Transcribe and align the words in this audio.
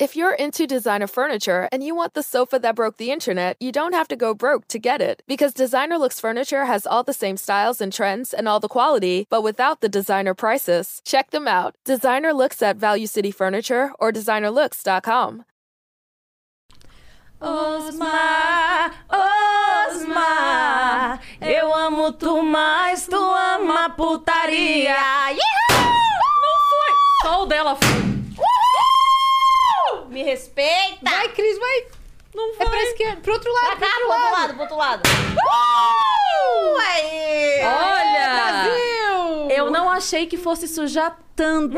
If 0.00 0.16
you're 0.16 0.34
into 0.34 0.66
designer 0.66 1.06
furniture 1.06 1.68
and 1.70 1.84
you 1.84 1.94
want 1.94 2.14
the 2.14 2.22
sofa 2.24 2.58
that 2.58 2.74
broke 2.74 2.96
the 2.96 3.12
internet, 3.12 3.56
you 3.60 3.70
don't 3.70 3.92
have 3.92 4.08
to 4.08 4.16
go 4.16 4.34
broke 4.34 4.66
to 4.68 4.80
get 4.80 5.00
it. 5.00 5.22
Because 5.28 5.54
Designer 5.54 5.98
Looks 5.98 6.18
Furniture 6.18 6.64
has 6.64 6.84
all 6.84 7.04
the 7.04 7.12
same 7.12 7.36
styles 7.36 7.80
and 7.80 7.92
trends 7.92 8.34
and 8.34 8.48
all 8.48 8.58
the 8.58 8.66
quality, 8.66 9.28
but 9.30 9.42
without 9.44 9.82
the 9.82 9.88
designer 9.88 10.34
prices. 10.34 11.00
Check 11.04 11.30
them 11.30 11.46
out. 11.46 11.76
Designer 11.84 12.32
Looks 12.32 12.60
at 12.60 12.76
Value 12.76 13.06
City 13.06 13.30
Furniture 13.30 13.92
or 14.00 14.10
designerlooks.com. 14.10 15.44
Osmar, 17.40 18.94
Osmar, 19.92 21.20
eu 21.40 21.72
amo 21.72 22.10
tu 22.12 22.42
mais, 22.42 23.06
tu 23.06 23.16
ama 23.16 23.90
putaria. 23.90 24.96
Não 25.30 26.58
foi! 26.68 26.94
Só 27.22 27.42
o 27.42 27.46
dela 27.46 27.76
foi. 27.76 28.03
Me 30.14 30.22
respeita. 30.22 30.98
Vai, 31.02 31.28
Cris, 31.30 31.58
vai. 31.58 31.86
Não 32.34 32.52
É 32.58 32.64
pra 32.66 32.82
esquerda, 32.84 33.20
pro 33.20 33.32
outro 33.32 33.52
lado, 33.52 33.66
Pra 33.66 33.76
pro 33.76 33.86
cá, 33.86 33.94
outro 33.94 34.06
pro 34.06 34.12
outro 34.12 34.30
lado. 34.30 34.40
lado, 34.40 34.52
pro 34.54 34.62
outro 34.62 34.76
lado. 34.76 35.02
Uh! 35.34 36.76
Aí. 36.80 37.60
Olha! 37.64 38.64
Brasil! 38.64 38.93
Eu 39.54 39.70
não 39.70 39.88
achei 39.90 40.26
que 40.26 40.36
fosse 40.36 40.66
sujar 40.68 41.18
tanto. 41.36 41.76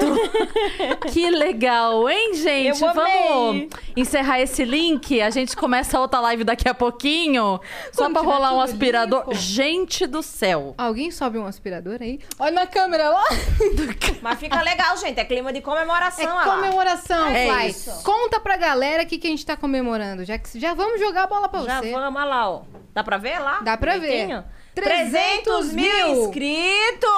que 1.12 1.30
legal, 1.30 2.09
hein, 2.11 2.35
gente? 2.35 2.83
Eu 2.83 2.91
amei. 2.91 3.05
Vamos 3.29 3.69
encerrar 3.97 4.39
esse 4.41 4.65
link. 4.65 5.21
A 5.23 5.30
gente 5.30 5.57
começa 5.57 5.97
a 5.97 6.01
outra 6.01 6.21
live 6.21 6.45
daqui 6.45 6.69
a 6.69 6.75
pouquinho. 6.75 7.59
Só 7.93 8.02
Quando 8.05 8.12
pra 8.12 8.21
tiver 8.23 8.33
rolar 8.35 8.55
um 8.55 8.61
aspirador. 8.61 9.21
limpo. 9.21 9.35
Gente 9.35 10.07
do 10.07 10.23
céu. 10.23 10.75
Alguém 10.77 11.11
sobe 11.11 11.39
um 11.39 11.47
aspirador 11.47 11.99
aí? 12.01 12.21
Olha 12.39 12.51
na 12.52 12.66
câmera 12.66 13.09
lá. 13.09 13.25
Mas 14.21 14.38
fica 14.38 14.61
legal, 14.61 14.97
gente. 14.99 15.19
É 15.19 15.24
clima 15.24 15.52
de 15.52 15.63
comemoração. 15.63 16.41
É 16.41 16.45
comemoração, 16.45 17.27
É 17.29 17.47
Fly. 17.51 17.71
isso. 17.71 18.02
Conta 18.02 18.38
pra 18.38 18.57
galera 18.59 19.05
o 19.05 19.07
que, 19.07 19.16
que 19.16 19.27
a 19.27 19.30
gente 19.30 19.47
tá 19.47 19.57
comemorando. 19.57 20.24
Já, 20.24 20.37
que, 20.38 20.59
já 20.61 20.74
vamos 20.74 21.01
jogar 21.01 21.23
a 21.24 21.27
bola 21.27 21.49
pra 21.49 21.61
Já 21.63 21.80
você. 21.80 21.93
vamos, 21.93 22.21
olha 22.21 22.29
lá, 22.29 22.51
ó. 22.51 22.63
Dá 22.93 23.02
pra 23.02 23.16
ver 23.16 23.38
lá? 23.38 23.61
Dá 23.63 23.77
pra 23.77 23.96
ver. 23.99 24.43
300 24.77 25.71
300 25.71 25.73
mil 25.73 26.27
inscritos 26.27 27.09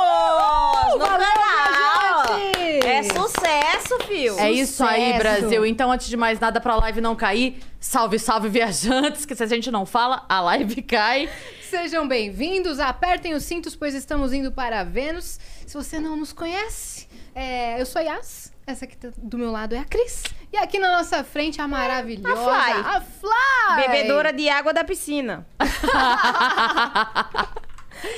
no 0.93 0.99
valeu, 0.99 1.27
canal. 1.27 2.39
gente! 2.39 2.87
É 2.87 3.03
sucesso, 3.03 3.99
fio. 4.07 4.39
É 4.39 4.53
isso 4.53 4.85
aí. 4.85 5.19
Brasil. 5.19 5.67
Então, 5.67 5.91
antes 5.91 6.07
de 6.09 6.17
mais 6.17 6.39
nada, 6.39 6.61
pra 6.61 6.77
live 6.77 7.01
não 7.01 7.17
cair, 7.17 7.61
salve, 7.81 8.17
salve, 8.19 8.49
viajantes. 8.49 9.27
Que 9.27 9.35
se 9.35 9.43
a 9.43 9.47
gente 9.47 9.73
não 9.73 9.85
fala, 9.85 10.25
a 10.29 10.41
live 10.41 10.81
cai. 10.83 11.29
Sejam 11.69 12.07
bem-vindos, 12.07 12.79
apertem 12.79 13.35
os 13.35 13.43
cintos, 13.43 13.75
pois 13.75 13.93
estamos 13.93 14.33
indo 14.33 14.53
para 14.53 14.85
Vênus. 14.85 15.41
Se 15.67 15.75
você 15.75 15.99
não 15.99 16.15
nos 16.17 16.33
conhece, 16.33 17.09
é, 17.35 17.81
eu 17.81 17.85
sou 17.85 18.01
a 18.01 18.05
Yas, 18.05 18.53
essa 18.67 18.85
aqui 18.85 18.97
tá 18.97 19.09
do 19.19 19.37
meu 19.37 19.51
lado 19.51 19.75
é 19.75 19.79
a 19.79 19.85
Cris. 19.85 20.23
E 20.53 20.57
aqui 20.57 20.79
na 20.79 20.97
nossa 20.97 21.23
frente 21.23 21.61
a 21.61 21.69
maravilhosa... 21.69 22.35
Fly. 22.43 22.73
A 22.73 23.01
Fly! 23.01 23.77
Bebedora 23.87 24.33
de 24.33 24.49
água 24.49 24.73
da 24.73 24.83
piscina. 24.85 25.47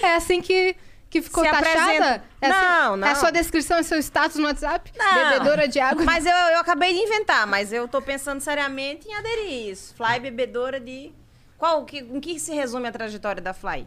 É 0.02 0.14
assim 0.14 0.42
que, 0.42 0.76
que 1.08 1.22
ficou 1.22 1.42
Se 1.42 1.50
taxada? 1.50 1.80
apresenta. 1.80 2.24
É 2.40 2.46
assim- 2.50 2.64
Não, 2.66 2.96
não. 2.98 3.08
É 3.08 3.12
a 3.12 3.14
sua 3.14 3.30
descrição, 3.30 3.78
é 3.78 3.82
seu 3.82 3.98
status 3.98 4.36
no 4.36 4.44
WhatsApp? 4.46 4.92
Não. 4.96 5.14
Bebedora 5.30 5.66
de 5.66 5.80
água. 5.80 6.04
Mas 6.04 6.26
eu, 6.26 6.32
eu 6.32 6.60
acabei 6.60 6.92
de 6.92 7.00
inventar, 7.00 7.46
mas 7.46 7.72
eu 7.72 7.88
tô 7.88 8.02
pensando 8.02 8.40
seriamente 8.40 9.08
em 9.08 9.14
aderir 9.14 9.70
isso. 9.70 9.94
Fly 9.94 10.20
bebedora 10.20 10.78
de. 10.78 11.12
Qual? 11.56 11.84
Que, 11.84 11.98
em 12.00 12.20
que 12.20 12.38
se 12.38 12.54
resume 12.54 12.88
a 12.88 12.92
trajetória 12.92 13.40
da 13.42 13.54
Fly? 13.54 13.86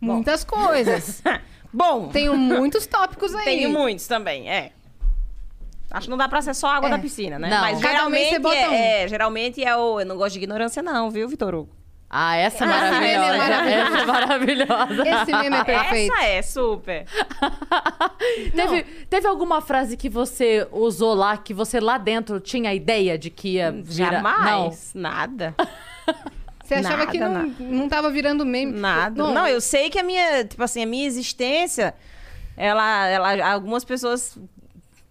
Muitas 0.00 0.44
coisas. 0.44 1.22
Bom, 1.72 2.08
Tenho 2.08 2.36
muitos 2.36 2.86
tópicos 2.86 3.34
aí. 3.34 3.44
tenho 3.44 3.70
muitos 3.70 4.06
também, 4.08 4.50
é. 4.50 4.72
Acho 5.90 6.06
que 6.06 6.10
não 6.10 6.16
dá 6.18 6.28
pra 6.28 6.40
ser 6.40 6.54
só 6.54 6.68
água 6.68 6.88
É. 6.88 6.92
da 6.92 6.98
piscina, 6.98 7.38
né? 7.38 7.48
Não. 7.48 7.60
Mas 7.62 7.80
Cada 7.80 7.94
geralmente 7.94 8.30
você 8.30 8.38
bota 8.38 8.56
um. 8.56 8.72
é, 8.72 9.02
é, 9.04 9.08
geralmente 9.08 9.64
é 9.64 9.76
o. 9.76 10.00
Eu 10.00 10.06
não 10.06 10.16
gosto 10.16 10.32
de 10.34 10.38
ignorância, 10.38 10.82
não, 10.82 11.10
viu, 11.10 11.28
Vitor 11.28 11.54
Hugo? 11.54 11.70
Ah, 12.12 12.34
essa 12.36 12.64
é 12.64 12.68
Esse 12.68 13.00
meme 13.00 13.06
é 13.24 13.36
maravilhosa. 13.36 13.70
Essa 13.70 13.98
é 13.98 14.06
maravilhosa. 14.06 15.08
Esse 15.08 15.32
meme 15.32 15.56
é 15.56 15.64
perfeito. 15.64 16.12
Essa 16.12 16.26
é, 16.26 16.42
super. 16.42 17.04
Teve, 18.54 18.82
teve 19.08 19.26
alguma 19.28 19.60
frase 19.60 19.96
que 19.96 20.08
você 20.08 20.66
usou 20.72 21.14
lá, 21.14 21.36
que 21.36 21.54
você 21.54 21.78
lá 21.80 21.98
dentro 21.98 22.40
tinha 22.40 22.70
a 22.70 22.74
ideia 22.74 23.16
de 23.16 23.30
que 23.30 23.54
ia 23.54 23.70
virar... 23.70 24.22
Não. 24.22 24.32
Jamais. 24.32 24.90
Nada. 24.94 25.54
Você 26.64 26.74
achava 26.74 26.98
Nada, 26.98 27.10
que 27.10 27.18
não, 27.18 27.32
nada. 27.32 27.52
não 27.58 27.88
tava 27.88 28.10
virando 28.10 28.46
meme? 28.46 28.70
Nada. 28.78 29.20
Não, 29.20 29.32
Não, 29.34 29.44
eu 29.48 29.60
sei 29.60 29.90
que 29.90 29.98
a 29.98 30.04
minha, 30.04 30.44
tipo 30.44 30.62
assim, 30.62 30.80
a 30.84 30.86
minha 30.86 31.04
existência, 31.04 31.92
ela, 32.56 33.08
ela, 33.08 33.52
algumas 33.52 33.84
pessoas 33.84 34.38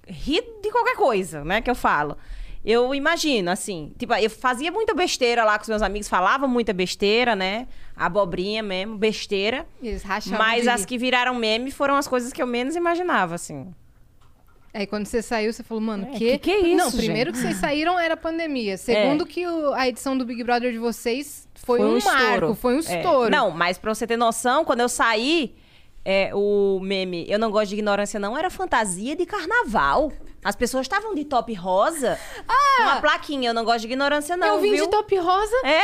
ri 0.09 0.41
de 0.63 0.71
qualquer 0.71 0.95
coisa, 0.95 1.43
né, 1.43 1.61
que 1.61 1.69
eu 1.69 1.75
falo. 1.75 2.17
Eu 2.65 2.93
imagino, 2.93 3.49
assim, 3.49 3.93
tipo, 3.97 4.13
eu 4.15 4.29
fazia 4.29 4.69
muita 4.71 4.93
besteira 4.93 5.45
lá 5.45 5.57
com 5.57 5.61
os 5.63 5.69
meus 5.69 5.81
amigos, 5.81 6.09
falava 6.09 6.45
muita 6.45 6.73
besteira, 6.73 7.33
né? 7.35 7.67
Abobrinha 7.95 8.61
mesmo, 8.61 8.97
besteira. 8.97 9.65
Eles 9.81 10.03
rachavam 10.03 10.37
Mas 10.39 10.67
as 10.67 10.83
que 10.85 10.97
viraram 10.97 11.33
meme 11.35 11.71
foram 11.71 11.95
as 11.95 12.05
coisas 12.07 12.33
que 12.33 12.41
eu 12.41 12.47
menos 12.47 12.75
imaginava, 12.75 13.35
assim. 13.35 13.73
Aí 14.73 14.85
quando 14.85 15.05
você 15.05 15.21
saiu, 15.21 15.51
você 15.51 15.63
falou, 15.63 15.81
mano, 15.81 16.07
É, 16.07 16.11
que... 16.11 16.19
que 16.19 16.37
que 16.37 16.51
é 16.51 16.59
isso, 16.59 16.77
Não, 16.77 16.91
primeiro 16.91 17.31
que 17.31 17.39
vocês 17.39 17.55
saíram 17.57 17.97
era 17.97 18.15
pandemia. 18.17 18.77
Segundo 18.77 19.25
que 19.25 19.47
o- 19.47 19.73
a 19.73 19.87
edição 19.87 20.15
do 20.17 20.25
Big 20.25 20.43
Brother 20.43 20.71
de 20.71 20.77
vocês 20.77 21.47
foi, 21.55 21.79
um, 21.83 21.97
marco, 22.03 22.53
foi 22.55 22.75
um 22.75 22.77
É. 22.77 22.97
estouro. 22.97 23.31
Não, 23.31 23.49
mas 23.51 23.77
pra 23.79 23.93
você 23.95 24.05
ter 24.05 24.17
noção, 24.17 24.63
quando 24.65 24.81
eu 24.81 24.89
saí, 24.89 25.55
é, 26.05 26.31
o 26.33 26.79
meme 26.81 27.25
Eu 27.29 27.37
Não 27.39 27.51
Gosto 27.51 27.69
de 27.69 27.75
Ignorância 27.75 28.19
Não 28.19 28.37
era 28.37 28.49
fantasia 28.49 29.15
de 29.15 29.25
carnaval. 29.25 30.11
As 30.43 30.55
pessoas 30.55 30.83
estavam 30.85 31.13
de 31.13 31.25
top 31.25 31.53
rosa 31.53 32.17
com 32.47 32.83
uma 32.83 33.01
plaquinha 33.01 33.49
Eu 33.49 33.53
Não 33.53 33.63
Gosto 33.65 33.81
de 33.81 33.87
Ignorância 33.87 34.37
Não, 34.37 34.47
Ah! 34.47 34.55
eu 34.55 34.61
vim 34.61 34.71
viu? 34.71 34.85
de 34.85 34.91
top 34.91 35.15
rosa. 35.17 35.55
É! 35.65 35.81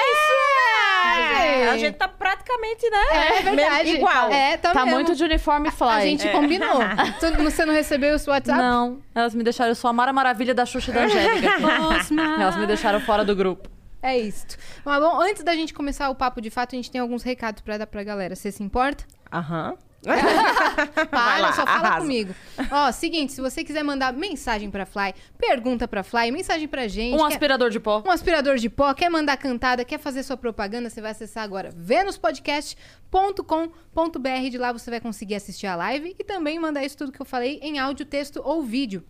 gente. 1.15 1.69
A 1.69 1.77
gente 1.77 1.95
tá 1.95 2.07
praticamente, 2.07 2.89
né? 2.89 2.97
É 3.11 3.41
verdade. 3.41 3.83
mesmo- 3.85 3.97
igual. 3.97 4.29
É, 4.31 4.57
tá, 4.57 4.71
Tá 4.71 4.85
mesmo. 4.85 4.95
muito 4.97 5.15
de 5.15 5.23
uniforme 5.23 5.71
fly. 5.71 5.87
A 5.89 6.01
gente 6.01 6.27
combinou. 6.29 6.79
Tu- 7.19 7.43
Você 7.43 7.65
não 7.65 7.73
recebeu 7.73 8.15
o 8.15 8.19
seu 8.19 8.31
WhatsApp? 8.33 8.57
Não, 8.59 8.99
elas 9.13 9.33
me 9.35 9.43
deixaram, 9.43 9.71
eu 9.71 9.75
sou 9.75 9.89
a 9.89 9.93
Mara 9.93 10.11
Maravilha 10.13 10.53
da 10.53 10.65
Xuxa 10.65 10.91
e 10.91 10.93
da 10.93 11.03
Angélica. 11.03 11.53
elas 12.39 12.55
me 12.57 12.65
deixaram 12.65 12.99
fora 13.01 13.23
do 13.25 13.35
grupo. 13.35 13.69
É 14.01 14.17
isto. 14.17 14.57
Mas 14.83 14.99
bom, 15.01 15.19
antes 15.21 15.43
da 15.43 15.53
gente 15.55 15.73
começar 15.73 16.09
o 16.09 16.15
papo 16.15 16.39
de 16.39 16.49
fato, 16.49 16.73
a 16.73 16.77
gente 16.77 16.91
tem 16.91 17.01
alguns 17.01 17.23
recados 17.23 17.61
pra 17.61 17.77
dar 17.77 17.87
pra 17.87 18.03
galera. 18.03 18.35
Você 18.35 18.51
se 18.51 18.61
importa? 18.63 19.03
Aham. 19.33 19.75
Para, 21.09 21.37
lá, 21.41 21.53
só 21.53 21.65
fala 21.65 21.79
arrasa. 21.87 22.01
comigo. 22.01 22.35
Ó, 22.71 22.91
seguinte, 22.91 23.33
se 23.33 23.41
você 23.41 23.63
quiser 23.63 23.83
mandar 23.83 24.13
mensagem 24.13 24.69
pra 24.69 24.85
Fly, 24.85 25.13
pergunta 25.37 25.87
pra 25.87 26.03
Fly, 26.03 26.31
mensagem 26.31 26.67
pra 26.67 26.87
gente. 26.87 27.15
Um 27.15 27.27
quer- 27.27 27.33
aspirador 27.33 27.69
de 27.69 27.79
pó. 27.79 28.03
um 28.05 28.11
aspirador 28.11 28.57
de 28.57 28.69
pó, 28.69 28.93
quer 28.93 29.09
mandar 29.09 29.37
cantada, 29.37 29.83
quer 29.83 29.99
fazer 29.99 30.23
sua 30.23 30.37
propaganda, 30.37 30.89
você 30.89 31.01
vai 31.01 31.11
acessar 31.11 31.43
agora 31.43 31.71
venuspodcast.com.br. 31.75 34.49
De 34.49 34.57
lá 34.57 34.71
você 34.71 34.89
vai 34.89 34.99
conseguir 34.99 35.35
assistir 35.35 35.67
a 35.67 35.75
live 35.75 36.15
e 36.17 36.23
também 36.23 36.59
mandar 36.59 36.83
isso 36.83 36.97
tudo 36.97 37.11
que 37.11 37.21
eu 37.21 37.25
falei 37.25 37.59
em 37.61 37.79
áudio, 37.79 38.05
texto 38.05 38.41
ou 38.43 38.63
vídeo. 38.63 39.03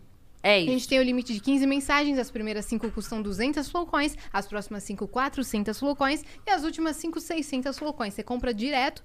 É 0.46 0.54
A 0.54 0.58
isso. 0.58 0.70
gente 0.72 0.88
tem 0.88 0.98
o 1.00 1.02
limite 1.02 1.32
de 1.32 1.40
15 1.40 1.66
mensagens, 1.66 2.18
as 2.18 2.30
primeiras 2.30 2.64
5 2.66 2.90
custam 2.92 3.20
200 3.20 3.68
flowcoins, 3.68 4.16
as 4.32 4.46
próximas 4.46 4.84
5, 4.84 5.08
400 5.08 5.78
flowcoins 5.78 6.22
e 6.46 6.50
as 6.50 6.62
últimas 6.62 6.96
5, 6.96 7.20
600 7.20 7.76
flowcoins. 7.78 8.14
Você 8.14 8.22
compra 8.22 8.54
direto 8.54 9.02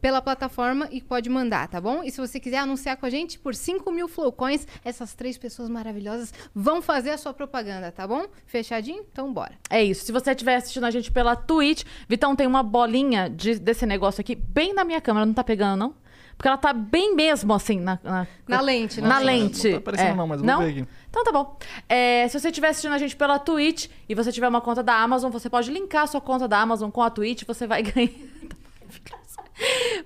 pela 0.00 0.20
plataforma 0.20 0.88
e 0.90 1.00
pode 1.00 1.28
mandar, 1.30 1.68
tá 1.68 1.80
bom? 1.80 2.02
E 2.02 2.10
se 2.10 2.20
você 2.20 2.40
quiser 2.40 2.58
anunciar 2.58 2.96
com 2.96 3.06
a 3.06 3.10
gente, 3.10 3.38
por 3.38 3.54
5 3.54 3.90
mil 3.92 4.08
flowcoins, 4.08 4.66
essas 4.84 5.14
três 5.14 5.38
pessoas 5.38 5.68
maravilhosas 5.68 6.32
vão 6.54 6.82
fazer 6.82 7.10
a 7.10 7.18
sua 7.18 7.32
propaganda, 7.32 7.92
tá 7.92 8.06
bom? 8.06 8.26
Fechadinho? 8.46 9.04
Então 9.12 9.32
bora. 9.32 9.52
É 9.70 9.82
isso. 9.82 10.04
Se 10.04 10.12
você 10.12 10.30
estiver 10.32 10.56
assistindo 10.56 10.84
a 10.84 10.90
gente 10.90 11.10
pela 11.12 11.36
Twitch, 11.36 11.84
Vitão 12.08 12.34
tem 12.34 12.46
uma 12.46 12.62
bolinha 12.62 13.28
de- 13.30 13.58
desse 13.58 13.86
negócio 13.86 14.20
aqui 14.20 14.34
bem 14.34 14.74
na 14.74 14.84
minha 14.84 15.00
câmera. 15.00 15.24
Não 15.26 15.34
tá 15.34 15.44
pegando, 15.44 15.78
não? 15.78 16.01
Porque 16.36 16.48
ela 16.48 16.56
tá 16.56 16.72
bem 16.72 17.14
mesmo 17.14 17.52
assim 17.54 17.78
na, 17.78 17.98
na, 18.02 18.26
Na 18.48 18.60
lente, 18.60 19.00
Na 19.00 19.08
na 19.08 19.18
lente. 19.18 19.64
Não 19.64 19.72
tá 19.72 19.78
aparecendo 19.78 20.08
É. 20.08 20.14
não, 20.14 20.26
mas 20.26 20.40
eu 20.40 20.46
vou 20.46 20.54
não? 20.54 20.62
ver 20.62 20.70
aqui. 20.70 20.88
Então 21.08 21.24
tá 21.24 21.32
bom. 21.32 21.56
É, 21.88 22.26
se 22.28 22.38
você 22.40 22.48
estiver 22.48 22.68
assistindo 22.68 22.92
a 22.92 22.98
gente 22.98 23.14
pela 23.14 23.38
Twitch 23.38 23.88
e 24.08 24.14
você 24.14 24.32
tiver 24.32 24.48
uma 24.48 24.60
conta 24.60 24.82
da 24.82 24.94
Amazon, 24.94 25.30
você 25.30 25.48
pode 25.48 25.70
linkar 25.70 26.02
a 26.02 26.06
sua 26.06 26.20
conta 26.20 26.48
da 26.48 26.58
Amazon 26.58 26.90
com 26.90 27.02
a 27.02 27.10
Twitch, 27.10 27.44
você 27.46 27.66
vai 27.66 27.82
ganhar. 27.84 28.10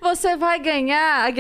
Você 0.01 0.37
vai 0.37 0.61
ganhar 0.61 1.33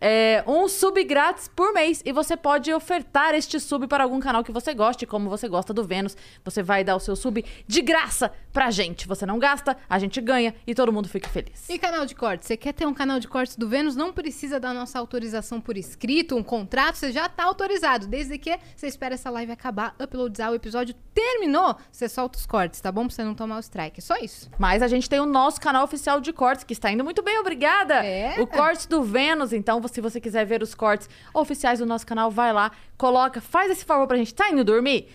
é, 0.00 0.44
um 0.46 0.68
sub 0.68 1.02
grátis 1.04 1.48
por 1.48 1.72
mês 1.72 2.02
e 2.04 2.12
você 2.12 2.36
pode 2.36 2.72
ofertar 2.72 3.34
este 3.34 3.58
sub 3.60 3.86
para 3.86 4.04
algum 4.04 4.20
canal 4.20 4.44
que 4.44 4.52
você 4.52 4.74
goste, 4.74 5.06
como 5.06 5.28
você 5.28 5.48
gosta 5.48 5.72
do 5.72 5.84
Vênus. 5.84 6.16
Você 6.44 6.62
vai 6.62 6.84
dar 6.84 6.96
o 6.96 7.00
seu 7.00 7.16
sub 7.16 7.44
de 7.66 7.82
graça 7.82 8.32
pra 8.52 8.70
gente. 8.70 9.06
Você 9.06 9.24
não 9.26 9.38
gasta, 9.38 9.76
a 9.88 9.98
gente 9.98 10.20
ganha 10.20 10.54
e 10.66 10.74
todo 10.74 10.92
mundo 10.92 11.08
fica 11.08 11.28
feliz. 11.28 11.68
E 11.68 11.78
canal 11.78 12.06
de 12.06 12.14
cortes? 12.14 12.48
Você 12.48 12.56
quer 12.56 12.72
ter 12.72 12.86
um 12.86 12.94
canal 12.94 13.18
de 13.20 13.28
cortes 13.28 13.56
do 13.56 13.68
Vênus? 13.68 13.96
Não 13.96 14.12
precisa 14.12 14.58
da 14.60 14.72
nossa 14.72 14.98
autorização 14.98 15.60
por 15.60 15.76
escrito, 15.76 16.36
um 16.36 16.42
contrato, 16.42 16.96
você 16.96 17.12
já 17.12 17.28
tá 17.28 17.44
autorizado. 17.44 18.06
Desde 18.06 18.38
que 18.38 18.58
você 18.74 18.86
espera 18.86 19.14
essa 19.14 19.30
live 19.30 19.52
acabar, 19.52 19.94
uploadar 20.00 20.52
o 20.52 20.54
episódio 20.54 20.94
terminou, 21.14 21.76
você 21.90 22.08
solta 22.08 22.38
os 22.38 22.46
cortes, 22.46 22.80
tá 22.80 22.90
bom? 22.90 23.06
Pra 23.06 23.14
você 23.14 23.24
não 23.24 23.34
tomar 23.34 23.56
o 23.56 23.60
strike. 23.60 24.00
Só 24.02 24.16
isso. 24.16 24.50
Mas 24.58 24.82
a 24.82 24.88
gente 24.88 25.08
tem 25.08 25.20
o 25.20 25.26
nosso 25.26 25.60
canal 25.60 25.84
oficial 25.84 26.20
de 26.20 26.32
cortes, 26.32 26.64
que 26.64 26.72
está 26.72 26.90
indo 26.90 27.04
muito 27.04 27.22
bem, 27.22 27.38
obrigada! 27.44 28.04
É. 28.04 28.40
O 28.40 28.46
Cortes 28.46 28.86
do 28.86 29.02
Vênus, 29.02 29.52
então, 29.52 29.80
se 29.86 30.00
você 30.00 30.20
quiser 30.20 30.46
ver 30.46 30.62
os 30.62 30.74
cortes 30.74 31.08
oficiais 31.32 31.78
do 31.78 31.86
nosso 31.86 32.06
canal, 32.06 32.30
vai 32.30 32.52
lá, 32.52 32.72
coloca, 32.96 33.40
faz 33.40 33.70
esse 33.70 33.84
favor 33.84 34.06
pra 34.06 34.16
gente. 34.16 34.34
Tá 34.34 34.50
indo 34.50 34.64
dormir? 34.64 35.08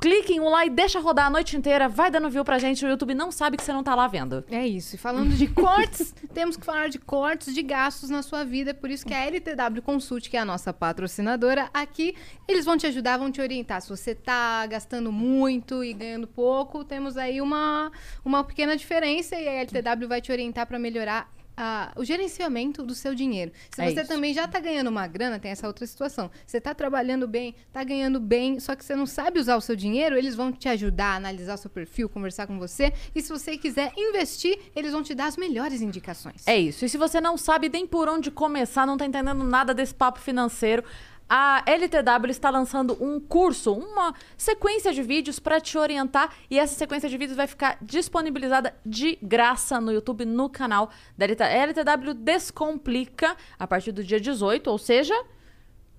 clique 0.00 0.32
em 0.32 0.40
um 0.40 0.48
lá 0.48 0.64
e 0.64 0.70
deixa 0.70 0.98
rodar 0.98 1.26
a 1.26 1.30
noite 1.30 1.56
inteira. 1.56 1.88
Vai 1.88 2.10
dando 2.10 2.30
view 2.30 2.44
pra 2.44 2.58
gente. 2.58 2.84
O 2.84 2.88
YouTube 2.88 3.14
não 3.14 3.30
sabe 3.30 3.56
que 3.56 3.62
você 3.62 3.72
não 3.72 3.84
tá 3.84 3.94
lá 3.94 4.08
vendo. 4.08 4.42
É 4.50 4.66
isso. 4.66 4.94
E 4.94 4.98
falando 4.98 5.34
de 5.34 5.46
cortes, 5.46 6.14
temos 6.32 6.56
que 6.56 6.64
falar 6.64 6.88
de 6.88 6.98
cortes 6.98 7.54
de 7.54 7.62
gastos 7.62 8.08
na 8.08 8.22
sua 8.22 8.42
vida. 8.42 8.72
Por 8.72 8.90
isso 8.90 9.04
que 9.04 9.12
a 9.12 9.26
LTW 9.26 9.82
Consult, 9.82 10.28
que 10.30 10.36
é 10.36 10.40
a 10.40 10.44
nossa 10.44 10.72
patrocinadora, 10.72 11.68
aqui, 11.74 12.16
eles 12.48 12.64
vão 12.64 12.78
te 12.78 12.86
ajudar, 12.86 13.18
vão 13.18 13.30
te 13.30 13.40
orientar. 13.40 13.82
Se 13.82 13.90
você 13.90 14.14
tá 14.14 14.66
gastando 14.66 15.12
muito 15.12 15.84
e 15.84 15.92
ganhando 15.92 16.26
pouco, 16.26 16.82
temos 16.82 17.16
aí 17.18 17.40
uma, 17.40 17.92
uma 18.24 18.42
pequena 18.42 18.76
diferença 18.76 19.36
e 19.36 19.46
a 19.46 19.52
LTW 19.52 20.08
vai 20.08 20.22
te 20.22 20.32
orientar 20.32 20.66
para 20.66 20.78
melhorar 20.78 21.30
a- 21.60 21.92
o 21.96 22.04
gerenciamento 22.04 22.82
do 22.82 22.94
seu 22.94 23.14
dinheiro. 23.14 23.52
Se 23.70 23.80
É 23.82 23.90
você 23.90 24.00
isso. 24.00 24.08
também 24.08 24.32
já 24.32 24.48
tá 24.48 24.58
ganhando 24.58 24.88
uma 24.88 25.06
grana, 25.06 25.38
tem 25.38 25.50
essa 25.50 25.66
outra 25.66 25.86
situação. 25.86 26.30
Você 26.46 26.60
tá 26.60 26.74
trabalhando 26.74 27.28
bem, 27.28 27.54
tá 27.72 27.84
ganhando 27.84 28.18
bem, 28.18 28.58
só 28.58 28.74
que 28.74 28.84
você 28.84 28.94
não 28.96 29.06
sabe 29.06 29.38
usar 29.38 29.56
o 29.56 29.60
seu 29.60 29.76
dinheiro, 29.76 30.16
eles 30.16 30.34
vão 30.34 30.50
te 30.52 30.68
ajudar 30.68 31.12
a 31.12 31.16
analisar 31.16 31.54
o 31.54 31.58
seu 31.58 31.70
perfil, 31.70 32.08
conversar 32.08 32.46
com 32.46 32.58
você. 32.58 32.92
E 33.14 33.20
se 33.20 33.28
você 33.28 33.56
quiser 33.56 33.92
investir, 33.96 34.58
eles 34.74 34.92
vão 34.92 35.02
te 35.02 35.14
dar 35.14 35.26
as 35.26 35.36
melhores 35.36 35.82
indicações. 35.82 36.46
É 36.46 36.56
isso. 36.58 36.84
E 36.84 36.88
se 36.88 36.96
você 36.96 37.20
não 37.20 37.36
sabe 37.36 37.68
nem 37.68 37.86
por 37.86 38.08
onde 38.08 38.30
começar, 38.30 38.86
não 38.86 38.96
tá 38.96 39.04
entendendo 39.06 39.44
nada 39.44 39.74
desse 39.74 39.94
papo 39.94 40.18
financeiro, 40.18 40.82
a 41.32 41.62
LTW 41.64 42.28
está 42.28 42.50
lançando 42.50 42.96
um 43.00 43.20
curso, 43.20 43.72
uma 43.72 44.12
sequência 44.36 44.92
de 44.92 45.00
vídeos 45.00 45.38
para 45.38 45.60
te 45.60 45.78
orientar 45.78 46.34
e 46.50 46.58
essa 46.58 46.74
sequência 46.74 47.08
de 47.08 47.16
vídeos 47.16 47.36
vai 47.36 47.46
ficar 47.46 47.78
disponibilizada 47.80 48.74
de 48.84 49.16
graça 49.22 49.80
no 49.80 49.92
YouTube 49.92 50.24
no 50.24 50.50
canal 50.50 50.90
da 51.16 51.26
LT 51.26 51.44
LTW 51.44 52.14
Descomplica 52.14 53.36
a 53.56 53.64
partir 53.64 53.92
do 53.92 54.02
dia 54.02 54.20
18, 54.20 54.68
ou 54.68 54.76
seja, 54.76 55.14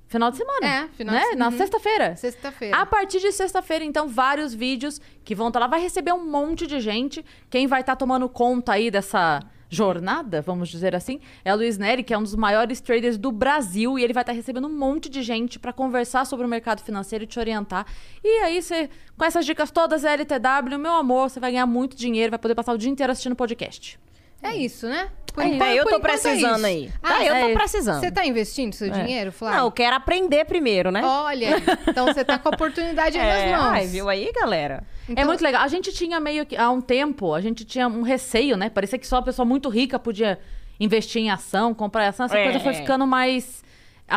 final 0.08 0.30
de 0.32 0.36
semana. 0.38 0.68
É, 0.68 0.88
final 0.90 1.16
né? 1.16 1.30
de- 1.30 1.36
Na 1.38 1.48
uhum. 1.48 1.58
sexta-feira. 1.58 2.16
Sexta-feira. 2.18 2.76
A 2.78 2.86
partir 2.86 3.22
de 3.22 3.32
sexta-feira, 3.32 3.86
então, 3.86 4.10
vários 4.10 4.54
vídeos 4.54 5.00
que 5.24 5.34
vão 5.34 5.48
estar 5.48 5.60
lá. 5.62 5.68
Vai 5.68 5.80
receber 5.80 6.12
um 6.12 6.30
monte 6.30 6.68
de 6.68 6.82
gente. 6.82 7.24
Quem 7.50 7.68
vai 7.68 7.80
estar 7.80 7.96
tomando 7.96 8.28
conta 8.28 8.74
aí 8.74 8.92
dessa 8.92 9.40
jornada, 9.72 10.42
vamos 10.42 10.68
dizer 10.70 10.94
assim, 10.94 11.20
é 11.46 11.54
o 11.54 11.56
Luiz 11.58 11.78
Neri, 11.78 12.04
que 12.04 12.14
é 12.14 12.18
um 12.18 12.24
dos 12.24 12.36
maiores 12.36 12.82
traders 12.82 13.18
do 13.18 13.32
Brasil. 13.32 13.98
E 13.98 14.04
ele 14.04 14.12
vai 14.14 14.22
estar 14.22 14.34
recebendo 14.34 14.68
um 14.68 14.78
monte 14.78 15.10
de 15.10 15.24
gente 15.24 15.58
para 15.58 15.72
conversar 15.72 16.26
sobre 16.26 16.46
o 16.46 16.50
mercado 16.50 16.82
financeiro 16.82 17.24
e 17.24 17.28
te 17.28 17.40
orientar. 17.40 17.86
E 18.24 18.28
aí, 18.44 18.62
você, 18.62 18.90
com 19.18 19.24
essas 19.24 19.46
dicas 19.46 19.72
todas, 19.72 20.04
LTW, 20.04 20.78
meu 20.78 20.92
amor, 20.94 21.30
você 21.30 21.40
vai 21.40 21.52
ganhar 21.52 21.66
muito 21.66 21.96
dinheiro, 21.96 22.30
vai 22.32 22.40
poder 22.40 22.54
passar 22.54 22.74
o 22.74 22.78
dia 22.78 22.90
inteiro 22.90 23.12
assistindo 23.14 23.36
podcast. 23.36 23.98
É 24.44 24.56
isso, 24.56 24.88
né? 24.88 25.08
Por 25.34 25.44
É, 25.44 25.48
enquanto- 25.48 25.70
eu 25.72 25.84
por 25.84 25.90
tô 25.92 25.96
é 25.96 26.00
precisando 26.00 26.58
isso. 26.58 26.66
aí. 26.66 26.92
Ah, 27.02 27.08
Tá, 27.10 27.24
eu 27.26 27.34
é. 27.36 27.48
tô 27.48 27.54
precisando. 27.54 28.00
Você 28.02 28.12
tá 28.12 28.26
investindo 28.26 28.74
seu 28.74 28.90
dinheiro, 28.90 29.32
Flávio? 29.32 29.60
Não, 29.60 29.66
eu 29.68 29.72
quero 29.72 29.96
aprender 29.96 30.44
primeiro, 30.46 30.92
né? 30.92 31.02
Olha, 31.06 31.56
então 31.88 32.08
você 32.08 32.26
tá 32.26 32.38
com 32.38 32.50
a 32.50 32.52
oportunidade 32.52 33.18
aí 33.18 33.26
é, 33.48 33.52
nas 33.52 33.62
mãos. 33.62 33.72
ai, 33.74 33.88
viu 33.88 34.10
aí, 34.10 34.30
galera? 34.34 34.84
É 35.08 35.12
Então- 35.14 35.26
muito 35.26 35.42
legal. 35.44 35.62
A 35.64 35.68
gente 35.68 35.92
tinha 35.92 36.20
meio 36.20 36.46
que, 36.46 36.56
há 36.56 36.70
um 36.70 36.82
tempo, 36.82 37.34
a 37.34 37.42
gente 37.42 37.66
tinha 37.66 37.88
um 37.88 38.02
receio, 38.02 38.56
né? 38.58 38.70
Parecia 38.70 38.98
que 39.00 39.08
só 39.08 39.18
a 39.18 39.22
pessoa 39.22 39.46
muito 39.46 39.70
rica 39.70 39.98
podia 40.00 40.40
investir 40.80 41.22
em 41.22 41.30
ação, 41.30 41.74
comprar 41.74 42.08
ação. 42.08 42.26
Essa 42.26 42.38
É. 42.38 42.44
coisa 42.44 42.60
foi 42.60 42.74
ficando 42.74 43.06
mais 43.06 43.64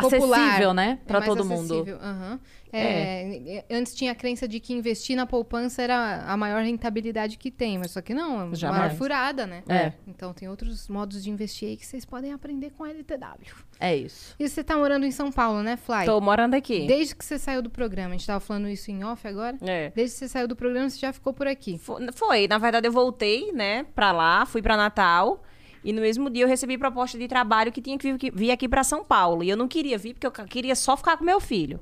Popular. 0.01 0.39
acessível, 0.39 0.73
né? 0.73 0.99
É 1.03 1.07
Pra 1.07 1.19
mais 1.19 1.29
todo 1.29 1.45
mundo. 1.45 1.73
acessível, 1.73 1.99
aham. 2.77 3.45
É, 3.47 3.65
Antes 3.71 3.93
tinha 3.95 4.11
a 4.11 4.15
crença 4.15 4.47
de 4.47 4.59
que 4.59 4.73
investir 4.73 5.15
na 5.15 5.25
poupança 5.25 5.81
era 5.81 6.23
a 6.25 6.35
maior 6.37 6.63
rentabilidade 6.63 7.37
que 7.37 7.49
tem, 7.51 7.77
mas 7.77 7.91
só 7.91 8.01
que 8.01 8.13
não, 8.13 8.39
é 8.41 8.43
uma 8.45 8.55
Jamais. 8.55 8.79
maior 8.85 8.95
furada, 8.97 9.45
né? 9.47 9.63
É. 9.67 9.93
Então 10.07 10.33
tem 10.33 10.47
outros 10.49 10.87
modos 10.87 11.23
de 11.23 11.29
investir 11.29 11.69
aí 11.69 11.77
que 11.77 11.85
vocês 11.85 12.05
podem 12.05 12.31
aprender 12.33 12.71
com 12.71 12.83
a 12.83 12.89
LTW. 12.89 13.53
É 13.79 13.95
isso. 13.95 14.35
E 14.39 14.47
você 14.47 14.63
tá 14.63 14.77
morando 14.77 15.05
em 15.05 15.11
São 15.11 15.31
Paulo, 15.31 15.61
né, 15.63 15.77
Fly? 15.77 16.05
Tô 16.05 16.19
morando 16.21 16.53
aqui. 16.53 16.85
Desde 16.87 17.15
que 17.15 17.23
você 17.25 17.37
saiu 17.37 17.61
do 17.61 17.69
programa, 17.69 18.09
a 18.09 18.11
gente 18.17 18.25
tava 18.27 18.39
falando 18.39 18.67
isso 18.69 18.89
em 18.91 19.03
off 19.03 19.27
agora. 19.27 19.57
É. 19.61 19.91
Desde 19.95 20.13
que 20.13 20.19
você 20.19 20.27
saiu 20.27 20.47
do 20.47 20.55
programa, 20.55 20.89
você 20.89 20.99
já 20.99 21.11
ficou 21.13 21.33
por 21.33 21.47
aqui. 21.47 21.77
Fo- 21.77 21.97
Foi, 22.13 22.47
na 22.47 22.57
verdade 22.57 22.87
eu 22.87 22.91
voltei, 22.91 23.51
né, 23.51 23.83
pra 23.95 24.11
lá, 24.11 24.45
fui 24.45 24.61
pra 24.61 24.77
Natal. 24.77 25.43
E 25.83 25.93
no 25.93 26.01
mesmo 26.01 26.31
dia 26.31 26.43
eu 26.43 26.47
recebi 26.47 26.79
proposta 26.79 27.15
de 27.15 27.27
trabalho 27.27 27.71
que 27.71 27.79
tinha 27.79 27.95
que 27.95 28.31
vir, 28.31 28.49
aqui 28.49 28.67
pra 28.67 28.83
São 28.83 29.03
Paulo. 29.03 29.43
E 29.43 29.49
eu 29.51 29.55
não 29.55 29.67
queria 29.67 29.99
vir 29.99 30.15
porque 30.15 30.25
eu 30.25 30.31
queria 30.47 30.73
só 30.75 30.97
ficar 30.97 31.15
com 31.15 31.23
meu 31.23 31.39
filho. 31.39 31.79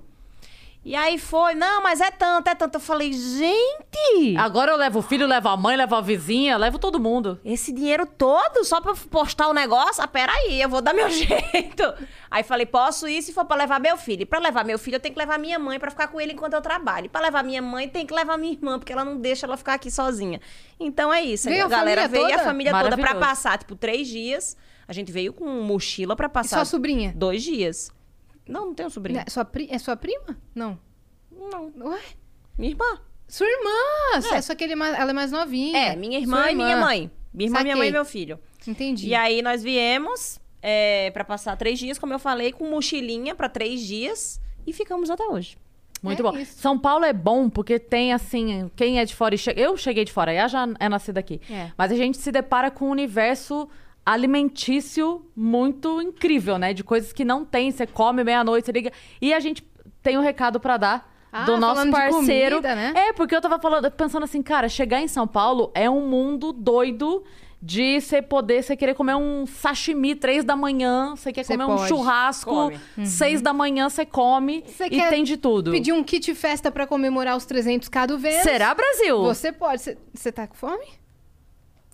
E 0.86 0.96
aí 0.98 1.18
foi, 1.18 1.56
não, 1.56 1.82
mas 1.82 2.02
é 2.02 2.12
tanto, 2.12 2.50
é 2.50 2.56
tanto. 2.56 2.76
Eu 2.76 2.80
falei, 2.82 3.14
gente, 3.14 4.36
Agora 4.38 4.72
eu 4.72 4.78
levo 4.78 5.00
o 5.00 5.02
filho, 5.02 5.26
levo 5.26 5.48
a 5.48 5.56
mãe, 5.56 5.78
levo 5.78 5.96
a 5.96 6.02
vizinha, 6.02 6.58
levo 6.58 6.78
todo 6.78 7.00
mundo. 7.00 7.40
esse 7.46 7.72
dinheiro 7.72 8.06
todo 8.06 8.66
só 8.66 8.82
pra 8.82 8.92
eu 8.92 8.96
postar 9.10 9.48
o 9.48 9.54
negócio? 9.54 10.04
Ah, 10.04 10.08
peraí, 10.08 10.62
eu 10.62 10.68
vou 10.68 10.82
dar 10.82 10.94
meu 10.94 11.08
jeito. 11.12 11.84
Aí 12.30 12.44
falei, 12.44 12.66
posso 12.66 13.08
ir 13.08 13.22
se 13.22 13.32
for 13.32 13.46
pra 13.46 13.56
levar 13.56 13.80
meu 13.80 13.96
filho. 13.96 14.24
E 14.24 14.26
pra 14.26 14.40
levar 14.40 14.66
meu 14.66 14.78
filho, 14.78 14.96
eu 14.96 15.00
tenho 15.00 15.14
que 15.14 15.20
levar 15.20 15.40
minha 15.40 15.58
mãe 15.58 15.80
pra 15.80 15.90
ficar 15.90 16.08
com 16.08 16.20
ele 16.20 16.34
enquanto 16.34 16.54
eu 16.54 16.62
trabalho. 16.62 17.06
E 17.06 17.10
pra 17.10 17.22
levar 17.22 17.44
minha 17.44 17.62
mãe, 17.62 17.88
tem 17.88 18.06
que 18.06 18.14
levar 18.14 18.38
minha 18.38 18.52
irmã, 18.54 18.78
porque 18.78 18.92
ela 18.92 19.06
não 19.06 19.18
deixa 19.18 19.46
ela 19.46 19.56
ficar 19.56 19.76
aqui 19.76 19.90
sozinha. 19.90 20.42
Então 20.80 21.14
é 21.14 21.22
isso. 21.22 21.48
Veio 21.48 21.64
a 21.64 21.66
a 21.66 21.70
galera 21.70 22.08
veio 22.08 22.24
toda? 22.28 22.36
a 22.36 22.44
família 22.44 22.72
toda 22.78 22.98
pra 22.98 23.16
passar, 23.16 23.58
tipo, 23.58 23.76
três 23.76 24.08
dias. 24.08 24.58
A 24.86 24.92
gente 24.92 25.12
veio 25.14 25.32
com 25.32 25.46
mochila 25.62 26.14
pra 26.16 26.26
E 26.28 26.30
passar 26.30 26.58
sua 26.58 26.66
sobrinha? 26.66 27.14
dois 27.16 27.42
dias. 27.42 27.90
Não, 28.48 28.68
não 28.68 28.74
tenho 28.74 28.90
sobrinho. 28.90 29.20
É 29.26 29.30
sua, 29.30 29.46
pri- 29.46 29.68
é 29.72 29.78
sua 29.80 29.96
prima? 29.96 30.38
Não. 30.54 30.78
Não. 31.32 31.72
Ué? 31.90 32.00
Minha 32.58 32.72
irmã. 32.72 33.00
Sua 33.28 33.48
irmã! 33.48 34.22
Só- 34.22 34.42
Só 34.42 34.56
que 34.56 34.64
ele 34.64 34.74
é 34.74 34.76
mais- 34.76 34.98
ela 35.00 35.12
é 35.12 35.14
mais 35.14 35.32
novinha. 35.32 35.78
É, 35.78 35.96
minha 35.96 36.20
irmã 36.20 36.38
Sua 36.44 36.52
e 36.52 36.56
minha 36.56 36.78
mãe. 36.78 37.12
Minha 37.34 37.48
irmã, 37.48 37.64
minha 37.64 37.76
mãe 37.76 37.88
Saquei. 37.88 37.90
e 37.90 37.94
meu 37.94 38.06
filho. 38.06 38.40
Entendi. 38.68 39.08
E 39.08 39.16
aí 39.16 39.42
nós 39.42 39.64
viemos 39.64 40.40
é, 40.62 41.10
para 41.12 41.26
passar 41.26 41.58
três 41.58 41.78
dias, 41.80 41.98
como 41.98 42.14
eu 42.14 42.20
falei, 42.20 42.52
com 42.54 42.70
mochilinha 42.70 43.34
pra 43.36 43.50
três 43.50 43.82
dias 43.82 44.40
e 44.66 44.72
ficamos 44.72 45.10
até 45.10 45.26
hoje. 45.26 45.58
Muito 46.02 46.20
É 46.20 46.32
bom. 46.32 46.38
isso. 46.38 46.58
São 46.60 46.78
Paulo 46.80 47.04
é 47.06 47.12
bom 47.14 47.50
porque 47.50 47.80
tem, 47.80 48.14
assim, 48.14 48.70
quem 48.76 49.00
é 49.00 49.06
de 49.06 49.16
fora 49.16 49.34
e 49.36 49.38
chega. 49.38 49.60
Eu 49.60 49.76
cheguei 49.78 50.06
de 50.06 50.12
fora, 50.12 50.32
a 50.44 50.48
já 50.48 50.68
é 50.80 50.88
nascida 50.90 51.20
aqui. 51.20 51.42
É. 51.50 51.72
Mas 51.78 51.92
a 51.92 51.96
gente 51.96 52.18
se 52.18 52.32
depara 52.32 52.70
com 52.70 52.86
um 52.88 52.92
universo 52.92 53.68
alimentício 54.06 55.26
muito 55.36 56.02
incrível, 56.02 56.58
né? 56.58 56.74
De 56.74 56.84
coisas 56.84 57.14
que 57.14 57.24
não 57.26 57.44
tem. 57.46 57.72
Você 57.72 57.86
come 57.88 58.24
meia-noite, 58.24 58.66
você 58.66 58.72
liga. 58.72 58.92
E 59.22 59.34
a 59.34 59.40
gente 59.40 59.64
tem 60.02 60.18
um 60.18 60.22
recado 60.22 60.60
pra 60.60 60.78
dar. 60.78 61.14
Ah, 61.36 61.46
do 61.46 61.58
nosso 61.58 61.90
parceiro. 61.90 62.58
comida, 62.58 62.76
né? 62.76 62.94
É, 62.96 63.14
porque 63.14 63.36
eu 63.36 63.42
tava 63.42 63.58
falando, 63.60 63.90
pensando 63.90 64.24
assim, 64.24 64.44
cara, 64.44 64.70
chegar 64.70 65.02
em 65.02 65.08
São 65.08 65.26
Paulo 65.28 65.72
é 65.74 65.90
um 65.90 66.08
mundo 66.08 66.54
doido 66.54 67.24
de 67.60 68.00
você 68.00 68.22
poder, 68.22 68.62
você 68.62 68.76
querer 68.78 68.94
comer 68.94 69.16
um 69.16 69.48
sashimi 69.48 70.14
três 70.14 70.44
da 70.44 70.56
manhã, 70.56 71.16
você 71.16 71.34
quer 71.34 71.44
Você 71.44 71.54
comer 71.54 71.64
um 71.64 71.76
pode. 71.78 71.88
churrasco 71.88 72.52
Come. 72.52 72.80
seis 73.08 73.42
da 73.42 73.52
manhã, 73.52 73.90
você 73.90 74.06
come 74.06 74.64
Você 74.68 74.86
e 74.86 74.90
quer 74.92 75.10
tem 75.10 75.24
de 75.24 75.36
tudo. 75.38 75.72
Pedir 75.72 75.92
um 75.92 76.04
kit 76.04 76.36
festa 76.36 76.70
pra 76.72 76.86
comemorar 76.86 77.36
os 77.36 77.48
300k 77.48 78.06
do 78.06 78.20
Vênus. 78.20 78.44
Será, 78.44 78.76
Brasil? 78.76 79.20
Você 79.24 79.52
pode. 79.52 79.82
Você- 79.82 79.98
Você 80.14 80.32
tá 80.32 80.46
com 80.46 80.54
fome? 80.56 80.86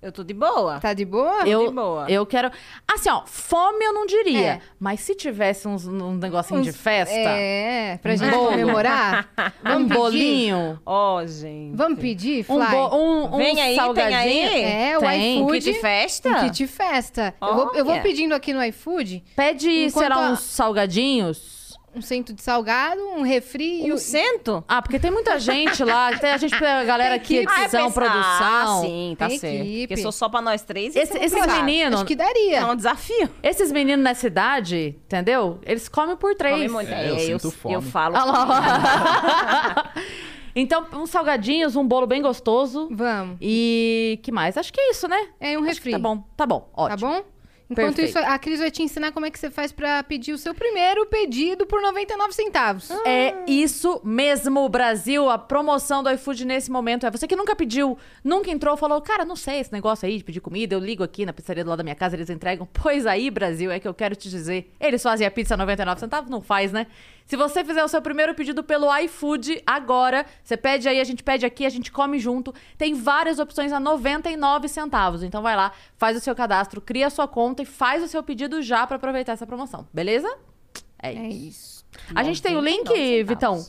Eu 0.01 0.11
tô 0.13 0.23
de 0.23 0.33
boa. 0.33 0.79
Tá 0.79 0.93
de 0.93 1.03
boa? 1.03 1.45
eu, 1.47 1.67
de 1.67 1.73
boa. 1.73 2.05
eu 2.09 2.25
quero. 2.25 2.49
Assim, 2.89 3.09
ó, 3.09 3.23
fome 3.25 3.83
eu 3.83 3.93
não 3.93 4.05
diria. 4.05 4.39
É. 4.53 4.61
Mas 4.79 5.01
se 5.01 5.13
tivesse 5.13 5.67
uns, 5.67 5.85
um 5.85 6.13
negocinho 6.15 6.61
de 6.61 6.69
Uns- 6.69 6.77
festa, 6.77 7.13
É, 7.13 7.97
pra 8.01 8.15
gente 8.15 8.31
bolo. 8.31 8.51
comemorar. 8.51 9.29
um 9.77 9.85
bolinho, 9.85 10.79
Ó, 10.85 11.25
gente. 11.25 11.75
Vamos 11.75 11.99
pedir, 11.99 12.43
Fly? 12.45 12.55
um, 12.55 12.65
bo- 12.71 12.95
um, 12.95 13.35
um 13.35 13.37
Vem 13.37 13.59
aí, 13.59 13.67
tem 13.67 13.75
salgadinho. 13.75 14.17
aí? 14.51 14.61
É, 14.63 14.97
o 14.97 15.01
Tem. 15.01 15.37
iFood. 15.41 15.59
Kit 15.61 15.81
festa? 15.81 16.29
Um 16.29 16.33
kit 16.49 16.67
festa. 16.67 17.33
Eu 17.41 17.55
vou, 17.55 17.75
eu 17.75 17.83
vou 17.85 17.99
pedindo 17.99 18.33
aqui 18.33 18.53
no 18.53 18.63
iFood 18.63 19.21
Pede, 19.35 19.89
lá, 19.95 20.15
a- 20.15 20.31
uns 20.31 20.39
salgadinhos. 20.39 21.58
Um 21.95 22.01
cento 22.01 22.33
de 22.33 22.41
salgado, 22.41 23.01
um 23.01 23.21
refri 23.23 23.85
e 23.85 23.91
Um 23.91 23.95
o- 23.95 23.97
cento? 23.97 24.63
Ah, 24.67 24.81
porque 24.81 24.99
tem 24.99 25.09
muita 25.11 25.39
gente 25.39 25.83
lá. 25.83 26.11
Tem 26.19 26.31
a 26.31 26.37
gente, 26.37 26.53
a 26.55 26.83
galera 26.83 27.11
Tem 27.15 27.19
aqui, 27.19 27.35
equipe. 27.37 27.61
edição, 27.61 27.87
Ah, 27.87 27.91
produção. 27.91 28.19
Ah, 28.21 28.79
sim, 28.81 29.15
tá 29.17 29.27
Tem 29.27 29.39
certo. 29.39 29.55
equipe. 29.55 29.87
Porque 29.87 30.01
sou 30.01 30.11
só 30.11 30.29
pra 30.29 30.41
nós 30.41 30.61
três. 30.61 30.95
Esse- 30.95 31.17
é 31.17 31.25
esses 31.25 31.45
meninos- 31.47 31.95
Acho 31.95 32.05
que 32.05 32.15
daria. 32.15 32.57
É 32.59 32.65
um 32.65 32.75
desafio. 32.75 33.29
Esses 33.41 33.71
meninos 33.71 34.03
na 34.03 34.13
cidade, 34.13 34.95
entendeu? 35.05 35.59
Eles 35.65 35.89
comem 35.89 36.15
por 36.15 36.35
três. 36.35 36.55
Come 36.55 36.69
muito. 36.69 36.91
É, 36.91 37.09
eu 37.09 37.15
É, 37.15 37.19
sinto 37.19 37.47
eu, 37.47 37.51
fome. 37.51 37.75
eu 37.75 37.81
falo. 37.81 38.15
Então, 40.55 40.85
uns 40.93 41.11
salgadinhos, 41.11 41.75
um 41.75 41.87
bolo 41.87 42.07
bem 42.07 42.21
gostoso. 42.21 42.89
Vamos. 42.91 43.37
E 43.39 44.19
que 44.23 44.31
mais? 44.31 44.57
Acho 44.57 44.73
que 44.73 44.81
é 44.81 44.91
isso, 44.91 45.07
né? 45.07 45.27
É 45.39 45.55
um 45.57 45.61
Acho 45.61 45.69
refri. 45.75 45.91
que 45.91 45.97
tá 45.97 45.99
bom, 45.99 46.23
tá 46.35 46.45
bom, 46.45 46.59
Tá 46.61 46.81
ótimo. 46.83 47.09
bom? 47.11 47.23
Enquanto 47.69 47.97
Perfeito. 47.97 48.17
isso, 48.17 48.17
a 48.17 48.39
Cris 48.39 48.59
vai 48.59 48.71
te 48.71 48.81
ensinar 48.81 49.11
como 49.11 49.27
é 49.27 49.29
que 49.29 49.37
você 49.37 49.51
faz 49.51 49.71
pra 49.71 50.01
pedir 50.01 50.33
o 50.33 50.39
seu 50.39 50.55
primeiro 50.55 51.05
pedido 51.05 51.67
por 51.67 51.79
99 51.79 52.33
centavos. 52.33 52.89
É 53.05 53.35
isso 53.45 54.01
mesmo, 54.03 54.67
Brasil. 54.67 55.29
A 55.29 55.37
promoção 55.37 56.01
do 56.01 56.09
iFood 56.09 56.45
nesse 56.45 56.71
momento 56.71 57.05
é 57.05 57.11
você 57.11 57.27
que 57.27 57.35
nunca 57.35 57.55
pediu, 57.55 57.95
nunca 58.23 58.49
entrou, 58.49 58.75
falou, 58.75 58.99
cara, 59.01 59.23
não 59.23 59.35
sei 59.35 59.59
esse 59.59 59.71
negócio 59.71 60.07
aí 60.07 60.17
de 60.17 60.23
pedir 60.23 60.39
comida, 60.41 60.73
eu 60.73 60.79
ligo 60.79 61.03
aqui 61.03 61.27
na 61.27 61.33
pizzaria 61.33 61.63
do 61.63 61.69
lado 61.69 61.77
da 61.77 61.83
minha 61.83 61.95
casa, 61.95 62.15
eles 62.15 62.29
entregam. 62.29 62.67
Pois 62.81 63.05
aí, 63.05 63.29
Brasil, 63.29 63.69
é 63.69 63.79
que 63.79 63.87
eu 63.87 63.93
quero 63.93 64.15
te 64.15 64.29
dizer. 64.29 64.73
Eles 64.79 65.03
fazem 65.03 65.27
a 65.27 65.29
pizza 65.29 65.53
a 65.53 65.57
99 65.57 65.99
centavos? 65.99 66.29
Não 66.29 66.41
faz, 66.41 66.71
né? 66.71 66.87
Se 67.29 67.37
você 67.37 67.63
fizer 67.63 67.83
o 67.83 67.87
seu 67.87 68.01
primeiro 68.01 68.33
pedido 68.33 68.63
pelo 68.63 68.87
iFood 69.01 69.61
agora, 69.63 70.25
você 70.43 70.57
pede 70.57 70.89
aí, 70.89 70.99
a 70.99 71.03
gente 71.03 71.21
pede 71.23 71.45
aqui, 71.45 71.63
a 71.63 71.69
gente 71.69 71.91
come 71.91 72.17
junto. 72.17 72.51
Tem 72.75 72.95
várias 72.95 73.37
opções 73.37 73.71
a 73.71 73.79
99 73.79 74.67
centavos. 74.67 75.21
Então 75.21 75.43
vai 75.43 75.55
lá, 75.55 75.71
faz 75.95 76.17
o 76.17 76.19
seu 76.19 76.33
cadastro, 76.33 76.81
cria 76.81 77.05
a 77.05 77.09
sua 77.11 77.27
conta 77.27 77.61
e 77.61 77.65
faz 77.67 78.01
o 78.01 78.07
seu 78.07 78.23
pedido 78.23 78.63
já 78.63 78.87
pra 78.87 78.95
aproveitar 78.95 79.33
essa 79.33 79.45
promoção, 79.45 79.87
beleza? 79.93 80.27
É 80.99 81.13
É 81.13 81.27
isso. 81.27 81.47
isso. 81.49 81.85
A 82.15 82.23
gente 82.23 82.41
tem 82.41 82.57
o 82.57 82.61
link, 82.61 82.87
99 82.89 83.23
Vitão? 83.23 83.63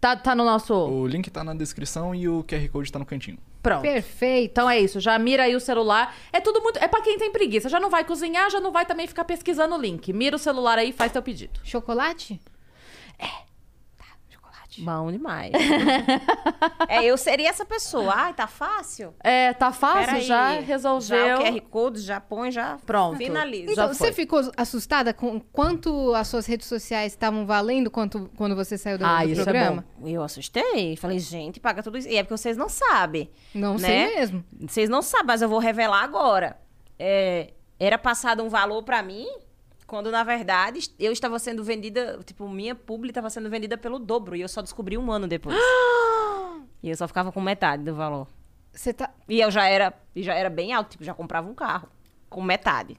Tá, 0.00 0.14
tá 0.14 0.32
no 0.36 0.44
nosso. 0.44 0.72
O 0.72 1.08
link 1.08 1.28
tá 1.28 1.42
na 1.42 1.54
descrição 1.54 2.14
e 2.14 2.28
o 2.28 2.44
QR 2.44 2.68
Code 2.68 2.92
tá 2.92 3.00
no 3.00 3.04
cantinho. 3.04 3.38
Pronto. 3.60 3.82
Perfeito. 3.82 4.52
Então 4.52 4.70
é 4.70 4.78
isso, 4.78 5.00
já 5.00 5.18
mira 5.18 5.42
aí 5.42 5.56
o 5.56 5.60
celular. 5.60 6.14
É 6.32 6.40
tudo 6.40 6.62
muito. 6.62 6.78
É 6.78 6.86
pra 6.86 7.02
quem 7.02 7.18
tem 7.18 7.32
preguiça. 7.32 7.68
Já 7.68 7.80
não 7.80 7.90
vai 7.90 8.04
cozinhar, 8.04 8.48
já 8.48 8.60
não 8.60 8.70
vai 8.70 8.86
também 8.86 9.08
ficar 9.08 9.24
pesquisando 9.24 9.74
o 9.74 9.78
link. 9.78 10.12
Mira 10.12 10.36
o 10.36 10.38
celular 10.38 10.78
aí 10.78 10.90
e 10.90 10.92
faz 10.92 11.10
teu 11.10 11.20
pedido. 11.20 11.58
Chocolate? 11.64 12.40
Bom 14.80 15.10
demais. 15.12 15.52
é, 16.88 17.04
eu 17.04 17.16
seria 17.16 17.48
essa 17.48 17.64
pessoa. 17.64 18.12
Ai, 18.14 18.34
tá 18.34 18.46
fácil? 18.46 19.14
É, 19.22 19.52
tá 19.52 19.72
fácil, 19.72 20.06
Peraí. 20.06 20.22
já 20.22 20.54
Já 20.54 20.60
resolveu. 20.60 21.36
o 21.36 21.40
QR 21.42 21.60
Code, 21.62 22.00
já 22.00 22.20
põe, 22.20 22.50
já 22.50 22.78
Pronto. 22.86 23.16
finaliza. 23.16 23.66
Já 23.66 23.72
Então, 23.72 23.94
foi. 23.94 23.94
você 24.08 24.12
ficou 24.12 24.40
assustada 24.56 25.12
com 25.14 25.38
quanto 25.40 26.14
as 26.14 26.28
suas 26.28 26.46
redes 26.46 26.66
sociais 26.66 27.12
estavam 27.12 27.46
valendo 27.46 27.90
quanto, 27.90 28.30
quando 28.36 28.56
você 28.56 28.76
saiu 28.78 28.98
do, 28.98 29.04
Ah, 29.04 29.22
do 29.24 29.30
isso 29.30 29.40
é 29.40 29.44
programa? 29.44 29.84
Eu 30.04 30.22
assustei. 30.22 30.96
Falei, 30.96 31.18
gente, 31.18 31.60
paga 31.60 31.82
tudo 31.82 31.98
isso. 31.98 32.08
E 32.08 32.16
é 32.16 32.22
porque 32.22 32.36
vocês 32.36 32.56
não 32.56 32.68
sabem. 32.68 33.30
Não 33.54 33.74
né? 33.74 33.88
sei 34.08 34.16
mesmo. 34.16 34.44
Vocês 34.66 34.88
não 34.88 35.02
sabem, 35.02 35.26
mas 35.26 35.42
eu 35.42 35.48
vou 35.48 35.58
revelar 35.58 36.02
agora. 36.02 36.58
É, 36.98 37.52
era 37.78 37.96
passado 37.98 38.42
um 38.42 38.48
valor 38.48 38.82
pra 38.82 39.02
mim, 39.02 39.26
quando 39.90 40.08
na 40.08 40.22
verdade 40.22 40.88
eu 41.00 41.10
estava 41.10 41.36
sendo 41.40 41.64
vendida, 41.64 42.20
tipo, 42.24 42.48
minha 42.48 42.76
publi 42.76 43.10
estava 43.10 43.28
sendo 43.28 43.50
vendida 43.50 43.76
pelo 43.76 43.98
dobro. 43.98 44.36
E 44.36 44.40
eu 44.40 44.48
só 44.48 44.62
descobri 44.62 44.96
um 44.96 45.10
ano 45.10 45.26
depois. 45.26 45.58
e 46.80 46.88
eu 46.88 46.96
só 46.96 47.08
ficava 47.08 47.32
com 47.32 47.40
metade 47.40 47.82
do 47.82 47.92
valor. 47.92 48.28
Você 48.72 48.94
tá. 48.94 49.12
E 49.28 49.40
eu 49.40 49.50
já 49.50 49.66
era, 49.66 49.92
e 50.14 50.22
já 50.22 50.32
era 50.34 50.48
bem 50.48 50.72
alto, 50.72 50.92
tipo, 50.92 51.02
já 51.02 51.12
comprava 51.12 51.50
um 51.50 51.56
carro. 51.56 51.88
Com 52.28 52.40
metade. 52.40 52.96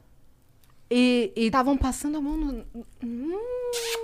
E, 0.90 1.32
Estavam 1.34 1.78
passando 1.78 2.18
a 2.18 2.22
mão 2.22 2.36
no. 2.36 2.66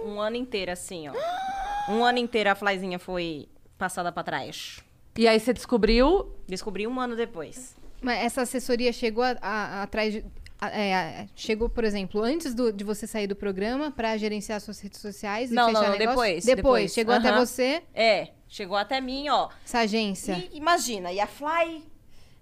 Um 0.05 0.21
ano 0.21 0.37
inteiro, 0.37 0.71
assim, 0.71 1.09
ó. 1.09 1.13
Um 1.91 2.05
ano 2.05 2.19
inteiro 2.19 2.49
a 2.49 2.55
Flyzinha 2.55 2.99
foi 2.99 3.49
passada 3.77 4.13
pra 4.13 4.23
trás. 4.23 4.81
E 5.17 5.27
aí 5.27 5.37
você 5.41 5.51
descobriu. 5.51 6.33
Descobri 6.47 6.87
um 6.87 6.97
ano 7.01 7.17
depois. 7.17 7.75
Mas 8.01 8.19
essa 8.19 8.43
assessoria 8.43 8.93
chegou 8.93 9.25
atrás 9.25 10.13
de. 10.13 10.25
É, 10.61 11.27
chegou, 11.35 11.69
por 11.69 11.83
exemplo, 11.83 12.21
antes 12.23 12.53
do- 12.53 12.71
de 12.73 12.83
você 12.83 13.05
sair 13.05 13.27
do 13.27 13.35
programa 13.35 13.91
pra 13.91 14.17
gerenciar 14.17 14.59
suas 14.59 14.79
redes 14.79 14.99
sociais 14.99 15.51
e 15.51 15.53
Não, 15.53 15.67
fechar 15.67 15.81
não, 15.81 15.89
não, 15.91 15.97
negócio? 15.97 16.09
depois, 16.09 16.45
Depois, 16.45 16.55
depois. 16.55 16.93
chegou 16.93 17.13
até 17.13 17.29
Aham. 17.29 17.45
você, 17.45 17.83
É, 17.93 18.29
chegou 18.47 18.75
até 18.77 18.99
mim, 18.99 19.29
ó. 19.29 19.49
essa 19.65 19.79
agência. 19.79 20.33
E 20.51 20.57
imagina, 20.57 21.11
e 21.11 21.19
a 21.19 21.27
Fly. 21.27 21.83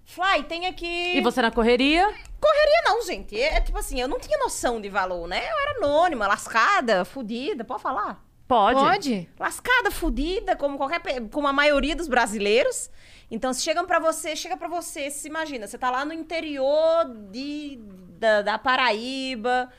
Fly, 0.04 0.44
tem 0.44 0.66
aqui. 0.66 1.16
E 1.16 1.20
você 1.20 1.42
na 1.42 1.50
correria? 1.50 2.06
Correria 2.40 2.82
não, 2.84 3.02
gente. 3.04 3.38
É 3.40 3.60
tipo 3.60 3.76
assim, 3.76 4.00
eu 4.00 4.06
não 4.06 4.20
tinha 4.20 4.38
noção 4.38 4.80
de 4.80 4.88
valor, 4.88 5.26
né? 5.26 5.38
Eu 5.38 5.58
era 5.58 5.78
anônima, 5.78 6.28
lascada, 6.28 7.04
fudida, 7.04 7.64
pode 7.64 7.82
falar? 7.82 8.24
Pode. 8.46 8.78
Pode? 8.78 9.28
Lascada, 9.40 9.90
fudida, 9.90 10.54
como 10.54 10.76
qualquer, 10.78 11.00
como 11.32 11.48
a 11.48 11.52
maioria 11.52 11.96
dos 11.96 12.06
brasileiros. 12.06 12.88
Então, 13.28 13.52
se 13.52 13.62
chegam 13.62 13.84
pra 13.84 13.98
você, 13.98 14.36
chega 14.36 14.56
pra 14.56 14.68
você, 14.68 15.10
se 15.10 15.26
imagina, 15.26 15.66
você 15.66 15.76
tá 15.76 15.90
lá 15.90 16.04
no 16.04 16.12
interior 16.12 17.04
de, 17.32 17.80
da, 18.18 18.42
da 18.42 18.58
Paraíba 18.58 19.70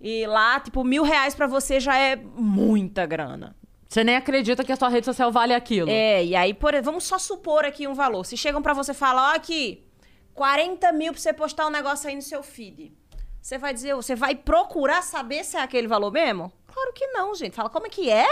e 0.00 0.26
lá, 0.26 0.60
tipo, 0.60 0.84
mil 0.84 1.02
reais 1.02 1.34
pra 1.34 1.46
você 1.46 1.80
já 1.80 1.96
é 1.98 2.16
muita 2.16 3.06
grana. 3.06 3.56
Você 3.88 4.02
nem 4.02 4.16
acredita 4.16 4.64
que 4.64 4.72
a 4.72 4.76
sua 4.76 4.88
rede 4.88 5.06
social 5.06 5.30
vale 5.30 5.54
aquilo. 5.54 5.88
É, 5.88 6.24
e 6.24 6.34
aí, 6.34 6.52
por, 6.52 6.74
vamos 6.82 7.04
só 7.04 7.18
supor 7.18 7.64
aqui 7.64 7.86
um 7.86 7.94
valor. 7.94 8.24
Se 8.24 8.36
chegam 8.36 8.60
pra 8.60 8.74
você 8.74 8.90
e 8.90 8.94
falam, 8.94 9.22
ó, 9.22 9.34
aqui, 9.36 9.86
40 10.34 10.92
mil 10.92 11.12
pra 11.12 11.20
você 11.20 11.32
postar 11.32 11.66
um 11.66 11.70
negócio 11.70 12.08
aí 12.08 12.16
no 12.16 12.22
seu 12.22 12.42
feed. 12.42 12.92
Você 13.40 13.56
vai 13.56 13.72
dizer, 13.72 13.94
você 13.94 14.14
vai 14.16 14.34
procurar 14.34 15.02
saber 15.02 15.44
se 15.44 15.56
é 15.56 15.62
aquele 15.62 15.86
valor 15.86 16.10
mesmo? 16.10 16.52
Claro 16.66 16.92
que 16.92 17.06
não, 17.08 17.34
gente. 17.34 17.54
Fala, 17.54 17.70
como 17.70 17.86
é 17.86 17.90
que 17.90 18.10
é? 18.10 18.26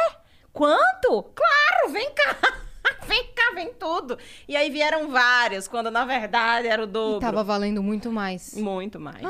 Quanto? 0.52 1.22
Claro, 1.34 1.92
vem 1.92 2.10
cá. 2.12 2.60
Vem 3.06 3.24
cá, 3.34 3.52
vem 3.54 3.72
tudo. 3.74 4.18
E 4.48 4.56
aí 4.56 4.70
vieram 4.70 5.08
vários, 5.10 5.66
quando 5.68 5.90
na 5.90 6.04
verdade 6.04 6.66
era 6.68 6.82
o 6.82 6.84
E 6.84 6.88
dobro. 6.88 7.20
tava 7.20 7.42
valendo 7.44 7.82
muito 7.82 8.10
mais. 8.10 8.54
Muito 8.54 8.98
mais. 9.00 9.22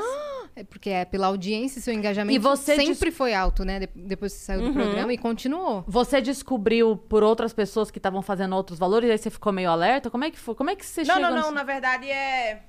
É 0.54 0.62
porque 0.64 0.90
é 0.90 1.04
pela 1.06 1.28
audiência, 1.28 1.80
seu 1.80 1.94
engajamento 1.94 2.34
E 2.36 2.38
você 2.38 2.76
sempre 2.76 3.10
foi 3.10 3.32
alto, 3.32 3.64
né? 3.64 3.80
de- 3.80 3.88
Depois 3.94 4.32
que 4.34 4.38
você 4.40 4.44
saiu 4.44 4.60
do 4.60 4.66
Uhum. 4.66 4.74
programa 4.74 5.12
e 5.12 5.16
continuou. 5.16 5.82
Você 5.88 6.20
descobriu 6.20 6.94
por 6.96 7.22
outras 7.22 7.54
pessoas 7.54 7.90
que 7.90 7.98
estavam 7.98 8.20
fazendo 8.20 8.54
outros 8.54 8.78
valores 8.78 9.08
e 9.08 9.12
aí 9.12 9.18
você 9.18 9.30
ficou 9.30 9.50
meio 9.52 9.70
alerta? 9.70 10.10
Como 10.10 10.24
é 10.24 10.30
que 10.30 10.38
foi? 10.38 10.54
Como 10.54 10.68
é 10.68 10.76
que 10.76 10.84
você 10.84 11.02
Não, 11.04 11.14
chegou 11.14 11.20
não, 11.22 11.30
não. 11.30 11.42
nesse- 11.44 11.54
Na 11.54 11.62
verdade 11.64 12.10
é. 12.10 12.62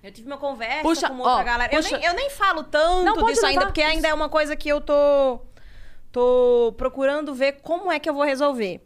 Eu 0.00 0.12
tive 0.12 0.28
uma 0.28 0.36
conversa 0.38 0.82
Puxa, 0.82 1.08
com 1.08 1.14
uma 1.14 1.24
outra 1.24 1.40
ó, 1.40 1.44
galera. 1.44 1.70
puxa. 1.76 1.96
Eu, 1.96 1.98
nem, 1.98 2.06
eu 2.08 2.14
nem 2.14 2.30
falo 2.30 2.62
tanto 2.62 3.04
Não, 3.04 3.26
disso 3.26 3.44
ainda, 3.44 3.66
porque 3.66 3.82
ainda 3.82 4.06
é 4.06 4.14
uma 4.14 4.28
coisa 4.28 4.54
que 4.54 4.68
eu 4.68 4.80
tô. 4.80 5.40
tô 6.12 6.72
procurando 6.76 7.34
ver 7.34 7.54
como 7.62 7.90
é 7.90 7.98
que 7.98 8.08
eu 8.08 8.14
vou 8.14 8.22
resolver. 8.24 8.80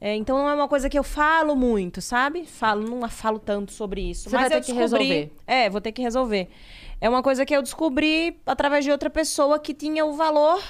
É, 0.00 0.16
então 0.16 0.38
não 0.38 0.48
é 0.48 0.54
uma 0.54 0.68
coisa 0.68 0.88
que 0.88 0.98
eu 0.98 1.04
falo 1.04 1.54
muito, 1.54 2.00
sabe? 2.00 2.46
Falo, 2.46 2.88
não 2.88 3.06
falo 3.08 3.38
tanto 3.38 3.70
sobre 3.72 4.00
isso. 4.00 4.30
Você 4.30 4.36
mas 4.36 4.48
vai 4.48 4.58
eu 4.58 4.62
ter 4.62 4.72
que 4.72 4.78
descobri. 4.78 5.04
resolver. 5.08 5.32
É, 5.46 5.68
vou 5.68 5.80
ter 5.80 5.92
que 5.92 6.00
resolver. 6.00 6.48
É 7.00 7.08
uma 7.08 7.22
coisa 7.22 7.44
que 7.44 7.54
eu 7.54 7.60
descobri 7.60 8.40
através 8.46 8.84
de 8.84 8.90
outra 8.90 9.10
pessoa 9.10 9.58
que 9.58 9.74
tinha 9.74 10.06
o 10.06 10.14
valor 10.14 10.62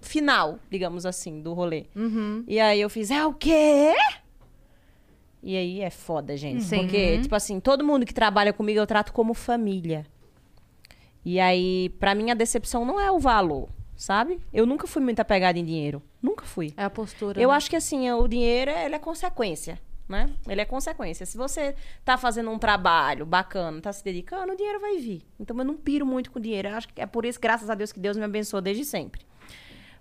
final, 0.00 0.58
digamos 0.70 1.06
assim, 1.06 1.40
do 1.40 1.54
rolê. 1.54 1.86
Uhum. 1.96 2.44
E 2.46 2.60
aí 2.60 2.80
eu 2.80 2.90
fiz, 2.90 3.10
ah, 3.10 3.26
o 3.26 3.32
quê? 3.32 3.94
E 5.42 5.56
aí 5.56 5.80
é 5.80 5.90
foda, 5.90 6.36
gente. 6.36 6.62
Sim. 6.64 6.80
Porque, 6.80 7.20
tipo 7.22 7.34
assim, 7.34 7.60
todo 7.60 7.84
mundo 7.84 8.04
que 8.04 8.12
trabalha 8.12 8.52
comigo 8.52 8.78
eu 8.78 8.86
trato 8.86 9.12
como 9.14 9.32
família. 9.32 10.04
E 11.24 11.40
aí, 11.40 11.88
pra 11.98 12.14
mim, 12.14 12.30
a 12.30 12.34
decepção 12.34 12.84
não 12.84 13.00
é 13.00 13.10
o 13.10 13.18
valor, 13.18 13.68
sabe? 13.98 14.40
Eu 14.52 14.64
nunca 14.64 14.86
fui 14.86 15.02
muito 15.02 15.18
apegada 15.20 15.58
em 15.58 15.64
dinheiro. 15.64 16.00
Nunca 16.22 16.44
fui. 16.46 16.72
É 16.76 16.84
a 16.84 16.90
postura. 16.90 17.38
Eu 17.40 17.50
né? 17.50 17.56
acho 17.56 17.68
que 17.68 17.76
assim, 17.76 18.10
o 18.12 18.26
dinheiro 18.28 18.70
ele 18.70 18.94
é 18.94 18.98
consequência, 18.98 19.78
né? 20.08 20.30
Ele 20.48 20.60
é 20.60 20.64
consequência. 20.64 21.26
Se 21.26 21.36
você 21.36 21.74
tá 22.04 22.16
fazendo 22.16 22.48
um 22.50 22.58
trabalho 22.58 23.26
bacana, 23.26 23.80
tá 23.80 23.92
se 23.92 24.02
dedicando, 24.04 24.52
o 24.52 24.56
dinheiro 24.56 24.80
vai 24.80 24.96
vir. 24.98 25.22
Então 25.38 25.58
eu 25.58 25.64
não 25.64 25.76
piro 25.76 26.06
muito 26.06 26.30
com 26.30 26.40
dinheiro. 26.40 26.68
Eu 26.68 26.76
acho 26.76 26.88
que 26.88 27.00
é 27.00 27.06
por 27.06 27.26
isso, 27.26 27.40
graças 27.40 27.68
a 27.68 27.74
Deus, 27.74 27.90
que 27.92 27.98
Deus 28.00 28.16
me 28.16 28.24
abençoou 28.24 28.62
desde 28.62 28.84
sempre. 28.84 29.20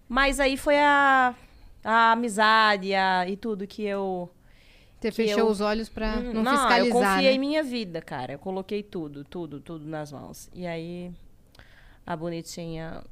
Mas 0.08 0.40
aí 0.40 0.56
foi 0.56 0.78
a, 0.78 1.36
a 1.84 2.12
amizade 2.14 2.94
a, 2.94 3.28
e 3.28 3.36
tudo 3.36 3.66
que 3.68 3.84
eu. 3.84 4.30
Você 5.00 5.10
Que 5.10 5.16
fechou 5.16 5.40
eu- 5.40 5.48
os 5.48 5.60
olhos 5.62 5.90
pra 5.90 6.18
Hum, 6.18 6.34
não, 6.34 6.52
eu 6.52 6.58
fiscalizar, 6.58 6.92
confiei 7.16 7.30
né? 7.30 7.36
em 7.36 7.40
minha 7.40 7.64
vida, 7.64 8.02
cara. 8.02 8.34
Eu 8.34 8.40
coloquei 8.40 8.82
tudo, 8.82 9.24
tudo, 9.24 9.60
tudo 9.60 9.86
nas 9.86 10.12
mãos. 10.12 10.50
E 10.54 10.66
aí 10.66 11.12
a 12.06 12.16
bonitinha. 12.16 13.04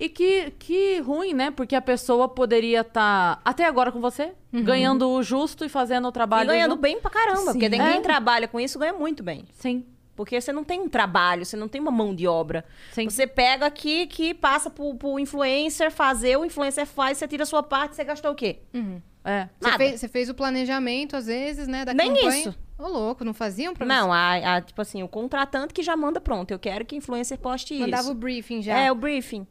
E 0.00 0.08
que, 0.08 0.50
que 0.58 0.98
ruim, 1.00 1.34
né? 1.34 1.50
Porque 1.50 1.76
a 1.76 1.80
pessoa 1.82 2.26
poderia 2.26 2.80
estar 2.80 3.38
até 3.44 3.66
agora 3.66 3.92
com 3.92 4.00
você, 4.00 4.32
ganhando 4.50 5.06
o 5.10 5.22
justo 5.22 5.62
e 5.62 5.68
fazendo 5.68 6.08
o 6.08 6.12
trabalho. 6.12 6.48
Uhum. 6.48 6.54
E 6.54 6.56
ganhando 6.56 6.70
junto. 6.70 6.80
bem 6.80 6.98
pra 7.00 7.10
caramba, 7.10 7.52
porque 7.52 7.66
Sim. 7.66 7.76
ninguém 7.78 7.98
É. 7.98 8.00
trabalha 8.00 8.48
com 8.48 8.58
isso 8.58 8.78
ganha 8.78 8.94
muito 8.94 9.22
bem. 9.22 9.44
Sim. 9.52 9.84
Porque 10.16 10.40
você 10.40 10.52
não 10.52 10.64
tem 10.64 10.80
um 10.80 10.88
trabalho, 10.88 11.44
você 11.44 11.54
não 11.56 11.68
tem 11.68 11.80
uma 11.80 11.90
mão 11.90 12.14
de 12.14 12.26
obra. 12.26 12.64
Sim. 12.92 13.08
Você 13.10 13.26
pega 13.26 13.66
aqui 13.66 14.06
que 14.06 14.32
passa 14.34 14.70
pro, 14.70 14.94
pro 14.94 15.18
influencer 15.18 15.90
fazer, 15.90 16.36
o 16.38 16.44
influencer 16.46 16.86
faz, 16.86 17.18
você 17.18 17.28
tira 17.28 17.42
a 17.42 17.46
sua 17.46 17.62
parte, 17.62 17.94
você 17.94 18.02
gastou 18.04 18.32
o 18.32 18.34
quê? 18.34 18.60
É. 19.22 19.48
Você 19.60 19.76
fez, 19.76 20.00
você 20.00 20.08
fez 20.08 20.28
o 20.30 20.34
planejamento, 20.34 21.14
às 21.14 21.26
vezes, 21.26 21.68
né, 21.68 21.84
da 21.84 21.92
Nem 21.92 22.14
campanha. 22.14 22.38
isso. 22.48 22.58
Ô, 22.78 22.88
louco, 22.88 23.22
não 23.22 23.34
faziam 23.34 23.74
pra 23.74 23.84
Não, 23.84 24.10
a, 24.10 24.56
a- 24.56 24.60
tipo 24.62 24.80
assim, 24.80 25.02
o 25.02 25.08
contratante 25.08 25.74
que 25.74 25.82
já 25.82 25.94
manda 25.94 26.18
pronto. 26.22 26.50
Eu 26.50 26.58
quero 26.58 26.86
que 26.86 26.94
o 26.94 26.98
influencer 26.98 27.38
poste? 27.38 27.78
Mandava 27.78 28.02
isso. 28.04 28.12
o 28.12 28.14
briefing 28.14 28.62
já. 28.62 28.78
É, 28.78 28.90
o 28.90 28.94
briefing. 28.94 29.46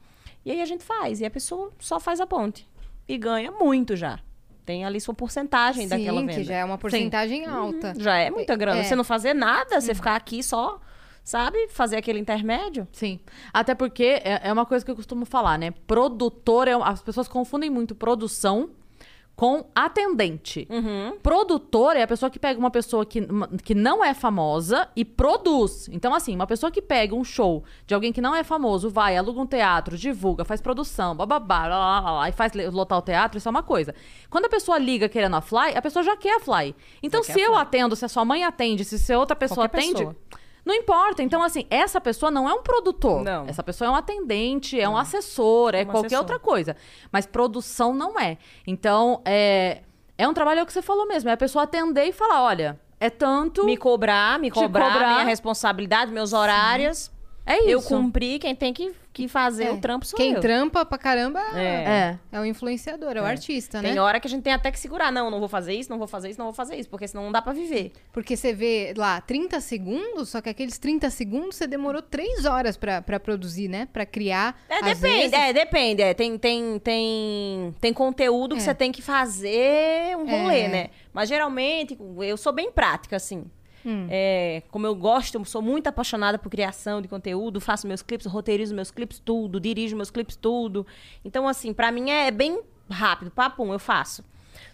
E 0.49 0.53
aí 0.53 0.61
a 0.63 0.65
gente 0.65 0.83
faz. 0.83 1.21
E 1.21 1.25
a 1.25 1.29
pessoa 1.29 1.71
só 1.77 1.99
faz 1.99 2.19
a 2.19 2.25
ponte. 2.25 2.67
E 3.07 3.19
ganha 3.19 3.51
muito 3.51 3.95
já. 3.95 4.19
Tem 4.65 4.83
ali 4.83 4.99
sua 4.99 5.13
porcentagem 5.13 5.83
Sim, 5.83 5.89
daquela 5.89 6.21
venda. 6.21 6.33
que 6.33 6.43
já 6.43 6.55
é 6.55 6.65
uma 6.65 6.77
porcentagem 6.77 7.45
alta. 7.45 7.93
Já 7.95 8.17
é 8.17 8.31
muita 8.31 8.55
grana. 8.55 8.79
É. 8.79 8.83
Você 8.83 8.95
não 8.95 9.03
fazer 9.03 9.35
nada, 9.35 9.79
você 9.79 9.93
ficar 9.93 10.15
aqui 10.15 10.41
só, 10.41 10.81
sabe? 11.23 11.67
Fazer 11.67 11.97
aquele 11.97 12.17
intermédio. 12.17 12.87
Sim. 12.91 13.19
Até 13.53 13.75
porque 13.75 14.21
é, 14.23 14.41
é 14.43 14.51
uma 14.51 14.65
coisa 14.65 14.83
que 14.83 14.89
eu 14.89 14.95
costumo 14.95 15.23
falar, 15.23 15.59
né? 15.59 15.69
Produtor 15.85 16.67
é. 16.67 16.73
As 16.73 16.99
pessoas 17.03 17.27
confundem 17.27 17.69
muito 17.69 17.93
produção 17.93 18.71
com 19.39 19.63
atendente. 19.73 20.67
Uhum. 20.69 21.17
Produtor 21.23 21.95
é 21.95 22.03
a 22.03 22.07
pessoa 22.07 22.29
que 22.29 22.37
pega 22.37 22.59
uma 22.59 22.69
pessoa 22.69 23.05
que, 23.05 23.25
que 23.63 23.73
não 23.73 24.03
é 24.03 24.13
famosa 24.13 24.89
e 24.97 25.05
produz. 25.05 25.87
Então, 25.93 26.13
assim, 26.13 26.35
uma 26.35 26.45
pessoa 26.45 26.69
que 26.69 26.81
pega 26.81 27.15
um 27.15 27.23
show 27.23 27.63
de 27.87 27.93
alguém 27.93 28.11
que 28.11 28.19
não 28.19 28.35
é 28.35 28.43
famoso, 28.43 28.89
vai, 28.89 29.15
aluga 29.15 29.39
um 29.39 29.45
teatro, 29.45 29.97
divulga, 29.97 30.43
faz 30.43 30.59
produção, 30.59 31.15
bababá, 31.15 31.67
lá, 31.67 31.79
lá, 31.79 31.99
lá, 32.01 32.11
lá, 32.11 32.27
e 32.27 32.33
faz 32.33 32.51
lotar 32.69 32.97
o 32.97 33.01
teatro, 33.01 33.37
isso 33.37 33.47
é 33.47 33.51
uma 33.51 33.63
coisa. 33.63 33.95
Quando 34.29 34.43
a 34.43 34.49
pessoa 34.49 34.77
liga 34.77 35.07
querendo 35.07 35.37
a 35.37 35.41
Fly, 35.41 35.73
a 35.73 35.81
pessoa 35.81 36.03
já 36.03 36.17
quer 36.17 36.35
a 36.35 36.39
Fly. 36.41 36.75
Então, 37.01 37.23
Já 37.23 37.31
se 37.31 37.39
eu 37.39 37.53
Fly. 37.53 37.61
atendo, 37.61 37.95
se 37.95 38.03
a 38.03 38.09
sua 38.09 38.25
mãe 38.25 38.43
atende, 38.43 38.83
se, 38.83 38.99
se 38.99 39.15
outra 39.15 39.37
pessoa 39.37 39.69
Qualquer 39.69 39.77
atende. 39.77 40.05
pessoa. 40.05 40.15
Não 40.65 40.73
importa. 40.75 41.23
Então, 41.23 41.41
assim, 41.41 41.65
essa 41.69 41.99
pessoa 41.99 42.29
não 42.31 42.47
é 42.49 42.53
um 42.53 42.61
produtor. 42.61 43.23
Não. 43.23 43.45
Essa 43.47 43.63
pessoa 43.63 43.87
é 43.87 43.91
um 43.91 43.95
atendente, 43.95 44.79
é 44.79 44.87
um 44.87 44.97
assessor, 44.97 45.73
é 45.73 45.81
Um 45.81 45.85
qualquer 45.85 46.07
assessor. 46.07 46.19
outra 46.19 46.39
coisa. 46.39 46.75
Mas 47.11 47.25
produção 47.25 47.93
não 47.93 48.19
é. 48.19 48.37
Então, 48.67 49.21
é, 49.25 49.81
é 50.17 50.27
um 50.27 50.33
trabalho 50.33 50.59
é 50.59 50.63
o 50.63 50.65
que 50.65 50.73
você 50.73 50.81
falou 50.81 51.07
mesmo. 51.07 51.29
É 51.29 51.33
a 51.33 51.37
pessoa 51.37 51.63
atender 51.63 52.05
e 52.05 52.11
falar: 52.11 52.43
olha, 52.43 52.79
é 52.99 53.09
tanto. 53.09 53.65
Me 53.65 53.77
cobrar, 53.77 54.37
me 54.39 54.51
cobrar, 54.51 54.91
cobrar. 54.91 55.13
minha 55.13 55.23
responsabilidade, 55.23 56.11
meus 56.11 56.33
horários. 56.33 57.11
É 57.49 57.59
isso. 57.61 57.69
Eu 57.69 57.81
cumpri, 57.81 58.37
quem 58.37 58.55
tem 58.55 58.71
que, 58.71 58.93
que 59.11 59.27
fazer 59.27 59.65
É. 59.65 59.71
o 59.71 59.77
trampo 59.81 60.05
sou 60.05 60.15
Quem 60.17 60.33
eu. 60.33 60.39
trampa 60.39 60.85
pra 60.85 60.97
caramba 60.97 61.39
é, 61.55 61.63
É. 61.63 62.19
é 62.31 62.39
o 62.39 62.45
influenciador, 62.45 63.17
é 63.17 63.21
o 63.21 63.25
artista, 63.25 63.81
né? 63.81 63.89
Tem 63.89 63.99
hora 63.99 64.19
que 64.19 64.27
a 64.27 64.29
gente 64.29 64.43
tem 64.43 64.53
até 64.53 64.71
que 64.71 64.79
segurar. 64.79 65.11
Não, 65.11 65.31
não 65.31 65.39
vou 65.39 65.49
fazer 65.49 65.73
isso, 65.73 65.89
não 65.89 65.97
vou 65.97 66.07
fazer 66.07 66.29
isso, 66.29 66.37
não 66.37 66.45
vou 66.45 66.53
fazer 66.53 66.75
isso, 66.75 66.87
porque 66.89 67.07
senão 67.07 67.23
não 67.23 67.31
dá 67.31 67.41
pra 67.41 67.51
viver. 67.51 67.91
Porque 68.13 68.37
você 68.37 68.53
vê 68.53 68.93
lá 68.95 69.19
30 69.19 69.59
segundos, 69.59 70.29
só 70.29 70.41
que 70.41 70.49
aqueles 70.49 70.77
30 70.77 71.09
segundos 71.09 71.55
você 71.55 71.65
demorou 71.65 72.01
3 72.03 72.45
horas 72.45 72.77
pra, 72.77 73.01
pra 73.01 73.19
produzir, 73.19 73.67
né? 73.67 73.87
Pra 73.91 74.05
criar. 74.05 74.55
É, 74.69 74.75
Às 74.75 74.99
depende, 74.99 75.17
vezes- 75.21 75.33
é, 75.33 75.53
depende. 75.53 76.01
É. 76.03 76.13
Tem, 76.13 76.37
tem, 76.37 76.77
tem, 76.79 77.75
tem 77.81 77.93
conteúdo 77.93 78.55
que 78.55 78.61
É. 78.61 78.65
você 78.65 78.75
tem 78.75 78.91
que 78.91 79.01
fazer 79.01 80.15
um 80.17 80.29
rolê, 80.29 80.61
É. 80.61 80.67
né? 80.67 80.89
Mas 81.11 81.27
geralmente, 81.29 81.97
eu 82.21 82.37
sou 82.37 82.53
bem 82.53 82.71
prática, 82.71 83.15
assim. 83.15 83.45
Hum. 83.85 84.07
É, 84.09 84.63
como 84.71 84.85
eu 84.85 84.93
gosto, 84.95 85.35
eu 85.35 85.45
sou 85.45 85.61
muito 85.61 85.87
apaixonada 85.87 86.37
por 86.37 86.49
criação 86.49 87.01
de 87.01 87.07
conteúdo, 87.07 87.61
faço 87.61 87.87
meus 87.87 88.01
clipes, 88.01 88.25
roteirizo 88.25 88.75
meus 88.75 88.91
clipes, 88.91 89.19
tudo, 89.19 89.59
dirijo 89.59 89.95
meus 89.95 90.11
clipes, 90.11 90.35
tudo. 90.35 90.85
Então, 91.23 91.47
assim, 91.47 91.73
pra 91.73 91.91
mim 91.91 92.09
é 92.09 92.29
bem 92.31 92.61
rápido, 92.89 93.31
papum, 93.31 93.71
eu 93.71 93.79
faço. 93.79 94.23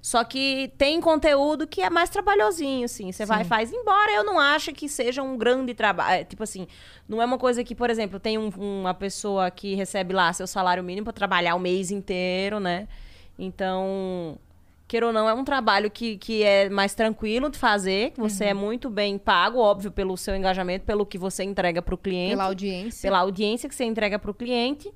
Só 0.02 0.24
que 0.24 0.72
tem 0.80 1.00
conteúdo 1.00 1.68
que 1.68 1.82
é 1.82 1.90
mais 1.92 2.10
trabalhosinho, 2.10 2.86
assim. 2.86 3.12
Você 3.12 3.24
vai 3.26 3.42
e 3.42 3.46
faz. 3.46 3.72
Embora 3.72 4.12
eu 4.14 4.24
não 4.24 4.40
ache 4.40 4.72
que 4.74 4.90
seja 4.90 5.22
um 5.22 5.38
grande 5.38 5.74
trabalho. 5.76 6.26
tipo 6.26 6.42
assim, 6.42 6.66
não 7.08 7.22
é 7.22 7.26
uma 7.26 7.38
coisa 7.38 7.64
que, 7.64 7.76
por 7.76 7.90
exemplo, 7.90 8.20
tem 8.20 8.38
um- 8.38 8.50
uma 8.58 8.94
pessoa 8.96 9.52
que 9.52 9.76
recebe 9.76 10.14
lá 10.14 10.32
seu 10.34 10.48
salário 10.48 10.84
mínimo 10.84 11.04
pra 11.06 11.14
trabalhar 11.14 11.54
o 11.56 11.60
mês 11.60 11.92
inteiro, 11.92 12.60
né? 12.60 12.88
Então, 13.38 14.38
queira 14.88 15.08
ou 15.08 15.14
não, 15.14 15.28
é 15.28 15.34
um 15.34 15.44
trabalho 15.44 15.90
que, 15.90 16.18
que 16.18 16.44
é 16.44 16.70
mais 16.70 16.94
tranquilo 16.94 17.50
de 17.50 17.58
fazer, 17.58 18.12
que 18.12 18.20
você 18.20 18.46
é 18.46 18.54
muito 18.54 18.90
bem 18.90 19.18
pago, 19.18 19.60
óbvio, 19.60 19.92
pelo 19.92 20.16
seu 20.16 20.36
engajamento, 20.36 20.86
pelo 20.86 21.06
que 21.06 21.18
você 21.18 21.44
entrega 21.44 21.82
pro 21.82 21.98
cliente 21.98 22.32
Pela 22.32 22.44
audiência. 22.46 23.02
pela 23.02 23.20
audiência 23.20 23.68
que 23.70 23.76
você 23.76 23.84
entrega 23.86 24.20
pro 24.20 24.34
cliente. 24.34 24.92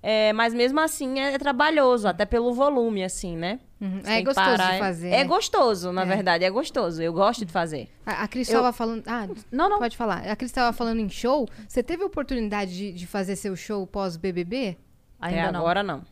É, 0.00 0.32
mas 0.32 0.54
mesmo 0.54 0.78
assim 0.78 1.18
é, 1.18 1.36
trabalhoso, 1.38 2.06
até 2.06 2.24
pelo 2.24 2.54
volume, 2.54 3.02
assim, 3.02 3.36
né? 3.36 3.58
Uhum. 3.80 4.00
É 4.06 4.22
gostoso 4.22 4.46
parar, 4.46 4.70
de 4.70 4.76
é- 4.76 4.78
fazer. 4.78 5.08
É, 5.08 5.18
né? 5.18 5.24
gostoso, 5.24 5.90
na 5.90 6.02
É. 6.02 6.06
verdade, 6.06 6.44
é 6.44 6.50
gostoso. 6.50 7.02
Eu 7.02 7.12
gosto 7.12 7.44
de 7.44 7.50
fazer. 7.50 7.88
A, 8.06 8.22
a 8.22 8.28
Cris 8.28 8.46
estava 8.48 8.72
falando. 8.72 9.02
Ah, 9.08 9.26
Não, 9.50 9.68
não. 9.68 9.78
pode 9.80 9.96
falar. 9.96 10.18
A 10.28 10.36
Cris 10.36 10.52
estava 10.52 10.72
falando 10.72 11.00
em 11.00 11.08
show. 11.08 11.48
Você 11.66 11.82
teve 11.82 12.04
a 12.04 12.06
oportunidade 12.06 12.76
de, 12.76 12.92
de 12.92 13.06
fazer 13.08 13.34
seu 13.34 13.56
show 13.56 13.84
pós-BBB? 13.88 14.76
Ainda 15.20 15.42
Até 15.42 15.52
não. 15.52 15.60
agora 15.60 15.82
não. 15.82 16.02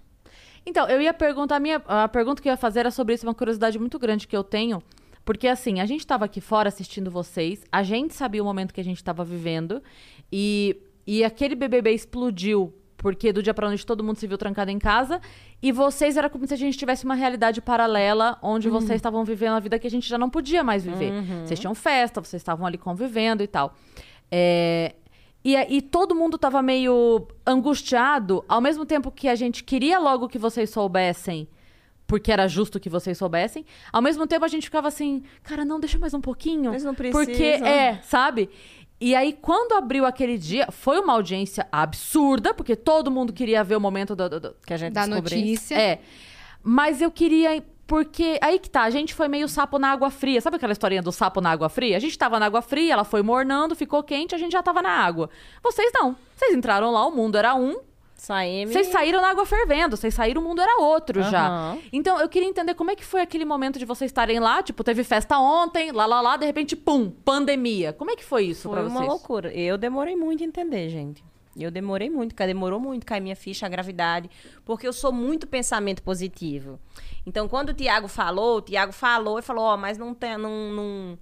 Então, 0.67 0.89
eu 0.89 1.01
ia 1.01 1.15
perguntar, 1.15 1.57
a, 1.57 1.61
minha, 1.61 1.81
a 1.87 2.09
pergunta 2.09 2.43
que 2.43 2.49
eu 2.49 2.53
ia 2.53 2.57
fazer 2.57 2.81
era 2.81 2.91
sobre 2.91 3.15
isso, 3.15 3.25
uma 3.25 3.35
curiosidade 3.35 3.79
muito 3.79 3.99
grande 3.99 4.27
que 4.27 4.37
eu 4.37 4.43
tenho. 4.43 4.83
Porque, 5.25 5.49
assim, 5.49 5.81
a 5.81 5.87
gente 5.87 6.07
tava 6.07 6.25
aqui 6.25 6.41
fora 6.41 6.69
assistindo 6.69 7.11
vocês, 7.11 7.65
a 7.71 7.83
gente 7.83 8.15
sabia 8.15 8.43
o 8.43 8.45
momento 8.45 8.75
que 8.75 8.81
a 8.81 8.85
gente 8.85 9.03
tava 9.03 9.25
vivendo, 9.25 9.83
e, 10.31 10.77
e 11.07 11.25
aquele 11.25 11.55
BBB 11.55 11.93
explodiu, 11.93 12.73
porque 12.97 13.33
do 13.33 13.43
dia 13.43 13.53
pra 13.53 13.67
noite 13.69 13.85
todo 13.85 14.03
mundo 14.05 14.17
se 14.19 14.27
viu 14.27 14.39
trancado 14.39 14.71
em 14.71 14.79
casa, 14.79 15.21
e 15.61 15.73
vocês 15.73 16.17
era 16.17 16.31
como 16.31 16.47
se 16.47 16.55
a 16.55 16.57
gente 16.57 16.79
tivesse 16.79 17.05
uma 17.05 17.15
realidade 17.15 17.61
paralela, 17.61 18.39
onde 18.43 18.69
vocês 18.69 18.97
estavam 18.97 19.25
vivendo 19.25 19.55
a 19.55 19.61
vida 19.61 19.79
que 19.79 19.87
a 19.87 19.91
gente 19.91 20.09
já 20.09 20.19
não 20.19 20.31
podia 20.31 20.63
mais 20.63 20.85
viver. 20.85 21.11
Vocês 21.45 21.59
tinham 21.59 21.75
festa, 21.75 22.21
vocês 22.21 22.41
estavam 22.41 22.65
ali 22.67 22.79
convivendo 22.79 23.43
e 23.43 23.47
tal. 23.49 23.75
É, 24.31 24.95
e, 25.55 25.77
e 25.77 25.83
todo 25.83 26.15
mundo 26.15 26.37
tava 26.39 26.61
meio 26.63 27.27
angustiado, 27.47 28.45
ao 28.49 28.61
mesmo 28.61 28.85
tempo 28.85 29.11
que 29.11 29.29
a 29.29 29.35
gente 29.35 29.63
queria 29.63 29.99
logo 29.99 30.29
que 30.29 30.39
vocês 30.39 30.71
soubessem, 30.71 31.49
porque 32.07 32.33
era 32.33 32.47
justo 32.49 32.81
que 32.81 32.89
vocês 32.89 33.17
soubessem. 33.19 33.65
Ao 33.93 34.01
mesmo 34.03 34.27
tempo 34.27 34.45
a 34.45 34.49
gente 34.49 34.65
ficava 34.65 34.89
assim, 34.89 35.23
cara, 35.43 35.65
não, 35.65 35.79
deixa 35.81 35.99
mais 35.99 36.15
um 36.15 36.21
pouquinho. 36.21 36.71
Mas 36.73 36.85
não 36.85 36.95
Porque 36.95 37.11
precisa. 37.13 37.67
é, 37.69 38.01
sabe? 38.03 38.49
E 39.01 39.15
aí, 39.15 39.33
quando 39.35 39.73
abriu 39.73 40.07
aquele 40.07 40.39
dia, 40.39 40.69
foi 40.71 40.99
uma 41.01 41.13
audiência 41.13 41.67
absurda, 41.71 42.55
porque 42.55 42.75
todo 42.75 43.11
mundo 43.11 43.33
queria 43.33 43.63
ver 43.63 43.77
o 43.77 43.81
momento 43.81 44.17
do- 44.17 44.29
do- 44.29 44.41
do, 44.41 44.57
Que 44.67 44.73
a 44.73 44.77
gente 44.79 44.95
Da 44.95 45.05
descobriu. 45.07 45.39
notícia. 45.39 45.75
é. 45.75 46.01
Mas 46.63 47.01
eu 47.03 47.11
queria. 47.11 47.63
Porque 47.87 48.39
aí 48.43 48.59
que 48.59 48.69
tá, 48.69 48.83
a 48.83 48.91
gente 48.91 49.15
foi 49.15 49.29
meio 49.29 49.49
sapo 49.49 49.79
na 49.79 49.93
água 49.93 50.11
fria. 50.11 50.41
Sabe 50.41 50.57
aquela 50.57 50.73
historinha 50.73 51.01
do 51.03 51.13
sapo 51.13 51.41
na 51.41 51.51
água 51.53 51.69
fria? 51.69 51.97
A 51.97 52.01
gente 52.01 52.19
tava 52.19 52.39
na 52.41 52.47
água 52.47 52.61
fria, 52.61 52.93
ela 52.93 53.05
foi 53.05 53.23
mornando, 53.23 53.77
ficou 53.77 54.03
quente, 54.03 54.35
a 54.35 54.39
gente 54.39 54.53
já 54.53 54.63
tava 54.63 54.83
na 54.83 54.91
água. 54.91 55.31
Vocês 55.63 55.91
não. 55.95 56.17
Vocês 56.35 56.53
entraram 56.55 56.91
lá, 56.91 57.07
o 57.07 57.13
mundo 57.13 57.37
era 57.39 57.55
um, 57.55 57.79
Saímos. 58.17 58.73
vocês 58.73 58.89
saíram 58.89 59.21
na 59.21 59.29
água 59.29 59.47
fervendo, 59.47 59.97
vocês 59.97 60.13
saíram, 60.13 60.43
o 60.43 60.45
mundo 60.45 60.61
era 60.61 60.81
outro 60.81 61.23
já. 61.23 61.47
Aham. 61.47 61.79
Então, 61.93 62.19
eu 62.21 62.29
queria 62.29 62.49
entender 62.49 62.75
como 62.75 62.91
é 62.91 62.97
que 62.97 63.05
foi 63.05 63.21
aquele 63.21 63.45
momento 63.45 63.79
de 63.79 63.85
vocês 63.85 64.09
estarem 64.11 64.41
lá, 64.41 64.63
tipo, 64.63 64.83
teve 64.83 65.05
festa 65.05 65.39
ontem, 65.39 65.93
lá, 65.93 66.07
lá, 66.07 66.21
lá, 66.21 66.37
de 66.37 66.45
repente, 66.47 66.75
pum, 66.75 67.11
pandemia. 67.11 67.93
Como 67.93 68.11
é 68.11 68.17
que 68.17 68.25
foi 68.25 68.45
isso 68.47 68.69
pra 68.69 68.81
Foi 68.81 68.89
vocês? 68.91 69.01
uma 69.01 69.07
loucura. 69.07 69.53
Eu 69.55 69.79
demorei 69.79 70.17
muito 70.17 70.43
a 70.43 70.47
entender, 70.47 70.89
gente. 70.89 71.23
Eu 71.59 71.71
demorei 71.71 72.11
muito, 72.11 72.35
demorou 72.37 72.79
muito 72.79 73.07
cair 73.07 73.21
minha 73.21 73.37
ficha, 73.37 73.67
a 73.67 73.69
gravidade, 73.69 74.29
porque 74.65 74.87
eu 74.87 74.93
sou 74.93 75.13
muito 75.13 75.47
pensamento 75.47 76.03
positivo. 76.03 76.79
Então, 77.25 77.49
quando 77.49 77.71
o 77.71 77.75
Tiago 77.75 78.09
falou, 78.09 78.59
o 78.59 78.61
Tiago 78.61 78.93
falou 78.93 79.39
e 79.39 79.43
falou, 79.43 79.65
ó, 79.65 79.77
mas 79.77 79.97
não 79.99 80.15
tem, 80.15 80.37
não, 80.37 80.73
não- 80.73 81.19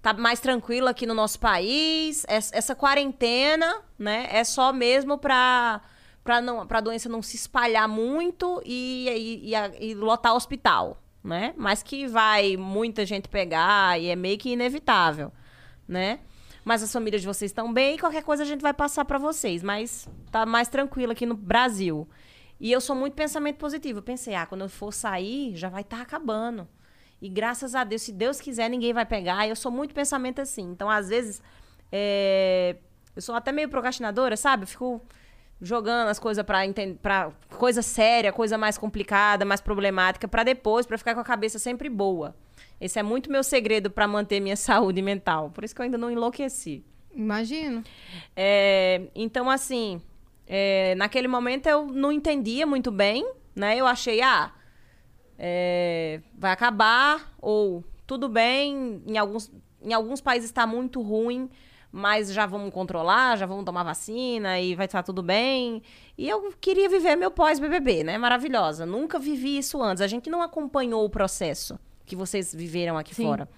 tá 0.00 0.12
mais 0.12 0.40
tranquilo 0.40 0.88
aqui 0.88 1.06
no 1.06 1.14
nosso 1.14 1.38
país, 1.38 2.24
es- 2.28 2.50
essa 2.52 2.74
quarentena, 2.74 3.82
né, 3.98 4.26
é 4.30 4.42
só 4.44 4.72
mesmo 4.72 5.16
pra, 5.18 5.80
pra, 6.24 6.40
não, 6.40 6.66
pra 6.66 6.80
doença 6.80 7.08
não 7.08 7.22
se 7.22 7.36
espalhar 7.36 7.88
muito 7.88 8.60
e, 8.64 9.08
e, 9.44 9.50
e, 9.50 9.54
a- 9.54 9.70
e 9.80 9.94
lotar 9.94 10.32
o 10.32 10.36
hospital, 10.36 11.00
né, 11.22 11.54
mas 11.56 11.82
que 11.82 12.06
vai 12.08 12.56
muita 12.56 13.04
gente 13.06 13.28
pegar 13.28 14.00
e 14.00 14.08
é 14.08 14.16
meio 14.16 14.38
que 14.38 14.50
inevitável, 14.50 15.30
né. 15.86 16.18
Mas 16.64 16.82
as 16.82 16.92
famílias 16.92 17.20
de 17.22 17.26
vocês 17.26 17.50
estão 17.50 17.72
bem 17.72 17.98
qualquer 17.98 18.22
coisa 18.22 18.42
a 18.42 18.46
gente 18.46 18.60
vai 18.60 18.72
passar 18.72 19.04
pra 19.04 19.18
vocês. 19.18 19.62
Mas 19.62 20.08
tá 20.30 20.46
mais 20.46 20.68
tranquilo 20.68 21.12
aqui 21.12 21.26
no 21.26 21.34
Brasil. 21.34 22.08
E 22.60 22.70
eu 22.70 22.80
sou 22.80 22.94
muito 22.94 23.14
pensamento 23.14 23.56
positivo. 23.56 23.98
Eu 23.98 24.02
pensei, 24.02 24.34
ah, 24.34 24.46
quando 24.46 24.60
eu 24.62 24.68
for 24.68 24.92
sair, 24.92 25.56
já 25.56 25.68
vai 25.68 25.82
estar 25.82 26.00
acabando. 26.00 26.68
E 27.20 27.28
graças 27.28 27.74
a 27.74 27.82
Deus, 27.84 28.02
se 28.02 28.12
Deus 28.12 28.40
quiser, 28.40 28.68
ninguém 28.68 28.92
vai 28.92 29.04
pegar. 29.04 29.48
Eu 29.48 29.56
sou 29.56 29.70
muito 29.72 29.94
pensamento 29.94 30.40
assim. 30.40 30.62
Então, 30.70 30.88
às 30.88 31.08
vezes, 31.08 31.42
é, 31.90 32.76
eu 33.14 33.22
sou 33.22 33.34
até 33.34 33.50
meio 33.52 33.68
procrastinadora, 33.68 34.36
sabe? 34.36 34.62
Eu 34.64 34.66
fico 34.68 35.00
jogando 35.60 36.08
as 36.08 36.18
coisas 36.18 36.44
pra, 36.44 36.66
enten- 36.66 36.94
pra 36.96 37.30
coisa 37.56 37.82
séria, 37.82 38.32
coisa 38.32 38.58
mais 38.58 38.76
complicada, 38.78 39.44
mais 39.44 39.60
problemática, 39.60 40.26
pra 40.26 40.42
depois, 40.42 40.86
pra 40.86 40.98
ficar 40.98 41.14
com 41.14 41.20
a 41.20 41.24
cabeça 41.24 41.58
sempre 41.58 41.88
boa. 41.88 42.34
Esse 42.82 42.98
é 42.98 43.02
muito 43.02 43.30
meu 43.30 43.44
segredo 43.44 43.88
pra 43.88 44.08
manter 44.08 44.40
minha 44.40 44.56
saúde 44.58 45.00
mental. 45.00 45.50
Por 45.50 45.62
isso 45.62 45.72
que 45.72 45.80
eu 45.80 45.84
ainda 45.84 45.96
não 45.96 46.10
enlouqueci. 46.10 46.84
Imagino. 47.14 47.84
É, 48.34 49.02
então, 49.14 49.48
assim, 49.48 50.02
é, 50.48 50.96
naquele 50.96 51.28
momento 51.28 51.68
eu 51.68 51.86
não 51.86 52.10
entendia 52.10 52.66
muito 52.66 52.90
bem, 52.90 53.24
né? 53.54 53.76
Eu 53.76 53.86
achei, 53.86 54.20
ah, 54.20 54.52
é, 55.38 56.20
vai 56.36 56.50
acabar, 56.50 57.32
ou 57.40 57.84
tudo 58.04 58.28
bem, 58.28 59.00
em 59.06 59.16
alguns, 59.16 59.52
em 59.80 59.92
alguns 59.92 60.20
países 60.20 60.48
está 60.48 60.66
muito 60.66 61.00
ruim, 61.02 61.48
mas 61.92 62.32
já 62.32 62.46
vamos 62.46 62.72
controlar, 62.74 63.36
já 63.36 63.46
vamos 63.46 63.64
tomar 63.64 63.84
vacina 63.84 64.58
e 64.58 64.74
vai 64.74 64.86
estar 64.86 65.04
tudo 65.04 65.22
bem. 65.22 65.84
E 66.18 66.28
eu 66.28 66.52
queria 66.60 66.88
viver 66.88 67.14
meu 67.14 67.30
pós-BBB, 67.30 68.02
né? 68.02 68.18
Maravilhosa. 68.18 68.84
Nunca 68.84 69.20
vivi 69.20 69.58
isso 69.58 69.80
antes. 69.80 70.00
A 70.00 70.08
gente 70.08 70.28
não 70.28 70.42
acompanhou 70.42 71.04
o 71.04 71.10
processo 71.10 71.78
que 72.12 72.16
vocês 72.16 72.54
viveram 72.54 72.98
aqui 72.98 73.14
Sim. 73.14 73.24
fora. 73.24 73.48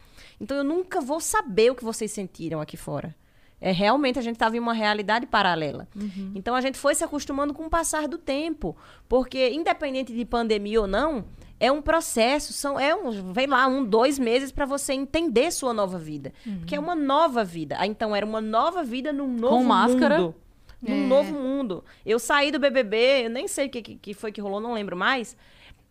Então 0.40 0.57
eu 0.57 0.62
nunca 0.64 1.01
vou 1.01 1.19
saber 1.21 1.71
o 1.71 1.75
que 1.75 1.85
vocês 1.85 2.12
sentiram 2.12 2.61
aqui 2.61 2.77
fora. 2.77 3.14
É 3.61 3.73
realmente 3.73 4.19
a 4.19 4.23
gente 4.23 4.35
estava 4.37 4.57
em 4.57 4.61
uma 4.61 4.73
realidade 4.75 5.27
paralela. 5.27 5.88
Então 6.35 6.55
a 6.55 6.61
gente 6.61 6.79
foi 6.79 6.95
se 6.95 7.03
acostumando 7.03 7.53
com 7.55 7.67
o 7.67 7.71
passar 7.71 8.07
do 8.07 8.19
tempo, 8.19 8.77
porque 9.09 9.51
independente 9.51 10.12
de 10.14 10.25
pandemia 10.25 10.81
ou 10.83 10.87
não, 10.87 11.25
é 11.59 11.73
um 11.73 11.81
processo, 11.81 12.53
são 12.53 12.79
é 12.79 12.95
um, 12.95 13.33
vem 13.33 13.47
lá 13.47 13.67
um, 13.67 13.85
dois 13.85 14.19
meses 14.19 14.53
para 14.53 14.67
você 14.67 14.93
entender 14.93 15.51
sua 15.51 15.73
nova 15.73 15.99
vida, 15.99 16.33
porque 16.59 16.77
é 16.77 16.81
uma 16.81 16.95
nova 16.95 17.43
vida. 17.43 17.77
Ah, 17.79 17.87
Então 17.87 18.14
era 18.14 18.27
uma 18.27 18.40
nova 18.40 18.85
vida 18.85 19.12
num 19.12 19.27
novo 19.27 19.64
máscara. 19.64 20.19
mundo. 20.21 20.35
Num 20.83 21.05
É. 21.05 21.07
novo 21.07 21.33
mundo. 21.33 21.83
Eu 22.05 22.19
saí 22.19 22.51
do 22.51 22.59
BBB, 22.59 23.25
eu 23.25 23.31
nem 23.31 23.49
sei 23.49 23.67
o 23.67 23.71
que, 23.71 23.81
que, 23.81 23.95
que 23.97 24.12
foi 24.14 24.31
que 24.31 24.40
rolou, 24.43 24.61
não 24.61 24.75
lembro 24.75 24.95
mais. 24.97 25.35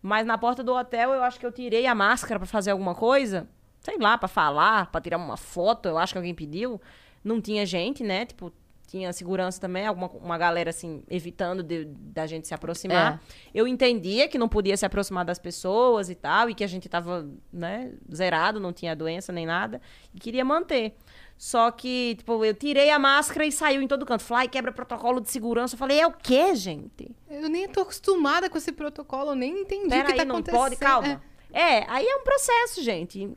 Mas 0.03 0.25
na 0.27 0.37
porta 0.37 0.61
do 0.61 0.73
hotel, 0.75 1.13
eu 1.13 1.23
acho 1.23 1.39
que 1.39 1.45
eu 1.45 1.51
tirei 1.51 1.87
a 1.87 1.95
máscara 1.95 2.37
pra 2.37 2.45
fazer 2.45 2.71
alguma 2.71 2.93
coisa. 2.93 3.47
Sei 3.79 3.97
lá, 3.97 4.17
pra 4.17 4.27
falar, 4.27 4.91
pra 4.91 4.99
tirar 5.01 5.17
uma 5.17 5.37
foto, 5.37 5.87
eu 5.87 5.97
acho 5.97 6.13
que 6.13 6.17
alguém 6.19 6.35
pediu. 6.35 6.79
Não 7.23 7.39
tinha 7.41 7.65
gente, 7.65 8.03
né? 8.03 8.25
Tipo, 8.25 8.51
tinha 8.85 9.11
segurança 9.13 9.59
também, 9.61 9.87
alguma 9.87 10.07
uma 10.09 10.37
galera 10.37 10.69
assim, 10.69 11.03
evitando 11.09 11.63
de- 11.63 11.85
da 11.85 12.27
gente 12.27 12.47
se 12.47 12.53
aproximar. 12.53 13.21
Eu 13.53 13.65
entendia 13.67 14.27
que 14.27 14.37
não 14.37 14.47
podia 14.49 14.75
se 14.77 14.85
aproximar 14.85 15.23
das 15.25 15.39
pessoas 15.39 16.09
e 16.09 16.15
tal, 16.15 16.49
e 16.49 16.53
que 16.53 16.63
a 16.65 16.67
gente 16.67 16.87
tava, 16.89 17.27
né, 17.51 17.93
zerado, 18.13 18.59
não 18.59 18.71
tinha 18.73 18.93
doença 18.95 19.31
nem 19.31 19.45
nada, 19.45 19.81
e 20.13 20.19
queria 20.19 20.43
manter. 20.45 20.95
Só 21.43 21.71
que, 21.71 22.15
tipo, 22.17 22.45
eu 22.45 22.53
tirei 22.53 22.89
a 22.89 22.97
máscara 22.97 23.45
e 23.45 23.51
saiu 23.51 23.81
em 23.81 23.87
todo 23.87 24.05
canto. 24.05 24.23
Fly 24.23 24.47
quebra 24.47 24.71
protocolo 24.71 25.19
de 25.19 25.29
segurança. 25.29 25.75
Eu 25.75 25.77
falei, 25.77 25.99
é 25.99 26.07
o 26.07 26.11
quê, 26.13 26.55
gente? 26.55 27.13
Eu 27.29 27.49
nem 27.49 27.67
tô 27.67 27.81
acostumada 27.81 28.49
com 28.49 28.57
esse 28.57 28.71
protocolo, 28.71 29.31
eu 29.31 29.35
nem 29.35 29.59
entendi 29.59 29.87
o 29.87 29.89
que 29.89 30.03
Peraí, 30.03 30.15
tá 30.15 30.23
não 30.23 30.35
acontecendo. 30.35 30.61
pode, 30.61 30.77
calma. 30.77 31.21
É. 31.51 31.83
aí 31.91 32.05
é 32.07 32.15
um 32.15 32.23
processo, 32.23 32.81
gente. 32.81 33.29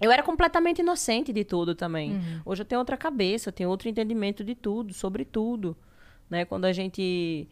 Eu 0.00 0.10
era 0.10 0.24
completamente 0.24 0.80
inocente 0.80 1.32
de 1.32 1.44
tudo 1.44 1.72
também. 1.76 2.14
Uhum. 2.14 2.40
Hoje 2.46 2.62
eu 2.62 2.66
tenho 2.66 2.80
outra 2.80 2.96
cabeça, 2.96 3.50
eu 3.50 3.52
tenho 3.52 3.70
outro 3.70 3.88
entendimento 3.88 4.42
de 4.42 4.56
tudo, 4.56 4.92
sobre 4.92 5.24
tudo. 5.24 5.76
né? 6.28 6.44
Quando 6.44 6.64
a 6.64 6.72
gente 6.72 7.48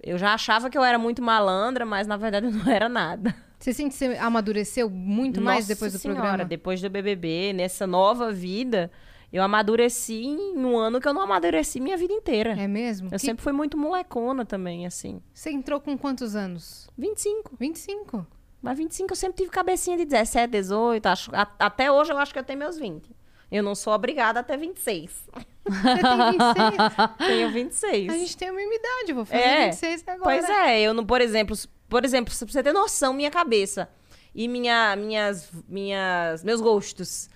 eu 0.00 0.16
já 0.16 0.32
achava 0.32 0.70
que 0.70 0.78
eu 0.78 0.84
era 0.84 0.96
muito 0.96 1.20
malandra, 1.20 1.84
mas 1.84 2.06
na 2.06 2.16
verdade 2.16 2.46
eu 2.46 2.52
não 2.52 2.70
era 2.70 2.88
nada. 2.88 3.34
Você 3.58 3.72
sente 3.74 3.90
que 3.90 3.96
você 3.96 4.16
amadureceu 4.16 4.88
muito 4.88 5.40
mais 5.40 5.64
Nossa 5.64 5.74
depois 5.74 5.92
do 5.92 5.98
Senhora, 5.98 6.20
programa? 6.20 6.44
Depois 6.44 6.80
do 6.80 6.88
BBB, 6.88 7.52
nessa 7.52 7.84
nova 7.84 8.32
vida, 8.32 8.92
eu 9.32 9.42
amadureci 9.42 10.22
em 10.24 10.56
um 10.58 10.76
ano 10.76 11.00
que 11.00 11.06
eu 11.08 11.12
não 11.14 11.22
amadureci 11.22 11.80
minha 11.80 11.96
vida 11.96 12.12
inteira. 12.12 12.52
É 12.58 12.66
mesmo? 12.66 13.08
Eu 13.08 13.12
Que- 13.12 13.18
sempre 13.18 13.42
fui 13.42 13.52
muito 13.52 13.76
molecona 13.76 14.44
também, 14.44 14.86
assim. 14.86 15.20
Você 15.32 15.50
entrou 15.50 15.80
com 15.80 15.96
quantos 15.96 16.34
anos? 16.36 16.88
25. 16.98 17.54
25. 17.58 18.26
Mas 18.62 18.76
25 18.76 19.12
eu 19.12 19.16
sempre 19.16 19.38
tive 19.38 19.50
cabecinha 19.50 19.96
de 19.96 20.04
17, 20.04 20.50
18. 20.50 21.06
Acho, 21.06 21.30
a- 21.34 21.50
até 21.58 21.90
hoje 21.90 22.12
eu 22.12 22.18
acho 22.18 22.32
que 22.32 22.38
eu 22.38 22.44
tenho 22.44 22.58
meus 22.58 22.76
20. 22.78 23.10
Eu 23.50 23.62
não 23.64 23.74
sou 23.74 23.92
obrigada 23.92 24.38
até 24.40 24.56
26. 24.56 25.28
Você 25.64 25.82
tem 25.82 26.30
26? 26.30 27.18
Tenho 27.18 27.50
26. 27.50 28.12
A 28.12 28.16
gente 28.18 28.36
tem 28.36 28.48
a 28.48 28.52
mesma 28.52 28.74
idade, 28.74 29.12
vou 29.12 29.24
fazer 29.24 29.42
É. 29.42 29.66
26 29.70 30.04
agora. 30.06 30.22
Pois 30.22 30.48
é, 30.48 30.80
eu 30.82 30.94
não, 30.94 31.04
por 31.04 31.20
exemplo, 31.20 31.56
por 31.88 32.04
exemplo, 32.04 32.32
pra 32.36 32.46
você 32.46 32.62
ter 32.62 32.72
noção, 32.72 33.12
minha 33.12 33.30
cabeça 33.30 33.88
e 34.34 34.46
minha, 34.46 34.94
minhas, 34.96 35.50
minhas, 35.68 36.44
meus 36.44 36.60
gostos. 36.60 37.28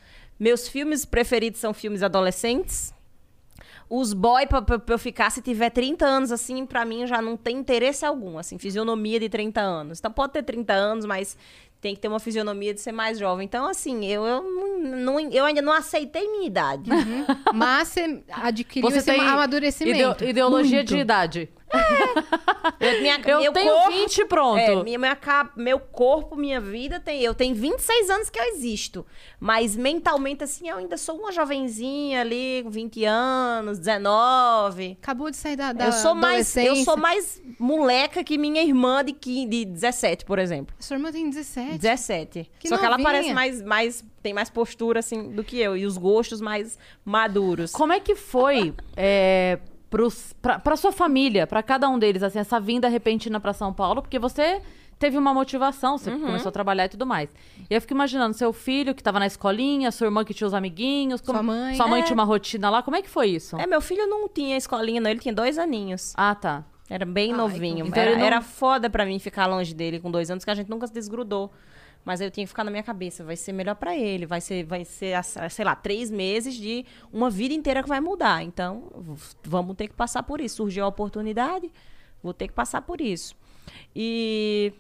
Meus 0.45 0.69
filmes 0.69 1.07
preferidos 1.07 1.59
são 1.59 1.73
filmes 1.73 2.03
adolescentes. 2.03 2.93
Os 3.89 4.13
boy, 4.13 4.47
pra, 4.47 4.61
pra- 4.61 4.79
pra 4.79 4.95
eu 4.95 4.99
ficar, 4.99 5.31
se 5.31 5.41
tiver 5.41 5.71
30 5.71 6.05
anos, 6.05 6.31
assim, 6.31 6.67
pra 6.67 6.85
mim 6.85 7.07
já 7.07 7.23
não 7.23 7.35
tem 7.35 7.57
interesse 7.57 8.05
algum, 8.05 8.37
assim, 8.39 8.59
fisionomia 8.59 9.19
de 9.19 9.29
30 9.31 9.61
anos. 9.63 9.99
Então 9.99 10.11
pode 10.13 10.35
ter 10.35 10.43
30 10.43 10.73
anos, 10.75 11.07
mas 11.07 11.35
tem 11.81 11.95
que 11.95 12.01
ter 12.01 12.09
uma 12.09 12.21
fisionomia 12.21 12.75
de 12.75 12.81
ser 12.81 12.93
mais 12.93 13.19
jovem. 13.19 13.45
Então, 13.47 13.67
assim, 13.67 14.05
eu, 14.07 14.25
eu, 14.27 14.43
não, 14.81 15.19
eu 15.31 15.45
ainda 15.47 15.63
não 15.63 15.73
aceitei 15.73 16.27
minha 16.31 16.47
idade. 16.47 16.91
Mas 17.55 17.89
você 17.89 18.23
adquiriu 18.31 18.91
Você 18.91 18.99
esse 18.99 19.07
tem 19.11 19.21
amadurecimento. 19.21 19.99
ideo- 20.25 20.29
ideologia 20.31 20.79
Muito. 20.79 20.89
de 20.89 20.99
idade. 20.99 21.49
Eu, 22.81 23.01
minha, 23.01 23.21
Eu 23.27 23.53
tenho 23.53 23.73
corpo, 23.73 23.91
20 23.91 24.19
e 24.19 24.25
pronto. 24.25 24.59
É, 24.59 24.83
minha, 24.83 24.99
minha 24.99 25.19
meu 25.57 25.79
corpo, 25.79 26.37
minha 26.37 26.61
vida, 26.61 27.01
tem, 27.01 27.23
eu 27.23 27.35
tenho 27.35 27.55
26 27.55 28.11
anos 28.11 28.31
que 28.31 28.39
eu 28.39 28.45
existo. 28.45 29.05
Mas 29.41 29.77
mentalmente, 29.77 30.45
assim, 30.45 30.69
eu 30.69 30.77
ainda 30.77 30.97
sou 30.97 31.17
uma 31.17 31.33
jovenzinha 31.33 32.21
ali, 32.21 32.63
com 32.63 32.71
20 32.71 33.05
anos, 33.05 33.79
19. 33.79 34.99
Acabou 35.03 35.31
de 35.31 35.37
sair 35.37 35.57
da, 35.57 35.73
da 35.73 35.87
eu 35.87 35.93
sou 35.93 36.15
mais 36.15 36.57
Eu 36.57 36.77
sou 36.77 36.97
mais 36.97 37.43
moleca 37.59 38.23
que 38.23 38.39
minha 38.39 38.63
irmã 38.63 39.05
de, 39.05 39.13
15, 39.13 39.47
de 39.47 39.65
17, 39.65 40.25
por 40.25 40.39
exemplo. 40.39 40.75
Sua 40.79 40.97
irmã 40.97 41.11
tem 41.11 41.29
17. 41.29 41.79
17. 41.79 42.51
Que 42.59 42.69
Só 42.69 42.79
que 42.79 42.85
ela 42.85 42.99
novinha. 42.99 43.11
parece 43.11 43.33
mais, 43.33 43.63
mais. 43.63 44.05
Tem 44.23 44.33
mais 44.33 44.49
postura, 44.49 45.01
assim, 45.01 45.31
do 45.31 45.45
que 45.45 45.59
eu. 45.59 45.77
E 45.77 45.85
os 45.85 45.99
gostos 45.99 46.41
mais 46.41 46.79
maduros. 47.05 47.73
Como 47.73 47.93
é 47.93 48.01
que 48.01 48.15
foi 48.15 48.75
é, 48.97 49.59
pra 50.63 50.77
sua 50.77 50.93
família, 50.93 51.47
pra 51.47 51.63
cada 51.63 51.89
um 51.89 51.99
deles, 51.99 52.23
assim, 52.23 52.39
essa 52.39 52.59
vinda 52.61 52.89
repentina 52.89 53.39
pra 53.41 53.53
São 53.53 53.73
Paulo? 53.73 54.03
Porque 54.03 54.19
você 54.19 54.61
teve 54.99 55.19
uma 55.19 55.35
motivação, 55.35 55.99
você 55.99 56.11
Uhum. 56.11 56.21
começou 56.21 56.49
a 56.49 56.53
trabalhar 56.53 56.85
e 56.87 56.89
tudo 56.89 57.05
mais. 57.07 57.29
E 57.69 57.75
eu 57.75 57.81
fico 57.81 57.93
imaginando, 57.95 58.35
seu 58.35 58.53
filho 58.53 58.95
que 58.95 59.03
tava 59.03 59.19
na 59.19 59.27
escolinha, 59.27 59.91
sua 59.91 60.07
irmã 60.07 60.25
que 60.25 60.33
tinha 60.33 60.47
os 60.47 60.55
amiguinhos. 60.55 61.21
Sua 61.25 61.43
mãe. 61.43 61.75
Sua 61.75 61.87
mãe 61.89 62.01
É. 62.01 62.05
tinha 62.05 62.15
uma 62.15 62.25
rotina 62.25 62.71
lá, 62.71 62.83
como 62.83 62.97
é 62.97 63.03
que 63.03 63.09
foi 63.11 63.29
isso? 63.29 63.57
É, 63.59 63.67
meu 63.67 63.81
filho 63.81 64.07
não 64.07 64.29
tinha 64.29 64.57
escolinha, 64.57 65.01
não. 65.01 65.11
Ele 65.11 65.21
tinha 65.21 65.35
dois 65.35 65.59
aninhos. 65.59 66.13
Ah, 66.17 66.35
tá. 66.35 66.65
Era 66.89 67.07
bem 67.07 67.33
Ai, 67.33 67.37
novinho. 67.39 67.87
então 67.87 68.03
era, 68.03 68.17
não- 68.17 68.25
era 68.27 68.41
foda 68.43 68.91
pra 68.91 69.07
mim 69.07 69.19
ficar 69.19 69.47
longe 69.47 69.75
dele 69.75 69.99
com 69.99 70.11
dois 70.11 70.31
anos, 70.31 70.45
que 70.45 70.51
a 70.51 70.55
gente 70.55 70.69
nunca 70.71 70.87
se 70.87 70.93
desgrudou. 70.93 71.51
Mas 72.05 72.21
eu 72.21 72.31
tinha 72.31 72.45
que 72.45 72.49
ficar 72.49 72.65
na 72.65 72.71
minha 72.71 72.83
cabeça, 72.83 73.25
vai 73.25 73.35
ser 73.37 73.53
melhor 73.53 73.75
pra 73.77 73.97
ele, 73.97 74.27
vai 74.27 74.41
ser, 74.41 74.65
vai 74.65 74.85
ser, 74.85 75.17
sei 75.51 75.65
lá, 75.65 75.75
três 75.75 76.11
meses 76.11 76.55
de 76.55 76.85
uma 77.13 77.31
vida 77.31 77.55
inteira 77.55 77.83
que 77.83 77.89
vai 77.89 78.01
mudar. 78.01 78.43
Então, 78.45 78.91
vamos 79.43 79.75
ter 79.75 79.89
que 79.89 79.95
passar 79.95 80.23
por 80.23 80.41
isso. 80.41 80.57
Surgiu 80.57 80.85
a 80.85 80.89
oportunidade, 80.89 81.73
vou 82.23 82.35
ter 82.35 82.47
que 82.49 82.53
passar 82.53 82.83
por 82.83 83.01
isso. 83.01 83.35
E 83.97 84.71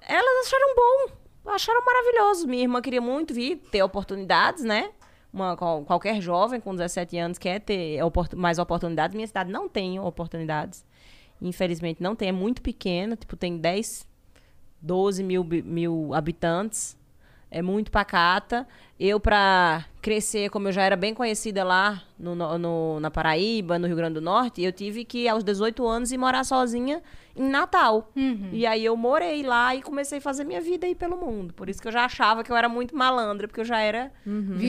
elas 0.00 0.46
acharam 0.46 0.74
bom, 0.74 1.50
acharam 1.52 1.84
maravilhoso. 1.84 2.46
Minha 2.48 2.62
irmã 2.62 2.80
queria 2.82 3.00
muito 3.00 3.32
vir 3.32 3.56
ter 3.70 3.82
oportunidades, 3.82 4.64
né? 4.64 4.90
Uma, 5.32 5.56
qual- 5.56 5.84
qualquer 5.84 6.20
jovem 6.20 6.60
com 6.60 6.74
17 6.74 7.16
anos 7.16 7.38
quer 7.38 7.60
ter 7.60 7.98
mais 8.36 8.58
oportunidades. 8.58 9.14
Minha 9.14 9.26
cidade 9.26 9.50
não 9.50 9.68
tem 9.68 9.98
oportunidades. 10.00 10.84
Infelizmente 11.40 12.02
não 12.02 12.14
tem, 12.14 12.28
é 12.28 12.32
muito 12.32 12.60
pequena, 12.60 13.16
tipo, 13.16 13.36
tem 13.36 13.56
10, 13.56 14.06
12 14.82 15.22
mil, 15.22 15.44
mil 15.44 16.12
habitantes. 16.12 16.96
É 17.50 17.62
muito 17.62 17.90
pacata. 17.90 18.66
Eu, 19.04 19.18
pra 19.18 19.84
crescer, 20.00 20.48
como 20.48 20.68
eu 20.68 20.72
já 20.72 20.82
era 20.82 20.94
bem 20.94 21.12
conhecida 21.12 21.64
lá 21.64 22.00
no, 22.16 22.36
no- 22.36 23.00
na 23.00 23.10
Paraíba, 23.10 23.76
no 23.76 23.88
Rio 23.88 23.96
Grande 23.96 24.14
do 24.14 24.20
Norte, 24.20 24.62
eu 24.62 24.70
tive 24.72 25.04
que, 25.04 25.26
aos 25.26 25.42
18 25.42 25.84
anos, 25.84 26.12
ir 26.12 26.18
morar 26.18 26.44
sozinha 26.44 27.02
em 27.34 27.48
Natal. 27.48 28.12
E 28.52 28.64
aí 28.64 28.84
eu 28.84 28.96
morei 28.96 29.42
lá 29.42 29.74
e 29.74 29.82
comecei 29.82 30.18
a 30.18 30.20
fazer 30.20 30.44
minha 30.44 30.60
vida 30.60 30.86
aí 30.86 30.94
pelo 30.94 31.16
mundo. 31.16 31.52
Por 31.52 31.68
isso 31.68 31.82
que 31.82 31.88
eu 31.88 31.92
já 31.92 32.04
achava 32.04 32.44
que 32.44 32.52
eu 32.52 32.56
era 32.56 32.68
muito 32.68 32.94
malandra, 32.96 33.48
porque 33.48 33.60
eu 33.60 33.64
já 33.64 33.80
era, 33.80 34.12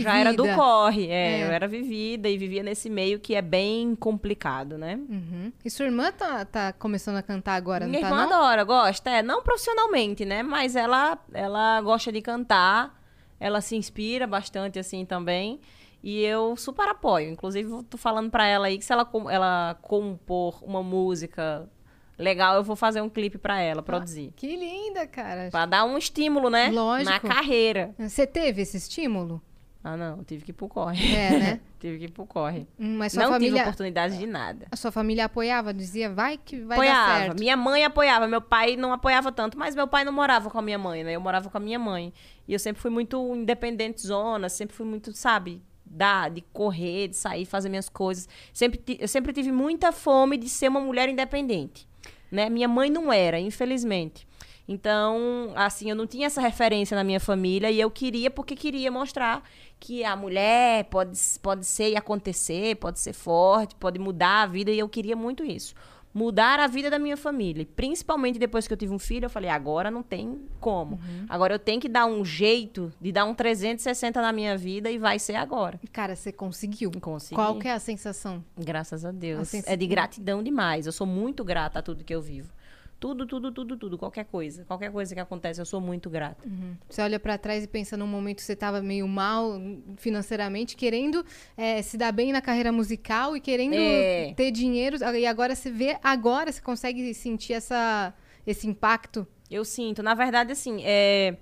já 0.02 0.18
era 0.18 0.34
do 0.34 0.48
corre. 0.56 1.08
É, 1.12 1.42
É. 1.42 1.44
eu 1.48 1.52
era 1.52 1.68
vivida 1.68 2.28
e 2.28 2.36
vivia 2.36 2.64
nesse 2.64 2.90
meio 2.90 3.20
que 3.20 3.36
é 3.36 3.42
bem 3.42 3.94
complicado, 3.96 4.80
né? 4.80 4.96
Uhum. 5.10 5.52
E 5.64 5.70
sua 5.70 5.86
irmã 5.86 6.12
tá, 6.12 6.44
tá 6.44 6.74
começando 6.74 7.18
a 7.18 7.22
cantar 7.22 7.54
agora, 7.54 7.86
Minha 7.86 8.02
não 8.02 8.10
tá 8.10 8.16
irmã 8.16 8.26
não? 8.30 8.36
adora, 8.44 8.64
gosta. 8.64 9.12
É, 9.12 9.22
não 9.22 9.44
profissionalmente, 9.44 10.26
né? 10.26 10.42
Mas 10.42 10.76
ela, 10.76 11.20
ela 11.34 11.80
gosta 11.82 12.12
de 12.12 12.20
cantar. 12.22 13.03
Ela 13.44 13.60
se 13.60 13.76
inspira 13.76 14.26
bastante, 14.26 14.80
assim, 14.80 15.04
também. 15.04 15.60
E 16.02 16.22
eu 16.22 16.56
super 16.56 16.88
apoio. 16.88 17.30
Inclusive, 17.30 17.84
tô 17.84 17.98
falando 17.98 18.32
pra 18.32 18.48
ela 18.48 18.68
aí 18.68 18.78
que 18.78 18.86
se 18.86 18.94
ela, 18.94 19.10
ela 19.30 19.78
compor 19.82 20.64
uma 20.64 20.82
música 20.82 21.70
legal, 22.18 22.56
eu 22.56 22.64
vou 22.64 22.78
fazer 22.78 23.02
um 23.02 23.10
clipe 23.10 23.38
pra 23.38 23.60
ela, 23.60 23.84
produzir. 23.84 24.32
Que 24.38 24.56
linda, 24.56 25.06
cara. 25.08 25.50
Pra 25.52 25.66
dar 25.66 25.84
um 25.84 25.98
estímulo, 25.98 26.50
né? 26.50 26.70
Lógico. 26.70 27.10
Na 27.12 27.20
carreira. 27.20 27.94
Você 28.00 28.26
teve 28.26 28.62
esse 28.62 28.78
estímulo? 28.78 29.42
Ah, 29.84 29.98
não. 29.98 30.24
Tive 30.24 30.46
que 30.46 30.52
ir 30.52 30.54
pro 30.54 30.70
corre. 30.70 31.14
É, 31.14 31.30
né? 31.38 31.60
tive 31.78 31.98
que 32.00 32.06
ir 32.06 32.12
pro 32.12 32.26
corre. 32.26 32.66
Hum, 32.80 32.98
Mas 32.98 33.12
sua 33.12 33.24
não 33.24 33.32
tive 33.34 33.46
família, 33.48 33.62
oportunidade 33.64 34.18
de 34.18 34.26
nada. 34.26 34.68
a 34.72 34.76
sua 34.78 34.92
família 34.92 35.26
apoiava, 35.26 35.74
dizia, 35.74 36.10
vai 36.10 36.38
que 36.38 36.62
vai 36.62 36.78
dar 36.78 36.84
apoiava. 36.94 37.20
certo. 37.26 37.40
Minha 37.40 37.58
mãe 37.58 37.84
apoiava, 37.84 38.28
meu 38.28 38.42
pai 38.42 38.78
não 38.78 38.94
apoiava 38.94 39.32
tanto, 39.32 39.58
mas 39.58 39.76
meu 39.76 39.88
pai 39.88 40.06
não 40.06 40.14
morava 40.14 40.50
com 40.50 40.58
a 40.58 40.62
minha 40.62 40.78
mãe, 40.78 41.04
né? 41.04 41.14
Eu 41.14 41.20
morava 41.22 41.50
com 41.50 41.58
a 41.58 41.60
minha 41.60 41.78
mãe. 41.78 42.14
E 42.48 42.54
eu 42.54 42.60
sempre 42.60 42.82
fui 42.82 42.90
muito 42.92 43.36
independente 43.36 44.08
zona, 44.08 44.48
sempre 44.48 44.74
fui 44.76 44.86
muito, 44.86 45.12
sabe, 45.12 45.62
da, 45.86 46.30
de 46.30 46.42
correr, 46.54 47.10
de 47.10 47.18
sair, 47.18 47.46
fazer 47.46 47.68
minhas 47.68 47.90
coisas. 47.90 48.28
Sempre, 48.54 48.82
eu 49.00 49.08
sempre 49.08 49.34
tive 49.34 49.52
muita 49.52 49.92
fome 49.92 50.38
de 50.38 50.48
ser 50.48 50.70
uma 50.70 50.80
mulher 50.80 51.10
independente, 51.10 51.86
né? 52.32 52.50
Minha 52.50 52.70
mãe 52.70 52.90
não 52.90 53.12
era, 53.12 53.38
infelizmente. 53.40 54.26
Então, 54.68 55.52
assim, 55.56 55.90
eu 55.90 55.96
não 55.96 56.08
tinha 56.08 56.28
essa 56.28 56.42
referência 56.42 56.96
na 56.96 57.04
minha 57.04 57.20
família 57.20 57.70
e 57.70 57.80
eu 57.80 57.92
queria 57.92 58.32
porque 58.32 58.56
queria 58.56 58.90
mostrar 58.90 59.44
que 59.80 60.04
a 60.06 60.16
mulher 60.16 60.86
pode, 60.86 61.20
pode 61.42 61.66
ser 61.66 61.90
e 61.92 61.98
acontecer, 61.98 62.76
pode 62.78 63.00
ser 63.00 63.14
forte, 63.14 63.76
pode 63.76 64.00
mudar 64.00 64.44
a 64.44 64.46
vida 64.46 64.72
e 64.72 64.80
eu 64.80 64.88
queria 64.88 65.16
muito 65.16 65.44
isso. 65.44 65.76
Mudar 66.14 66.60
a 66.60 66.68
vida 66.68 66.92
da 66.92 67.00
minha 67.00 67.18
família. 67.18 67.68
Principalmente 67.76 68.38
depois 68.38 68.68
que 68.68 68.74
eu 68.74 68.78
tive 68.78 68.94
um 68.94 69.00
filho, 69.00 69.26
eu 69.26 69.30
falei, 69.32 69.50
agora 69.50 69.90
não 69.90 70.04
tem 70.04 70.40
como. 70.60 71.00
Agora 71.28 71.56
eu 71.56 71.60
tenho 71.60 71.82
que 71.82 71.90
dar 71.90 72.06
um 72.06 72.24
jeito 72.24 72.94
de 73.02 73.12
dar 73.12 73.26
um 73.26 73.34
360 73.34 74.22
na 74.22 74.32
minha 74.32 74.56
vida 74.56 74.92
e 74.92 75.00
vai 75.00 75.18
ser 75.18 75.36
agora. 75.36 75.80
Cara, 75.92 76.16
você 76.16 76.32
conseguiu. 76.32 76.92
Consegui. 77.02 77.36
Qual 77.36 77.58
que 77.58 77.68
é 77.68 77.74
a 77.74 77.80
sensação? 77.80 78.46
Graças 78.56 79.04
a 79.04 79.12
Deus. 79.12 79.42
Assim, 79.42 79.64
é 79.66 79.76
de 79.76 79.88
gratidão 79.88 80.44
demais. 80.44 80.86
Eu 80.86 80.92
sou 80.92 81.08
muito 81.08 81.44
grata 81.44 81.80
a 81.80 81.82
tudo 81.82 82.04
que 82.04 82.14
eu 82.14 82.22
vivo. 82.22 82.54
Tudo, 83.00 83.26
tudo, 83.26 83.52
tudo, 83.52 83.76
tudo. 83.78 83.98
Qualquer 83.98 84.24
coisa. 84.26 84.64
Qualquer 84.64 84.90
coisa 84.92 85.14
que 85.14 85.20
acontece, 85.20 85.60
eu 85.60 85.66
sou 85.66 85.82
muito 85.82 86.10
grata. 86.10 86.48
Você 86.90 87.02
olha 87.02 87.20
pra 87.20 87.38
trás 87.38 87.64
e 87.64 87.68
pensa 87.68 87.98
num 87.98 88.08
momento 88.08 88.38
que 88.38 88.44
você 88.44 88.56
tava 88.56 88.82
meio 88.82 89.06
mal 89.08 89.60
financeiramente, 89.98 90.76
querendo 90.76 91.26
eh, 91.58 91.82
se 91.82 91.98
dar 91.98 92.12
bem 92.12 92.32
na 92.32 92.42
carreira 92.42 92.72
musical 92.72 93.36
e 93.36 93.42
querendo 93.42 93.76
É. 93.76 94.34
ter 94.36 94.52
dinheiro. 94.52 94.98
E 95.18 95.26
agora 95.26 95.56
você 95.56 95.70
vê, 95.70 95.98
agora 96.04 96.52
você 96.52 96.62
consegue 96.62 97.14
sentir 97.14 97.54
essa, 97.54 98.14
esse 98.48 98.68
impacto. 98.68 99.28
Eu 99.52 99.66
sinto. 99.66 100.02
Na 100.02 100.14
verdade, 100.14 100.52
assim, 100.54 100.82
é... 100.84 101.36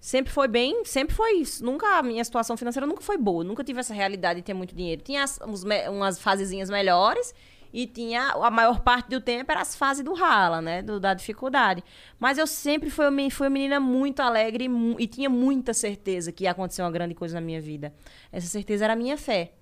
sempre 0.00 0.32
foi 0.32 0.48
bem, 0.48 0.84
sempre 0.84 1.14
foi 1.14 1.34
isso. 1.38 1.64
Nunca, 1.64 1.86
a 1.98 2.02
minha 2.02 2.24
situação 2.24 2.56
financeira 2.56 2.86
nunca 2.86 3.00
foi 3.00 3.16
boa. 3.16 3.44
Nunca 3.44 3.62
tive 3.62 3.80
essa 3.80 3.94
realidade 3.94 4.40
de 4.40 4.44
ter 4.46 4.54
muito 4.54 4.74
dinheiro. 4.74 5.02
Tinha 5.02 5.22
as- 5.22 5.38
uns 5.46 5.62
umas 5.88 6.18
fasezinhas 6.20 6.68
melhores 6.68 7.32
e 7.72 7.86
tinha, 7.86 8.30
a 8.32 8.50
maior 8.50 8.80
parte 8.80 9.08
do 9.08 9.20
tempo 9.20 9.50
era 9.50 9.60
as 9.60 9.76
fases 9.76 10.04
do 10.04 10.12
rala, 10.12 10.60
né? 10.60 10.82
Do, 10.82 10.98
da 10.98 11.14
dificuldade. 11.14 11.84
Mas 12.18 12.38
eu 12.38 12.46
sempre 12.46 12.90
fui, 12.90 13.04
fui 13.30 13.46
uma 13.46 13.50
menina 13.50 13.78
muito 13.78 14.20
alegre 14.20 14.66
e, 14.66 15.02
e 15.02 15.06
tinha 15.06 15.30
muita 15.30 15.72
certeza 15.72 16.32
que 16.32 16.44
ia 16.44 16.50
acontecer 16.50 16.82
uma 16.82 16.90
grande 16.90 17.14
coisa 17.14 17.34
na 17.34 17.40
minha 17.40 17.60
vida. 17.60 17.92
Essa 18.32 18.48
certeza 18.48 18.84
era 18.84 18.94
a 18.94 18.96
minha 18.96 19.16
fé. 19.16 19.52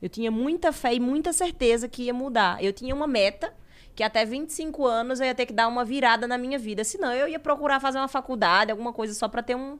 Eu 0.00 0.08
tinha 0.08 0.30
muita 0.30 0.72
fé 0.72 0.94
e 0.94 1.00
muita 1.00 1.32
certeza 1.32 1.88
que 1.88 2.04
ia 2.04 2.14
mudar. 2.14 2.62
Eu 2.62 2.72
tinha 2.72 2.94
uma 2.94 3.06
meta 3.06 3.52
que 3.94 4.02
até 4.02 4.24
25 4.24 4.86
anos 4.86 5.20
eu 5.20 5.26
ia 5.26 5.34
ter 5.34 5.46
que 5.46 5.52
dar 5.52 5.68
uma 5.68 5.84
virada 5.84 6.26
na 6.26 6.38
minha 6.38 6.58
vida. 6.58 6.84
Senão 6.84 7.12
eu 7.12 7.28
ia 7.28 7.38
procurar 7.38 7.80
fazer 7.80 7.98
uma 7.98 8.08
faculdade, 8.08 8.70
alguma 8.70 8.92
coisa 8.92 9.12
só 9.12 9.28
para 9.28 9.42
ter 9.42 9.56
um, 9.56 9.78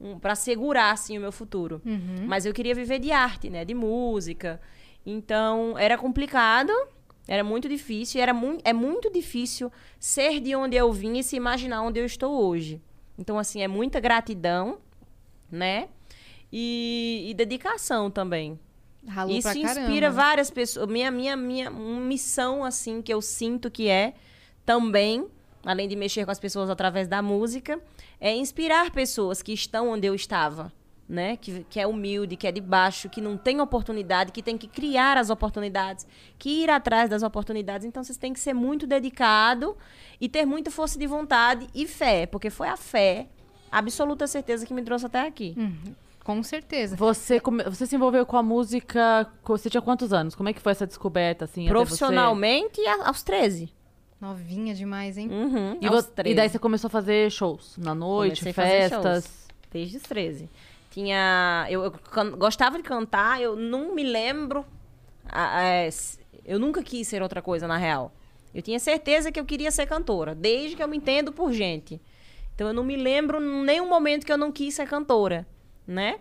um 0.00 0.18
para 0.18 0.34
segurar 0.34 0.90
assim 0.90 1.16
o 1.16 1.20
meu 1.20 1.32
futuro. 1.32 1.80
Mas 2.26 2.44
eu 2.44 2.52
queria 2.52 2.74
viver 2.74 2.98
de 2.98 3.12
arte, 3.12 3.48
né, 3.48 3.64
de 3.64 3.72
música. 3.74 4.60
Então 5.06 5.78
era 5.78 5.96
complicado, 5.96 6.72
Era 7.26 7.44
muito 7.44 7.68
difícil. 7.68 8.18
E 8.18 8.22
era 8.22 8.34
mu 8.34 8.58
é 8.64 8.72
muito 8.72 9.10
difícil 9.10 9.70
ser 9.98 10.40
de 10.40 10.54
onde 10.54 10.76
eu 10.76 10.92
vim 10.92 11.18
e 11.18 11.22
se 11.22 11.36
imaginar 11.36 11.82
onde 11.82 12.00
eu 12.00 12.06
estou 12.06 12.44
hoje. 12.44 12.80
Então, 13.18 13.38
assim, 13.38 13.62
é 13.62 13.68
muita 13.68 14.00
gratidão, 14.00 14.78
né? 15.50 15.88
E, 16.52 17.26
e 17.28 17.34
dedicação 17.34 18.10
também. 18.10 18.58
Ralou 19.06 19.36
Isso 19.36 19.50
pra 19.50 19.60
caramba. 19.60 19.80
inspira 19.80 20.10
várias 20.10 20.50
pessoas. 20.50 20.88
Minha, 20.88 21.10
minha, 21.10 21.36
minha 21.36 21.70
missão, 21.70 22.64
assim, 22.64 23.02
que 23.02 23.12
eu 23.12 23.20
sinto 23.20 23.70
que 23.70 23.88
é 23.88 24.14
também, 24.64 25.26
além 25.64 25.88
de 25.88 25.96
mexer 25.96 26.24
com 26.24 26.30
as 26.30 26.38
pessoas 26.38 26.70
através 26.70 27.08
da 27.08 27.20
música, 27.20 27.80
é 28.20 28.34
inspirar 28.34 28.90
pessoas 28.90 29.42
que 29.42 29.52
estão 29.52 29.88
onde 29.88 30.06
eu 30.06 30.14
estava. 30.14 30.72
Né? 31.12 31.36
Que, 31.36 31.62
que 31.68 31.78
é 31.78 31.86
humilde, 31.86 32.36
que 32.38 32.46
é 32.46 32.50
de 32.52 32.60
baixo, 32.62 33.06
que 33.10 33.20
não 33.20 33.36
tem 33.36 33.60
oportunidade, 33.60 34.32
que 34.32 34.42
tem 34.42 34.56
que 34.56 34.66
criar 34.66 35.18
as 35.18 35.28
oportunidades, 35.28 36.06
que 36.38 36.62
ir 36.62 36.70
atrás 36.70 37.10
das 37.10 37.22
oportunidades. 37.22 37.86
Então, 37.86 38.02
vocês 38.02 38.16
têm 38.16 38.32
que 38.32 38.40
ser 38.40 38.54
muito 38.54 38.86
dedicado 38.86 39.76
e 40.18 40.26
ter 40.26 40.46
muita 40.46 40.70
força 40.70 40.98
de 40.98 41.06
vontade 41.06 41.66
e 41.74 41.86
fé, 41.86 42.24
porque 42.24 42.48
foi 42.48 42.66
a 42.68 42.78
fé, 42.78 43.26
absoluta 43.70 44.26
certeza, 44.26 44.64
que 44.64 44.72
me 44.72 44.82
trouxe 44.82 45.04
até 45.04 45.26
aqui. 45.26 45.54
Com 46.24 46.42
certeza. 46.42 46.96
Você, 46.96 47.38
come- 47.38 47.64
você 47.64 47.84
se 47.86 47.94
envolveu 47.94 48.24
com 48.24 48.38
a 48.38 48.42
música. 48.42 49.30
Você 49.44 49.68
tinha 49.68 49.82
quantos 49.82 50.14
anos? 50.14 50.34
Como 50.34 50.48
é 50.48 50.54
que 50.54 50.60
foi 50.62 50.72
essa 50.72 50.86
descoberta, 50.86 51.44
assim? 51.44 51.64
até 51.68 51.72
você- 51.74 51.84
Profissionalmente, 51.84 52.80
aos 53.04 53.22
13. 53.22 53.70
Novinha 54.18 54.72
demais, 54.74 55.18
hein? 55.18 55.28
Uhum, 55.30 55.76
E, 55.80 55.86
aos 55.86 56.06
vo- 56.06 56.10
13. 56.12 56.32
e 56.32 56.34
daí 56.36 56.48
você 56.48 56.58
começou 56.58 56.86
a 56.86 56.90
fazer 56.90 57.30
shows 57.30 57.76
na 57.76 57.94
noite, 57.94 58.38
Comecei 58.40 58.50
a 58.50 58.54
fazer 58.54 58.88
festas. 58.88 59.24
shows. 59.24 59.42
Desde 59.72 59.96
os 59.96 60.02
13. 60.04 60.48
Tinha. 60.92 61.66
Eu, 61.70 61.84
eu 61.84 61.90
can- 61.90 62.32
gostava 62.32 62.76
de 62.76 62.82
cantar, 62.84 63.40
eu 63.40 63.56
não 63.56 63.94
me 63.94 64.02
lembro. 64.04 64.64
é, 65.34 65.88
eu 66.44 66.58
nunca 66.58 66.82
quis 66.82 67.08
ser 67.08 67.22
outra 67.22 67.40
coisa, 67.40 67.66
na 67.66 67.76
real. 67.76 68.12
Eu 68.54 68.60
tinha 68.60 68.78
certeza 68.78 69.32
que 69.32 69.40
eu 69.40 69.44
queria 69.46 69.70
ser 69.70 69.86
cantora, 69.86 70.34
desde 70.34 70.76
que 70.76 70.82
eu 70.82 70.88
me 70.88 70.98
entendo 70.98 71.32
por 71.32 71.52
gente. 71.52 72.00
Então 72.54 72.68
eu 72.68 72.74
não 72.74 72.84
me 72.84 72.96
lembro 72.96 73.42
em 73.42 73.64
nenhum 73.64 73.88
momento 73.88 74.26
que 74.26 74.32
eu 74.32 74.36
não 74.36 74.52
quis 74.52 74.74
ser 74.74 74.86
cantora, 74.86 75.46
né? 75.86 76.18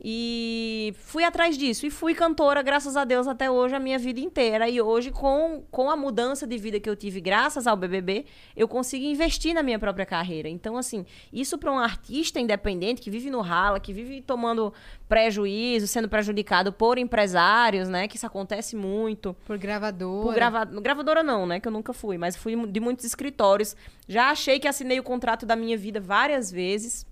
E 0.00 0.94
fui 0.96 1.24
atrás 1.24 1.58
disso. 1.58 1.84
E 1.84 1.90
fui 1.90 2.14
cantora, 2.14 2.62
graças 2.62 2.96
a 2.96 3.04
Deus, 3.04 3.26
até 3.26 3.50
hoje, 3.50 3.74
a 3.74 3.80
minha 3.80 3.98
vida 3.98 4.20
inteira. 4.20 4.68
E 4.68 4.80
hoje, 4.80 5.10
com, 5.10 5.64
com 5.72 5.90
a 5.90 5.96
mudança 5.96 6.46
de 6.46 6.56
vida 6.56 6.78
que 6.78 6.88
eu 6.88 6.94
tive, 6.94 7.20
graças 7.20 7.66
ao 7.66 7.76
BBB, 7.76 8.24
eu 8.56 8.68
consigo 8.68 9.04
investir 9.04 9.52
na 9.54 9.62
minha 9.62 9.78
própria 9.78 10.06
carreira. 10.06 10.48
Então, 10.48 10.76
assim, 10.76 11.04
isso 11.32 11.58
para 11.58 11.72
um 11.72 11.78
artista 11.78 12.38
independente 12.38 13.02
que 13.02 13.10
vive 13.10 13.28
no 13.28 13.40
rala, 13.40 13.80
que 13.80 13.92
vive 13.92 14.22
tomando 14.22 14.72
prejuízo, 15.08 15.88
sendo 15.88 16.08
prejudicado 16.08 16.72
por 16.72 16.96
empresários, 16.96 17.88
né? 17.88 18.06
Que 18.06 18.16
isso 18.16 18.26
acontece 18.26 18.76
muito. 18.76 19.34
Por 19.44 19.58
gravadora. 19.58 20.26
Por 20.26 20.34
grava... 20.34 20.64
Gravadora 20.64 21.22
não, 21.24 21.44
né? 21.44 21.58
Que 21.58 21.66
eu 21.66 21.72
nunca 21.72 21.92
fui, 21.92 22.16
mas 22.16 22.36
fui 22.36 22.54
de 22.68 22.78
muitos 22.78 23.04
escritórios. 23.04 23.74
Já 24.06 24.30
achei 24.30 24.60
que 24.60 24.68
assinei 24.68 25.00
o 25.00 25.02
contrato 25.02 25.44
da 25.44 25.56
minha 25.56 25.76
vida 25.76 26.00
várias 26.00 26.52
vezes. 26.52 27.04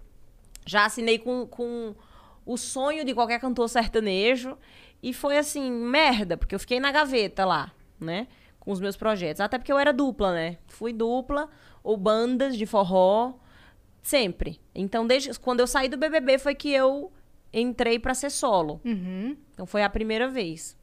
Já 0.65 0.85
assinei 0.85 1.19
com, 1.19 1.47
com 1.47 1.95
o 2.47 2.57
sonho 2.57 3.05
de 3.05 3.13
qualquer 3.13 3.41
cantor 3.41 3.69
sertanejo. 3.69 4.57
E 5.03 5.13
foi 5.13 5.37
assim, 5.37 5.71
merda, 5.71 6.37
porque 6.37 6.55
eu 6.55 6.59
fiquei 6.59 6.81
na 6.81 6.91
gaveta 6.91 7.45
lá, 7.45 7.73
né? 8.01 8.29
Com 8.59 8.71
os 8.71 8.81
meus 8.81 8.97
projetos. 8.97 9.41
Até 9.41 9.59
porque 9.59 9.73
eu 9.73 9.79
era 9.79 9.93
dupla, 9.93 10.33
né? 10.33 10.59
Fui 10.69 10.93
dupla 10.93 11.51
ou 11.83 11.97
bandas 11.97 12.57
de 12.57 12.65
forró. 12.65 13.35
Sempre. 14.03 14.61
Então, 14.73 15.05
desde 15.07 15.37
quando 15.39 15.61
eu 15.61 15.67
saí 15.67 15.89
do 15.89 15.97
BBB 15.97 16.39
foi 16.39 16.55
que 16.55 16.73
eu 16.73 17.13
entrei 17.53 17.99
pra 17.99 18.15
ser 18.15 18.31
solo. 18.31 18.81
Uhum. 18.85 19.37
Então, 19.53 19.67
foi 19.67 19.83
a 19.83 19.91
primeira 19.91 20.29
vez. 20.29 20.77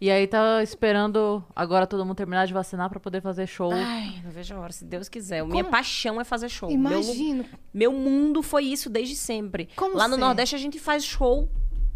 E 0.00 0.10
aí 0.10 0.26
tá 0.26 0.62
esperando 0.62 1.44
agora 1.54 1.86
todo 1.86 2.04
mundo 2.04 2.16
terminar 2.16 2.46
de 2.46 2.52
vacinar 2.52 2.90
pra 2.90 2.98
poder 2.98 3.20
fazer 3.22 3.46
show. 3.46 3.70
Ai, 3.72 4.20
não 4.24 4.30
vejo 4.30 4.54
a 4.54 4.58
hora, 4.58 4.72
se 4.72 4.84
Deus 4.84 5.08
quiser. 5.08 5.44
Minha 5.44 5.62
Como- 5.64 5.70
paixão 5.70 6.20
é 6.20 6.24
fazer 6.24 6.48
show. 6.48 6.68
Meu, 6.76 7.00
Imagino. 7.02 7.44
meu 7.72 7.92
mundo 7.92 8.42
foi 8.42 8.64
isso 8.64 8.90
desde 8.90 9.14
sempre. 9.14 9.68
Como 9.76 9.96
Lá 9.96 10.08
no 10.08 10.16
Nordeste 10.16 10.54
a 10.54 10.58
gente 10.58 10.78
faz 10.78 11.04
show, 11.04 11.48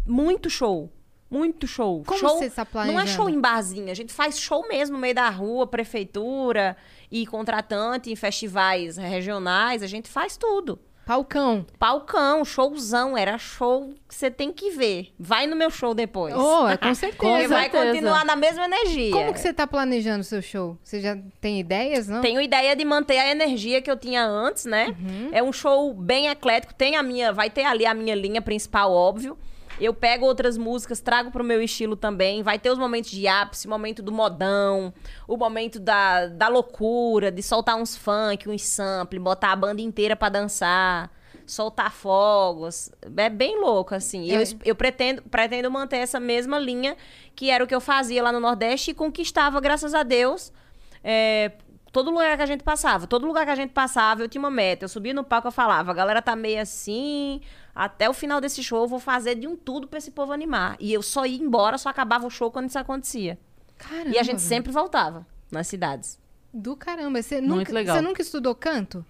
muito 0.05 0.49
show. 0.49 0.89
Muito 1.29 1.65
show. 1.65 2.03
Como 2.05 2.19
show 2.19 2.37
você 2.39 2.45
está 2.45 2.63
Não 2.73 2.81
é 2.81 2.85
planejando? 2.87 3.09
show 3.15 3.29
em 3.29 3.39
barzinho, 3.39 3.89
a 3.89 3.93
gente 3.93 4.11
faz 4.11 4.37
show 4.37 4.67
mesmo 4.67 4.95
no 4.97 5.01
meio 5.01 5.15
da 5.15 5.29
rua, 5.29 5.65
prefeitura 5.65 6.75
e 7.09 7.25
contratante 7.25 8.11
em 8.11 8.15
festivais 8.17 8.97
regionais, 8.97 9.81
a 9.81 9.87
gente 9.87 10.09
faz 10.09 10.35
tudo. 10.35 10.77
Palcão. 11.11 11.65
Palcão, 11.77 12.45
showzão, 12.45 13.17
era 13.17 13.37
show 13.37 13.93
que 14.07 14.15
você 14.15 14.31
tem 14.31 14.49
que 14.53 14.71
ver. 14.71 15.09
Vai 15.19 15.45
no 15.45 15.57
meu 15.57 15.69
show 15.69 15.93
depois. 15.93 16.33
Oh, 16.33 16.69
é 16.69 16.77
com 16.77 16.85
Porque 16.87 16.95
certeza. 16.95 17.47
vai 17.49 17.63
certeza. 17.69 17.85
continuar 17.87 18.23
na 18.23 18.37
mesma 18.37 18.63
energia. 18.63 19.11
Como 19.11 19.33
que 19.33 19.39
você 19.41 19.51
tá 19.53 19.67
planejando 19.67 20.21
o 20.21 20.23
seu 20.23 20.41
show? 20.41 20.77
Você 20.81 21.01
já 21.01 21.17
tem 21.41 21.59
ideias, 21.59 22.07
não? 22.07 22.21
Tenho 22.21 22.39
ideia 22.39 22.77
de 22.77 22.85
manter 22.85 23.17
a 23.17 23.29
energia 23.29 23.81
que 23.81 23.91
eu 23.91 23.97
tinha 23.97 24.23
antes, 24.25 24.63
né? 24.63 24.95
É 25.33 25.43
um 25.43 25.51
show 25.51 25.93
bem 25.93 26.29
eclético. 26.29 26.73
Tem 26.73 26.95
a 26.95 27.03
minha, 27.03 27.33
vai 27.33 27.49
ter 27.49 27.65
ali 27.65 27.85
a 27.85 27.93
minha 27.93 28.15
linha 28.15 28.41
principal, 28.41 28.93
óbvio. 28.93 29.37
Eu 29.81 29.93
pego 29.93 30.25
outras 30.25 30.57
músicas, 30.57 30.99
trago 31.01 31.31
pro 31.31 31.43
meu 31.43 31.61
estilo 31.61 31.95
também. 31.95 32.43
Vai 32.43 32.59
ter 32.59 32.69
os 32.69 32.77
momentos 32.77 33.09
de 33.11 33.27
ápice, 33.27 33.65
o 33.67 33.69
momento 33.69 34.01
do 34.03 34.11
modão, 34.11 34.93
o 35.27 35.35
momento 35.35 35.79
da, 35.79 36.27
da 36.27 36.47
loucura, 36.47 37.31
de 37.31 37.41
soltar 37.41 37.75
uns 37.75 37.95
funk, 37.97 38.47
uns 38.47 38.61
sample, 38.63 39.17
botar 39.19 39.51
a 39.51 39.55
banda 39.55 39.81
inteira 39.81 40.15
pra 40.15 40.29
dançar, 40.29 41.09
soltar 41.45 41.91
fogos. 41.91 42.91
É 43.17 43.29
bem 43.29 43.59
louco, 43.59 43.95
assim. 43.95 44.29
Eu, 44.29 44.39
É. 44.39 44.43
es- 44.43 44.55
eu 44.63 44.75
pretendo, 44.75 45.23
pretendo 45.23 45.69
manter 45.71 45.97
essa 45.97 46.19
mesma 46.19 46.59
linha 46.59 46.95
que 47.35 47.49
era 47.49 47.63
o 47.63 47.67
que 47.67 47.73
eu 47.75 47.81
fazia 47.81 48.21
lá 48.21 48.31
no 48.31 48.39
Nordeste 48.39 48.91
e 48.91 48.93
conquistava, 48.93 49.59
graças 49.59 49.93
a 49.95 50.03
Deus, 50.03 50.53
é, 51.03 51.53
todo 51.91 52.11
lugar 52.11 52.37
que 52.37 52.43
a 52.43 52.45
gente 52.45 52.63
passava. 52.63 53.07
Todo 53.07 53.25
lugar 53.25 53.45
que 53.45 53.51
a 53.51 53.55
gente 53.55 53.71
passava, 53.71 54.21
eu 54.21 54.27
tinha 54.29 54.39
uma 54.41 54.51
meta. 54.51 54.85
Eu 54.85 54.89
subia 54.89 55.13
no 55.13 55.23
palco 55.23 55.47
e 55.47 55.51
falava, 55.51 55.91
a 55.91 55.93
galera 55.93 56.21
tá 56.21 56.35
meio 56.35 56.61
assim, 56.61 57.41
até 57.73 58.09
o 58.09 58.13
final 58.13 58.39
desse 58.41 58.61
show 58.63 58.81
eu 58.83 58.87
vou 58.87 58.99
fazer 58.99 59.35
de 59.35 59.47
um 59.47 59.55
tudo 59.55 59.87
pra 59.87 59.97
esse 59.97 60.11
povo 60.11 60.31
animar. 60.31 60.75
E 60.79 60.91
eu 60.93 61.01
só 61.01 61.25
ia 61.25 61.37
embora, 61.41 61.77
só 61.77 61.89
acabava 61.89 62.25
o 62.25 62.29
show 62.29 62.51
quando 62.51 62.67
isso 62.69 62.79
acontecia. 62.79 63.37
Caramba. 63.77 64.09
e 64.15 64.19
a 64.19 64.23
gente 64.23 64.41
sempre 64.41 64.71
voltava 64.71 65.25
nas 65.51 65.67
cidades. 65.67 66.19
Do 66.53 66.75
caramba. 66.75 67.21
Você 67.21 67.41
Muito 67.41 67.55
nunca, 67.59 67.73
legal. 67.73 67.95
Você 67.95 68.01
nunca 68.01 68.21
estudou 68.21 68.53
canto? 68.53 69.03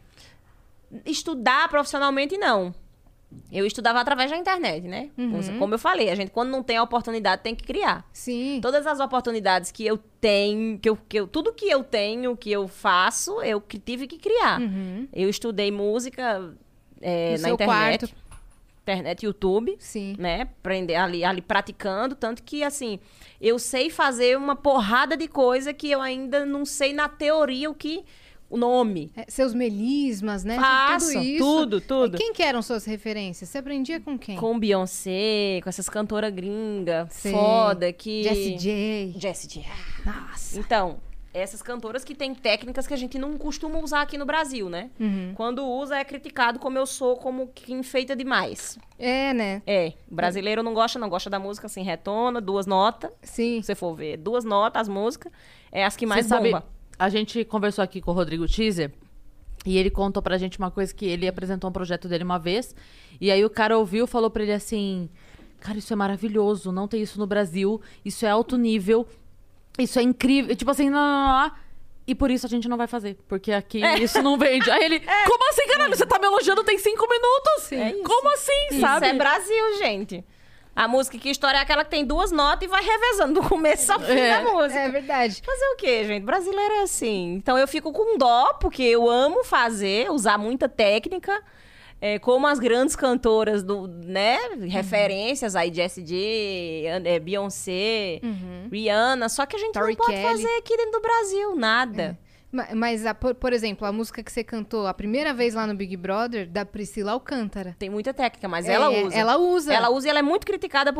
Estudar 1.05 1.67
profissionalmente, 1.69 2.37
não. 2.37 2.73
Eu 3.49 3.65
estudava 3.65 3.99
através 4.01 4.29
da 4.29 4.35
internet, 4.37 4.85
né? 4.85 5.09
Como 5.57 5.73
eu 5.73 5.79
falei, 5.79 6.09
a 6.09 6.15
gente, 6.15 6.31
quando 6.31 6.49
não 6.49 6.61
tem 6.61 6.75
a 6.75 6.83
oportunidade, 6.83 7.41
tem 7.41 7.55
que 7.55 7.63
criar. 7.63 8.05
Sim. 8.11 8.59
Todas 8.61 8.85
as 8.85 8.99
oportunidades 8.99 9.71
que 9.71 9.85
eu 9.85 9.97
tenho, 10.19 10.77
que 10.77 10.89
eu, 10.89 10.97
que 10.97 11.17
eu, 11.17 11.27
tudo 11.27 11.53
que 11.53 11.65
eu 11.69 11.81
tenho, 11.81 12.35
que 12.35 12.51
eu 12.51 12.67
faço, 12.67 13.41
eu 13.41 13.61
que 13.61 13.79
tive 13.79 14.05
que 14.05 14.17
criar. 14.17 14.59
Eu 15.13 15.29
estudei 15.29 15.71
música 15.71 16.53
é, 17.01 17.27
No 17.27 17.31
na 17.31 17.37
seu 17.47 17.53
internet. 17.53 17.99
quarto. 18.07 18.20
Internet, 18.81 19.25
YouTube, 19.25 19.75
Sim. 19.79 20.15
né? 20.17 20.41
Aprender 20.41 20.95
ali, 20.95 21.23
ali 21.23 21.41
praticando. 21.41 22.15
Tanto 22.15 22.41
que, 22.41 22.63
assim, 22.63 22.99
eu 23.39 23.59
sei 23.59 23.89
fazer 23.89 24.37
uma 24.37 24.55
porrada 24.55 25.15
de 25.15 25.27
coisa 25.27 25.71
que 25.73 25.89
eu 25.89 26.01
ainda 26.01 26.45
não 26.45 26.65
sei 26.65 26.91
na 26.93 27.07
teoria 27.07 27.69
o 27.69 27.75
que. 27.75 28.03
O 28.49 28.57
nome. 28.57 29.09
É, 29.15 29.23
seus 29.29 29.53
melismas, 29.53 30.43
né? 30.43 30.57
Faço, 30.57 31.13
tudo 31.13 31.23
isso. 31.23 31.37
tudo, 31.37 31.79
tudo. 31.81 32.15
E 32.15 32.17
Quem 32.17 32.33
que 32.33 32.43
eram 32.43 32.61
suas 32.61 32.83
referências? 32.83 33.49
Você 33.49 33.59
aprendia 33.59 34.01
com 34.01 34.19
quem? 34.19 34.35
Com 34.35 34.59
Beyoncé, 34.59 35.61
com 35.63 35.69
essas 35.69 35.87
cantoras 35.87 36.33
gringa, 36.33 37.07
Sei. 37.09 37.31
foda, 37.31 37.93
que. 37.93 38.23
Jessie 38.23 38.57
J. 38.57 39.15
Jessie 39.17 39.47
J. 39.47 39.65
Nossa. 40.05 40.59
Então, 40.59 40.99
essas 41.33 41.61
cantoras 41.61 42.03
que 42.03 42.13
têm 42.13 42.35
técnicas 42.35 42.85
que 42.85 42.93
a 42.93 42.97
gente 42.97 43.17
não 43.17 43.37
costuma 43.37 43.79
usar 43.79 44.01
aqui 44.01 44.17
no 44.17 44.25
Brasil, 44.25 44.69
né? 44.69 44.89
Uhum. 44.99 45.33
Quando 45.35 45.65
usa 45.65 45.97
é 45.97 46.03
criticado 46.03 46.59
como 46.59 46.77
eu 46.77 46.85
sou, 46.85 47.15
como 47.15 47.47
que 47.47 47.71
enfeita 47.73 48.15
demais. 48.15 48.77
É, 48.99 49.33
né? 49.33 49.61
É, 49.65 49.93
o 50.09 50.15
brasileiro 50.15 50.61
não 50.61 50.73
gosta, 50.73 50.99
não 50.99 51.09
gosta 51.09 51.29
da 51.29 51.39
música 51.39 51.67
assim, 51.67 51.83
retona, 51.83 52.41
duas 52.41 52.65
notas. 52.65 53.11
Sim. 53.23 53.61
Se 53.61 53.67
você 53.67 53.75
for 53.75 53.95
ver, 53.95 54.17
duas 54.17 54.43
notas 54.43 54.81
as 54.81 54.87
músicas, 54.87 55.31
é 55.71 55.85
as 55.85 55.95
que 55.95 56.05
mais 56.05 56.25
Você 56.25 56.29
sabe, 56.29 56.51
bomba. 56.51 56.65
a 56.97 57.09
gente 57.09 57.45
conversou 57.45 57.83
aqui 57.83 58.01
com 58.01 58.11
o 58.11 58.13
Rodrigo 58.13 58.47
Teaser 58.47 58.91
e 59.65 59.77
ele 59.77 59.89
contou 59.89 60.21
pra 60.21 60.37
gente 60.37 60.57
uma 60.57 60.71
coisa 60.71 60.93
que 60.93 61.05
ele 61.05 61.27
apresentou 61.27 61.69
um 61.69 61.73
projeto 61.73 62.07
dele 62.07 62.23
uma 62.23 62.39
vez. 62.39 62.75
E 63.19 63.31
aí 63.31 63.45
o 63.45 63.49
cara 63.49 63.77
ouviu 63.77 64.05
e 64.05 64.07
falou 64.07 64.29
pra 64.29 64.43
ele 64.43 64.53
assim: 64.53 65.09
Cara, 65.59 65.77
isso 65.77 65.93
é 65.93 65.95
maravilhoso, 65.95 66.71
não 66.71 66.87
tem 66.87 67.01
isso 67.01 67.19
no 67.19 67.27
Brasil, 67.27 67.79
isso 68.03 68.25
é 68.25 68.29
alto 68.29 68.57
nível, 68.57 69.07
isso 69.79 69.99
é 69.99 70.01
incrível. 70.03 70.55
Tipo 70.55 70.71
assim, 70.71 70.89
não, 70.89 70.99
não, 70.99 71.27
não, 71.27 71.43
não. 71.47 71.51
E 72.07 72.15
por 72.15 72.29
isso 72.31 72.45
a 72.45 72.49
gente 72.49 72.67
não 72.67 72.77
vai 72.77 72.87
fazer, 72.87 73.17
porque 73.27 73.51
aqui 73.51 73.79
isso 74.01 74.21
não 74.21 74.37
vende. 74.37 74.69
Aí 74.69 74.83
ele, 74.83 74.99
como 75.27 75.49
assim, 75.49 75.67
caralho? 75.67 75.95
Você 75.95 76.05
tá 76.05 76.19
me 76.19 76.25
elogiando 76.25 76.63
tem 76.63 76.77
cinco 76.77 77.07
minutos? 77.07 77.71
É 77.71 77.91
isso. 77.91 78.03
Como 78.03 78.33
assim, 78.33 78.79
sabe? 78.81 79.05
Isso 79.05 79.15
é 79.15 79.17
Brasil, 79.17 79.77
gente. 79.77 80.25
A 80.75 80.87
música 80.87 81.17
que 81.17 81.29
história 81.29 81.57
é 81.57 81.61
aquela 81.61 81.83
que 81.83 81.91
tem 81.91 82.05
duas 82.05 82.31
notas 82.31 82.63
e 82.63 82.67
vai 82.67 82.81
revezando 82.83 83.41
do 83.41 83.47
começo 83.47 83.91
ao 83.91 83.99
fim 83.99 84.13
É. 84.13 84.41
da 84.41 84.49
música. 84.51 84.79
É 84.79 84.89
verdade. 84.89 85.41
Fazer 85.45 85.65
o 85.73 85.75
quê, 85.75 86.05
gente? 86.05 86.23
Brasileiro 86.23 86.73
é 86.75 86.81
assim. 86.83 87.33
Então 87.33 87.57
eu 87.57 87.67
fico 87.67 87.91
com 87.91 88.17
dó, 88.17 88.53
porque 88.53 88.81
eu 88.83 89.09
amo 89.09 89.43
fazer, 89.43 90.09
usar 90.09 90.37
muita 90.37 90.67
técnica. 90.69 91.41
É, 92.03 92.17
como 92.17 92.47
as 92.47 92.57
grandes 92.57 92.95
cantoras 92.95 93.61
do, 93.61 93.87
né, 93.87 94.39
referências 94.67 95.55
aí, 95.55 95.71
Jessie 95.71 96.03
J, 96.03 96.87
é, 97.05 97.19
Beyoncé, 97.19 98.19
Rihanna, 98.71 99.29
só 99.29 99.45
que 99.45 99.55
a 99.55 99.59
gente 99.59 99.73
Tori 99.73 99.95
não 99.95 100.05
pode 100.05 100.11
Kelly. 100.17 100.23
fazer 100.43 100.57
aqui 100.57 100.75
dentro 100.75 100.93
do 100.93 101.01
Brasil 101.01 101.55
nada. 101.55 102.17
Ma- 102.51 102.67
Mas, 102.75 103.05
a- 103.05 103.13
por, 103.13 103.35
por 103.35 103.53
exemplo, 103.53 103.85
a 103.87 103.91
música 103.91 104.21
que 104.23 104.31
você 104.31 104.43
cantou 104.43 104.85
a 104.87 104.93
primeira 104.93 105.33
vez 105.33 105.53
lá 105.53 105.65
no 105.67 105.73
Big 105.75 105.95
Brother, 105.95 106.49
da 106.49 106.65
Priscila 106.65 107.11
Alcântara. 107.13 107.75
Tem 107.79 107.89
muita 107.89 108.13
técnica, 108.13 108.47
mas 108.47 108.67
É, 108.67 108.73
ela 108.73 108.91
é, 108.91 109.03
usa. 109.05 109.15
Ela 109.15 109.37
usa. 109.37 109.73
Ela 109.73 109.89
usa 109.89 110.07
e 110.07 110.09
ela 110.09 110.19
é 110.19 110.23
muito 110.23 110.45
criticada 110.45 110.91
por 110.91 110.99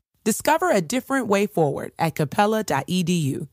Discover 0.23 0.75
a 0.75 0.79
different 0.79 1.27
way 1.27 1.47
forward 1.47 1.93
at 1.97 2.13
capella.edu. 2.13 3.47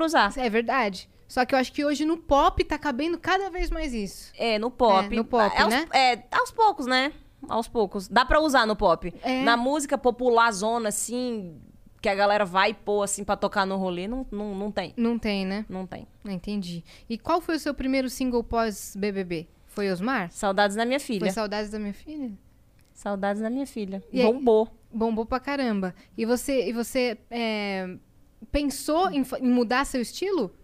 usar. 0.00 0.32
É 0.38 0.48
verdade. 0.48 1.08
Só 1.28 1.44
que 1.46 1.54
eu 1.54 1.58
acho 1.58 1.72
que 1.72 1.84
hoje 1.84 2.04
no 2.04 2.18
pop 2.18 2.62
tá 2.64 2.78
cabendo 2.78 3.18
cada 3.18 3.50
vez 3.50 3.70
mais 3.70 3.94
isso. 3.94 4.32
É, 4.36 4.58
no 4.58 4.70
pop. 4.70 5.06
É, 5.12 5.16
no 5.16 5.24
pop, 5.24 5.56
aos, 5.56 5.70
né? 5.70 5.86
É, 5.92 6.22
aos 6.30 6.50
poucos, 6.50 6.86
né? 6.86 7.12
Aos 7.48 7.68
poucos. 7.68 8.08
Dá 8.08 8.24
pra 8.24 8.40
usar 8.40 8.66
no 8.66 8.76
pop. 8.76 9.12
É. 9.22 9.42
Na 9.42 9.56
música 9.56 9.96
popular 9.96 10.50
zona, 10.52 10.90
assim, 10.90 11.58
que 12.00 12.08
a 12.08 12.14
galera 12.14 12.44
vai 12.44 12.74
pôr, 12.74 13.02
assim, 13.02 13.24
pra 13.24 13.36
tocar 13.36 13.64
no 13.66 13.76
rolê, 13.76 14.06
não, 14.06 14.26
não, 14.30 14.54
não 14.54 14.70
tem. 14.70 14.92
Não 14.96 15.18
tem, 15.18 15.46
né? 15.46 15.64
Não 15.68 15.86
tem. 15.86 16.06
Ah, 16.24 16.32
Entendi. 16.32 16.84
E 17.08 17.16
qual 17.16 17.40
foi 17.40 17.56
o 17.56 17.58
seu 17.58 17.72
primeiro 17.72 18.10
single 18.10 18.44
pós-BBB? 18.44 19.48
Foi 19.66 19.90
Osmar? 19.90 20.30
Saudades 20.32 20.76
da 20.76 20.84
minha 20.84 21.00
filha. 21.00 21.20
Foi 21.20 21.30
Saudades 21.30 21.70
da 21.70 21.78
Minha 21.78 21.94
Filha? 21.94 22.30
Saudades 23.02 23.42
da 23.42 23.50
minha 23.50 23.66
filha. 23.66 24.00
E 24.12 24.20
aí? 24.20 24.26
Bombou. 24.32 24.68
Bombou 24.92 25.26
pra 25.26 25.40
caramba. 25.40 25.92
E 26.16 26.24
você, 26.24 26.68
e 26.68 26.72
você 26.72 27.18
é, 27.30 27.96
pensou 28.52 29.10
em, 29.10 29.24
em 29.40 29.48
mudar 29.50 29.84
seu 29.84 30.00
estilo? 30.00 30.54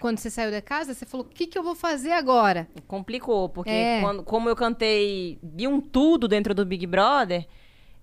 Quando 0.00 0.18
você 0.18 0.30
saiu 0.30 0.50
da 0.50 0.60
casa, 0.62 0.94
você 0.94 1.04
falou, 1.06 1.26
o 1.26 1.28
que, 1.28 1.46
que 1.46 1.58
eu 1.58 1.62
vou 1.62 1.74
fazer 1.74 2.12
agora? 2.12 2.68
Complicou, 2.86 3.48
porque 3.48 3.70
É. 3.70 4.00
quando- 4.00 4.22
como 4.22 4.48
eu 4.48 4.54
cantei 4.54 5.38
de 5.42 5.66
um 5.66 5.80
tudo 5.80 6.28
dentro 6.28 6.54
do 6.54 6.64
Big 6.64 6.86
Brother, 6.86 7.48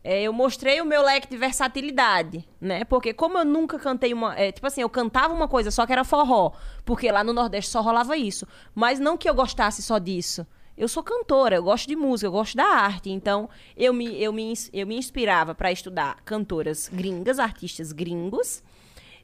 é, 0.04 0.24
eu 0.24 0.34
mostrei 0.34 0.82
o 0.82 0.86
meu 0.86 1.02
leque 1.04 1.30
de 1.30 1.38
versatilidade, 1.38 2.46
né? 2.60 2.84
Porque 2.84 3.14
como 3.14 3.38
eu 3.38 3.46
nunca 3.46 3.78
cantei 3.80 4.14
uma... 4.14 4.36
é, 4.38 4.52
tipo 4.52 4.66
assim, 4.68 4.82
eu 4.82 4.90
cantava 4.90 5.34
uma 5.34 5.48
coisa 5.48 5.70
só 5.72 5.86
que 5.86 5.94
era 5.94 6.04
forró, 6.04 6.52
porque 6.84 7.10
lá 7.12 7.24
no 7.24 7.32
Nordeste 7.34 7.72
só 7.72 7.82
rolava 7.82 8.18
isso. 8.18 8.48
Mas 8.74 9.00
não 9.00 9.16
que 9.16 9.30
eu 9.30 9.34
gostasse 9.36 9.82
só 9.82 10.00
disso. 10.00 10.46
Eu 10.78 10.88
sou 10.88 11.02
cantora, 11.02 11.56
eu 11.56 11.64
gosto 11.64 11.88
de 11.88 11.96
música, 11.96 12.28
eu 12.28 12.32
gosto 12.32 12.58
da 12.58 12.66
arte. 12.66 13.10
Então, 13.10 13.50
eu 13.78 13.94
me, 13.94 14.22
eu 14.22 14.34
me, 14.34 14.54
eu 14.74 14.86
me 14.86 14.98
inspirava 14.98 15.56
para 15.56 15.72
estudar 15.72 16.18
cantoras 16.26 16.90
gringas, 16.92 17.40
artistas 17.40 17.94
gringos, 17.94 18.62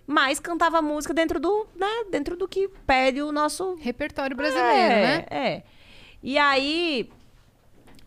mas 0.07 0.39
cantava 0.39 0.81
música 0.81 1.13
dentro 1.13 1.39
do, 1.39 1.67
né, 1.75 2.05
dentro 2.09 2.37
do 2.37 2.47
que 2.47 2.69
pede 2.87 3.21
o 3.21 3.31
nosso 3.31 3.75
Repertório 3.75 4.35
brasileiro, 4.35 4.69
é, 4.69 4.87
né? 4.87 5.25
É. 5.29 5.63
E 6.23 6.37
aí. 6.37 7.09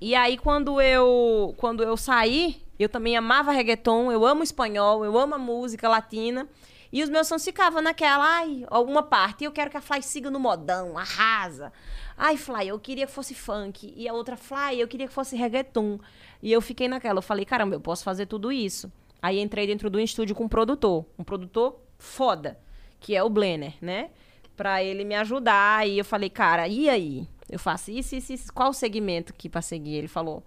E 0.00 0.14
aí, 0.14 0.37
quando 0.37 0.80
eu, 0.80 1.54
quando 1.57 1.83
eu 1.83 1.96
saí, 1.96 2.62
eu 2.78 2.88
também 2.88 3.16
amava 3.16 3.52
reggaeton, 3.52 4.11
eu 4.11 4.26
amo 4.26 4.42
espanhol, 4.42 5.04
eu 5.04 5.18
amo 5.18 5.35
a 5.35 5.38
música 5.38 5.88
latina. 5.88 6.48
E 6.92 7.02
os 7.02 7.11
meus 7.11 7.26
sons 7.26 7.44
ficavam 7.44 7.83
naquela, 7.83 8.24
ai, 8.24 8.64
alguma 8.68 9.02
parte. 9.02 9.42
Eu 9.42 9.50
quero 9.50 9.68
que 9.68 9.76
a 9.76 9.80
Fly 9.80 10.00
siga 10.00 10.30
no 10.30 10.38
modão, 10.38 10.96
arrasa. 10.96 11.72
Ai, 12.16 12.37
Fly, 12.37 12.68
eu 12.68 12.79
queria 12.79 13.07
que 13.07 13.12
fosse 13.12 13.35
funk. 13.35 13.92
E 13.96 14.09
a 14.09 14.12
outra, 14.12 14.37
Fly, 14.37 14.81
eu 14.81 14.88
queria 14.88 15.07
que 15.07 15.12
fosse 15.12 15.37
reggaeton. 15.37 15.98
E 16.42 16.53
eu 16.53 16.61
fiquei 16.61 16.88
naquela. 16.88 17.18
Eu 17.18 17.22
falei, 17.22 17.44
caramba, 17.44 17.74
eu 17.74 17.81
posso 17.81 18.05
fazer 18.05 18.27
tudo 18.27 18.53
isso. 18.53 18.90
Aí 19.20 19.40
entrei 19.40 19.66
dentro 19.66 19.88
do 19.90 19.98
estúdio 19.98 20.35
com 20.35 20.44
um 20.44 20.48
produtor. 20.48 21.05
Um 21.18 21.24
produtor 21.24 21.81
foda, 21.98 22.59
que 23.00 23.16
é 23.16 23.22
o 23.22 23.31
Blenner, 23.31 23.74
né? 23.81 24.11
Pra 24.57 24.83
ele 24.83 25.05
me 25.05 25.14
ajudar. 25.14 25.88
E 25.88 25.98
eu 25.98 26.05
falei, 26.05 26.31
cara, 26.31 26.68
e 26.68 26.88
aí? 26.88 27.27
Eu 27.50 27.59
faço 27.59 27.90
isso, 27.90 28.14
isso, 28.14 28.33
isso. 28.33 28.53
Qual 28.53 28.70
o 28.70 28.74
segmento 28.74 29.33
aqui 29.33 29.48
pra 29.48 29.62
seguir? 29.62 29.94
Ele 29.94 30.09
falou. 30.09 30.44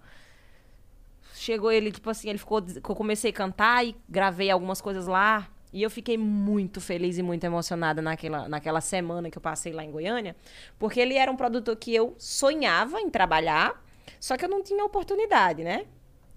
Chegou 1.34 1.70
ele, 1.70 1.92
tipo 1.92 2.08
assim, 2.10 2.28
ele 2.28 2.38
ficou. 2.38 2.64
Eu 2.74 2.82
comecei 2.82 3.30
a 3.30 3.34
cantar 3.34 3.86
e 3.86 3.94
gravei 4.08 4.50
algumas 4.50 4.80
coisas 4.80 5.06
lá. 5.06 5.48
E 5.72 5.82
eu 5.82 5.90
fiquei 5.90 6.16
muito 6.16 6.80
feliz 6.80 7.18
e 7.18 7.22
muito 7.22 7.44
emocionada 7.44 8.00
naquela, 8.00 8.48
naquela 8.48 8.80
semana 8.80 9.30
que 9.30 9.36
eu 9.36 9.42
passei 9.42 9.72
lá 9.72 9.84
em 9.84 9.90
Goiânia. 9.90 10.34
Porque 10.78 10.98
ele 10.98 11.14
era 11.14 11.30
um 11.30 11.36
produtor 11.36 11.76
que 11.76 11.94
eu 11.94 12.14
sonhava 12.18 13.00
em 13.00 13.10
trabalhar, 13.10 13.84
só 14.18 14.36
que 14.36 14.44
eu 14.44 14.48
não 14.48 14.62
tinha 14.62 14.84
oportunidade, 14.84 15.62
né? 15.62 15.84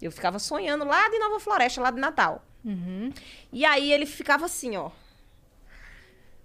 Eu 0.00 0.12
ficava 0.12 0.38
sonhando 0.38 0.84
lá 0.84 1.08
de 1.08 1.18
Nova 1.18 1.40
Floresta, 1.40 1.80
lá 1.80 1.90
de 1.90 2.00
Natal. 2.00 2.44
E 3.52 3.64
aí 3.64 3.92
ele 3.92 4.04
ficava 4.04 4.44
assim, 4.44 4.76
ó. 4.76 4.90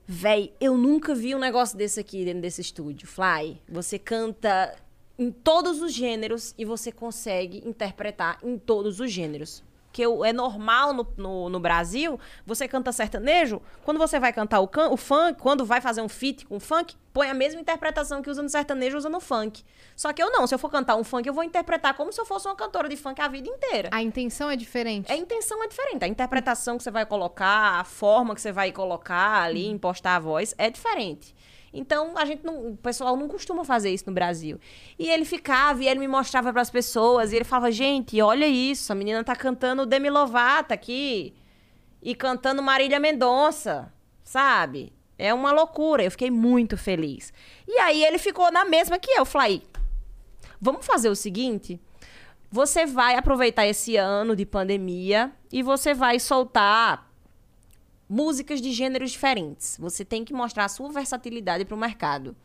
Véi, 0.06 0.54
eu 0.62 0.78
nunca 0.78 1.14
vi 1.14 1.36
um 1.36 1.40
negócio 1.40 1.78
desse 1.78 2.00
aqui 2.00 2.24
dentro 2.24 2.42
desse 2.42 2.62
estúdio. 2.62 3.06
Fly, 3.08 3.62
você 3.68 4.00
canta 4.00 4.74
em 5.20 5.32
todos 5.32 5.82
os 5.82 5.92
gêneros 5.92 6.56
e 6.58 6.64
você 6.64 6.92
consegue 6.92 7.62
interpretar 7.68 8.38
em 8.42 8.58
todos 8.58 9.02
os 9.02 9.12
gêneros. 9.12 9.64
Que 9.92 10.02
eu- 10.02 10.24
é 10.24 10.32
normal 10.32 10.94
no, 10.94 11.08
no, 11.18 11.50
no 11.50 11.60
Brasil, 11.60 12.20
você 12.46 12.68
canta 12.68 12.92
sertanejo, 12.92 13.62
quando 13.84 13.98
você 13.98 14.20
vai 14.20 14.32
cantar 14.32 14.60
o, 14.60 14.68
can, 14.68 14.90
o 14.90 14.98
funk, 14.98 15.40
quando 15.42 15.66
vai 15.66 15.82
fazer 15.82 16.02
um 16.02 16.10
feat 16.10 16.46
com 16.46 16.58
o 16.58 16.60
funk, 16.60 16.96
põe 17.14 17.30
a 17.30 17.34
mesma 17.34 17.60
interpretação 17.60 18.22
que 18.22 18.30
usa 18.30 18.44
no 18.44 18.50
sertanejo, 18.50 18.96
usa 18.98 19.10
no 19.10 19.20
funk. 19.20 19.64
Só 19.96 20.14
que 20.14 20.22
eu 20.22 20.30
não, 20.32 20.46
se 20.46 20.54
eu 20.54 20.60
for 20.60 20.70
cantar 20.70 20.96
um 20.98 21.04
funk, 21.04 21.26
eu 21.28 21.34
vou 21.34 21.44
interpretar 21.44 21.96
como 21.96 22.12
se 22.14 22.22
eu 22.22 22.26
fosse 22.26 22.48
uma 22.48 22.56
cantora 22.56 22.88
de 22.88 22.96
funk 22.96 23.20
a 23.20 23.28
vida 23.28 23.50
inteira. 23.50 23.90
A 23.92 24.04
intenção 24.04 24.52
é 24.52 24.56
diferente. 24.56 25.12
A 25.12 25.16
intenção 25.16 25.64
é 25.64 25.68
diferente. 25.68 26.04
A 26.04 26.08
interpretação 26.08 26.78
que 26.78 26.84
você 26.84 26.92
vai 26.92 27.06
colocar, 27.06 27.80
a 27.80 27.84
forma 27.84 28.36
que 28.36 28.42
você 28.42 28.52
vai 28.52 28.72
colocar 28.72 29.42
ali, 29.42 29.68
impostar 29.68 30.18
a 30.18 30.20
voz, 30.20 30.54
é 30.60 30.70
diferente. 30.70 31.36
Então, 31.74 32.18
a 32.18 32.26
gente 32.26 32.46
não, 32.46 32.70
o 32.72 32.78
pessoal 32.78 33.16
não 33.16 33.28
costuma 33.28 33.64
fazer 33.64 33.90
isso 33.90 34.06
no 34.08 34.14
Brasil. 34.14 34.60
E 34.98 35.10
ele 35.10 35.26
ficava 35.26 35.84
e 35.84 35.88
ele 35.88 36.00
me 36.00 36.08
mostrava 36.08 36.52
para 36.52 36.62
as 36.62 36.70
pessoas, 36.70 37.32
e 37.32 37.36
ele 37.36 37.46
falava: 37.46 37.72
"Gente, 37.72 38.22
olha 38.22 38.48
isso, 38.48 38.92
a 38.92 38.96
menina 38.96 39.24
tá 39.24 39.36
cantando 39.36 39.86
Demi 39.86 40.10
Lovato 40.10 40.74
aqui 40.74 41.36
e 42.02 42.16
cantando 42.16 42.62
Marília 42.64 43.00
Mendonça", 43.00 43.92
sabe? 44.24 44.94
É 45.18 45.34
uma 45.34 45.52
loucura. 45.52 46.04
Eu 46.04 46.12
fiquei 46.12 46.32
muito 46.32 46.78
feliz. 46.78 47.34
E 47.68 47.80
aí 47.80 48.04
ele 48.04 48.18
ficou 48.18 48.52
na 48.52 48.66
mesma 48.66 48.98
que 48.98 49.12
eu, 49.12 49.26
falei: 49.26 49.62
"Vamos 50.62 50.86
fazer 50.86 51.10
o 51.10 51.16
seguinte, 51.16 51.80
você 52.50 52.86
vai 52.86 53.16
aproveitar 53.16 53.68
esse 53.68 53.98
ano 53.98 54.36
de 54.36 54.46
pandemia 54.46 55.32
e 55.52 55.62
você 55.62 55.94
vai 55.94 56.20
soltar 56.20 57.07
músicas 58.10 58.62
de 58.62 58.72
gêneros 58.72 59.12
diferentes. 59.12 59.78
Você 59.80 60.06
tem 60.06 60.24
que 60.24 60.34
mostrar 60.34 60.66
a 60.66 60.70
sua 60.70 60.90
versatilidade 60.90 61.66
para 61.66 61.76
o 61.76 61.80
mercado. 61.80 62.36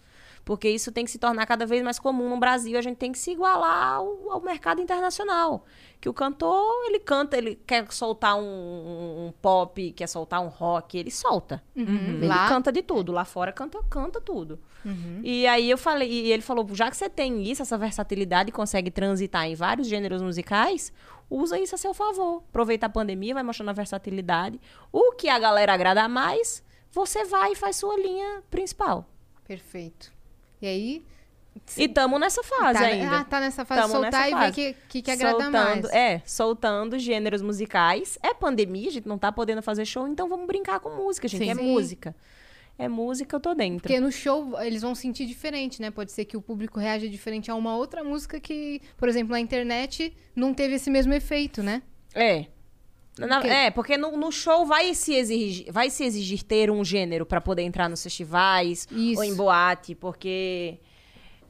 Porque 0.45 0.69
isso 0.69 0.91
tem 0.91 1.05
que 1.05 1.11
se 1.11 1.19
tornar 1.19 1.47
cada 1.47 1.65
vez 1.65 1.83
mais 1.85 1.99
comum 2.01 2.29
no 2.29 2.37
Brasil. 2.37 2.77
A 2.77 2.83
gente 2.83 2.97
tem 2.97 3.13
que 3.13 3.19
se 3.19 3.31
igualar 3.31 3.95
ao, 3.95 4.33
ao 4.33 4.41
mercado 4.41 4.81
internacional. 4.81 5.65
Que 6.01 6.09
o 6.09 6.13
cantor, 6.13 6.85
ele 6.87 6.99
canta, 6.99 7.37
ele 7.39 7.55
quer 7.65 7.87
soltar 7.93 8.37
um, 8.37 8.43
um- 9.29 9.33
pop, 9.41 9.93
quer 9.93 10.09
soltar 10.09 10.41
um 10.43 10.49
rock, 10.49 10.99
ele 10.99 11.13
solta. 11.13 11.63
Ele 11.77 12.27
Lá- 12.27 12.49
canta 12.49 12.73
de 12.73 12.83
tudo. 12.83 13.13
Lá 13.13 13.25
fora 13.25 13.53
canta, 13.53 13.81
canta 13.89 14.21
tudo. 14.21 14.59
E 15.23 15.47
aí 15.47 15.71
eu 15.71 15.79
falei, 15.79 16.11
e 16.11 16.33
ele 16.33 16.43
falou, 16.43 16.67
já 16.75 16.91
que 16.91 16.97
você 16.97 17.09
tem 17.09 17.45
isso, 17.49 17.63
essa 17.63 17.79
versatilidade, 17.79 18.49
e 18.49 18.53
consegue 18.53 18.91
transitar 18.91 19.47
em 19.47 19.55
vários 19.55 19.87
gêneros 19.87 20.21
musicais, 20.21 20.93
usa 21.31 21.57
isso 21.57 21.77
a 21.77 21.79
seu 21.79 21.95
favor. 21.95 22.43
Aproveita 22.49 22.87
a 22.87 22.91
pandemia, 22.91 23.33
vai 23.35 23.45
mostrando 23.45 23.69
a 23.69 23.73
versatilidade. 23.73 24.61
O 24.91 25.13
que 25.13 25.29
a 25.29 25.39
galera 25.39 25.73
agrada 25.73 26.09
mais, 26.09 26.65
você 26.91 27.25
vai 27.25 27.53
e 27.53 27.55
faz 27.57 27.77
sua 27.77 27.95
linha 27.97 28.43
principal. 28.51 29.07
Perfeito. 29.47 30.13
E 30.63 30.67
aí, 30.67 31.03
E 31.77 31.89
tamo 31.89 32.19
nessa 32.19 32.43
fase 32.43 32.79
tá, 32.79 32.87
ainda. 32.87 33.19
ah, 33.19 33.25
tá 33.25 33.41
nessa 33.41 33.65
fase 33.65 33.83
Tamo 33.83 33.95
soltar 33.95 34.29
e 34.29 34.33
ver 34.33 34.39
fase. 34.39 34.51
o 34.51 34.55
que, 34.55 34.77
que, 34.89 35.03
que 35.03 35.11
agrada 35.11 35.43
soltando, 35.43 35.83
mais. 35.83 35.85
É, 35.95 36.23
soltando 36.25 36.99
gêneros 36.99 37.43
musicais. 37.43 38.19
É 38.23 38.33
pandemia, 38.33 38.89
a 38.89 38.93
gente 38.93 39.09
não 39.09 39.19
tá 39.19 39.31
podendo 39.31 39.61
fazer 39.61 39.85
show, 39.85 40.07
então 40.09 40.29
vamos 40.29 40.47
brincar 40.47 40.81
com 40.81 40.91
música, 40.91 41.27
gente. 41.29 41.45
Sim. 41.45 41.51
É 41.51 41.55
Sim. 41.55 41.63
música. 41.63 42.17
É 42.79 42.89
música, 42.89 43.37
eu 43.37 43.41
tô 43.41 43.55
dentro. 43.55 43.83
Porque 43.83 44.01
no 44.01 44.11
show 44.11 44.59
eles 44.63 44.81
vão 44.81 44.95
sentir 44.95 45.27
diferente, 45.27 45.81
né? 45.83 45.91
Pode 45.91 46.11
ser 46.11 46.25
que 46.25 46.37
o 46.37 46.41
público 46.41 46.81
reaja 46.81 47.07
diferente 47.07 47.51
a 47.51 47.55
uma 47.55 47.77
outra 47.77 48.03
música 48.03 48.41
que, 48.41 48.81
por 48.97 49.09
exemplo, 49.09 49.33
na 49.33 49.41
internet 49.41 50.17
não 50.35 50.55
teve 50.55 50.77
esse 50.77 50.89
mesmo 50.91 51.13
efeito, 51.13 51.63
né? 51.63 51.83
É. 52.15 52.47
Na- 53.19 53.41
Por 53.41 53.43
quê? 53.47 53.49
é, 53.55 53.71
porque 53.71 53.97
no, 53.99 54.17
no 54.17 54.33
show 54.33 54.65
vai 54.65 54.95
se 54.95 55.15
exigir, 55.15 55.71
vai 55.71 55.91
se 55.91 56.03
exigir 56.05 56.43
ter 56.43 56.71
um 56.71 56.83
gênero 56.85 57.27
pra 57.27 57.41
poder 57.41 57.63
entrar 57.63 57.89
nos 57.89 58.03
festivais 58.03 58.89
Isso. 58.91 59.19
ou 59.19 59.25
em 59.25 59.35
boate, 59.35 59.95
porque 59.95 60.79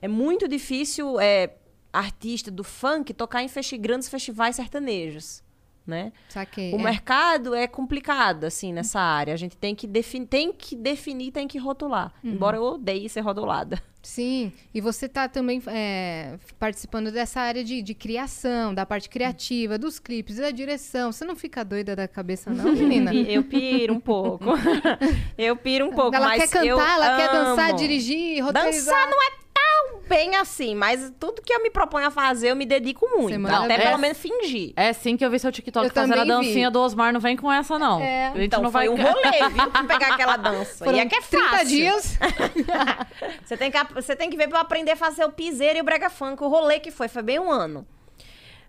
é 0.01 0.09
muito 0.09 0.49
difícil 0.49 1.21
é, 1.21 1.55
artista 1.93 2.51
do 2.51 2.65
funk 2.65 3.15
tocar 3.15 3.43
em 3.45 3.49
festi- 3.49 3.79
grandes 3.79 4.09
festivais 4.09 4.57
sertanejos. 4.57 5.43
Né? 5.87 6.13
Saquei. 6.29 6.73
O 6.73 6.79
é. 6.79 6.83
mercado 6.83 7.55
é 7.55 7.67
complicado, 7.67 8.45
assim, 8.45 8.73
nessa 8.73 9.01
área. 9.01 9.35
A 9.35 9.37
gente 9.37 9.57
tem 9.57 9.75
que, 9.75 9.87
defini 9.87 10.27
tem 10.27 10.53
que 10.53 10.77
definir, 10.77 11.33
tem 11.33 11.49
que 11.49 11.59
rotular. 11.59 12.13
Uhum. 12.23 12.33
Embora 12.33 12.57
eu 12.57 12.63
odeie 12.63 13.09
ser 13.09 13.21
rotulada. 13.21 13.83
Sim, 14.03 14.53
e 14.75 14.81
você 14.81 15.09
tá 15.09 15.29
também 15.29 15.63
é, 15.69 16.37
participando 16.59 17.13
dessa 17.13 17.41
área 17.41 17.63
de, 17.63 17.81
de 17.81 17.95
criação, 17.95 18.75
da 18.75 18.85
parte 18.85 19.09
criativa, 19.09 19.79
dos 19.79 20.01
clipes, 20.01 20.39
da 20.39 20.51
direção. 20.51 21.13
Você 21.13 21.25
não 21.25 21.37
fica 21.37 21.65
doida 21.65 21.95
da 21.95 22.09
cabeça, 22.09 22.51
não, 22.51 22.65
menina? 22.75 23.15
Eu 23.15 23.45
piro 23.45 23.95
um 23.95 24.01
pouco. 24.01 24.47
eu 25.39 25.57
piro 25.57 25.87
um 25.87 25.93
pouco, 25.93 26.17
ela 26.17 26.27
mas 26.27 26.43
quer 26.43 26.49
cantar, 26.49 26.95
ela 26.95 27.17
quer 27.17 27.31
dançar, 27.31 27.71
amo. 27.71 27.79
dirigir, 27.79 28.43
roteirizar. 28.45 28.95
Dançar 28.95 29.11
não 29.11 29.23
é 29.23 29.42
bem 30.09 30.37
assim, 30.37 30.75
mas 30.75 31.13
tudo 31.19 31.41
que 31.43 31.53
eu 31.53 31.63
me 31.63 31.71
proponho 31.71 32.07
a 32.07 32.11
fazer, 32.11 32.51
eu 32.51 32.57
me 32.57 32.67
dedico 32.67 33.09
muito. 33.09 33.31
Semana 33.31 33.65
até 33.65 33.79
pelo 33.79 33.99
menos 33.99 34.19
fingir. 34.19 34.73
É 34.77 34.93
sim 34.93 35.17
que 35.17 35.25
eu 35.25 35.31
vi 35.31 35.39
seu 35.39 35.51
TikTok 35.53 35.87
Eu 35.87 35.93
fazendo 35.93 36.13
a 36.13 36.17
também 36.19 36.41
vi. 36.41 36.47
dancinha 36.49 36.71
do 36.71 36.81
Osmar. 36.81 37.13
Não 37.13 37.21
vem 37.21 37.37
com 37.37 37.51
essa, 37.51 37.79
não. 37.79 38.01
É. 38.01 38.29
A 38.29 38.35
gente 38.35 38.47
Então 38.47 38.63
não 38.63 38.71
foi 38.71 38.89
vai... 38.89 38.89
um 38.89 38.97
rolê, 39.03 39.49
viu? 39.51 39.71
Pra 39.71 39.85
pegar 39.85 40.15
aquela 40.15 40.37
dança. 40.37 40.85
Foram 40.85 40.99
e 40.99 41.01
é 41.01 41.07
que 41.07 41.15
é 41.17 41.21
30 41.21 41.49
fácil. 41.49 41.67
dias. 41.69 42.19
Você 43.45 43.57
tem, 43.57 43.71
que, 43.71 43.79
você 43.95 44.17
tem 44.17 44.31
que 44.31 44.37
ver 44.37 44.49
pra 44.49 44.59
eu 44.59 44.63
aprender 44.63 44.93
a 44.93 44.97
fazer 44.97 45.25
o 45.25 45.31
piseiro 45.33 45.79
e 45.79 45.81
o 45.81 45.85
brega 45.85 46.09
funk, 46.11 46.43
o 46.43 46.49
rolê 46.49 46.81
que 46.81 46.91
foi. 46.91 47.09
Foi 47.09 47.23
bem 47.23 47.39
um 47.39 47.51
ano. 47.51 47.87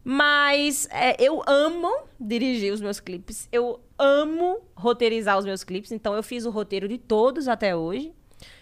Mas 0.04 0.88
é, 0.92 1.16
eu 1.20 1.42
amo 1.48 1.90
dirigir 2.20 2.74
os 2.74 2.82
meus 2.82 3.00
clipes. 3.00 3.48
Eu 3.52 3.80
amo 3.98 4.60
roteirizar 4.76 5.38
os 5.38 5.46
meus 5.46 5.64
clipes. 5.64 5.92
Então 5.92 6.14
eu 6.14 6.22
fiz 6.24 6.46
o 6.46 6.50
roteiro 6.50 6.88
de 6.88 6.98
todos 6.98 7.48
até 7.48 7.76
hoje. 7.76 8.14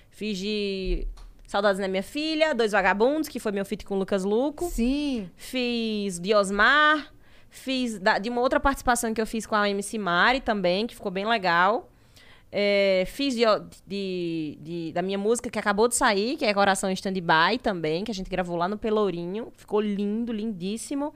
Fiz 0.10 0.38
de 0.38 1.08
Saudades 1.52 1.82
da 1.82 1.88
Minha 1.90 2.02
Filha, 2.02 2.56
Dois 2.56 2.72
Vagabundos, 2.72 3.28
que 3.28 3.38
foi 3.38 3.52
meu 3.52 3.66
feat 3.66 3.84
com 3.84 3.96
o 3.96 4.00
Lucas 4.00 4.24
Luco. 4.24 4.70
Sim. 4.70 5.30
Fiz 5.36 6.18
de 6.18 6.34
Osmar. 6.34 7.12
Fiz 7.50 8.00
da- 8.00 8.18
de 8.20 8.30
uma 8.30 8.40
outra 8.40 8.58
participação 8.58 9.14
que 9.14 9.20
eu 9.20 9.28
fiz 9.28 9.46
com 9.46 9.54
a 9.54 9.70
MC 9.70 9.98
Mari 9.98 10.40
também, 10.40 10.88
que 10.88 10.96
ficou 10.96 11.12
bem 11.12 11.26
legal. 11.28 11.90
É, 12.50 13.04
fiz 13.06 13.36
de, 13.36 13.44
de- 13.86 14.58
de- 14.62 14.92
da 14.94 15.02
minha 15.02 15.18
música 15.18 15.50
que 15.50 15.60
acabou 15.60 15.90
de 15.90 15.96
sair, 15.96 16.38
que 16.38 16.46
é 16.46 16.54
Coração 16.54 16.90
em 16.90 16.94
Stand-By 16.94 17.58
também, 17.62 18.06
que 18.06 18.12
a 18.12 18.14
gente 18.14 18.30
gravou 18.30 18.56
lá 18.56 18.70
no 18.70 18.78
Pelourinho. 18.78 19.52
Ficou 19.58 19.82
lindo, 19.82 20.32
lindíssimo. 20.32 21.14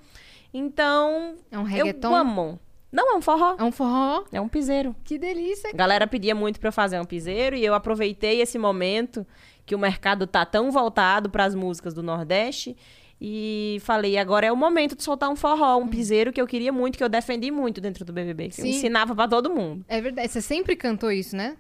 Então, 0.54 1.36
É 1.50 1.58
um 1.58 1.62
eu 1.62 1.66
reggaeton? 1.66 2.14
amo. 2.14 2.60
Não, 2.92 3.14
é 3.14 3.18
um 3.18 3.22
forró. 3.22 3.56
É 3.60 3.64
um 3.64 3.72
forró. 3.72 4.24
É 4.32 4.40
um 4.40 4.48
piseiro. 4.48 4.96
Que 5.04 5.18
delícia. 5.18 5.70
A 5.74 5.76
galera 5.76 6.08
pedia 6.08 6.34
muito 6.36 6.60
pra 6.60 6.70
eu 6.70 6.74
fazer 6.74 7.00
um 7.00 7.04
piseiro 7.06 7.56
e 7.56 7.64
eu 7.66 7.74
aproveitei 7.74 8.42
esse 8.42 8.58
momento 8.58 9.26
que 9.66 9.76
o 9.76 9.80
mercado 9.80 10.28
tá 10.28 10.45
tão 10.45 10.72
voltado 10.72 11.30
para 11.30 11.45
as 11.45 11.55
músicas 11.55 11.93
do 11.93 12.03
Nordeste 12.03 12.76
e 13.20 13.78
falei, 13.82 14.18
agora 14.18 14.45
é 14.45 14.51
o 14.51 14.57
momento 14.57 14.95
de 14.95 15.03
soltar 15.03 15.30
um 15.30 15.36
forró, 15.36 15.78
um 15.78 15.88
piseiro 15.88 16.34
que 16.34 16.41
eu 16.41 16.45
queria 16.45 16.72
muito, 16.72 16.97
que 16.97 17.03
eu 17.03 17.09
defendi 17.09 17.49
muito 17.49 17.80
dentro 17.80 18.03
do 18.03 18.11
BBB, 18.11 18.49
que 18.49 18.61
eu 18.61 18.66
ensinava 18.66 19.16
pra 19.16 19.28
todo 19.28 19.49
mundo. 19.49 19.86
É 19.88 20.01
verdade. 20.01 20.28
Você 20.32 20.41
sempre 20.41 20.76
cantou 20.76 21.11
isso, 21.11 21.36
né? 21.36 21.57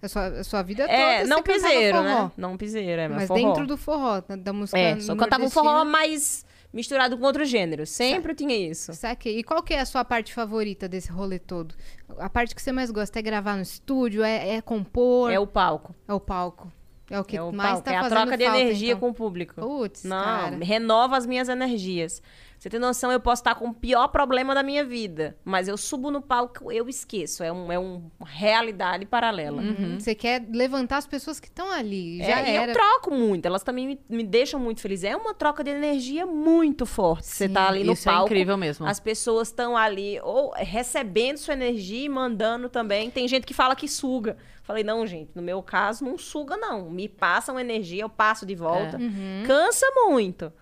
A 0.00 0.08
sua, 0.08 0.26
a 0.26 0.44
sua 0.44 0.62
vida 0.62 0.84
toda 0.84 0.92
É, 0.92 1.24
não 1.24 1.42
piseiro, 1.42 2.02
né? 2.02 2.30
Não 2.36 2.56
piseiro, 2.56 3.02
é, 3.02 3.08
mas, 3.08 3.18
Mas 3.18 3.28
forró. 3.28 3.48
dentro 3.48 3.66
do 3.66 3.76
forró, 3.76 4.20
da, 4.20 4.36
da 4.36 4.52
música 4.52 4.78
É, 4.78 5.00
só 5.00 5.16
cantava 5.16 5.44
um 5.44 5.50
forró 5.50 5.84
mais 5.84 6.44
misturado 6.72 7.16
com 7.16 7.24
outros 7.24 7.48
gêneros. 7.48 7.90
Sempre 7.90 8.34
tinha 8.34 8.54
isso. 8.54 8.92
Saquei. 8.92 9.38
E 9.38 9.42
qual 9.42 9.62
que 9.62 9.74
é 9.74 9.80
a 9.80 9.86
sua 9.86 10.04
parte 10.04 10.32
favorita 10.32 10.88
desse 10.88 11.10
rolê 11.10 11.38
todo? 11.38 11.74
A 12.18 12.30
parte 12.30 12.54
que 12.54 12.62
você 12.62 12.70
mais 12.70 12.90
gosta 12.90 13.18
é 13.18 13.22
gravar 13.22 13.56
no 13.56 13.62
estúdio? 13.62 14.22
É, 14.22 14.56
é 14.56 14.60
compor? 14.60 15.32
É 15.32 15.38
o 15.38 15.46
palco. 15.46 15.94
É 16.06 16.12
o 16.12 16.20
palco? 16.20 16.70
É 17.10 17.18
o 17.18 17.24
que 17.24 17.36
é 17.36 17.42
o 17.42 17.52
mais 17.52 17.72
palco. 17.74 17.84
tá 17.84 17.92
é 17.92 17.96
a 17.96 18.02
fazendo 18.02 18.18
troca 18.18 18.36
de 18.36 18.44
falta, 18.44 18.60
energia 18.60 18.88
então. 18.88 19.00
com 19.00 19.08
o 19.08 19.14
público. 19.14 19.54
Putz, 19.54 20.04
Não, 20.04 20.22
cara. 20.22 20.58
renova 20.62 21.16
as 21.16 21.26
minhas 21.26 21.48
energias. 21.48 22.22
Você 22.58 22.68
tem 22.68 22.80
noção, 22.80 23.12
eu 23.12 23.20
posso 23.20 23.40
estar 23.40 23.54
com 23.54 23.68
o 23.68 23.72
pior 23.74 24.08
problema 24.08 24.52
da 24.52 24.64
minha 24.64 24.84
vida, 24.84 25.36
mas 25.44 25.68
eu 25.68 25.76
subo 25.76 26.10
no 26.10 26.20
palco, 26.20 26.72
eu 26.72 26.88
esqueço. 26.88 27.44
É, 27.44 27.52
um, 27.52 27.70
é 27.70 27.78
uma 27.78 28.02
realidade 28.26 29.06
paralela. 29.06 29.62
Uhum. 29.62 30.00
Você 30.00 30.12
quer 30.12 30.44
levantar 30.52 30.96
as 30.96 31.06
pessoas 31.06 31.38
que 31.38 31.46
estão 31.46 31.70
ali. 31.70 32.20
É, 32.20 32.24
Já 32.24 32.42
e 32.42 32.50
era. 32.56 32.72
eu 32.72 32.74
troco 32.74 33.14
muito, 33.14 33.46
elas 33.46 33.62
também 33.62 33.86
me, 33.86 34.00
me 34.08 34.24
deixam 34.24 34.58
muito 34.58 34.80
feliz. 34.80 35.04
É 35.04 35.16
uma 35.16 35.34
troca 35.34 35.62
de 35.62 35.70
energia 35.70 36.26
muito 36.26 36.84
forte. 36.84 37.28
Você 37.28 37.48
tá 37.48 37.68
ali 37.68 37.84
no 37.84 37.92
Isso 37.92 38.08
é 38.08 38.12
palco. 38.12 38.26
incrível 38.26 38.56
mesmo. 38.56 38.84
As 38.86 38.98
pessoas 38.98 39.48
estão 39.48 39.76
ali 39.76 40.18
ou 40.24 40.52
recebendo 40.56 41.36
sua 41.36 41.54
energia 41.54 42.06
e 42.06 42.08
mandando 42.08 42.68
também. 42.68 43.08
Tem 43.08 43.28
gente 43.28 43.46
que 43.46 43.54
fala 43.54 43.76
que 43.76 43.86
suga. 43.86 44.36
Falei, 44.68 44.84
não, 44.84 45.06
gente, 45.06 45.30
no 45.34 45.40
meu 45.40 45.62
caso, 45.62 46.04
não 46.04 46.18
suga, 46.18 46.54
não. 46.54 46.90
Me 46.90 47.08
passam 47.08 47.58
energia, 47.58 48.02
eu 48.02 48.08
passo 48.10 48.44
de 48.44 48.54
volta. 48.54 48.98
É. 48.98 49.00
Uhum. 49.00 49.42
Cansa 49.46 49.86
muito. 49.96 50.52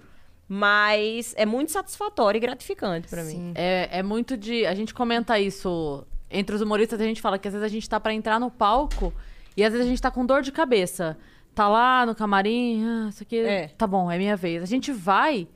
Mas 0.49 1.35
é 1.37 1.45
muito 1.45 1.73
satisfatório 1.73 2.39
e 2.39 2.41
gratificante 2.41 3.09
pra 3.09 3.25
mim. 3.25 3.53
É, 3.57 3.89
é 3.99 4.03
muito 4.05 4.37
de. 4.37 4.65
A 4.65 4.75
gente 4.77 4.95
comenta 4.95 5.41
isso 5.41 6.07
entre 6.31 6.55
os 6.55 6.63
humoristas, 6.63 7.01
a 7.01 7.05
gente 7.05 7.21
fala 7.21 7.37
que 7.37 7.49
às 7.49 7.55
vezes 7.55 7.65
a 7.65 7.69
gente 7.69 7.89
tá 7.89 7.99
pra 7.99 8.15
entrar 8.15 8.39
no 8.39 8.49
palco 8.49 9.13
e 9.57 9.65
às 9.65 9.73
vezes 9.73 9.85
a 9.87 9.91
gente 9.91 10.01
tá 10.01 10.09
com 10.09 10.25
dor 10.25 10.41
de 10.41 10.53
cabeça. 10.53 11.19
Tá 11.53 11.69
lá 11.69 12.07
no 12.07 12.15
camarim, 12.15 12.85
ah, 12.87 13.09
isso 13.09 13.25
aqui. 13.25 13.41
É. 13.41 13.69
Tá 13.77 13.89
bom, 13.89 14.09
é 14.09 14.17
minha 14.19 14.37
vez. 14.37 14.63
A 14.63 14.67
gente 14.67 14.93
vai. 14.93 15.49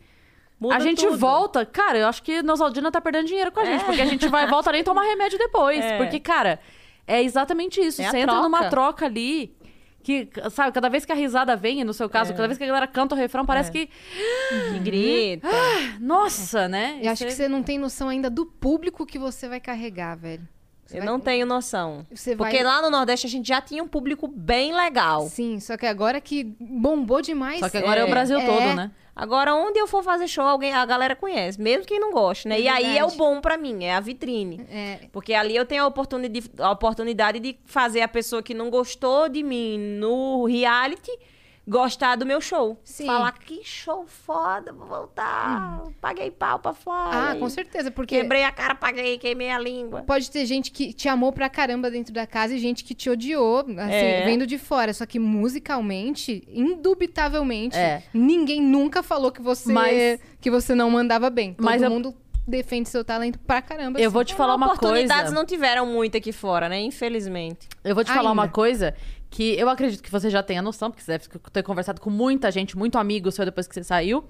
Muda 0.59 0.75
a 0.75 0.81
gente 0.81 1.07
tudo. 1.07 1.17
volta. 1.17 1.65
Cara, 1.65 1.99
eu 1.99 2.09
acho 2.09 2.21
que 2.23 2.43
Nosaldina 2.43 2.91
tá 2.91 3.01
perdendo 3.01 3.27
dinheiro 3.29 3.53
com 3.53 3.61
a 3.61 3.65
gente, 3.65 3.83
É. 3.83 3.85
porque 3.85 4.01
a 4.03 4.07
gente 4.07 4.27
vai 4.27 4.45
e 4.45 4.51
volta 4.51 4.73
nem 4.73 4.83
tomar 4.83 5.03
remédio 5.05 5.39
depois. 5.39 5.79
É. 5.85 5.99
Porque, 5.99 6.19
cara, 6.19 6.59
é 7.15 7.23
exatamente 7.23 7.81
isso. 7.81 8.01
É 8.03 8.11
Você 8.11 8.19
entra 8.19 8.33
troca. 8.33 8.43
numa 8.43 8.69
troca 8.71 9.07
ali. 9.07 9.55
Que, 10.03 10.31
sabe, 10.51 10.73
cada 10.73 10.89
vez 10.89 11.05
que 11.05 11.13
a 11.13 11.15
risada 11.15 11.55
vem, 11.55 11.85
no 11.85 11.93
seu 11.93 12.09
caso, 12.09 12.33
cada 12.33 12.47
vez 12.49 12.57
que 12.57 12.65
a 12.65 12.67
galera 12.67 12.87
canta 12.87 13.15
o 13.15 13.19
refrão, 13.19 13.45
parece 13.45 13.69
É. 13.69 13.73
que. 13.73 13.87
Que 14.73 14.79
grita. 14.79 15.47
Nossa, 16.01 16.67
né? 16.69 16.99
Eu 17.03 17.11
acho 17.13 17.25
Isso 17.25 17.37
que 17.37 17.43
é- 17.43 17.45
você 17.45 17.49
não 17.49 17.63
tem 17.63 17.79
noção 17.79 18.09
ainda 18.09 18.31
do 18.31 18.47
público 18.47 19.05
que 19.05 19.19
você 19.19 19.47
vai 19.49 19.61
carregar, 19.61 20.17
velho. 20.17 20.49
Você 20.87 20.97
Eu 20.97 21.01
vai- 21.03 21.07
não 21.07 21.21
tenho 21.21 21.45
noção. 21.47 22.05
Você 22.13 22.35
Porque 22.35 22.57
vai... 22.57 22.65
lá 22.65 22.83
no 22.83 22.91
Nordeste 22.91 23.27
a 23.27 23.31
gente 23.31 23.47
já 23.47 23.61
tinha 23.61 23.83
um 23.83 23.87
público 23.87 24.27
bem 24.27 24.75
legal. 24.75 25.29
Sim, 25.29 25.61
só 25.61 25.77
que 25.77 25.87
agora 25.87 26.21
que 26.21 26.45
bombou 26.59 27.21
demais. 27.23 27.61
Só 27.61 27.69
que 27.69 27.77
agora 27.77 28.01
é, 28.01 28.05
o 28.05 28.09
É. 28.09 28.11
Brasil 28.11 28.39
É. 28.41 28.47
todo, 28.47 28.75
né? 28.75 28.91
Agora, 29.21 29.55
onde 29.55 29.79
eu 29.79 29.87
for 29.87 30.03
fazer 30.03 30.27
show, 30.27 30.47
alguém, 30.47 30.73
a 30.73 30.87
galera 30.87 31.15
conhece, 31.15 31.61
mesmo 31.61 31.85
quem 31.85 32.01
não 32.01 32.11
gosta, 32.11 32.49
né? 32.49 32.57
É 32.57 32.61
e 32.63 32.69
aí 32.69 32.97
é 32.97 33.05
o 33.05 33.11
bom 33.11 33.39
pra 33.39 33.59
mim, 33.59 33.85
é 33.85 33.95
a 33.95 34.01
vitrine. 34.01 34.67
É, 34.71 35.01
Porque 35.13 35.35
ali 35.35 35.55
eu 35.55 35.67
tenho 35.67 35.85
a 35.85 35.87
oportunidade, 35.87 36.51
a 36.59 36.71
oportunidade 36.71 37.39
de 37.39 37.59
fazer 37.67 38.01
a 38.01 38.09
pessoa 38.09 38.43
que 38.43 38.55
não 38.55 38.71
gostou 38.71 39.29
de 39.29 39.43
mim 39.43 39.77
no 39.79 40.47
reality 40.47 41.11
gostar 41.69 42.17
do 42.17 42.27
meu 42.27 42.41
show. 42.41 42.79
Sim. 42.83 43.07
Falar 43.07 43.33
que 43.33 43.63
show 43.65 44.05
foda, 44.07 44.73
vou 44.73 44.87
voltar. 44.87 45.83
Paguei 46.01 46.31
pau 46.31 46.59
pra 46.59 46.73
fora. 46.73 47.31
Ah, 47.33 47.37
com 47.37 47.49
certeza, 47.49 47.91
porque 47.91 48.17
Quebrei 48.21 48.43
a 48.45 48.51
cara, 48.51 48.75
paguei, 48.75 49.19
queimei 49.19 49.51
a 49.51 49.59
língua. 49.59 50.03
pode 50.03 50.31
ter 50.31 50.45
gente 50.47 50.71
que 50.73 50.93
te 50.93 51.09
amou 51.09 51.33
pra 51.33 51.49
caramba 51.49 51.91
dentro 51.91 52.13
da 52.13 52.27
casa 52.27 52.55
e 52.55 52.59
gente 52.59 52.83
que 52.83 52.95
te 52.95 53.09
odiou, 53.09 53.59
assim, 53.61 53.77
É. 53.93 54.25
vendo 54.25 54.47
de 54.47 54.59
fora. 54.59 54.93
Só 54.93 55.07
que 55.07 55.19
musicalmente, 55.19 56.43
indubitavelmente, 56.49 57.77
É. 57.77 58.03
ninguém 58.13 58.61
nunca 58.61 59.03
falou 59.03 59.31
que 59.31 59.41
você, 59.43 59.73
Mas- 59.73 60.21
que 60.41 60.51
você 60.51 60.75
não 60.75 60.91
mandava 60.91 61.31
bem. 61.31 61.55
Todo 61.55 61.65
Mas 61.65 61.83
eu- 61.83 61.91
mundo 61.91 62.15
defende 62.49 62.89
seu 62.89 63.05
talento 63.05 63.39
pra 63.39 63.63
caramba. 63.63 64.01
Eu 64.01 64.07
assim. 64.07 64.13
vou 64.13 64.25
te 64.25 64.35
falar 64.35 64.57
uma 64.57 64.67
Oportunidades 64.67 65.25
coisa. 65.25 65.35
não 65.35 65.45
tiveram 65.45 65.87
muito 65.87 66.17
aqui 66.17 66.33
fora, 66.33 66.69
né? 66.69 66.81
Infelizmente. 66.81 67.69
Eu 67.85 67.95
vou 67.95 68.03
te 68.03 68.09
falar 68.09 68.31
Ainda. 68.31 68.33
uma 68.43 68.49
coisa 68.49 68.95
que 69.31 69.55
eu 69.55 69.69
acredito 69.69 70.03
que 70.03 70.11
você 70.11 70.29
já 70.29 70.43
tenha 70.43 70.61
noção, 70.61 70.91
porque 70.91 71.03
você 71.03 71.13
deve 71.13 71.29
ter 71.53 71.63
conversado 71.63 72.01
com 72.01 72.11
muita 72.11 72.51
gente, 72.51 72.77
muito 72.77 72.99
amigo 72.99 73.31
seu 73.31 73.45
depois 73.45 73.69
que 73.69 73.75
você 73.75 73.85
saiu. 73.85 74.25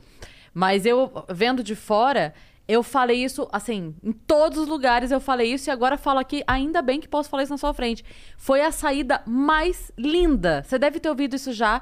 Mas 0.52 0.84
eu, 0.84 1.24
vendo 1.28 1.62
de 1.62 1.74
fora, 1.74 2.34
eu 2.68 2.82
falei 2.82 3.24
isso, 3.24 3.48
assim, 3.50 3.94
em 4.02 4.12
todos 4.12 4.58
os 4.58 4.68
lugares 4.68 5.10
eu 5.10 5.20
falei 5.20 5.52
isso 5.52 5.68
e 5.68 5.72
agora 5.72 5.96
falo 5.96 6.18
aqui, 6.20 6.44
ainda 6.46 6.80
bem 6.80 7.00
que 7.00 7.08
posso 7.08 7.28
falar 7.28 7.42
isso 7.42 7.52
na 7.52 7.58
sua 7.58 7.74
frente. 7.74 8.04
Foi 8.36 8.60
a 8.60 8.70
saída 8.70 9.22
mais 9.26 9.90
linda. 9.98 10.62
Você 10.62 10.78
deve 10.78 11.00
ter 11.00 11.08
ouvido 11.08 11.34
isso 11.34 11.52
já. 11.52 11.80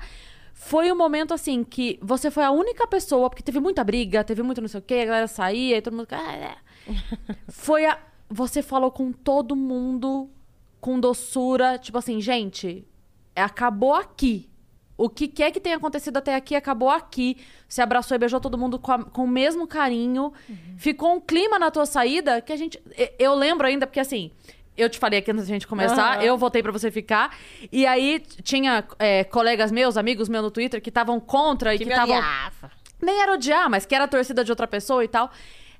Foi 0.54 0.90
um 0.90 0.96
momento 0.96 1.34
assim 1.34 1.62
que 1.62 1.98
você 2.00 2.30
foi 2.30 2.44
a 2.44 2.50
única 2.50 2.86
pessoa, 2.86 3.28
porque 3.28 3.42
teve 3.42 3.60
muita 3.60 3.84
briga, 3.84 4.24
teve 4.24 4.42
muito 4.42 4.60
não 4.60 4.68
sei 4.68 4.80
o 4.80 4.82
quê, 4.82 4.94
a 4.94 5.04
galera 5.04 5.26
saía 5.26 5.76
e 5.76 5.82
todo 5.82 5.94
mundo. 5.94 6.08
"Ah, 6.10 6.32
é." 6.32 6.56
Foi 7.48 7.84
a. 7.84 7.98
Você 8.30 8.62
falou 8.62 8.90
com 8.90 9.12
todo 9.12 9.54
mundo 9.54 10.28
com 10.80 10.98
doçura, 10.98 11.78
tipo 11.78 11.98
assim, 11.98 12.20
gente, 12.20 12.87
acabou 13.38 13.94
aqui. 13.94 14.48
O 14.96 15.08
que 15.08 15.28
quer 15.28 15.52
que 15.52 15.60
tenha 15.60 15.76
acontecido 15.76 16.16
até 16.16 16.34
aqui 16.34 16.56
acabou 16.56 16.90
aqui. 16.90 17.36
Você 17.68 17.80
abraçou 17.80 18.14
e 18.16 18.18
beijou 18.18 18.40
todo 18.40 18.58
mundo 18.58 18.78
com, 18.78 18.90
a- 18.92 19.04
com 19.04 19.24
o 19.24 19.28
mesmo 19.28 19.66
carinho. 19.66 20.32
Ficou 20.76 21.14
um 21.14 21.20
clima 21.20 21.58
na 21.58 21.70
tua 21.70 21.86
saída 21.86 22.40
que 22.40 22.52
a 22.52 22.56
gente. 22.56 22.80
e- 22.96 23.12
Eu 23.18 23.34
lembro 23.34 23.66
ainda, 23.66 23.86
porque 23.86 24.00
assim. 24.00 24.30
Eu 24.76 24.88
te 24.88 24.96
falei 24.96 25.18
aqui 25.18 25.30
antes 25.32 25.42
da 25.44 25.52
gente 25.52 25.66
começar, 25.66 26.18
Aham. 26.18 26.22
eu 26.22 26.38
votei 26.38 26.62
pra 26.62 26.70
você 26.70 26.88
ficar. 26.88 27.36
E 27.72 27.84
aí 27.84 28.20
tinha 28.44 28.84
é, 28.98 29.24
colegas 29.24 29.72
meus, 29.72 29.96
amigos 29.96 30.28
meus 30.28 30.44
no 30.44 30.52
Twitter, 30.52 30.80
que 30.80 30.88
estavam 30.88 31.18
contra 31.18 31.74
e 31.74 31.78
Que 31.78 31.84
que 31.84 31.90
me 31.90 31.96
estavam 31.96 32.14
nem 33.02 33.20
era 33.20 33.32
odiar, 33.34 33.68
mas 33.68 33.84
que 33.84 33.92
era 33.94 34.04
a 34.04 34.08
torcida 34.08 34.44
de 34.44 34.52
outra 34.52 34.66
pessoa 34.68 35.02
e 35.04 35.08
tal. 35.08 35.30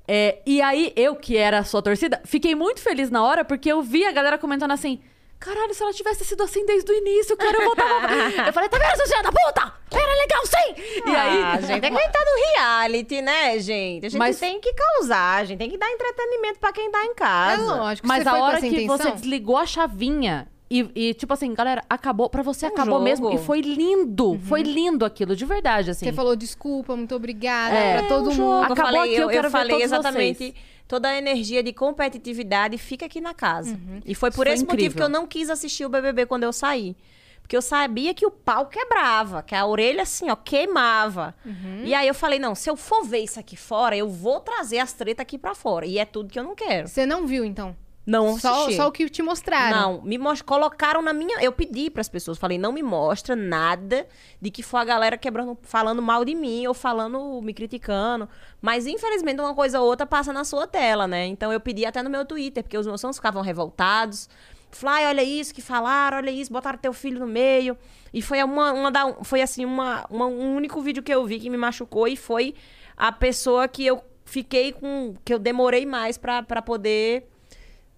É, 0.06 0.40
e 0.46 0.60
aí, 0.62 0.92
eu, 0.96 1.14
que 1.14 1.36
era 1.36 1.58
a 1.60 1.64
sua 1.64 1.80
torcida, 1.82 2.20
fiquei 2.24 2.54
muito 2.56 2.80
feliz 2.80 3.08
na 3.10 3.22
hora, 3.22 3.44
porque 3.44 3.70
eu 3.70 3.82
vi 3.82 4.04
a 4.04 4.10
galera 4.10 4.36
comentando 4.38 4.72
assim: 4.72 5.00
caralho, 5.38 5.72
se 5.74 5.82
ela 5.82 5.92
tivesse 5.92 6.24
sido 6.24 6.42
assim 6.42 6.64
desde 6.66 6.90
o 6.90 6.94
início, 6.94 7.36
cara, 7.36 7.56
eu 7.56 7.64
voltava. 7.64 8.08
eu 8.48 8.52
falei, 8.52 8.68
tá 8.68 8.78
vendo, 8.78 8.96
seu 8.96 9.06
filho 9.06 9.22
da 9.22 9.32
puta? 9.32 9.74
Era 9.90 10.14
legal 10.20 10.46
sim! 10.46 11.02
E 11.10 11.16
aí. 11.16 11.42
Ah, 11.44 11.60
gente, 11.60 11.84
é 11.86 11.90
que 11.90 11.96
a 11.96 12.00
gente 12.00 12.12
tá 12.12 12.20
no 12.24 12.52
reality, 12.54 13.22
né, 13.22 13.58
gente? 13.58 14.06
A 14.06 14.08
gente 14.10 14.18
Mas- 14.18 14.38
tem 14.38 14.60
que 14.60 14.72
causar, 14.74 15.40
a 15.40 15.44
gente 15.44 15.58
tem 15.58 15.70
que 15.70 15.78
dar 15.78 15.90
entretenimento 15.90 16.58
pra 16.58 16.72
quem 16.72 16.90
tá 16.90 17.04
em 17.04 17.10
É 17.10 17.14
casa. 17.14 17.74
lógico. 17.74 18.06
Mas 18.06 18.22
você 18.22 18.28
a 18.28 18.30
foi 18.32 18.40
com 18.40 18.46
hora 18.46 18.56
essa 18.58 18.68
que 18.68 18.74
intenção? 18.84 18.98
você 18.98 19.10
desligou 19.12 19.56
a 19.56 19.66
chavinha 19.66 20.48
e, 20.70 20.90
e, 20.94 21.14
tipo 21.14 21.32
assim, 21.32 21.54
galera, 21.54 21.82
acabou. 21.88 22.28
Pra 22.28 22.42
você 22.42 22.66
Um 22.66 22.68
acabou 22.68 22.94
jogo. 22.96 23.04
mesmo. 23.04 23.32
E 23.32 23.38
foi 23.38 23.60
lindo. 23.62 24.38
Foi 24.46 24.62
lindo 24.62 25.02
aquilo, 25.06 25.34
de 25.34 25.46
verdade, 25.46 25.90
assim. 25.90 26.04
Você 26.04 26.12
falou 26.12 26.36
desculpa, 26.36 26.94
muito 26.94 27.14
obrigada 27.14 27.74
É, 27.74 27.98
pra 28.00 28.08
todo 28.08 28.28
um 28.30 28.34
mundo. 28.34 28.64
Acabou 28.64 28.76
eu 28.84 28.84
falei, 28.84 29.00
aqui, 29.00 29.14
eu 29.14 29.22
eu, 29.22 29.28
quero 29.30 29.42
ver 29.48 29.50
falei 29.50 29.70
todos 29.70 29.84
exatamente 29.84 30.36
vocês. 30.38 30.54
Toda 30.88 31.08
a 31.08 31.16
energia 31.16 31.62
de 31.62 31.72
competitividade 31.72 32.78
fica 32.78 33.06
aqui 33.06 33.20
na 33.20 33.34
casa. 33.34 33.72
Uhum. 33.72 34.00
E 34.04 34.14
foi 34.14 34.30
por 34.30 34.46
Foi 34.46 34.54
esse 34.54 34.64
motivo 34.64 34.80
incrível. 34.80 34.96
que 34.96 35.02
eu 35.02 35.08
não 35.08 35.26
quis 35.26 35.50
assistir 35.50 35.84
o 35.84 35.88
BBB 35.88 36.26
quando 36.26 36.44
eu 36.44 36.52
saí. 36.52 36.96
Porque 37.42 37.56
eu 37.56 37.62
sabia 37.62 38.12
que 38.12 38.26
o 38.26 38.30
pau 38.30 38.66
quebrava, 38.66 39.42
que 39.42 39.54
a 39.54 39.64
orelha 39.64 40.02
assim, 40.02 40.28
ó, 40.30 40.36
queimava. 40.36 41.34
Uhum. 41.46 41.82
E 41.84 41.94
aí 41.94 42.06
eu 42.08 42.14
falei, 42.14 42.38
não, 42.38 42.54
se 42.54 42.68
eu 42.68 42.76
for 42.76 43.04
ver 43.04 43.20
isso 43.20 43.38
aqui 43.38 43.56
fora, 43.56 43.96
eu 43.96 44.08
vou 44.08 44.40
trazer 44.40 44.78
as 44.78 44.92
tretas 44.92 45.22
aqui 45.22 45.38
pra 45.38 45.54
fora. 45.54 45.86
E 45.86 45.98
é 45.98 46.04
tudo 46.04 46.30
que 46.30 46.38
eu 46.38 46.44
não 46.44 46.54
quero. 46.54 46.88
Você 46.88 47.06
não 47.06 47.26
viu, 47.26 47.44
então? 47.44 47.74
Não 48.10 48.38
Só, 48.38 48.70
só 48.70 48.88
o 48.88 48.92
que 48.92 49.06
te 49.10 49.20
mostraram. 49.22 49.76
Não, 49.98 50.02
me 50.02 50.16
mos- 50.16 50.40
colocaram 50.40 51.02
na 51.02 51.12
minha. 51.12 51.42
Eu 51.42 51.52
pedi 51.52 51.90
pras 51.90 52.08
pessoas, 52.08 52.38
falei, 52.38 52.56
não 52.56 52.72
me 52.72 52.82
mostra 52.82 53.36
nada 53.36 54.06
de 54.40 54.50
que 54.50 54.62
foi 54.62 54.80
a 54.80 54.84
galera 54.84 55.18
quebrando, 55.18 55.58
falando 55.62 56.00
mal 56.00 56.24
de 56.24 56.34
mim 56.34 56.66
ou 56.66 56.72
falando, 56.72 57.38
me 57.42 57.52
criticando. 57.52 58.26
Mas 58.62 58.86
infelizmente 58.86 59.40
uma 59.42 59.54
coisa 59.54 59.78
ou 59.78 59.86
outra 59.86 60.06
passa 60.06 60.32
na 60.32 60.42
sua 60.42 60.66
tela, 60.66 61.06
né? 61.06 61.26
Então 61.26 61.52
eu 61.52 61.60
pedi 61.60 61.84
até 61.84 62.02
no 62.02 62.08
meu 62.08 62.24
Twitter, 62.24 62.62
porque 62.62 62.78
os 62.78 62.86
meus 62.86 62.98
sons 62.98 63.16
ficavam 63.16 63.42
revoltados. 63.42 64.26
Fly, 64.70 65.04
olha 65.06 65.22
isso 65.22 65.54
que 65.54 65.60
falaram, 65.60 66.16
olha 66.16 66.30
isso, 66.30 66.50
botaram 66.50 66.78
teu 66.78 66.94
filho 66.94 67.20
no 67.20 67.26
meio. 67.26 67.76
E 68.12 68.22
foi 68.22 68.42
uma, 68.42 68.72
uma 68.72 68.90
da, 68.90 69.14
foi 69.22 69.42
assim, 69.42 69.66
uma, 69.66 70.06
uma- 70.08 70.26
um 70.26 70.56
único 70.56 70.80
vídeo 70.80 71.02
que 71.02 71.12
eu 71.12 71.26
vi 71.26 71.38
que 71.38 71.50
me 71.50 71.58
machucou 71.58 72.08
e 72.08 72.16
foi 72.16 72.54
a 72.96 73.12
pessoa 73.12 73.68
que 73.68 73.84
eu 73.84 74.02
fiquei 74.24 74.72
com. 74.72 75.14
que 75.24 75.32
eu 75.34 75.38
demorei 75.38 75.84
mais 75.84 76.16
pra 76.16 76.42
poder 76.64 77.28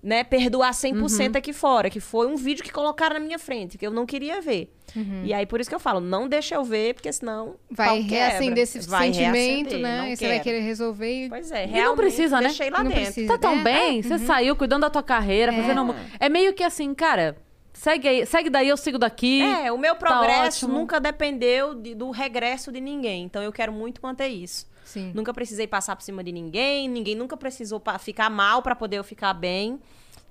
né, 0.03 0.25
perdoar 0.25 0.71
100% 0.73 1.37
aqui 1.37 1.53
fora, 1.53 1.91
que 1.91 2.01
foi 2.01 2.27
um 2.27 2.35
vídeo 2.37 2.65
que 2.65 2.73
colocaram 2.73 3.15
na 3.15 3.21
minha 3.21 3.39
frente, 3.39 3.77
que 3.77 3.87
eu 3.87 3.91
não 3.91 4.07
queria 4.07 4.41
ver. 4.41 4.73
E 5.25 5.33
aí, 5.33 5.47
por 5.47 5.61
isso 5.61 5.71
que 5.71 5.75
eu 5.77 5.79
falo, 5.81 6.01
não 6.01 6.27
deixa 6.27 6.57
eu 6.57 6.65
ver, 6.65 6.95
porque 6.95 7.13
senão 7.13 7.55
Vai 7.71 8.01
reacender 8.01 8.65
esse 8.65 8.81
Vai 8.89 9.13
sentimento, 9.13 9.71
reacender, 9.71 9.79
né? 9.81 10.13
E 10.13 10.17
você 10.17 10.27
vai 10.29 10.41
querer 10.41 10.61
resolver 10.61 11.27
e... 11.27 11.29
Pois 11.29 11.53
é, 11.53 11.63
E 11.65 11.67
não 11.69 11.73
realmente 11.75 11.97
precisa, 11.99 12.41
né? 12.41 12.49
deixei 12.49 12.71
lá 12.71 12.79
Não 12.83 12.91
dentro. 12.91 13.05
precisa. 13.05 13.29
Tá 13.33 13.39
tão 13.39 13.61
É, 13.61 13.63
bem, 13.63 14.03
você 14.03 14.19
saiu 14.19 14.57
cuidando 14.57 14.81
da 14.83 14.91
tua 14.91 15.03
carreira, 15.03 15.53
fazendo. 15.53 15.95
É 16.19 16.29
meio 16.29 16.53
que 16.55 16.65
assim, 16.65 16.93
cara, 16.93 17.37
segue 17.73 18.09
aí, 18.09 18.27
segue 18.27 18.51
daí, 18.51 18.69
eu 18.69 18.77
sigo 18.77 18.99
daqui. 18.99 19.43
É, 19.43 19.71
o 19.71 19.79
meu 19.79 19.95
Tá 19.95 20.01
progresso 20.09 20.65
ótimo. 20.67 20.81
nunca 20.81 20.99
dependeu 20.99 21.75
de- 21.75 21.95
do 21.95 22.11
regresso 22.11 22.73
de 22.73 22.81
ninguém. 22.81 23.23
Então 23.25 23.41
eu 23.43 23.53
quero 23.53 23.73
muito 23.73 24.01
manter 24.03 24.27
isso. 24.29 24.69
Sim. 24.91 25.13
Nunca 25.15 25.33
precisei 25.33 25.69
passar 25.69 25.95
por 25.95 26.03
cima 26.03 26.25
de 26.25 26.33
ninguém, 26.33 26.89
ninguém 26.89 27.15
nunca 27.15 27.37
precisou 27.37 27.81
ficar 28.01 28.29
mal 28.29 28.61
pra 28.61 28.75
poder 28.75 28.97
eu 28.97 29.05
ficar 29.05 29.33
bem. 29.33 29.81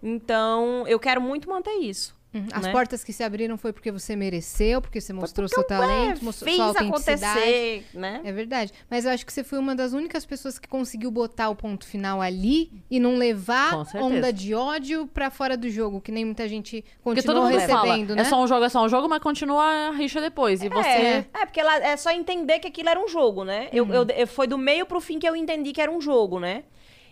Então, 0.03 0.85
eu 0.85 0.99
quero 0.99 1.21
muito 1.21 1.49
manter 1.49 1.75
isso. 1.75 2.13
Uhum. 2.31 2.47
As 2.53 2.63
né? 2.63 2.71
portas 2.71 3.03
que 3.03 3.11
se 3.11 3.23
abriram 3.23 3.57
foi 3.57 3.73
porque 3.73 3.91
você 3.91 4.15
mereceu, 4.15 4.79
porque 4.81 5.01
você 5.01 5.11
mostrou 5.11 5.47
Porque 5.49 5.67
seu 5.67 5.75
eu, 5.77 5.83
é, 5.83 5.87
talento, 5.87 6.23
mostrou 6.23 6.53
sua 6.53 6.65
autenticidade. 6.67 7.27
acontecer, 7.39 7.85
né? 7.93 8.21
É 8.23 8.31
verdade. 8.31 8.71
Mas 8.87 9.05
eu 9.05 9.11
acho 9.11 9.25
que 9.25 9.33
você 9.33 9.43
foi 9.43 9.57
uma 9.57 9.75
das 9.75 9.93
únicas 9.93 10.25
pessoas 10.27 10.59
que 10.59 10.67
conseguiu 10.67 11.09
botar 11.09 11.49
o 11.49 11.55
ponto 11.55 11.87
final 11.87 12.21
ali 12.21 12.71
e 12.89 12.99
não 12.99 13.15
levar 13.15 13.83
onda 13.95 14.31
de 14.31 14.53
ódio 14.53 15.07
pra 15.07 15.31
fora 15.31 15.57
do 15.57 15.69
jogo, 15.71 15.99
que 15.99 16.11
nem 16.11 16.23
muita 16.23 16.47
gente 16.47 16.83
Porque 17.03 17.21
continua 17.23 17.35
todo 17.35 17.51
mundo 17.51 17.67
fala, 17.67 17.81
recebendo, 17.83 18.15
né? 18.15 18.21
é 18.21 18.25
só 18.25 18.43
um 18.43 18.47
jogo, 18.47 18.63
é 18.63 18.69
só 18.69 18.83
um 18.85 18.89
jogo, 18.89 19.09
mas 19.09 19.19
continua 19.23 19.63
a 19.63 19.91
rixa 19.91 20.21
depois. 20.21 20.61
E 20.61 20.69
você. 20.69 20.87
É, 20.87 21.25
é, 21.33 21.45
porque 21.47 21.59
ela, 21.59 21.77
é 21.77 21.97
só 21.97 22.11
entender 22.11 22.59
que 22.59 22.67
aquilo 22.67 22.89
era 22.89 22.99
um 23.03 23.07
jogo, 23.07 23.43
né? 23.43 23.69
Eu, 23.73 23.87
eu, 23.91 24.05
eu- 24.05 24.27
foi 24.27 24.45
do 24.45 24.57
meio 24.57 24.85
pro 24.85 25.01
fim 25.01 25.17
que 25.17 25.27
eu 25.27 25.35
entendi 25.35 25.71
que 25.71 25.81
era 25.81 25.91
um 25.91 25.99
jogo, 25.99 26.39
né? 26.39 26.63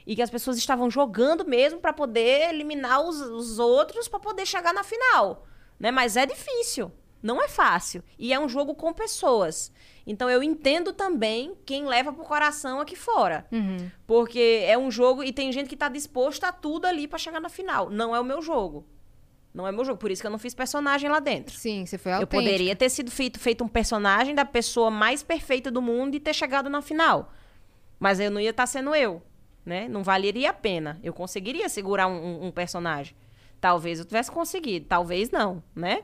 E 0.07 0.15
que 0.15 0.21
as 0.21 0.29
pessoas 0.29 0.57
estavam 0.57 0.89
jogando 0.89 1.45
mesmo 1.45 1.81
pra 1.81 1.91
poder 1.91 2.49
eliminar 2.49 3.01
os, 3.01 3.19
os 3.19 3.59
outros 3.59 4.07
pra 4.07 4.19
poder 4.21 4.45
chegar 4.45 4.73
na 4.73 4.81
final, 4.81 5.45
né? 5.77 5.91
Mas 5.91 6.15
é 6.15 6.25
difícil, 6.25 6.89
não 7.21 7.43
é 7.43 7.49
fácil. 7.49 8.01
E 8.17 8.31
é 8.31 8.39
um 8.39 8.47
jogo 8.47 8.73
com 8.73 8.93
pessoas. 8.93 9.69
Então 10.05 10.29
eu 10.29 10.41
entendo 10.41 10.93
também 10.93 11.53
quem 11.65 11.85
leva 11.85 12.13
pro 12.13 12.23
coração 12.23 12.79
aqui 12.79 12.95
fora. 12.95 13.45
Uhum. 13.51 13.91
Porque 14.07 14.63
é 14.65 14.77
um 14.77 14.89
jogo 14.89 15.21
e 15.25 15.33
tem 15.33 15.51
gente 15.51 15.67
que 15.67 15.75
tá 15.75 15.89
disposta 15.89 16.47
a 16.47 16.51
tudo 16.53 16.85
ali 16.85 17.05
pra 17.05 17.19
chegar 17.19 17.41
na 17.41 17.49
final. 17.49 17.89
Não 17.89 18.15
é 18.15 18.19
o 18.21 18.23
meu 18.23 18.41
jogo. 18.41 18.85
Não 19.53 19.67
é 19.67 19.71
o 19.71 19.73
meu 19.73 19.83
jogo. 19.83 19.97
Por 19.99 20.09
isso 20.09 20.21
que 20.21 20.27
eu 20.27 20.31
não 20.31 20.39
fiz 20.39 20.53
personagem 20.53 21.09
lá 21.09 21.19
dentro. 21.19 21.53
Sim, 21.57 21.85
você 21.85 21.97
foi 21.97 22.13
Eu 22.13 22.17
autêntico. 22.17 22.41
poderia 22.41 22.75
ter 22.77 22.87
sido 22.89 23.11
feito, 23.11 23.37
feito 23.39 23.61
um 23.61 23.67
personagem 23.67 24.33
da 24.33 24.45
pessoa 24.45 24.89
mais 24.89 25.21
perfeita 25.21 25.69
do 25.69 25.81
mundo 25.81 26.15
e 26.15 26.19
ter 26.21 26.33
chegado 26.33 26.69
na 26.69 26.81
final. 26.81 27.33
Mas 27.99 28.21
eu 28.21 28.31
não 28.31 28.39
ia 28.39 28.51
estar 28.51 28.67
sendo 28.67 28.95
eu, 28.95 29.21
né? 29.67 29.87
Não 29.89 30.01
valeria 30.01 30.51
a 30.51 30.53
pena. 30.53 30.97
Eu 31.03 31.11
conseguiria 31.13 31.67
segurar 31.67 32.07
um, 32.07 32.45
um- 32.47 32.51
personagem. 32.51 33.13
Talvez 33.59 33.99
eu 33.99 34.05
tivesse 34.05 34.31
conseguido, 34.31 34.85
talvez 34.87 35.29
não, 35.29 35.61
né? 35.75 36.03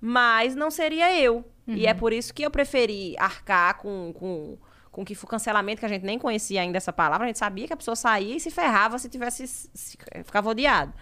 Mas 0.00 0.56
não 0.56 0.70
seria 0.72 1.16
eu. 1.16 1.44
E 1.68 1.86
é 1.86 1.94
por 1.94 2.12
isso 2.12 2.34
que 2.34 2.42
eu 2.44 2.50
preferi 2.50 3.14
arcar 3.18 3.78
com, 3.78 4.12
com, 4.12 4.58
com 4.90 5.04
que 5.04 5.14
foi 5.14 5.28
cancelamento, 5.28 5.80
que 5.80 5.86
a 5.86 5.88
gente 5.88 6.04
nem 6.04 6.18
conhecia 6.18 6.60
ainda 6.60 6.76
essa 6.78 6.92
palavra. 6.92 7.24
A 7.24 7.28
gente 7.28 7.38
sabia 7.38 7.66
que 7.66 7.72
a 7.72 7.76
pessoa 7.76 7.96
saía 7.96 8.36
e 8.36 8.40
se 8.40 8.50
ferrava 8.50 8.98
se 8.98 9.08
tivesse... 9.08 9.46
Se, 9.46 9.98
ficava 10.24 10.50
odiado. 10.50 10.92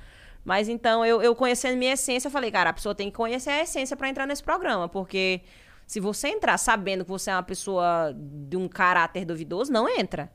Mas 0.44 0.68
então, 0.68 1.04
eu, 1.04 1.22
eu 1.22 1.34
conhecendo 1.34 1.78
minha 1.78 1.94
essência, 1.94 2.28
eu 2.28 2.32
falei, 2.32 2.50
cara, 2.50 2.70
a 2.70 2.72
pessoa 2.72 2.94
tem 2.94 3.10
que 3.10 3.16
conhecer 3.16 3.50
a 3.50 3.62
essência 3.62 3.96
pra 3.96 4.08
entrar 4.08 4.26
nesse 4.26 4.42
programa, 4.42 4.88
porque 4.88 5.40
se 5.86 6.00
você 6.00 6.28
entrar 6.28 6.56
sabendo 6.58 7.04
que 7.04 7.10
você 7.10 7.30
é 7.30 7.34
uma 7.34 7.42
pessoa 7.42 8.14
de 8.16 8.56
um 8.56 8.68
caráter 8.68 9.24
duvidoso, 9.24 9.72
não 9.72 9.88
entra, 9.88 10.32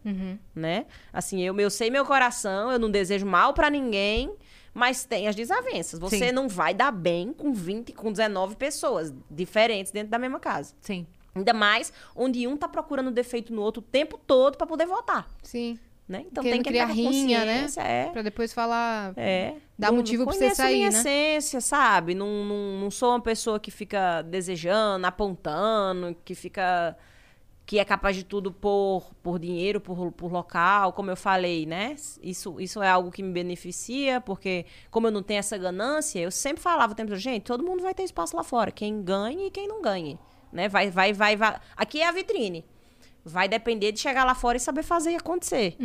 né? 0.56 0.86
Assim, 1.12 1.42
eu, 1.42 1.58
eu 1.60 1.70
sei 1.70 1.90
meu 1.90 2.06
coração, 2.06 2.72
eu 2.72 2.80
não 2.80 2.90
desejo 2.90 3.26
mal 3.26 3.54
pra 3.54 3.70
ninguém, 3.70 4.34
mas 4.74 5.04
tem 5.04 5.28
as 5.28 5.36
desavenças. 5.36 6.00
Você 6.00 6.28
Sim. 6.28 6.32
não 6.32 6.48
vai 6.48 6.74
dar 6.74 6.92
bem 6.92 7.34
com 7.34 7.52
20, 7.52 7.94
com 7.94 8.12
19 8.12 8.56
pessoas 8.56 9.14
diferentes 9.30 9.92
dentro 9.92 10.10
da 10.10 10.20
mesma 10.20 10.40
casa. 10.40 10.74
Sim. 10.82 11.06
Ainda 11.36 11.54
mais 11.54 11.94
onde 12.16 12.48
um 12.48 12.58
tá 12.58 12.68
procurando 12.68 13.12
defeito 13.12 13.54
no 13.54 13.62
outro 13.62 13.82
o 13.82 13.86
tempo 13.86 14.18
todo 14.18 14.58
pra 14.58 14.68
poder 14.68 14.86
votar, 14.86 15.28
Sim. 15.44 15.80
Né? 16.10 16.26
Então 16.26 16.44
Querendo 16.44 16.64
tem 16.64 16.64
que 16.64 16.70
criar 16.70 16.86
rinha, 16.88 17.46
né? 17.46 17.68
É. 17.78 18.06
Pra 18.08 18.24
depois 18.24 18.52
falar... 18.52 19.14
É. 19.16 19.54
Dá 19.78 19.90
Não- 19.90 19.98
motivo 19.98 20.26
pra 20.26 20.34
você 20.34 20.54
sair, 20.56 20.78
minha 20.78 20.90
né? 20.90 20.98
essência, 20.98 21.62
sabe? 21.62 22.16
Não, 22.16 22.44
não, 22.44 22.80
não 22.82 22.92
sou 22.92 23.12
uma 23.12 23.22
pessoa 23.22 23.60
que 23.60 23.70
fica 23.72 24.24
desejando, 24.24 25.06
apontando, 25.06 26.18
que 26.26 26.34
fica. 26.36 26.98
que 27.66 27.78
é 27.78 27.86
capaz 27.86 28.16
de 28.16 28.24
tudo 28.26 28.52
por, 28.52 29.14
por 29.22 29.38
dinheiro, 29.38 29.80
por, 29.80 30.12
por 30.12 30.32
local, 30.32 30.92
como 30.94 31.12
eu 31.12 31.16
falei, 31.16 31.68
né? 31.68 31.96
Isso, 32.24 32.60
isso 32.60 32.82
é 32.82 32.90
algo 32.90 33.12
que 33.12 33.22
me 33.22 33.32
beneficia, 33.32 34.20
porque 34.20 34.66
como 34.90 35.06
eu 35.08 35.12
não 35.12 35.22
tenho 35.22 35.38
essa 35.40 35.58
ganância, 35.58 36.20
eu 36.20 36.32
sempre 36.32 36.62
falava 36.64 36.92
o 36.94 36.96
tempo 36.96 37.10
todo, 37.12 37.20
gente, 37.20 37.44
todo 37.44 37.64
mundo 37.64 37.84
vai 37.84 37.94
ter 37.94 38.02
espaço 38.04 38.36
lá 38.36 38.44
fora. 38.44 38.72
Quem 38.72 39.04
ganhe 39.04 39.46
e 39.48 39.52
quem 39.52 39.68
não 39.68 39.82
ganhe. 39.82 40.20
Né? 40.52 40.68
Vai, 40.68 40.90
vai, 40.90 41.14
vai, 41.14 41.36
vai. 41.38 41.60
Aqui 41.78 42.02
é 42.02 42.08
a 42.08 42.12
vitrine. 42.12 42.66
Vai 43.26 43.48
depender 43.48 43.92
de 43.92 44.00
chegar 44.00 44.24
lá 44.24 44.34
fora 44.34 44.58
e 44.58 44.60
saber 44.60 44.82
fazer 44.84 45.16
acontecer. 45.16 45.76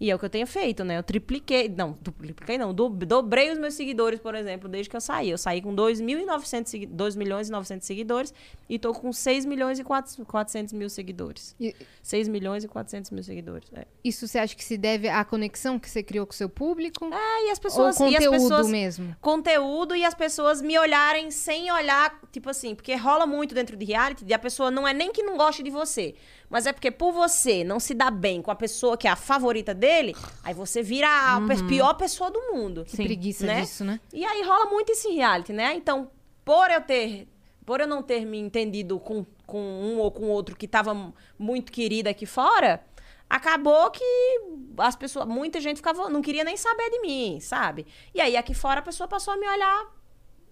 E 0.00 0.10
é 0.10 0.14
o 0.14 0.18
que 0.18 0.24
eu 0.24 0.30
tenho 0.30 0.46
feito, 0.46 0.84
né? 0.84 0.96
Eu 0.98 1.02
tripliquei, 1.02 1.68
não, 1.68 1.98
dupliquei 2.00 2.56
não, 2.56 2.72
do- 2.72 2.88
dobrei 2.88 3.50
os 3.50 3.58
meus 3.58 3.74
seguidores, 3.74 4.20
por 4.20 4.34
exemplo, 4.34 4.68
desde 4.68 4.88
que 4.88 4.96
eu 4.96 5.00
saí. 5.00 5.30
Eu 5.30 5.38
saí 5.38 5.60
com 5.60 5.74
2.900, 5.74 6.68
segui- 6.70 6.86
2 6.86 7.16
milhões 7.16 7.48
e 7.48 7.52
900 7.52 7.86
seguidores 7.86 8.32
e 8.68 8.78
tô 8.78 8.92
com 8.92 9.12
6 9.12 9.44
milhões 9.44 9.78
e 9.78 9.84
400 9.84 10.26
400 10.28 10.72
mil 10.72 10.88
seguidores. 10.88 11.54
E- 11.60 11.74
6 12.02 12.28
milhões 12.28 12.64
e 12.64 12.68
400 12.68 13.10
mil 13.10 13.22
seguidores. 13.22 13.68
É. 13.74 13.84
Isso 14.04 14.26
você 14.26 14.38
acha 14.38 14.54
que 14.54 14.64
se 14.64 14.76
deve 14.78 15.08
à 15.08 15.24
conexão 15.24 15.78
que 15.78 15.90
você 15.90 16.02
criou 16.02 16.26
com 16.26 16.32
o 16.32 16.36
seu 16.36 16.48
público? 16.48 17.04
É, 17.12 17.46
e 17.48 17.50
as 17.50 17.58
Ou 17.58 17.62
pessoas... 17.62 17.98
e 18.00 18.02
as 18.16 18.24
conteúdo 18.24 18.30
pessoas, 18.42 18.68
mesmo? 18.68 19.16
conteúdo 19.20 19.94
e 19.96 20.04
as 20.04 20.14
pessoas 20.14 20.62
me 20.62 20.78
olharem 20.78 21.30
sem 21.30 21.70
olhar, 21.72 22.18
tipo 22.32 22.48
assim, 22.48 22.74
porque 22.74 22.94
rola 22.94 23.26
muito 23.26 23.54
dentro 23.54 23.76
de 23.76 23.84
reality, 23.84 24.24
e 24.26 24.32
a 24.32 24.38
pessoa 24.38 24.70
não 24.70 24.86
é 24.86 24.94
nem 24.94 25.12
que 25.12 25.22
não 25.22 25.36
goste 25.36 25.62
de 25.62 25.70
você, 25.70 26.14
mas 26.50 26.66
é 26.66 26.72
porque 26.72 26.90
por 26.90 27.12
você 27.12 27.62
não 27.64 27.78
se 27.78 27.94
dá 27.94 28.10
bem 28.10 28.40
com 28.42 28.50
a 28.50 28.54
pessoa 28.54 28.96
que 28.96 29.06
é 29.06 29.10
a 29.10 29.16
favorita 29.16 29.74
dele, 29.74 30.14
aí 30.42 30.54
você 30.54 30.82
vira 30.82 31.08
a 31.08 31.40
pe- 31.46 31.62
pior 31.64 31.94
pessoa 31.94 32.30
do 32.30 32.40
mundo. 32.52 32.84
Que 32.84 32.96
preguiça 32.96 33.46
né? 33.46 33.60
disso, 33.60 33.84
né? 33.84 34.00
E 34.12 34.24
aí 34.24 34.42
rola 34.42 34.66
muito 34.66 34.90
esse 34.90 35.08
reality, 35.12 35.52
né? 35.52 35.74
Então, 35.74 36.10
por 36.44 36.70
eu 36.70 36.80
ter, 36.80 37.28
por 37.66 37.80
eu 37.80 37.86
não 37.86 38.02
ter 38.02 38.24
me 38.24 38.38
entendido 38.38 38.98
com, 38.98 39.26
com 39.46 39.60
um 39.60 39.98
ou 39.98 40.10
com 40.10 40.28
outro 40.30 40.56
que 40.56 40.66
tava 40.66 40.92
m- 40.94 41.12
muito 41.38 41.70
querida 41.70 42.10
aqui 42.10 42.24
fora, 42.24 42.82
acabou 43.28 43.90
que 43.90 44.02
as 44.78 44.96
pessoas, 44.96 45.26
muita 45.26 45.60
gente 45.60 45.76
ficava, 45.76 46.08
não 46.08 46.22
queria 46.22 46.44
nem 46.44 46.56
saber 46.56 46.88
de 46.90 47.00
mim, 47.00 47.38
sabe? 47.40 47.86
E 48.14 48.20
aí 48.22 48.36
aqui 48.36 48.54
fora 48.54 48.80
a 48.80 48.82
pessoa 48.82 49.06
passou 49.06 49.34
a 49.34 49.36
me 49.36 49.46
olhar 49.46 49.86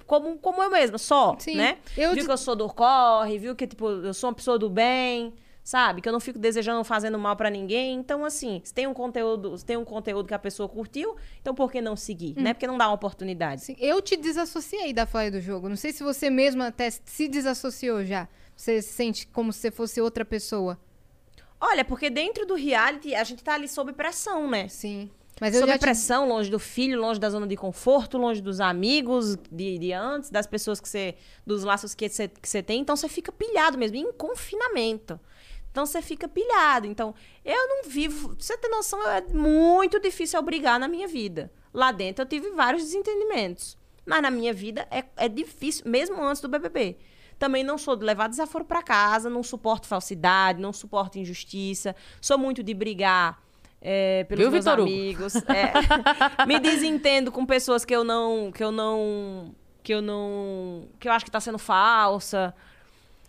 como, 0.07 0.37
como 0.39 0.63
eu 0.63 0.71
mesma, 0.71 0.99
só, 0.99 1.35
Sim. 1.39 1.57
né? 1.57 1.79
Eu 1.97 2.11
viu 2.11 2.21
de- 2.21 2.27
que 2.27 2.33
eu 2.33 2.37
sou 2.37 2.55
do 2.55 2.69
corre, 2.69 3.39
viu 3.39 3.57
que 3.57 3.67
tipo, 3.67 3.89
eu 3.89 4.13
sou 4.15 4.29
uma 4.29 4.37
pessoa 4.37 4.59
do 4.59 4.69
bem, 4.69 5.33
sabe? 5.67 6.01
Que 6.01 6.09
eu 6.09 6.13
não 6.13 6.21
fico 6.21 6.39
desejando 6.39 6.85
fazendo 6.85 7.19
mal 7.19 7.35
pra 7.35 7.51
ninguém. 7.51 7.99
Então, 7.99 8.25
assim, 8.25 8.63
se 8.63 8.73
tem 8.73 8.87
um 8.87 8.95
conteúdo, 8.95 9.61
tem 9.65 9.77
um 9.77 9.85
conteúdo 9.85 10.29
que 10.29 10.33
a 10.33 10.39
pessoa 10.39 10.69
curtiu, 10.69 11.17
então 11.41 11.57
por 11.57 11.73
que 11.73 11.81
não 11.81 11.97
seguir, 11.97 12.37
né? 12.41 12.55
Porque 12.55 12.69
não 12.69 12.79
dá 12.79 12.87
uma 12.87 12.95
oportunidade. 12.95 13.63
Assim, 13.63 13.77
eu 13.81 14.01
te 14.01 14.17
desassociei 14.17 14.93
da 14.93 15.05
Fly 15.07 15.29
do 15.29 15.41
jogo. 15.41 15.69
Não 15.69 15.75
sei 15.75 15.93
se 15.93 16.05
você 16.05 16.31
mesmo 16.31 16.63
até 16.63 16.89
se 16.89 17.27
desassociou 17.27 18.05
já. 18.05 18.29
Você 18.57 18.81
se 18.81 18.93
sente 18.93 19.27
como 19.27 19.53
se 19.53 19.59
você 19.59 19.71
fosse 19.73 20.01
outra 20.01 20.25
pessoa. 20.25 20.79
Olha, 21.61 21.85
porque 21.85 22.09
dentro 22.11 22.47
do 22.47 22.55
reality 22.55 23.13
a 23.13 23.25
gente 23.25 23.43
tá 23.43 23.55
ali 23.55 23.67
sob 23.67 23.93
pressão, 23.93 24.49
né? 24.49 24.69
Sim. 24.69 25.11
Mas 25.41 25.53
eu 25.53 25.61
sob 25.61 25.73
já 25.73 25.79
te... 25.79 25.81
pressão, 25.81 26.29
longe 26.29 26.49
do 26.49 26.61
filho, 26.61 27.01
longe 27.01 27.19
da 27.19 27.29
zona 27.29 27.47
de 27.47 27.57
conforto, 27.57 28.17
longe 28.17 28.41
dos 28.41 28.61
amigos 28.61 29.37
de, 29.51 29.79
de 29.79 29.93
antes, 29.93 30.31
das 30.31 30.47
pessoas 30.47 30.79
que 30.79 30.89
você. 30.89 31.17
dos 31.45 31.65
laços 31.65 31.93
que 31.93 32.09
você 32.09 32.29
que 32.29 32.49
você 32.49 32.63
tem. 32.63 32.81
Então 32.81 32.95
você 32.95 33.09
fica 33.09 33.33
pilhado 33.33 33.77
mesmo, 33.77 33.97
em 33.97 34.13
confinamento. 34.13 35.19
Então 35.77 35.85
você 35.85 36.01
fica 36.01 36.27
pilhado. 36.27 36.87
Então, 36.87 37.15
eu 37.45 37.69
não 37.69 37.91
vivo. 37.91 38.35
pra 38.35 38.37
Você 38.39 38.57
tem 38.57 38.71
noção, 38.71 38.99
é 39.11 39.21
muito 39.21 40.01
difícil 40.01 40.39
eu 40.39 40.43
brigar 40.43 40.81
na 40.81 40.89
minha 40.89 41.07
vida. 41.07 41.53
Lá 41.73 41.93
dentro 41.93 42.23
eu 42.23 42.27
tive 42.27 42.49
vários 42.53 42.83
desentendimentos. 42.83 43.77
Mas 44.07 44.23
na 44.23 44.31
minha 44.31 44.55
vida 44.55 44.89
é, 44.91 45.05
é 45.19 45.29
difícil, 45.29 45.85
mesmo 45.87 46.25
antes 46.25 46.41
do 46.41 46.49
BBB. 46.49 46.97
Também 47.39 47.63
não 47.63 47.77
sou 47.77 47.95
de 47.95 48.07
levar 48.07 48.27
desaforo 48.27 48.65
pra 48.65 48.83
casa, 48.83 49.29
não 49.29 49.43
suporto 49.43 49.87
falsidade, 49.87 50.63
não 50.63 50.73
suporto 50.73 51.19
injustiça. 51.19 51.95
Sou 52.23 52.39
muito 52.39 52.63
de 52.63 52.73
brigar 52.73 53.39
é, 53.79 54.25
pelos 54.25 54.45
Viu, 54.45 54.51
meus 54.51 54.65
Vitor 54.65 54.81
amigos. 54.81 55.35
É. 55.37 55.75
Me 56.49 56.59
desentendo 56.59 57.31
com 57.31 57.45
pessoas 57.45 57.85
que 57.85 57.95
eu 57.95 58.03
não. 58.03 58.51
que 58.51 58.65
eu 58.65 58.73
não. 58.73 59.55
que 59.83 59.93
eu 59.93 60.01
não. 60.01 60.89
que 60.99 61.07
eu 61.07 61.13
acho 61.13 61.27
que 61.27 61.31
tá 61.31 61.39
sendo 61.39 61.59
falsa. 61.59 62.55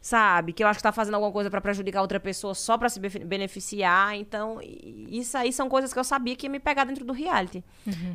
Sabe? 0.07 0.53
Que 0.53 0.63
eu 0.63 0.69
acho 0.69 0.79
que 0.79 0.83
tá 0.83 0.93
fazendo 0.93 1.15
alguma 1.15 1.33
coisa 1.33 1.49
pra 1.49 1.59
prejudicar 1.59 1.99
outra 2.01 2.17
pessoa 2.17 2.55
só 2.55 2.77
pra 2.77 2.87
se 2.87 2.97
beneficiar. 2.97 4.15
Então, 4.15 4.57
isso 4.61 5.37
aí 5.37 5.51
são 5.51 5.67
coisas 5.67 5.91
que 5.91 5.99
eu 5.99 6.03
sabia 6.05 6.33
que 6.33 6.45
ia 6.45 6.49
me 6.49 6.61
pegar 6.61 6.85
dentro 6.85 7.03
do 7.03 7.11
reality. 7.11 7.61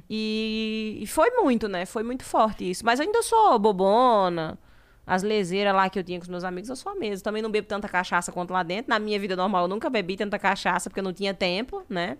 E, 0.08 1.00
e 1.02 1.06
foi 1.06 1.28
muito, 1.32 1.68
né? 1.68 1.84
Foi 1.84 2.02
muito 2.02 2.24
forte 2.24 2.70
isso. 2.70 2.82
Mas 2.82 2.98
eu 2.98 3.04
ainda 3.04 3.22
sou 3.22 3.58
bobona. 3.58 4.58
As 5.06 5.22
leseiras 5.22 5.74
lá 5.74 5.90
que 5.90 5.98
eu 5.98 6.02
tinha 6.02 6.18
com 6.18 6.22
os 6.22 6.30
meus 6.30 6.44
amigos, 6.44 6.70
eu 6.70 6.76
sou 6.76 6.92
a 6.92 6.94
mesma. 6.94 7.22
Também 7.22 7.42
não 7.42 7.50
bebo 7.50 7.68
tanta 7.68 7.86
cachaça 7.90 8.32
quanto 8.32 8.54
lá 8.54 8.62
dentro. 8.62 8.88
Na 8.88 8.98
minha 8.98 9.18
vida 9.20 9.36
normal, 9.36 9.64
eu 9.64 9.68
nunca 9.68 9.90
bebi 9.90 10.16
tanta 10.16 10.38
cachaça, 10.38 10.88
porque 10.88 11.00
eu 11.00 11.04
não 11.04 11.12
tinha 11.12 11.34
tempo, 11.34 11.84
né? 11.90 12.16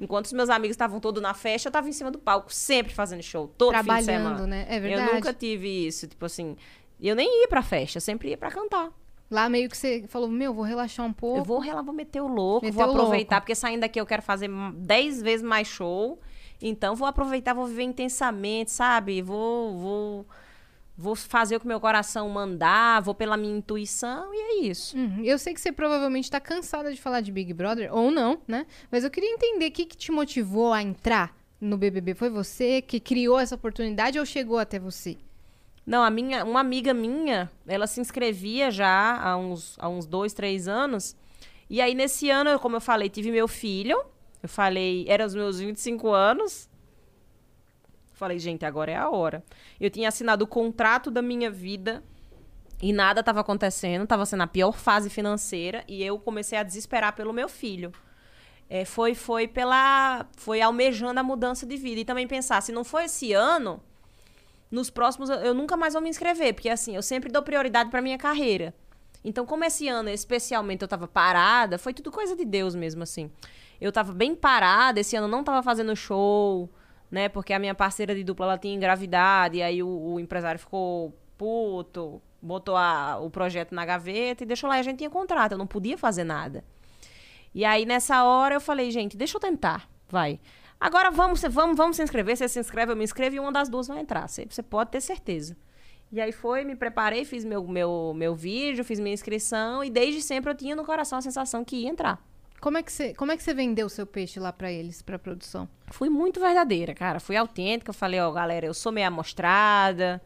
Enquanto 0.00 0.24
os 0.24 0.32
meus 0.32 0.50
amigos 0.50 0.74
estavam 0.74 0.98
todos 0.98 1.22
na 1.22 1.32
festa, 1.32 1.68
eu 1.68 1.72
tava 1.72 1.88
em 1.88 1.92
cima 1.92 2.10
do 2.10 2.18
palco, 2.18 2.52
sempre 2.52 2.92
fazendo 2.92 3.22
show, 3.22 3.46
todo 3.56 3.72
fim 3.72 3.78
de 3.78 3.84
Trabalhando, 3.84 4.06
semana. 4.06 4.46
né? 4.48 4.66
É 4.68 4.80
verdade. 4.80 5.10
Eu 5.10 5.14
nunca 5.14 5.32
tive 5.32 5.86
isso, 5.86 6.08
tipo 6.08 6.24
assim... 6.24 6.56
Eu 7.00 7.14
nem 7.14 7.42
ia 7.42 7.48
pra 7.48 7.62
festa, 7.62 7.98
eu 7.98 8.00
sempre 8.00 8.30
ia 8.30 8.36
pra 8.36 8.50
cantar. 8.50 8.90
Lá 9.32 9.48
meio 9.48 9.66
que 9.70 9.76
você 9.78 10.04
falou, 10.08 10.28
meu, 10.28 10.52
vou 10.52 10.62
relaxar 10.62 11.06
um 11.06 11.12
pouco. 11.12 11.38
Eu 11.38 11.44
vou 11.44 11.58
relar, 11.58 11.82
vou 11.82 11.94
meter 11.94 12.20
o 12.20 12.26
louco, 12.26 12.66
Meter 12.66 12.76
vou 12.76 12.84
aproveitar, 12.84 13.36
louco. 13.36 13.44
porque 13.44 13.54
saindo 13.54 13.80
daqui 13.80 13.98
eu 13.98 14.04
quero 14.04 14.20
fazer 14.20 14.50
10 14.74 15.22
vezes 15.22 15.42
mais 15.42 15.66
show. 15.66 16.20
Então, 16.60 16.94
vou 16.94 17.08
aproveitar, 17.08 17.54
vou 17.54 17.66
viver 17.66 17.84
intensamente, 17.84 18.70
sabe? 18.70 19.22
Vou, 19.22 19.78
vou, 19.78 20.26
vou 20.98 21.16
fazer 21.16 21.56
o 21.56 21.60
que 21.60 21.66
meu 21.66 21.80
coração 21.80 22.28
mandar, 22.28 23.00
vou 23.00 23.14
pela 23.14 23.38
minha 23.38 23.56
intuição, 23.56 24.34
e 24.34 24.36
é 24.36 24.66
isso. 24.66 24.94
Uhum. 24.98 25.22
Eu 25.24 25.38
sei 25.38 25.54
que 25.54 25.60
você 25.62 25.72
provavelmente 25.72 26.30
tá 26.30 26.38
cansada 26.38 26.92
de 26.92 27.00
falar 27.00 27.22
de 27.22 27.32
Big 27.32 27.54
Brother, 27.54 27.88
ou 27.90 28.10
não, 28.10 28.38
né? 28.46 28.66
Mas 28.90 29.02
eu 29.02 29.10
queria 29.10 29.30
entender 29.30 29.68
o 29.68 29.72
que, 29.72 29.86
que 29.86 29.96
te 29.96 30.12
motivou 30.12 30.74
a 30.74 30.82
entrar 30.82 31.34
no 31.58 31.78
BBB. 31.78 32.12
Foi 32.12 32.28
você 32.28 32.82
que 32.82 33.00
criou 33.00 33.38
essa 33.38 33.54
oportunidade 33.54 34.18
ou 34.18 34.26
chegou 34.26 34.58
até 34.58 34.78
você? 34.78 35.16
Não, 35.84 36.02
a 36.02 36.10
minha, 36.10 36.44
uma 36.44 36.60
amiga 36.60 36.94
minha, 36.94 37.50
ela 37.66 37.86
se 37.86 38.00
inscrevia 38.00 38.70
já 38.70 39.20
há 39.20 39.36
uns, 39.36 39.76
há 39.78 39.88
uns 39.88 40.06
dois, 40.06 40.32
três 40.32 40.68
anos. 40.68 41.16
E 41.68 41.80
aí, 41.80 41.94
nesse 41.94 42.30
ano, 42.30 42.58
como 42.60 42.76
eu 42.76 42.80
falei, 42.80 43.08
tive 43.08 43.30
meu 43.30 43.48
filho. 43.48 44.00
Eu 44.42 44.48
falei, 44.48 45.04
era 45.08 45.24
os 45.24 45.34
meus 45.34 45.58
25 45.58 46.08
anos. 46.10 46.68
Falei, 48.12 48.38
gente, 48.38 48.64
agora 48.64 48.92
é 48.92 48.96
a 48.96 49.08
hora. 49.08 49.44
Eu 49.80 49.90
tinha 49.90 50.08
assinado 50.08 50.44
o 50.44 50.46
contrato 50.46 51.10
da 51.10 51.22
minha 51.22 51.50
vida 51.50 52.02
e 52.80 52.92
nada 52.92 53.20
estava 53.20 53.40
acontecendo. 53.40 54.04
Estava 54.04 54.24
sendo 54.26 54.42
a 54.42 54.46
pior 54.46 54.72
fase 54.72 55.10
financeira 55.10 55.84
e 55.88 56.04
eu 56.04 56.18
comecei 56.18 56.58
a 56.58 56.62
desesperar 56.62 57.14
pelo 57.14 57.32
meu 57.32 57.48
filho. 57.48 57.92
É, 58.68 58.84
foi, 58.84 59.14
foi 59.14 59.48
pela. 59.48 60.26
Foi 60.36 60.60
almejando 60.60 61.20
a 61.20 61.22
mudança 61.22 61.66
de 61.66 61.76
vida. 61.76 62.00
E 62.00 62.04
também 62.04 62.26
pensar, 62.28 62.60
se 62.60 62.72
não 62.72 62.84
for 62.84 63.00
esse 63.00 63.32
ano, 63.32 63.82
nos 64.72 64.90
próximos 64.90 65.28
eu- 65.30 65.54
nunca 65.54 65.76
mais 65.76 65.92
vou 65.92 66.02
me 66.02 66.08
inscrever, 66.08 66.54
porque 66.54 66.68
assim, 66.68 66.96
eu 66.96 67.02
sempre 67.02 67.30
dou 67.30 67.42
prioridade 67.42 67.90
para 67.90 68.02
minha 68.02 68.18
carreira. 68.18 68.74
Então, 69.24 69.46
como 69.46 69.62
esse 69.64 69.86
ano 69.86 70.08
especialmente 70.08 70.82
eu 70.82 70.88
tava 70.88 71.06
parada, 71.06 71.78
foi 71.78 71.94
tudo 71.94 72.10
coisa 72.10 72.34
de 72.34 72.44
Deus 72.44 72.74
mesmo 72.74 73.04
assim. 73.04 73.30
Eu 73.80 73.92
tava 73.92 74.12
bem 74.12 74.34
parada, 74.34 74.98
esse 74.98 75.14
ano 75.14 75.28
não 75.28 75.44
tava 75.44 75.62
fazendo 75.62 75.94
show, 75.94 76.68
né? 77.10 77.28
Porque 77.28 77.52
a 77.52 77.58
minha 77.58 77.74
parceira 77.74 78.14
de 78.16 78.24
dupla 78.24 78.46
ela 78.46 78.58
tinha 78.58 78.74
engravidado 78.74 79.54
e 79.56 79.62
aí 79.62 79.80
o, 79.82 79.88
o 80.14 80.18
empresário 80.18 80.58
ficou 80.58 81.14
puto, 81.38 82.20
botou 82.40 82.76
a- 82.76 83.18
o 83.20 83.30
projeto 83.30 83.72
na 83.74 83.84
gaveta 83.84 84.42
e 84.42 84.46
deixou 84.46 84.68
lá, 84.68 84.76
e 84.78 84.80
a 84.80 84.82
gente 84.82 84.98
tinha 84.98 85.10
contrato, 85.10 85.52
eu 85.52 85.58
não 85.58 85.66
podia 85.66 85.96
fazer 85.98 86.24
nada. 86.24 86.64
E 87.54 87.64
aí, 87.64 87.84
nessa 87.84 88.24
hora, 88.24 88.54
eu 88.54 88.60
falei, 88.60 88.90
gente, 88.90 89.16
deixa 89.16 89.36
eu 89.36 89.40
tentar, 89.40 89.88
vai. 90.08 90.40
Agora 90.82 91.12
vamos, 91.12 91.40
vamos, 91.42 91.76
vamos 91.76 91.96
se 91.96 92.02
inscrever. 92.02 92.36
Você 92.36 92.48
se 92.48 92.58
inscreve, 92.58 92.90
eu 92.90 92.96
me 92.96 93.04
inscrevo 93.04 93.36
e 93.36 93.38
uma 93.38 93.52
das 93.52 93.68
duas 93.68 93.86
vai 93.86 94.00
entrar. 94.00 94.28
Você, 94.28 94.44
você 94.50 94.64
pode 94.64 94.90
ter 94.90 95.00
certeza. 95.00 95.56
E 96.10 96.20
aí 96.20 96.32
foi, 96.32 96.64
me 96.64 96.74
preparei, 96.74 97.24
fiz 97.24 97.44
meu, 97.44 97.64
meu, 97.68 98.12
meu 98.16 98.34
vídeo, 98.34 98.84
fiz 98.84 98.98
minha 98.98 99.14
inscrição 99.14 99.84
e 99.84 99.88
desde 99.88 100.20
sempre 100.20 100.50
eu 100.50 100.56
tinha 100.56 100.74
no 100.74 100.84
coração 100.84 101.20
a 101.20 101.22
sensação 101.22 101.64
que 101.64 101.76
ia 101.76 101.88
entrar. 101.88 102.20
Como 102.60 102.78
é 102.78 102.82
que 102.82 102.92
você, 102.92 103.14
como 103.14 103.30
é 103.30 103.36
que 103.36 103.44
você 103.44 103.54
vendeu 103.54 103.86
o 103.86 103.88
seu 103.88 104.04
peixe 104.04 104.40
lá 104.40 104.52
pra 104.52 104.72
eles, 104.72 105.02
pra 105.02 105.20
produção? 105.20 105.68
Fui 105.92 106.10
muito 106.10 106.40
verdadeira, 106.40 106.94
cara. 106.94 107.20
Fui 107.20 107.36
autêntica. 107.36 107.92
Falei, 107.92 108.18
ó, 108.18 108.32
galera, 108.32 108.66
eu 108.66 108.74
sou 108.74 108.90
meio 108.90 109.06
amostrada. 109.06 110.20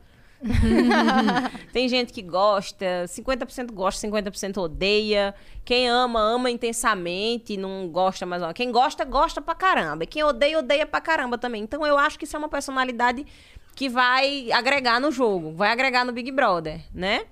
Tem 1.72 1.88
gente 1.88 2.12
que 2.12 2.22
gosta, 2.22 3.05
50% 3.07 3.72
gosta, 3.72 4.07
50% 4.07 4.59
odeia. 4.59 5.34
Quem 5.64 5.88
ama, 5.88 6.20
ama 6.20 6.51
intensamente, 6.51 7.57
não 7.57 7.88
gosta 7.88 8.24
mais. 8.24 8.42
Quem 8.55 8.70
gosta, 8.70 9.05
gosta 9.05 9.40
pra 9.40 9.55
caramba. 9.55 10.05
E 10.05 10.07
quem 10.07 10.22
odeia, 10.22 10.59
odeia 10.59 10.86
pra 10.86 11.01
caramba 11.01 11.36
também. 11.36 11.62
Então 11.62 11.86
eu 11.86 11.99
acho 11.99 12.18
que 12.18 12.24
isso 12.24 12.36
é 12.36 12.38
uma 12.38 12.49
personalidade 12.49 13.26
que 13.74 13.88
vai 13.88 14.51
agregar 14.53 15.01
no 15.01 15.12
jogo, 15.12 15.53
vai 15.53 15.70
agregar 15.70 16.05
no 16.05 16.12
Big 16.12 16.30
Brother, 16.30 16.80
né? 16.94 17.24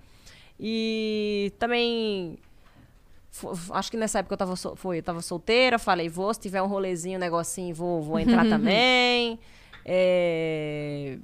E 0.61 1.53
também 1.59 2.39
Acho 3.73 3.91
que 3.91 3.97
nessa 3.97 4.21
época 4.21 4.35
eu 4.35 4.39
tava, 4.39 4.55
foi, 4.57 4.99
eu 4.99 5.03
tava 5.03 5.21
solteira, 5.21 5.77
falei, 5.77 6.09
vou, 6.09 6.33
se 6.33 6.41
tiver 6.41 6.63
um 6.63 6.67
rolezinho, 6.67 7.17
um 7.17 7.21
negocinho, 7.21 7.75
vou, 7.75 8.01
vou 8.01 8.21
entrar 8.21 8.47
também. 8.49 9.41
É, 9.85 11.19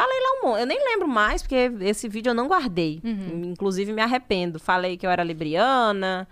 Falei 0.00 0.18
lá 0.18 0.32
um 0.32 0.48
monte. 0.48 0.60
Eu 0.60 0.66
nem 0.66 0.78
lembro 0.82 1.06
mais, 1.06 1.42
porque 1.42 1.70
esse 1.82 2.08
vídeo 2.08 2.30
eu 2.30 2.34
não 2.34 2.48
guardei. 2.48 3.02
Inclusive, 3.50 3.92
me 3.92 4.00
arrependo. 4.00 4.58
Falei 4.58 4.96
que 4.96 5.06
eu 5.06 5.10
era 5.10 5.22
libriana, 5.22 6.26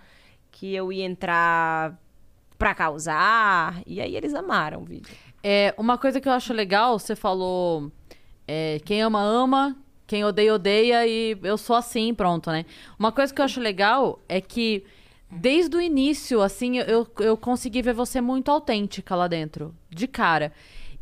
que 0.51 0.73
eu 0.73 0.91
ia 0.91 1.05
entrar 1.05 1.95
pra 2.57 2.73
causar. 2.73 3.79
E 3.85 4.01
aí 4.01 4.15
eles 4.15 4.33
amaram 4.33 4.81
o 4.81 4.85
vídeo. 4.85 5.13
É, 5.43 5.75
uma 5.77 5.99
coisa 5.99 6.19
que 6.19 6.27
eu 6.27 6.33
acho 6.33 6.51
legal, 6.51 6.97
você 6.97 7.15
falou 7.15 7.91
é, 8.47 8.79
quem 8.83 9.03
ama, 9.03 9.21
ama, 9.21 9.77
quem 10.07 10.25
odeia, 10.25 10.55
odeia, 10.55 11.05
e 11.05 11.37
eu 11.43 11.55
sou 11.55 11.75
assim, 11.75 12.11
pronto, 12.11 12.49
né? 12.49 12.65
Uma 12.97 13.11
coisa 13.11 13.31
que 13.31 13.39
eu 13.39 13.45
acho 13.45 13.59
legal 13.59 14.19
é 14.27 14.41
que 14.41 14.83
desde 15.29 15.77
o 15.77 15.81
início, 15.81 16.41
assim, 16.41 16.79
eu, 16.79 17.07
eu 17.19 17.37
consegui 17.37 17.83
ver 17.83 17.93
você 17.93 18.19
muito 18.19 18.49
autêntica 18.49 19.15
lá 19.15 19.27
dentro, 19.27 19.75
de 19.91 20.07
cara. 20.07 20.51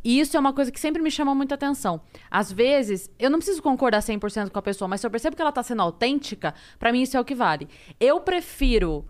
E 0.07 0.21
isso 0.21 0.37
é 0.37 0.39
uma 0.39 0.53
coisa 0.53 0.71
que 0.71 0.79
sempre 0.79 1.01
me 1.01 1.11
chama 1.11 1.35
muita 1.35 1.55
atenção. 1.55 1.99
Às 2.31 2.49
vezes, 2.49 3.11
eu 3.19 3.29
não 3.29 3.39
preciso 3.39 3.61
concordar 3.61 3.99
100% 3.99 4.51
com 4.51 4.57
a 4.57 4.61
pessoa, 4.61 4.87
mas 4.87 5.01
se 5.01 5.05
eu 5.05 5.11
percebo 5.11 5.35
que 5.35 5.41
ela 5.41 5.51
tá 5.51 5.61
sendo 5.61 5.81
autêntica, 5.81 6.53
pra 6.79 6.93
mim 6.93 7.01
isso 7.01 7.17
é 7.17 7.19
o 7.19 7.25
que 7.25 7.35
vale. 7.35 7.67
Eu 7.99 8.21
prefiro 8.21 9.05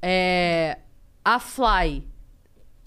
é, 0.00 0.78
a 1.22 1.38
Fly 1.38 2.02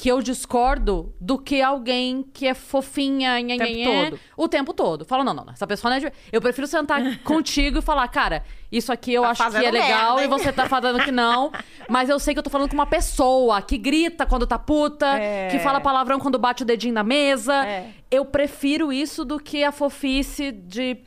que 0.02 0.10
eu 0.10 0.20
discordo 0.20 1.14
do 1.22 1.38
que 1.38 1.62
alguém 1.62 2.26
que 2.34 2.48
é 2.48 2.56
fofinha 2.56 3.40
nhe, 3.40 3.56
tempo 3.56 3.84
todo. 3.84 4.20
o 4.36 4.48
tempo 4.48 4.74
todo. 4.74 5.06
Falo, 5.06 5.24
não, 5.24 5.32
não, 5.32 5.46
não, 5.46 5.54
essa 5.54 5.68
pessoa 5.68 5.92
não 5.92 5.98
é 5.98 6.00
de... 6.00 6.12
Eu 6.32 6.42
prefiro 6.42 6.66
sentar 6.66 7.00
contigo 7.24 7.78
e 7.78 7.82
falar, 7.84 8.08
cara, 8.08 8.44
isso 8.72 8.92
aqui 8.92 9.14
eu 9.14 9.22
Tá 9.22 9.30
acho 9.30 9.52
que 9.52 9.58
é 9.64 9.70
legal 9.70 10.16
merda, 10.16 10.24
e 10.24 10.40
você 10.40 10.52
tá 10.52 10.68
falando 10.68 11.04
que 11.04 11.12
não, 11.12 11.52
mas 11.88 12.10
eu 12.10 12.18
sei 12.18 12.34
que 12.34 12.40
eu 12.40 12.44
tô 12.44 12.50
falando 12.50 12.68
com 12.68 12.74
uma 12.74 12.88
pessoa 12.88 13.62
que 13.62 13.78
grita 13.78 14.26
quando 14.26 14.48
tá 14.48 14.58
puta, 14.58 15.06
É. 15.20 15.50
que 15.52 15.60
fala 15.60 15.80
palavrão 15.80 16.20
quando 16.20 16.40
bate 16.40 16.64
o 16.64 16.66
dedinho 16.66 16.96
na 16.96 17.04
mesa. 17.04 17.64
É. 17.64 17.92
Eu 18.10 18.26
prefiro 18.26 18.92
isso 18.92 19.24
do 19.24 19.40
que 19.40 19.64
a 19.64 19.72
fofice 19.72 20.52
de... 20.52 20.98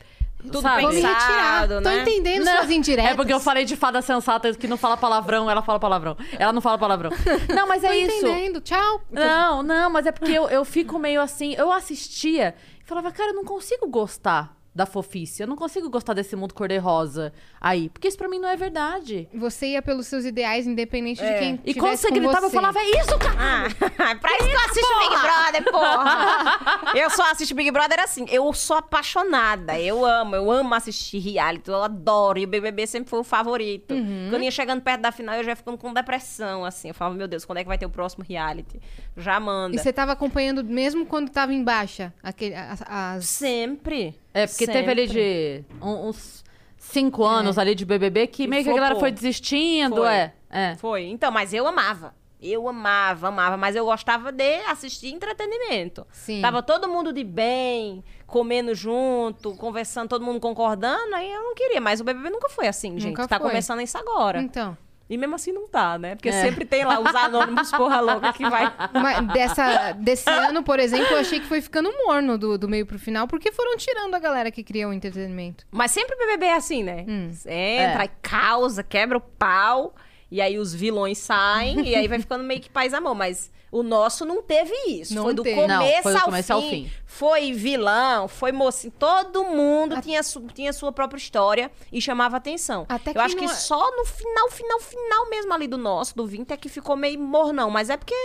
Tudo 0.45 0.61
sabe? 0.61 0.81
Vou 0.81 0.91
me 0.91 1.01
retirar. 1.01 1.61
Pensado, 1.61 1.81
Tô 1.81 1.89
né? 1.89 2.01
entendendo 2.01 2.45
Não, 2.45 2.55
suas 2.57 2.69
indiretas. 2.71 3.11
É 3.11 3.15
porque 3.15 3.33
eu 3.33 3.39
falei 3.39 3.65
de 3.65 3.75
fada 3.75 4.01
sensata 4.01 4.53
que 4.53 4.67
não 4.67 4.77
fala 4.77 4.95
palavrão, 4.97 5.49
ela 5.49 5.61
fala 5.61 5.79
palavrão. 5.79 6.17
Ela 6.37 6.53
não 6.53 6.61
fala 6.61 6.77
palavrão. 6.77 7.11
Não, 7.53 7.67
mas 7.67 7.81
Tô 7.81 7.87
é 7.87 7.97
isso. 7.97 8.15
entendendo. 8.17 8.61
Tchau. 8.61 9.01
Não, 9.11 9.61
não, 9.63 9.89
mas 9.89 10.05
é 10.05 10.11
porque 10.11 10.31
eu, 10.31 10.47
eu 10.49 10.63
fico 10.65 10.97
meio 10.99 11.21
assim. 11.21 11.53
Eu 11.55 11.71
assistia 11.71 12.55
e 12.81 12.87
falava, 12.87 13.11
cara, 13.11 13.31
eu 13.31 13.35
não 13.35 13.43
consigo 13.43 13.87
gostar 13.87 14.54
da 14.75 14.85
fofice. 14.85 15.41
Eu 15.41 15.47
não 15.47 15.55
consigo 15.55 15.89
gostar 15.89 16.13
desse 16.13 16.35
mundo 16.35 16.53
cor-de-rosa 16.53 17.31
aí. 17.61 17.87
Porque 17.89 18.09
isso 18.09 18.17
pra 18.17 18.27
mim 18.27 18.37
não 18.39 18.49
é 18.49 18.57
verdade. 18.57 19.27
Você 19.33 19.67
ia 19.67 19.81
pelos 19.81 20.05
seus 20.07 20.25
ideais, 20.25 20.67
independente 20.67 21.21
de 21.23 21.39
quem 21.39 21.59
E 21.63 21.73
quando 21.73 21.95
você 21.95 22.09
com 22.09 22.15
gritava, 22.15 22.45
eu 22.45 22.49
você. 22.49 22.55
falava, 22.57 22.79
é 22.79 22.89
isso, 22.99 23.17
cara! 23.17 23.67
Ah, 23.97 24.15
pra 24.19 24.31
isso 24.37 24.47
que 24.49 24.53
eu 24.53 24.59
assisto 24.59 24.99
Big 24.99 25.21
Brother, 25.21 25.71
porra! 25.71 26.91
eu 26.93 27.09
só 27.09 27.31
assisto 27.31 27.55
Big 27.55 27.71
Brother 27.71 27.99
assim. 28.01 28.25
Eu 28.29 28.51
sou 28.53 28.75
apaixonada. 28.75 29.79
Eu 29.79 30.05
amo, 30.05 30.35
eu 30.35 30.51
amo 30.51 30.75
assistir 30.75 31.19
reality. 31.19 31.69
Eu 31.69 31.81
adoro. 31.81 32.37
E 32.37 32.43
o 32.43 32.47
BBB 32.47 32.85
sempre 32.85 33.09
foi 33.09 33.19
o 33.19 33.23
favorito. 33.23 33.93
Uhum. 33.93 34.27
Quando 34.29 34.43
ia 34.43 34.51
chegando 34.51 34.81
perto 34.81 34.99
da 35.01 35.11
final, 35.11 35.35
eu 35.35 35.43
já 35.45 35.51
ia 35.51 35.55
ficando 35.55 35.77
com 35.77 35.93
depressão, 35.93 36.65
assim. 36.65 36.89
Eu 36.89 36.93
falava, 36.93 37.15
meu 37.15 37.27
Deus, 37.29 37.45
quando 37.45 37.59
é 37.59 37.63
que 37.63 37.67
vai 37.69 37.77
ter 37.77 37.85
o 37.85 37.89
próximo 37.89 38.25
reality? 38.27 38.79
Já 39.15 39.39
manda. 39.39 39.73
E 39.75 39.79
você 39.79 39.93
tava 39.93 40.11
acompanhando 40.11 40.63
mesmo 40.65 41.05
quando 41.05 41.29
tava 41.29 41.53
em 41.53 41.63
baixa? 41.63 42.13
Aquele, 42.21 42.55
as, 42.55 42.81
as- 42.85 43.25
Sempre. 43.25 44.19
É, 44.35 44.45
porque 44.45 44.67
teve 44.67 44.91
ali 44.91 45.07
Sempre. 45.07 45.65
de 45.69 45.75
um- 45.81 46.09
uns 46.09 46.43
cinco 46.77 47.23
anos 47.23 47.57
ali 47.57 47.73
de 47.73 47.85
BBB 47.85 48.27
que 48.27 48.43
E 48.43 48.47
meio 48.47 48.63
que 48.63 48.69
a 48.69 48.73
galera 48.73 48.95
foi 48.97 49.09
desistindo, 49.11 49.95
Foi. 49.95 50.07
é. 50.13 50.33
É. 50.49 50.75
Foi. 50.75 51.05
Então, 51.05 51.31
mas 51.31 51.53
eu 51.53 51.65
amava. 51.65 52.13
Eu 52.41 52.67
amava, 52.67 53.29
amava, 53.29 53.57
mas 53.57 53.75
eu 53.75 53.85
gostava 53.85 54.31
de 54.31 54.55
assistir 54.67 55.07
entretenimento. 55.07 56.05
Sim. 56.11 56.41
Tava 56.41 56.61
todo 56.61 56.87
mundo 56.87 57.11
de 57.11 57.23
bem, 57.23 58.03
comendo 58.27 58.75
junto, 58.75 59.55
conversando, 59.55 60.09
todo 60.09 60.23
mundo 60.23 60.39
concordando, 60.39 61.15
aí 61.15 61.31
eu 61.31 61.41
não 61.41 61.55
queria. 61.55 61.79
Mas 61.81 62.01
o 62.01 62.03
BBB 62.03 62.29
nunca 62.29 62.49
foi 62.49 62.67
assim, 62.67 62.91
gente. 62.99 63.07
Nunca 63.11 63.27
tá 63.27 63.39
foi. 63.39 63.49
começando 63.49 63.81
isso 63.81 63.97
agora. 63.97 64.41
Então. 64.41 64.77
E 65.09 65.17
mesmo 65.17 65.35
assim 65.35 65.51
não 65.51 65.67
tá, 65.67 65.99
né? 65.99 66.15
Porque 66.15 66.29
É. 66.29 66.41
sempre 66.41 66.65
tem 66.65 66.83
lá 66.83 66.99
os 66.99 67.13
anônimos 67.13 67.69
porra 67.71 67.99
louca 68.01 68.33
que 68.33 68.49
vai... 68.49 68.73
Mas 68.93 69.27
dessa, 69.33 69.91
desse 69.91 70.29
ano, 70.29 70.63
por 70.63 70.79
exemplo, 70.79 71.13
eu 71.13 71.17
achei 71.19 71.39
que 71.39 71.45
foi 71.45 71.61
ficando 71.61 71.91
morno 72.05 72.37
do, 72.37 72.57
do 72.57 72.67
meio 72.67 72.85
pro 72.85 72.97
final, 72.97 73.27
porque 73.27 73.51
foram 73.51 73.77
tirando 73.77 74.15
a 74.15 74.19
galera 74.19 74.49
que 74.49 74.63
cria 74.63 74.89
o 74.89 74.93
entretenimento. 74.93 75.65
Mas 75.71 75.91
sempre 75.91 76.15
o 76.15 76.17
BBB 76.17 76.45
é 76.47 76.55
assim, 76.55 76.83
né? 76.83 77.05
Hum. 77.07 77.29
Entra, 77.45 78.01
aí 78.03 78.09
causa, 78.21 78.81
quebra 78.83 79.17
o 79.17 79.21
pau, 79.21 79.93
e 80.31 80.41
aí 80.41 80.57
os 80.57 80.73
vilões 80.73 81.19
saem, 81.19 81.87
e 81.87 81.95
aí 81.95 82.07
vai 82.07 82.19
ficando 82.19 82.43
meio 82.43 82.59
que 82.59 82.69
paz 82.69 82.93
a 82.93 82.99
mão. 82.99 83.13
Mas 83.13 83.51
o 83.77 83.83
nosso 83.83 84.23
não 84.25 84.41
teve 84.41 84.73
isso. 84.87 85.13
Não 85.13 85.23
foi 85.23 85.33
do 85.33 85.43
começo, 85.43 85.67
Não, 85.67 86.01
foi 86.03 86.11
do 86.13 86.17
ao, 86.19 86.25
começo 86.25 86.47
fim. 86.47 86.53
ao 86.53 86.61
fim. 86.61 86.91
Foi 87.05 87.53
vilão, 87.53 88.27
foi 88.27 88.51
mocinho. 88.51 88.93
Todo 88.97 89.43
mundo 89.43 90.01
tinha, 90.01 90.21
su 90.23 90.41
tinha 90.53 90.71
sua 90.71 90.91
própria 90.91 91.17
história 91.17 91.71
e 91.91 92.01
chamava 92.01 92.37
atenção. 92.37 92.85
Até 92.87 93.09
Eu 93.11 93.13
que 93.15 93.19
acho 93.19 93.35
que 93.35 93.45
não 93.45 93.51
é- 93.51 93.55
só 93.55 93.91
no 93.97 94.05
final, 94.05 94.49
final, 94.49 94.79
final 94.79 95.29
mesmo 95.29 95.53
ali 95.53 95.67
do 95.67 95.77
nosso, 95.77 96.15
do 96.15 96.25
20, 96.25 96.51
é 96.51 96.57
que 96.57 96.69
ficou 96.69 96.95
meio 96.95 97.19
mornão. 97.19 97.69
Mas 97.69 97.89
é 97.89 97.97
porque 97.97 98.15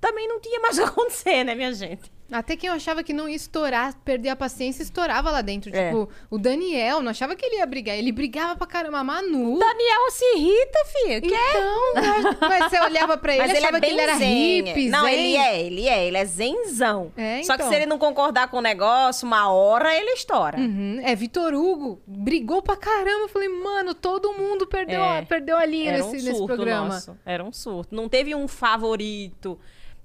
também 0.00 0.28
não 0.28 0.38
tinha 0.40 0.60
mais 0.60 0.76
o 0.78 0.82
que 0.82 0.88
acontecer, 0.88 1.44
né, 1.44 1.54
minha 1.54 1.72
gente? 1.72 2.10
Até 2.32 2.56
quem 2.56 2.68
eu 2.68 2.74
achava 2.74 3.02
que 3.02 3.12
não 3.12 3.28
ia 3.28 3.36
estourar, 3.36 3.94
perder 4.04 4.28
a 4.30 4.36
paciência, 4.36 4.82
estourava 4.82 5.30
lá 5.30 5.40
dentro. 5.42 5.74
É. 5.74 5.88
Tipo, 5.88 6.08
o 6.30 6.38
Daniel, 6.38 7.02
não 7.02 7.10
achava 7.10 7.34
que 7.34 7.44
ele 7.44 7.56
ia 7.56 7.66
brigar. 7.66 7.96
Ele 7.96 8.12
brigava 8.12 8.56
pra 8.56 8.66
caramba. 8.66 8.98
A 8.98 9.04
Manu. 9.04 9.58
Daniel 9.58 10.10
se 10.10 10.24
irrita, 10.36 10.78
filha. 10.86 11.20
Que 11.20 11.34
é? 11.34 11.50
Então, 11.50 11.94
mas- 12.40 12.40
mas 12.40 12.70
você 12.70 12.80
olhava 12.80 13.16
pra 13.16 13.32
ele, 13.32 13.42
Mas 13.42 13.50
ele 13.50 13.58
achava 13.58 13.76
é 13.78 13.80
que 13.80 13.86
ele 13.86 14.00
era 14.00 14.16
zen. 14.16 14.64
hippie, 14.64 14.88
Não, 14.88 15.04
zen. 15.04 15.14
ele 15.14 15.36
é, 15.36 15.60
ele 15.66 15.88
é, 15.88 16.06
ele 16.06 16.16
é 16.16 16.24
zenzão. 16.24 17.12
É, 17.16 17.42
Só 17.42 17.54
que 17.54 17.60
então. 17.62 17.68
se 17.68 17.74
ele 17.76 17.86
não 17.86 17.98
concordar 17.98 18.48
com 18.48 18.58
o 18.58 18.60
negócio, 18.60 19.26
uma 19.26 19.50
hora 19.52 19.94
ele 19.96 20.10
estoura. 20.12 20.58
Uhum. 20.58 21.00
É, 21.02 21.14
Vitor 21.14 21.54
Hugo 21.54 22.00
brigou 22.06 22.62
pra 22.62 22.76
caramba. 22.76 23.22
Eu 23.22 23.28
falei, 23.28 23.48
mano, 23.48 23.94
todo 23.94 24.32
mundo 24.32 24.66
perdeu, 24.66 25.00
É. 25.02 25.18
a, 25.18 25.22
perdeu 25.22 25.56
a 25.56 25.64
linha 25.64 25.92
Era 25.92 26.04
um 26.04 26.10
nesse, 26.12 26.26
surto 26.26 26.32
nesse 26.38 26.46
programa. 26.46 26.88
nosso. 26.88 27.16
Era 27.24 27.44
um 27.44 27.52
surto. 27.52 27.94
Não 27.94 28.08
teve 28.08 28.34
um 28.34 28.46
favorito. 28.48 29.58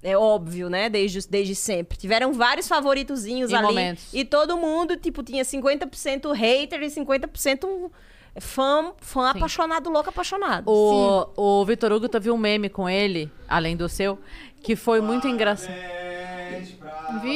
É 0.08 0.16
óbvio, 0.16 0.70
né? 0.70 0.88
Desde, 0.88 1.26
desde 1.28 1.56
sempre. 1.56 1.98
Tiveram 1.98 2.32
vários 2.32 2.68
favoritozinhos 2.68 3.50
Em 3.50 3.56
ali. 3.56 3.66
momentos. 3.66 4.04
E 4.14 4.24
todo 4.24 4.56
mundo, 4.56 4.96
tipo, 4.96 5.20
tinha 5.20 5.42
50% 5.44 6.32
hater 6.32 6.80
e 6.80 6.86
50% 6.86 7.90
fã, 8.38 8.92
fã 8.98 9.30
apaixonado, 9.30 9.90
louco 9.90 10.10
apaixonado. 10.10 10.70
O, 10.70 11.60
o 11.60 11.64
Vitor 11.64 11.90
Hugo 11.90 12.08
teve 12.08 12.30
um 12.30 12.38
meme 12.38 12.68
com 12.68 12.88
ele, 12.88 13.28
além 13.48 13.76
do 13.76 13.88
seu, 13.88 14.16
que 14.62 14.76
foi 14.76 15.00
muito 15.00 15.26
engraçado. 15.26 15.74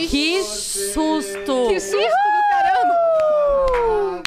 Que 0.08 0.40
susto! 0.44 1.68
que 1.70 1.80
susto 1.80 1.98
do 1.98 2.42
caramba! 2.50 4.22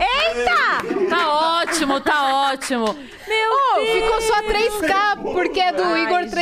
Eita! 0.00 1.08
Tá 1.08 1.60
ótimo, 1.62 2.00
tá 2.00 2.50
ótimo. 2.52 2.86
Meu 3.26 3.50
Ô, 3.50 3.86
ficou 3.86 4.20
só 4.22 4.42
3K, 4.42 5.32
porque 5.32 5.60
é 5.60 5.72
do 5.72 5.82
Ai, 5.82 6.04
Igor 6.04 6.22
gente. 6.28 6.38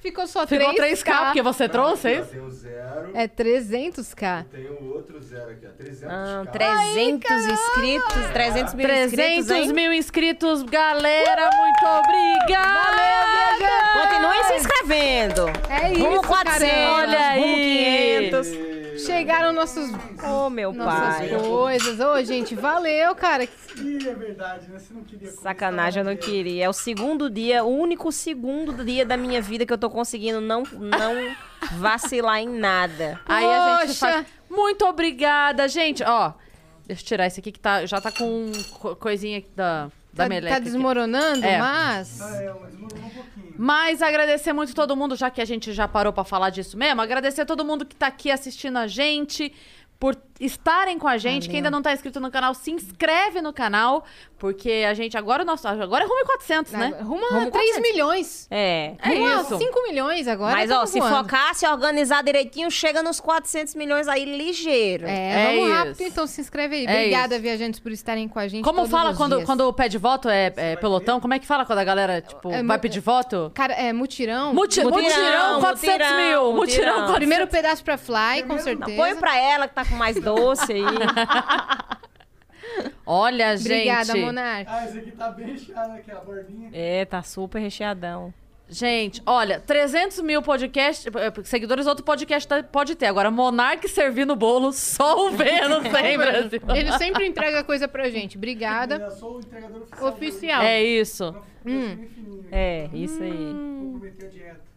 3K. 0.00 0.02
Ficou 0.02 0.26
só 0.26 0.46
Ficou 0.46 0.74
3K. 0.74 0.76
3K 0.76 1.24
porque 1.26 1.42
você 1.42 1.68
trouxe, 1.68 2.08
é 2.08 2.20
isso? 2.20 2.30
Tem 2.30 2.40
o 2.40 2.50
zero. 2.50 3.10
É 3.14 3.28
300k. 3.28 4.44
Tem 4.50 4.66
o 4.66 4.94
outro 4.94 5.20
zero 5.22 5.50
aqui, 5.50 5.66
ó. 5.66 5.70
300 5.70 6.04
Ah, 6.08 6.42
k 6.46 6.52
300 6.52 7.46
inscritos, 7.46 8.30
300 8.32 8.74
mil 8.74 8.86
300 8.86 9.12
inscritos, 9.12 9.50
hein? 9.50 9.72
mil 9.72 9.92
inscritos, 9.92 10.62
galera, 10.62 11.50
muito 11.54 11.86
obrigada! 11.86 13.00
Continuem 14.02 14.44
se 14.44 14.54
inscrevendo. 14.54 15.46
É 15.68 15.88
Rumo 15.88 16.14
isso, 16.16 16.22
400, 16.22 16.68
caramba. 16.68 16.92
Olha 16.94 17.32
rumo 17.34 17.54
aí. 17.56 18.30
500. 18.30 18.79
Chegaram 19.06 19.52
nossos, 19.52 19.90
Ô, 20.22 20.50
meu 20.50 20.72
nossas 20.72 21.16
pai. 21.18 21.28
coisas. 21.28 22.00
Ô, 22.00 22.22
gente, 22.24 22.54
valeu, 22.54 23.14
cara. 23.14 23.44
Ih, 23.76 24.08
é 24.08 24.14
verdade, 24.14 24.68
né? 24.70 24.78
Você 24.78 24.92
não 24.94 25.02
queria 25.04 25.30
Sacanagem, 25.30 26.00
eu 26.02 26.04
não 26.04 26.16
queria. 26.16 26.64
É 26.64 26.68
o 26.68 26.72
segundo 26.72 27.28
dia, 27.30 27.64
o 27.64 27.68
único 27.68 28.10
segundo 28.12 28.84
dia 28.84 29.04
da 29.06 29.16
minha 29.16 29.40
vida 29.40 29.64
que 29.66 29.72
eu 29.72 29.78
tô 29.78 29.88
conseguindo 29.90 30.40
não, 30.40 30.62
não 30.72 31.14
vacilar 31.78 32.40
em 32.40 32.48
nada. 32.48 33.20
Aí 33.26 33.44
a 33.44 33.78
gente 33.80 33.88
Poxa. 33.88 34.12
faz... 34.12 34.26
Muito 34.50 34.84
obrigada, 34.84 35.68
gente. 35.68 36.02
Ó, 36.02 36.32
deixa 36.86 37.02
eu 37.02 37.06
tirar 37.06 37.26
esse 37.26 37.40
aqui 37.40 37.52
que 37.52 37.60
tá, 37.60 37.86
já 37.86 38.00
tá 38.00 38.10
com 38.10 38.50
co- 38.80 38.96
coisinha 38.96 39.38
aqui 39.38 39.48
da, 39.54 39.88
da 40.12 40.24
Tá, 40.24 40.28
meleca. 40.28 40.54
tá 40.56 40.60
desmoronando, 40.60 41.44
É. 41.44 41.58
mas... 41.58 42.20
É, 42.20 42.24
mas 42.60 42.70
demorou 42.72 42.98
um 42.98 43.10
pouquinho. 43.10 43.54
Mas 43.56 44.00
agradecer 44.02 44.52
muito 44.52 44.74
todo 44.74 44.96
mundo, 44.96 45.14
já 45.16 45.30
que 45.30 45.40
a 45.40 45.44
gente 45.44 45.72
já 45.72 45.86
parou 45.86 46.12
pra 46.12 46.24
falar 46.24 46.50
disso 46.50 46.76
mesmo. 46.78 47.00
Agradecer 47.02 47.44
todo 47.44 47.64
mundo 47.64 47.84
que 47.84 47.94
tá 47.94 48.06
aqui 48.06 48.30
assistindo 48.30 48.78
a 48.78 48.86
gente, 48.86 49.52
por 49.98 50.16
estarem 50.40 50.98
com 50.98 51.06
a 51.06 51.18
gente. 51.18 51.48
Quem 51.48 51.56
ainda 51.58 51.70
não 51.70 51.82
tá 51.82 51.92
inscrito 51.92 52.18
no 52.18 52.30
canal, 52.30 52.54
se 52.54 52.70
inscreve 52.70 53.40
no 53.42 53.52
canal, 53.52 54.04
porque 54.38 54.84
a 54.88 54.94
gente 54.94 55.16
agora 55.16 55.42
o 55.42 55.46
nosso 55.46 55.68
agora 55.68 56.04
é 56.04 56.06
rumo 56.06 56.20
em 56.20 56.24
400, 56.24 56.72
né? 56.72 56.94
Rumo 57.02 57.24
a 57.26 57.34
Rumo 57.34 57.50
3 57.50 57.70
400. 57.72 57.82
milhões. 57.82 58.46
É. 58.50 58.94
É 59.02 59.08
Rumo 59.10 59.26
a 59.26 59.42
isso. 59.42 59.58
5 59.58 59.82
milhões 59.82 60.26
agora. 60.26 60.54
Mas, 60.56 60.68
tamo 60.70 60.82
ó, 60.82 60.86
se 60.86 60.98
voando. 60.98 61.16
focar, 61.16 61.54
se 61.54 61.66
organizar 61.68 62.22
direitinho, 62.24 62.70
chega 62.70 63.02
nos 63.02 63.20
400 63.20 63.74
milhões 63.74 64.08
aí 64.08 64.24
ligeiro. 64.24 65.06
É, 65.06 65.30
É 65.30 65.46
vamos 65.46 65.66
isso. 65.68 65.74
rápido, 65.76 66.00
então 66.02 66.26
se 66.26 66.40
inscreve 66.40 66.76
aí. 66.76 66.86
É 66.86 66.98
Obrigada, 67.00 67.34
isso. 67.34 67.42
viajantes, 67.42 67.80
por 67.80 67.92
estarem 67.92 68.26
com 68.28 68.38
a 68.38 68.48
gente 68.48 68.64
Como 68.64 68.78
todos 68.78 68.90
fala 68.90 69.10
os 69.10 69.16
quando, 69.16 69.34
dias. 69.36 69.46
quando 69.46 69.72
pede 69.74 69.98
voto? 69.98 70.28
É, 70.28 70.52
é 70.56 70.76
pelotão? 70.76 71.20
Como 71.20 71.34
é 71.34 71.38
que 71.38 71.46
fala 71.46 71.66
quando 71.66 71.78
a 71.80 71.84
galera, 71.84 72.20
tipo, 72.22 72.50
É, 72.50 72.62
vai 72.62 72.78
pedir 72.78 73.00
voto? 73.00 73.50
Cara, 73.54 73.74
é 73.74 73.92
mutirão. 73.92 74.54
Muti- 74.54 74.82
Mutirão, 74.82 75.02
mutirão, 75.02 75.60
400 75.60 75.98
mutirão, 76.08 76.16
mil. 76.16 76.52
Mutirão, 76.52 76.54
mutirão. 76.54 76.92
400 76.94 77.14
Primeiro 77.16 77.46
pedaço 77.46 77.84
pra 77.84 77.98
Fly, 77.98 78.42
com 78.46 78.58
certeza. 78.58 78.96
Põe 78.96 79.14
pra 79.16 79.36
ela 79.36 79.68
que 79.68 79.74
tá 79.74 79.84
com 79.84 79.94
mais 79.96 80.16
doce 80.34 80.72
aí. 80.72 80.82
Olha, 83.06 83.56
gente. 83.56 83.66
Obrigada, 83.72 84.16
Monark. 84.16 84.66
Ah, 84.70 84.84
esse 84.84 84.98
aqui 84.98 85.10
tá 85.12 85.30
bem 85.30 85.46
recheado 85.46 85.92
aqui, 85.94 86.10
a 86.10 86.16
bordinha. 86.20 86.70
é, 86.72 87.04
tá 87.04 87.22
super 87.22 87.58
recheadão. 87.60 88.32
Gente, 88.72 89.20
olha, 89.26 89.58
300 89.58 90.20
mil 90.20 90.40
podcast, 90.42 91.08
eh, 91.08 91.32
seguidores, 91.42 91.88
outro 91.88 92.04
podcast 92.04 92.46
tá- 92.46 92.62
pode 92.62 92.94
ter. 92.94 93.06
Agora, 93.06 93.28
Monark 93.28 93.88
servindo 93.88 94.36
bolo, 94.36 94.72
só 94.72 95.26
o 95.26 95.30
Vênus 95.32 95.82
tem, 95.90 96.16
Brasil. 96.16 96.60
Ele 96.72 96.92
sempre 96.92 97.26
entrega 97.26 97.64
coisa 97.64 97.88
pra 97.88 98.08
gente. 98.08 98.36
Obrigada. 98.36 98.94
Eu 98.94 99.10
sou 99.10 99.38
o 99.38 99.40
entregador 99.40 99.82
oficial. 99.82 100.08
Oficial. 100.12 100.62
É 100.62 100.80
isso. 100.84 101.34
Hum. 101.66 101.96
fininho. 102.14 102.46
É, 102.52 102.88
isso 102.92 103.20
aí. 103.20 103.32
Vou 103.32 103.92
cometer 103.98 104.26
a 104.26 104.28
dieta. 104.28 104.69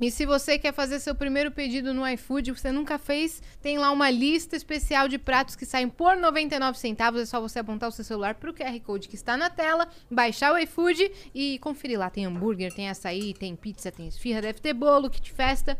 E 0.00 0.10
se 0.10 0.26
você 0.26 0.58
quer 0.58 0.72
fazer 0.72 0.98
seu 0.98 1.14
primeiro 1.14 1.52
pedido 1.52 1.94
no 1.94 2.06
iFood, 2.08 2.52
você 2.52 2.72
nunca 2.72 2.98
fez, 2.98 3.40
tem 3.62 3.78
lá 3.78 3.92
uma 3.92 4.10
lista 4.10 4.56
especial 4.56 5.06
de 5.06 5.18
pratos 5.18 5.54
que 5.54 5.64
saem 5.64 5.88
por 5.88 6.16
99 6.16 6.78
centavos. 6.78 7.20
É 7.20 7.26
só 7.26 7.40
você 7.40 7.60
apontar 7.60 7.88
o 7.88 7.92
seu 7.92 8.04
celular 8.04 8.34
pro 8.34 8.52
QR 8.52 8.78
Code 8.80 9.08
que 9.08 9.14
está 9.14 9.36
na 9.36 9.48
tela, 9.48 9.88
baixar 10.10 10.52
o 10.52 10.58
iFood 10.58 11.12
e 11.32 11.58
conferir 11.60 11.98
lá. 11.98 12.10
Tem 12.10 12.26
hambúrguer, 12.26 12.74
tem 12.74 12.88
açaí, 12.88 13.34
tem 13.34 13.54
pizza, 13.54 13.92
tem 13.92 14.08
esfirra, 14.08 14.42
deve 14.42 14.60
ter 14.60 14.74
bolo, 14.74 15.08
kit 15.08 15.32
festa. 15.32 15.78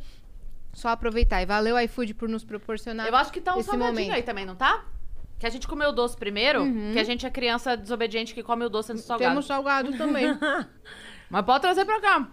Só 0.73 0.89
aproveitar. 0.89 1.43
E 1.43 1.47
valeu 1.47 1.79
iFood 1.81 2.15
por 2.15 2.29
nos 2.29 2.45
proporcionar 2.45 3.07
Eu 3.07 3.17
acho 3.17 3.33
que 3.33 3.41
tá 3.41 3.57
um 3.57 3.63
salgadinho 3.63 4.13
aí 4.13 4.23
também, 4.23 4.47
não 4.47 4.55
tá? 4.55 4.85
Que 5.39 5.47
a 5.47 5.51
gente 5.51 5.67
comeu 5.67 5.89
o 5.89 5.93
doce 5.93 6.17
primeiro, 6.17 6.65
que 6.93 6.99
a 6.99 7.05
gente 7.05 7.27
é 7.27 7.31
criança 7.31 7.77
desobediente 7.77 8.33
que 8.33 8.43
come 8.43 8.65
o 8.65 8.69
doce 8.69 8.93
antes 8.93 9.05
do 9.05 9.07
salgado. 9.09 9.31
Temos 9.31 9.47
salgado 9.47 9.97
também. 9.97 10.27
Mas 11.29 11.45
pode 11.45 11.63
trazer 11.63 11.85
pra 11.85 12.01
cá. 12.01 12.29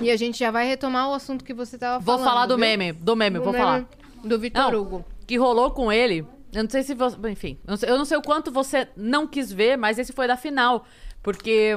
E 0.00 0.10
a 0.10 0.16
gente 0.16 0.38
já 0.38 0.50
vai 0.50 0.66
retomar 0.66 1.08
o 1.10 1.14
assunto 1.14 1.44
que 1.44 1.54
você 1.54 1.76
tava 1.78 1.98
Vou 1.98 2.16
falando. 2.18 2.28
falar 2.28 2.46
do 2.46 2.56
viu? 2.56 2.60
meme, 2.66 2.92
do 2.92 3.14
meme, 3.16 3.38
Do 3.38 3.44
vou 3.44 3.52
meme 3.52 3.64
falar. 3.64 3.84
Do 4.24 4.38
Vitor 4.38 4.72
Não, 4.72 4.80
Hugo. 4.80 5.04
que 5.26 5.36
rolou 5.36 5.70
com 5.70 5.92
ele. 5.92 6.26
Eu 6.52 6.62
não 6.62 6.70
sei 6.70 6.82
se 6.82 6.94
você. 6.94 7.16
Enfim, 7.28 7.58
eu 7.66 7.70
não 7.70 7.76
sei, 7.76 7.90
eu 7.90 7.98
não 7.98 8.04
sei 8.04 8.16
o 8.16 8.22
quanto 8.22 8.50
você 8.50 8.88
não 8.96 9.26
quis 9.26 9.52
ver, 9.52 9.76
mas 9.76 9.98
esse 9.98 10.12
foi 10.12 10.26
da 10.26 10.36
final. 10.36 10.84
Porque 11.22 11.76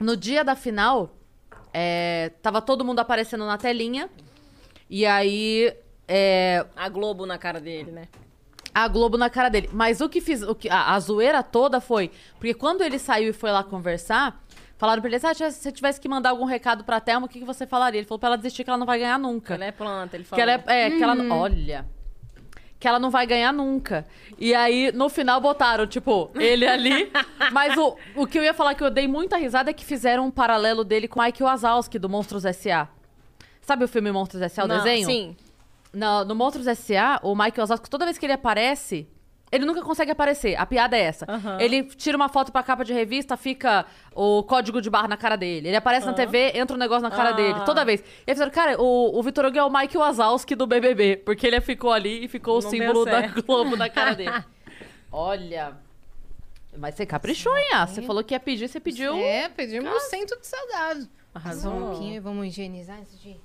no 0.00 0.16
dia 0.16 0.42
da 0.42 0.56
final, 0.56 1.14
é, 1.72 2.32
tava 2.42 2.60
todo 2.62 2.84
mundo 2.84 2.98
aparecendo 3.00 3.44
na 3.46 3.58
telinha. 3.58 4.08
E 4.88 5.04
aí. 5.06 5.72
é, 6.08 6.64
A 6.76 6.88
Globo 6.88 7.26
na 7.26 7.38
cara 7.38 7.60
dele, 7.60 7.90
né? 7.92 8.08
a 8.74 8.88
Globo 8.88 9.18
na 9.18 9.28
cara 9.28 9.50
dele. 9.50 9.68
Mas 9.72 10.00
o 10.00 10.08
que 10.08 10.18
fiz. 10.20 10.40
O 10.42 10.54
que, 10.54 10.68
a, 10.70 10.94
a 10.94 11.00
zoeira 11.00 11.42
toda 11.42 11.78
foi. 11.80 12.10
Porque 12.38 12.54
quando 12.54 12.80
ele 12.80 12.98
saiu 12.98 13.28
e 13.28 13.32
foi 13.34 13.50
lá 13.52 13.62
conversar, 13.62 14.41
falaram 14.82 15.00
pra 15.00 15.08
ele: 15.08 15.20
ah, 15.24 15.32
se 15.32 15.52
você 15.52 15.70
tivesse 15.70 16.00
que 16.00 16.08
mandar 16.08 16.30
algum 16.30 16.44
recado 16.44 16.82
pra 16.82 16.98
Thelma, 17.00 17.26
o 17.26 17.28
que, 17.28 17.38
que 17.38 17.44
você 17.44 17.64
falaria? 17.64 18.00
Ele 18.00 18.06
falou 18.06 18.18
pra 18.18 18.30
ela 18.30 18.36
desistir 18.36 18.64
que 18.64 18.70
ela 18.70 18.76
não 18.76 18.84
vai 18.86 18.98
ganhar 18.98 19.16
nunca. 19.16 19.54
Ela 19.54 19.66
é 19.66 19.70
planta, 19.70 20.16
ele 20.16 20.24
Que 20.24 20.30
falou. 20.30 20.42
ela 20.42 20.52
é, 20.66 20.86
é, 20.86 20.90
que 20.90 21.00
ela 21.02 21.14
não- 21.14 21.38
olha. 21.38 21.86
Que 22.80 22.88
ela 22.88 22.98
não 22.98 23.10
vai 23.12 23.24
ganhar 23.28 23.52
nunca. 23.52 24.04
E 24.36 24.52
aí, 24.52 24.90
no 24.90 25.08
final, 25.08 25.40
botaram, 25.40 25.86
tipo, 25.86 26.32
ele 26.34 26.66
ali. 26.66 27.12
Mas 27.52 27.76
o, 27.78 27.96
o 28.16 28.26
que 28.26 28.36
eu 28.36 28.42
ia 28.42 28.52
falar 28.52 28.74
que 28.74 28.82
eu 28.82 28.90
dei 28.90 29.06
muita 29.06 29.36
risada 29.36 29.70
é 29.70 29.72
que 29.72 29.84
fizeram 29.84 30.26
um 30.26 30.30
paralelo 30.32 30.82
dele 30.82 31.06
com 31.06 31.22
Mike 31.22 31.44
Wazowski, 31.44 31.96
do 31.96 32.08
Monstros 32.08 32.44
S.A. 32.44 32.88
Sabe 33.60 33.84
o 33.84 33.88
filme 33.88 34.10
Monstros 34.10 34.42
S.A., 34.42 34.64
o 34.64 34.66
Não, 34.66 34.78
desenho? 34.78 35.06
Sim. 35.06 35.36
No, 35.92 36.24
no 36.24 36.34
Monstros 36.34 36.66
S.A., 36.66 37.20
o 37.22 37.36
Mike 37.36 37.60
Wazowski, 37.60 37.88
toda 37.88 38.04
vez 38.04 38.18
que 38.18 38.26
ele 38.26 38.32
aparece, 38.32 39.06
ele 39.52 39.64
nunca 39.66 39.82
consegue 39.82 40.10
aparecer. 40.10 40.56
A 40.56 40.64
piada 40.66 40.96
é 40.96 41.02
essa. 41.02 41.26
Ele 41.60 41.84
tira 41.84 42.16
uma 42.16 42.28
foto 42.28 42.50
pra 42.50 42.62
capa 42.62 42.84
de 42.84 42.92
revista, 42.92 43.36
fica 43.36 43.86
o 44.14 44.42
código 44.42 44.80
de 44.80 44.88
barra 44.90 45.06
na 45.06 45.16
cara 45.16 45.36
dele. 45.36 45.68
Ele 45.68 45.76
aparece 45.76 46.06
na 46.06 46.12
TV, 46.14 46.52
entra 46.56 46.74
um 46.74 46.78
negócio 46.80 47.02
na 47.02 47.10
cara 47.14 47.28
Ah. 47.28 47.32
dele. 47.32 47.60
Toda 47.64 47.84
vez. 47.84 48.00
E 48.00 48.04
aí 48.30 48.34
fizeram, 48.34 48.50
cara, 48.50 48.80
o, 48.80 49.18
o 49.18 49.22
Vitor 49.22 49.44
Hugo 49.44 49.58
é 49.58 49.62
o 49.64 49.70
Mike 49.70 49.96
Wazowski 49.96 50.54
do 50.56 50.66
BBB. 50.66 51.18
Porque 51.18 51.46
ele 51.46 51.60
ficou 51.60 51.92
ali 51.92 52.24
e 52.24 52.28
ficou 52.28 52.58
o 52.58 52.62
Não 52.62 52.70
símbolo 52.70 53.04
deu 53.04 53.12
da. 53.12 53.26
Globo 53.28 53.76
na 53.76 53.88
cara 53.88 54.14
dele. 54.14 54.32
Olha... 55.12 55.76
Mas 56.78 56.94
você 56.94 57.04
caprichou, 57.04 57.54
hein? 57.54 57.68
Ah, 57.74 57.86
Você 57.86 58.00
falou 58.00 58.24
que 58.24 58.32
ia 58.32 58.40
pedir, 58.40 58.66
você 58.66 58.80
pediu... 58.80 59.14
É, 59.18 59.46
pedimos 59.50 59.92
um 59.94 60.00
cento 60.08 60.38
de 60.40 60.46
salgado. 60.46 61.06
Arrasou. 61.34 61.70
Só 61.70 61.76
um 61.76 61.90
pouquinho 61.90 62.14
e 62.14 62.18
vamos 62.18 62.46
higienizar 62.46 62.98
antes 62.98 63.20
de, 63.20 63.36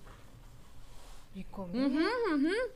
de 1.36 1.44
comer. 1.46 1.78
Uhum, 1.78 2.70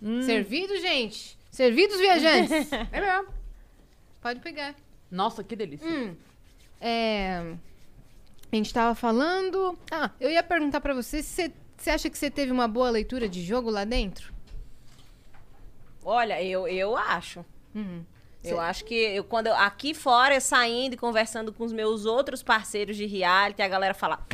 Hum. 0.00 0.22
Servido, 0.22 0.76
gente. 0.76 1.37
Servidos, 1.58 1.98
viajantes. 1.98 2.70
É 2.92 3.00
mesmo. 3.00 3.34
Pode 4.20 4.38
pegar. 4.38 4.76
Nossa, 5.10 5.42
que 5.42 5.56
delícia. 5.56 5.88
Hum, 5.88 6.14
é, 6.80 7.56
a 8.52 8.54
gente 8.54 8.72
tava 8.72 8.94
falando... 8.94 9.76
Ah, 9.90 10.08
eu 10.20 10.30
ia 10.30 10.40
perguntar 10.40 10.80
pra 10.80 10.94
você 10.94 11.20
se 11.20 11.52
você, 11.76 11.90
acha 11.90 12.08
que 12.08 12.16
você 12.16 12.30
teve 12.30 12.52
uma 12.52 12.68
boa 12.68 12.90
leitura 12.90 13.28
de 13.28 13.42
jogo 13.42 13.70
lá 13.70 13.84
dentro? 13.84 14.32
Olha, 16.04 16.40
eu, 16.40 16.68
eu 16.68 16.96
acho. 16.96 17.44
Uhum. 17.74 18.04
Eu 18.44 18.60
acho 18.60 18.84
que 18.84 18.94
eu, 18.94 19.24
quando 19.24 19.48
eu, 19.48 19.54
aqui 19.56 19.94
fora, 19.94 20.36
eu 20.36 20.40
saindo 20.40 20.94
e 20.94 20.96
conversando 20.96 21.52
com 21.52 21.64
os 21.64 21.72
meus 21.72 22.06
outros 22.06 22.40
parceiros 22.40 22.96
de 22.96 23.04
reality, 23.04 23.62
a 23.62 23.68
galera 23.68 23.94
fala. 23.94 24.24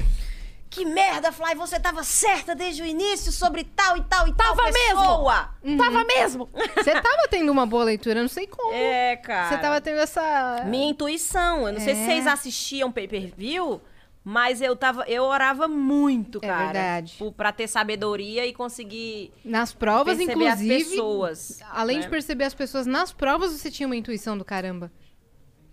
Que 0.75 0.85
merda, 0.85 1.31
Fly, 1.31 1.55
você 1.55 1.79
tava 1.79 2.03
certa 2.03 2.55
desde 2.55 2.83
o 2.83 2.87
início 2.87 3.31
sobre 3.31 3.65
tal 3.65 3.97
e 3.97 4.03
tal 4.03 4.27
e 4.29 4.35
tal 4.35 4.57
Tava 4.57 4.71
mesmo! 4.73 5.01
pessoa. 5.01 5.49
Tava 5.79 6.05
mesmo! 6.05 6.49
Você 6.77 6.93
tava 7.01 7.29
tendo 7.31 7.51
uma 7.53 7.65
boa 7.65 7.85
leitura, 7.85 8.19
eu 8.19 8.23
não 8.23 8.29
sei 8.29 8.47
como. 8.47 8.73
É, 8.75 9.17
cara. 9.17 9.49
Você 9.51 9.59
tava 9.59 9.81
tendo 9.81 10.01
essa... 10.01 10.65
Minha 10.67 10.91
intuição. 10.91 11.67
Eu 11.69 11.75
não 11.75 11.81
sei 11.81 11.95
se 11.95 12.01
É. 12.03 12.05
vocês 12.07 12.27
assistiam 12.27 12.91
pay-per-view, 12.91 13.81
mas 14.25 14.61
eu 14.61 14.75
tava, 14.75 15.05
eu 15.07 15.23
orava 15.25 15.69
muito, 15.69 16.39
É 16.43 16.47
cara. 16.49 16.65
verdade. 16.65 17.15
por- 17.19 17.33
Pra 17.33 17.53
ter 17.53 17.69
sabedoria 17.69 18.47
e 18.47 18.53
conseguir 18.53 19.33
Nas 19.45 19.73
provas, 19.73 20.17
perceber 20.17 20.47
as 20.49 20.61
inclusive... 20.61 20.91
pessoas. 20.91 21.59
Além 21.71 21.97
né? 21.99 22.03
de 22.05 22.09
perceber 22.09 22.45
as 22.45 22.55
pessoas 22.55 22.87
nas 22.87 23.13
provas, 23.13 23.53
você 23.53 23.71
tinha 23.71 23.87
uma 23.87 23.97
intuição 23.97 24.37
do 24.37 24.45
caramba. 24.45 24.91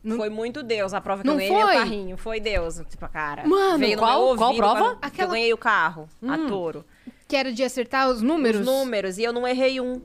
Não- 0.04 0.18
Foi 0.18 0.30
muito 0.30 0.64
Deus 0.64 0.94
a 0.94 1.00
prova 1.02 1.22
que 1.22 1.28
Não 1.28 1.36
eu 1.36 1.38
ganhei 1.40 1.54
meu 1.56 1.68
foi? 1.68 1.76
carrinho. 1.76 2.18
Foi 2.18 2.40
Deus, 2.40 2.82
tipo, 2.90 3.08
cara. 3.10 3.48
Mano, 3.48 3.78
Veio 3.78 3.98
qual- 4.00 4.28
meu 4.30 4.36
qual 4.38 4.56
prova? 4.56 4.96
que 4.96 5.06
Aquela- 5.06 5.28
Eu 5.28 5.32
ganhei 5.34 5.54
o 5.54 5.58
carro, 5.58 6.10
a 6.28 6.38
touro. 6.48 6.84
Que 7.28 7.36
era 7.36 7.52
de 7.54 7.64
acertar 7.64 8.10
os 8.10 8.22
números? 8.22 8.62
Os 8.62 8.66
números, 8.66 9.18
e 9.18 9.24
eu 9.24 9.32
não 9.32 9.48
errei 9.48 9.80
um. 9.80 10.02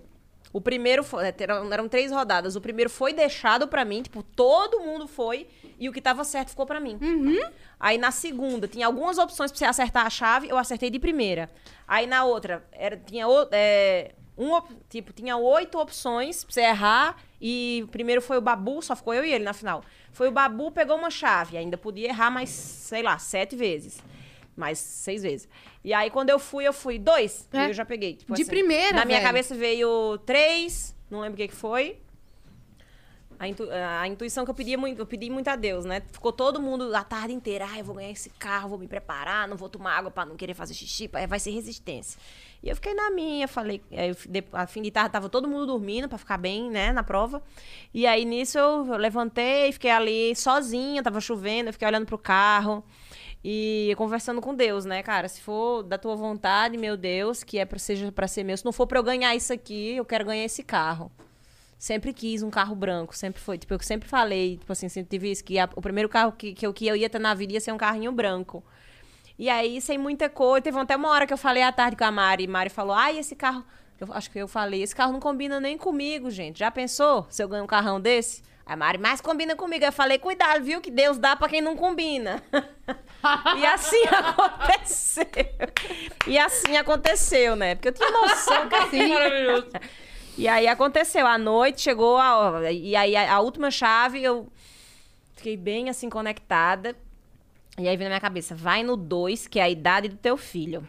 O 0.52 0.60
primeiro 0.60 1.02
foi. 1.02 1.24
Eram, 1.38 1.72
eram 1.72 1.88
três 1.88 2.10
rodadas. 2.12 2.56
O 2.56 2.60
primeiro 2.60 2.88
foi 2.88 3.12
deixado 3.12 3.66
pra 3.68 3.84
mim, 3.84 4.02
tipo, 4.02 4.22
todo 4.22 4.80
mundo 4.80 5.06
foi, 5.06 5.46
e 5.78 5.88
o 5.88 5.92
que 5.92 6.00
tava 6.00 6.24
certo 6.24 6.50
ficou 6.50 6.64
pra 6.66 6.78
mim. 6.80 6.98
Aí 7.80 7.98
na 7.98 8.10
segunda, 8.10 8.66
tinha 8.68 8.86
algumas 8.86 9.18
opções 9.18 9.50
pra 9.50 9.58
você 9.58 9.64
acertar 9.64 10.06
a 10.06 10.10
chave, 10.10 10.48
eu 10.48 10.56
acertei 10.56 10.88
de 10.90 10.98
primeira. 10.98 11.50
Aí 11.86 12.06
na 12.06 12.24
outra, 12.24 12.64
era, 12.72 12.96
tinha 12.96 13.26
é, 13.52 14.12
um, 14.36 14.60
tipo, 14.88 15.12
tinha 15.12 15.36
oito 15.36 15.78
opções 15.78 16.44
pra 16.44 16.52
você 16.52 16.60
errar, 16.62 17.16
e 17.40 17.82
o 17.84 17.88
primeiro 17.88 18.20
foi 18.20 18.36
o 18.38 18.40
Babu, 18.40 18.82
só 18.82 18.94
ficou 18.96 19.14
eu 19.14 19.24
e 19.24 19.32
ele 19.32 19.44
na 19.44 19.52
final. 19.52 19.82
Foi 20.12 20.28
o 20.28 20.32
Babu, 20.32 20.70
pegou 20.70 20.96
uma 20.96 21.10
chave, 21.10 21.56
ainda 21.56 21.76
podia 21.76 22.08
errar 22.08 22.30
mais, 22.30 22.48
sei 22.50 23.02
lá, 23.02 23.18
sete 23.18 23.54
vezes. 23.56 23.98
Mais 24.56 24.78
seis 24.78 25.22
vezes. 25.22 25.48
E 25.84 25.92
aí, 25.92 26.08
quando 26.10 26.30
eu 26.30 26.38
fui, 26.38 26.66
eu 26.66 26.72
fui 26.72 26.98
dois. 26.98 27.46
É. 27.52 27.66
E 27.66 27.68
eu 27.68 27.74
já 27.74 27.84
peguei. 27.84 28.14
tipo 28.14 28.34
De 28.34 28.42
assim. 28.42 28.50
primeira, 28.50 28.96
Na 28.96 29.04
minha 29.04 29.18
velho. 29.18 29.28
cabeça 29.28 29.54
veio 29.54 30.16
três, 30.24 30.94
não 31.10 31.20
lembro 31.20 31.34
o 31.34 31.36
que, 31.36 31.48
que 31.48 31.54
foi. 31.54 31.98
A, 33.38 33.46
intu- 33.46 33.68
a 33.70 34.08
intuição 34.08 34.44
que 34.44 34.50
eu 34.50 34.54
pedi 34.54 34.76
muito, 34.76 34.98
eu 34.98 35.06
pedi 35.06 35.28
muito 35.28 35.48
a 35.48 35.56
Deus, 35.56 35.84
né? 35.84 36.02
Ficou 36.10 36.32
todo 36.32 36.60
mundo 36.60 36.94
a 36.94 37.04
tarde 37.04 37.34
inteira, 37.34 37.66
ah, 37.70 37.78
eu 37.78 37.84
vou 37.84 37.94
ganhar 37.94 38.10
esse 38.10 38.30
carro, 38.30 38.70
vou 38.70 38.78
me 38.78 38.88
preparar, 38.88 39.46
não 39.46 39.56
vou 39.56 39.68
tomar 39.68 39.96
água 39.98 40.10
pra 40.10 40.24
não 40.24 40.36
querer 40.36 40.54
fazer 40.54 40.72
xixi, 40.74 41.08
vai 41.28 41.38
ser 41.38 41.50
resistência. 41.50 42.18
E 42.62 42.68
eu 42.68 42.74
fiquei 42.74 42.94
na 42.94 43.10
minha, 43.10 43.46
falei, 43.46 43.82
eu 43.90 44.16
a 44.52 44.66
fim 44.66 44.80
de 44.80 44.90
tarde 44.90 45.10
tava 45.10 45.28
todo 45.28 45.46
mundo 45.46 45.66
dormindo 45.66 46.08
pra 46.08 46.16
ficar 46.16 46.38
bem, 46.38 46.70
né, 46.70 46.92
na 46.92 47.02
prova. 47.02 47.42
E 47.92 48.06
aí 48.06 48.24
nisso 48.24 48.58
eu, 48.58 48.96
levantei, 48.96 49.70
fiquei 49.72 49.90
ali 49.90 50.34
sozinha, 50.34 51.02
tava 51.02 51.20
chovendo, 51.20 51.68
eu 51.68 51.72
fiquei 51.74 51.86
olhando 51.86 52.06
pro 52.06 52.16
carro. 52.18 52.82
E 53.44 53.94
conversando 53.96 54.40
com 54.40 54.54
Deus, 54.54 54.84
né, 54.84 55.02
cara? 55.04 55.28
Se 55.28 55.40
for 55.40 55.82
da 55.84 55.96
tua 55.96 56.16
vontade, 56.16 56.76
meu 56.76 56.96
Deus, 56.96 57.44
que 57.44 57.58
é 57.58 57.64
pra, 57.64 57.78
seja 57.78 58.10
pra 58.10 58.26
ser 58.26 58.42
meu. 58.42 58.56
Se 58.56 58.64
não 58.64 58.72
for 58.72 58.86
pra 58.88 58.98
eu 58.98 59.04
ganhar 59.04 59.36
isso 59.36 59.52
aqui, 59.52 59.92
eu 59.94 60.04
quero 60.04 60.24
ganhar 60.24 60.44
esse 60.44 60.64
carro. 60.64 61.12
Sempre 61.78 62.12
quis 62.12 62.42
um 62.42 62.50
carro 62.50 62.74
branco, 62.74 63.14
sempre 63.14 63.40
foi. 63.40 63.58
Tipo, 63.58 63.74
eu 63.74 63.80
sempre 63.80 64.08
falei, 64.08 64.56
tipo 64.56 64.72
assim, 64.72 64.88
sempre 64.88 65.10
tive 65.10 65.30
isso, 65.30 65.44
que 65.44 65.58
a- 65.58 65.68
o 65.76 65.82
primeiro 65.82 66.08
carro 66.08 66.32
que, 66.32 66.54
que, 66.54 66.66
eu, 66.66 66.72
que 66.72 66.86
eu 66.86 66.96
ia 66.96 67.08
ter 67.10 67.18
na 67.18 67.34
vida 67.34 67.52
ia 67.52 67.60
ser 67.60 67.72
um 67.72 67.76
carrinho 67.76 68.10
branco. 68.12 68.64
E 69.38 69.50
aí, 69.50 69.80
sem 69.82 69.98
muita 69.98 70.30
coisa, 70.30 70.62
teve 70.62 70.78
até 70.78 70.96
uma 70.96 71.10
hora 71.10 71.26
que 71.26 71.32
eu 71.32 71.36
falei 71.38 71.62
à 71.62 71.70
tarde 71.70 71.96
com 71.96 72.04
a 72.04 72.10
Mari, 72.10 72.44
e 72.44 72.46
Mari 72.46 72.70
falou, 72.70 72.94
ai, 72.94 73.18
esse 73.18 73.36
carro... 73.36 73.64
Eu 73.98 74.08
acho 74.12 74.30
que 74.30 74.38
eu 74.38 74.46
falei, 74.48 74.82
esse 74.82 74.94
carro 74.94 75.12
não 75.12 75.20
combina 75.20 75.58
nem 75.58 75.76
comigo, 75.78 76.30
gente. 76.30 76.58
Já 76.58 76.70
pensou 76.70 77.26
se 77.30 77.42
eu 77.42 77.48
ganho 77.48 77.64
um 77.64 77.66
carrão 77.66 77.98
desse? 78.00 78.42
A 78.66 78.76
Mari, 78.76 78.98
mas 78.98 79.20
combina 79.22 79.54
comigo. 79.56 79.84
Eu 79.84 79.92
falei, 79.92 80.18
cuidado, 80.18 80.62
viu, 80.64 80.80
que 80.80 80.90
Deus 80.90 81.16
dá 81.18 81.34
pra 81.36 81.48
quem 81.48 81.60
não 81.62 81.76
combina. 81.76 82.42
e 83.56 83.64
assim 83.66 84.02
aconteceu. 84.12 85.24
E 86.26 86.38
assim 86.38 86.76
aconteceu, 86.76 87.56
né? 87.56 87.74
Porque 87.74 87.88
eu 87.88 87.92
tinha 87.92 88.10
noção 88.10 88.68
que 88.68 88.74
assim... 88.74 89.08
Maravilhoso. 89.08 89.68
E 90.38 90.46
aí 90.46 90.68
aconteceu, 90.68 91.26
à 91.26 91.38
noite 91.38 91.80
chegou 91.80 92.18
a, 92.18 92.70
e 92.70 92.94
aí 92.94 93.16
a, 93.16 93.36
a 93.36 93.40
última 93.40 93.70
chave 93.70 94.22
eu 94.22 94.46
fiquei 95.34 95.56
bem 95.56 95.88
assim 95.88 96.10
conectada. 96.10 96.94
E 97.78 97.88
aí 97.88 97.96
veio 97.96 98.08
na 98.08 98.14
minha 98.14 98.20
cabeça, 98.20 98.54
vai 98.54 98.82
no 98.82 98.96
2, 98.96 99.46
que 99.46 99.58
é 99.58 99.62
a 99.62 99.70
idade 99.70 100.08
do 100.08 100.16
teu 100.16 100.36
filho. 100.36 100.86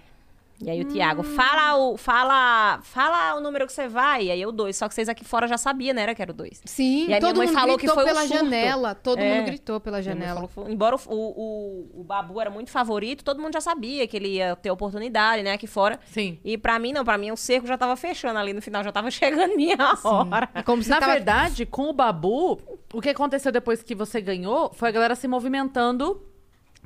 E 0.59 0.71
aí 0.71 0.81
o 0.81 0.85
Tiago, 0.85 1.21
fala 1.21 1.75
o 1.77 1.97
fala, 1.97 2.79
fala 2.81 3.35
o 3.35 3.39
número 3.39 3.67
que 3.67 3.71
você 3.73 3.87
vai. 3.87 4.23
E 4.25 4.31
aí 4.31 4.41
eu 4.41 4.51
2, 4.51 4.75
só 4.75 4.87
que 4.87 4.95
vocês 4.95 5.07
aqui 5.07 5.23
fora 5.23 5.47
já 5.47 5.55
sabiam, 5.57 5.93
né, 5.93 6.01
era 6.01 6.15
que 6.15 6.21
era 6.21 6.31
o 6.31 6.33
2. 6.33 6.63
Sim, 6.65 7.05
E 7.07 7.13
aí 7.13 7.19
todo 7.19 7.33
minha 7.33 7.45
mãe 7.45 7.47
mundo 7.47 7.55
falou 7.59 7.77
que 7.77 7.85
gritou 7.85 7.95
foi 7.95 8.03
um 8.03 8.07
pela 8.07 8.21
surto. 8.27 8.43
janela. 8.43 8.95
Todo 8.95 9.19
É. 9.19 9.35
mundo 9.37 9.45
gritou 9.45 9.79
pela 9.79 10.01
janela. 10.01 10.47
falou 10.47 10.69
embora 10.69 10.95
o, 10.95 10.99
o, 11.09 12.01
o 12.01 12.03
Babu 12.03 12.41
era 12.41 12.49
muito 12.49 12.71
favorito, 12.71 13.23
todo 13.23 13.39
mundo 13.39 13.53
já 13.53 13.61
sabia 13.61 14.07
que 14.07 14.17
ele 14.17 14.29
ia 14.29 14.55
ter 14.55 14.71
oportunidade, 14.71 15.43
né, 15.43 15.53
aqui 15.53 15.67
fora. 15.67 15.99
Sim. 16.11 16.39
E 16.43 16.57
pra 16.57 16.79
mim 16.79 16.91
não, 16.91 17.05
pra 17.05 17.19
mim 17.19 17.29
o 17.29 17.37
cerco 17.37 17.67
já 17.67 17.77
tava 17.77 17.95
fechando 17.95 18.39
ali 18.39 18.51
no 18.51 18.61
final, 18.61 18.83
já 18.83 18.91
tava 18.91 19.11
chegando 19.11 19.55
minha 19.55 19.77
hora. 20.03 20.49
É 20.55 20.63
como 20.63 20.81
se 20.81 20.89
Na 20.89 20.99
tava... 20.99 21.11
verdade, 21.13 21.67
com 21.67 21.83
o 21.89 21.93
Babu, 21.93 22.59
o 22.91 22.99
que 22.99 23.09
aconteceu 23.09 23.51
depois 23.51 23.83
que 23.83 23.93
você 23.93 24.19
ganhou 24.19 24.71
foi 24.73 24.89
a 24.89 24.91
galera 24.91 25.13
se 25.15 25.27
movimentando 25.27 26.19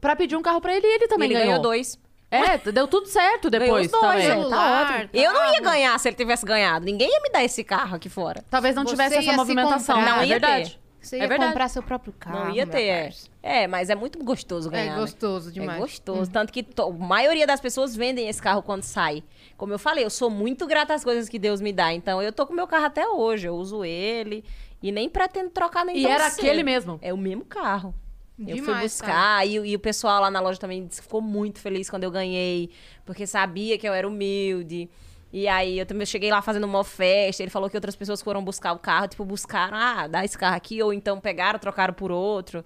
pra 0.02 0.14
pedir 0.16 0.36
um 0.36 0.42
carro 0.42 0.60
pra 0.60 0.76
ele 0.76 0.86
e 0.86 0.96
ele 0.96 1.08
também 1.08 1.28
ele 1.28 1.36
ganhou. 1.36 1.48
ganhou 1.52 1.62
dois. 1.62 1.98
É, 2.32 2.58
deu 2.72 2.88
tudo 2.88 3.08
certo 3.08 3.50
depois 3.50 3.88
os 3.88 3.92
dois, 3.92 4.02
também. 4.02 4.26
é. 4.26 4.30
celular, 4.30 4.88
Tá 4.88 4.94
ótimo. 4.96 5.10
Eu 5.14 5.34
não 5.34 5.54
ia 5.54 5.60
ganhar 5.60 6.00
se 6.00 6.08
ele 6.08 6.16
tivesse 6.16 6.46
ganhado. 6.46 6.86
Ninguém 6.86 7.10
ia 7.12 7.20
me 7.22 7.30
dar 7.30 7.44
esse 7.44 7.62
carro 7.64 7.98
aqui 7.98 8.08
fora. 8.08 8.42
Talvez 8.50 8.74
não 8.74 8.84
Você 8.84 8.92
tivesse 8.92 9.16
ia 9.16 9.20
essa 9.20 9.32
se 9.32 9.36
movimentação. 9.38 9.96
comprar. 9.98 10.12
Não 10.16 10.22
é 10.22 10.26
ia 10.26 10.30
verdade. 10.40 10.80
Você 11.02 11.16
É 11.18 11.20
ia 11.24 11.28
verdade. 11.28 11.52
comprar 11.52 11.68
seu 11.68 11.82
próprio 11.84 12.14
carro. 12.14 12.46
não 12.46 12.50
ia 12.56 12.64
meu 12.66 12.72
ter, 12.74 12.84
é. 12.84 13.04
parça. 13.04 13.28
É, 13.44 13.68
mas 13.68 13.90
é 13.90 13.96
muito 13.96 14.24
gostoso 14.24 14.70
ganhar. 14.70 14.86
É 14.86 14.96
né? 14.96 15.02
gostoso 15.02 15.52
demais. 15.52 15.78
É 15.78 15.82
gostoso. 15.82 16.32
Tanto 16.32 16.54
que 16.54 16.62
to- 16.64 16.84
a 16.84 16.92
maioria 16.92 17.46
das 17.48 17.60
pessoas 17.60 17.96
vendem 17.96 18.30
esse 18.30 18.42
carro 18.42 18.62
quando 18.62 18.84
sai. 18.84 19.24
Como 19.58 19.74
eu 19.74 19.80
falei, 19.80 20.06
eu 20.06 20.10
sou 20.12 20.30
muito 20.30 20.66
grata 20.68 20.94
às 20.94 21.04
coisas 21.04 21.28
que 21.28 21.38
Deus 21.40 21.60
me 21.60 21.74
dá. 21.74 21.92
Então 21.92 22.22
eu 22.22 22.32
tô 22.32 22.46
com 22.46 22.54
meu 22.54 22.68
carro 22.68 22.86
até 22.86 23.06
hoje. 23.08 23.48
Eu 23.48 23.56
uso 23.56 23.84
ele. 23.84 24.46
E 24.82 24.92
nem 24.92 25.10
pretendo 25.10 25.50
trocar 25.50 25.84
nem 25.86 25.98
E 25.98 26.04
tão 26.04 26.12
era 26.12 26.30
cedo. 26.30 26.46
aquele 26.46 26.64
mesmo. 26.64 26.98
É 27.02 27.12
o 27.14 27.18
mesmo 27.18 27.44
carro. 27.46 27.94
Eu 28.42 28.58
fui 28.58 28.66
Demais, 28.66 28.92
buscar 28.92 29.48
e, 29.48 29.54
e 29.56 29.76
o 29.76 29.80
pessoal 29.80 30.22
lá 30.22 30.32
na 30.32 30.40
loja 30.40 30.60
também 30.60 30.88
ficou 30.90 31.22
muito 31.22 31.60
feliz 31.60 31.90
quando 31.90 32.04
eu 32.04 32.12
ganhei, 32.12 32.70
porque 33.06 33.26
sabia 33.28 33.78
que 33.78 33.88
eu 33.88 33.94
era 33.94 34.08
humilde. 34.08 34.90
E 35.34 35.48
aí 35.48 35.80
eu 35.80 35.86
também 35.86 36.06
cheguei 36.06 36.30
lá 36.30 36.42
fazendo 36.42 36.66
uma 36.66 36.84
festa, 36.84 37.42
ele 37.42 37.50
falou 37.50 37.70
que 37.70 37.78
outras 37.78 37.96
pessoas 37.96 38.22
foram 38.22 38.44
buscar 38.44 38.74
o 38.74 38.80
carro, 38.80 39.08
tipo, 39.08 39.24
buscaram, 39.24 39.78
ah, 39.78 40.08
dá 40.08 40.26
esse 40.26 40.38
carro 40.38 40.58
aqui, 40.58 40.82
ou 40.84 40.92
então 40.92 41.20
pegaram, 41.22 41.58
trocaram 41.58 41.94
por 41.94 42.12
outro. 42.12 42.66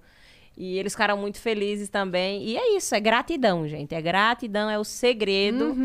E 0.56 0.78
eles 0.78 0.92
ficaram 0.94 1.16
muito 1.18 1.38
felizes 1.38 1.88
também. 1.88 2.42
E 2.42 2.56
é 2.56 2.76
isso, 2.76 2.94
é 2.94 2.98
gratidão, 3.00 3.68
gente. 3.68 3.94
É 3.94 4.00
gratidão, 4.00 4.70
é 4.70 4.78
o 4.78 4.84
segredo 4.84 5.76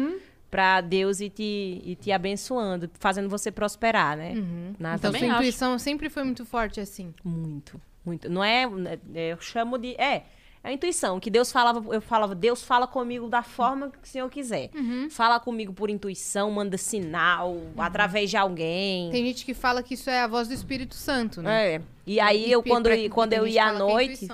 pra 0.50 0.82
Deus 0.82 1.20
ir 1.20 1.30
te, 1.30 1.82
ir 1.86 1.96
te 1.98 2.12
abençoando, 2.12 2.90
fazendo 3.00 3.30
você 3.30 3.52
prosperar, 3.52 4.18
né? 4.18 4.34
Na 4.80 4.96
Então 4.96 5.12
vida. 5.12 5.26
sua 5.26 5.34
acho. 5.34 5.44
intuição 5.44 5.78
sempre 5.78 6.10
foi 6.10 6.24
muito 6.24 6.46
forte 6.46 6.80
assim. 6.80 7.14
Muito, 7.24 7.80
muito. 8.06 8.30
Não 8.30 8.44
é, 8.44 8.64
é, 9.14 9.32
eu 9.34 9.40
chamo 9.40 9.78
de, 9.78 9.96
é, 9.96 10.24
é 10.64 10.70
a 10.70 10.72
intuição, 10.72 11.20
que 11.20 11.30
Deus 11.30 11.52
falava, 11.52 11.84
eu 11.94 12.02
falava, 12.02 12.36
Deus 12.36 12.64
fala 12.64 12.86
comigo 12.88 13.28
da 13.28 13.42
forma 13.44 13.90
que 13.90 13.98
o 14.04 14.08
Senhor 14.08 14.30
quiser. 14.30 14.70
Fala 15.10 15.40
comigo 15.40 15.74
por 15.74 15.90
intuição, 15.90 16.52
manda 16.52 16.78
sinal, 16.78 17.58
através 17.78 18.30
de 18.30 18.38
alguém. 18.38 19.10
Tem 19.12 19.26
gente 19.26 19.44
que 19.46 19.54
fala 19.54 19.82
que 19.82 19.96
isso 19.96 20.10
é 20.10 20.22
a 20.22 20.28
voz 20.28 20.48
do 20.48 20.54
Espírito 20.54 20.96
Santo, 20.96 21.42
né? 21.42 21.76
É. 21.76 21.82
E 22.06 22.20
aí 22.20 22.48
E 22.48 22.52
eu 22.52 22.62
quando, 22.64 22.84
pra- 22.86 22.98
eu- 22.98 23.10
quando 23.10 23.34
eu 23.34 23.48
ia 23.48 23.66
à 23.66 23.74
é 23.74 23.78
noite, 23.78 24.28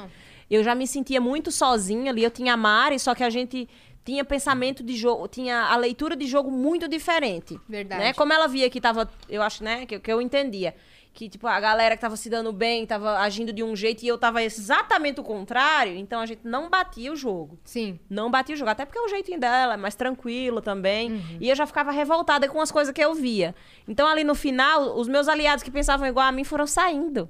eu 0.50 0.64
já 0.64 0.74
me 0.76 0.88
sentia 0.88 1.20
muito 1.22 1.52
sozinha 1.52 2.12
ali. 2.12 2.24
Eu 2.24 2.32
tinha 2.32 2.54
a 2.54 2.58
Mari, 2.58 2.98
só 3.00 3.14
que 3.14 3.24
a 3.24 3.30
gente 3.30 3.68
tinha 4.06 4.24
pensamento 4.24 4.82
de 4.82 4.96
jogo, 4.96 5.28
tinha 5.28 5.64
a 5.66 5.76
leitura 5.76 6.16
de 6.16 6.26
jogo 6.28 6.50
muito 6.50 6.88
diferente. 6.88 7.60
Verdade. 7.68 8.02
Né? 8.02 8.14
Como 8.14 8.32
ela 8.32 8.48
via 8.48 8.70
que 8.70 8.80
tava, 8.80 9.10
eu 9.28 9.42
acho, 9.42 9.62
né, 9.64 9.86
que, 9.86 10.00
que 10.00 10.12
eu 10.12 10.22
entendia. 10.22 10.74
Que, 11.18 11.28
tipo, 11.28 11.48
a 11.48 11.60
galera 11.60 11.96
que 11.96 12.02
tava 12.02 12.16
se 12.16 12.30
dando 12.30 12.54
bem, 12.54 12.86
tava 12.86 13.18
agindo 13.18 13.52
de 13.52 13.64
um 13.64 13.76
jeito 13.76 14.04
e 14.04 14.08
eu 14.08 14.20
tava 14.20 14.44
exatamente 14.44 15.20
o 15.20 15.24
contrário, 15.24 15.96
então 15.96 16.22
a 16.22 16.28
gente 16.28 16.42
não 16.44 16.70
batia 16.70 17.12
o 17.12 17.16
jogo. 17.16 17.58
Sim. 17.64 18.00
Não 18.08 18.30
batia 18.30 18.54
o 18.54 18.58
jogo, 18.58 18.70
até 18.70 18.86
porque 18.86 19.00
é 19.00 19.02
o 19.02 19.08
jeitinho 19.08 19.40
dela, 19.40 19.74
é 19.74 19.78
mais 19.78 19.96
tranquilo 19.96 20.62
também. 20.62 21.14
Uhum. 21.14 21.38
E 21.42 21.50
eu 21.50 21.56
já 21.56 21.66
ficava 21.66 21.90
revoltada 21.90 22.48
com 22.48 22.62
as 22.62 22.72
coisas 22.72 22.94
que 22.94 23.04
eu 23.04 23.16
via. 23.16 23.56
Então, 23.88 24.08
ali 24.08 24.24
no 24.24 24.36
final, 24.36 24.96
os 24.96 25.08
meus 25.08 25.28
aliados 25.28 25.64
que 25.64 25.72
pensavam 25.72 26.06
igual 26.08 26.28
a 26.28 26.32
mim 26.32 26.44
foram 26.44 26.68
saindo. 26.68 27.28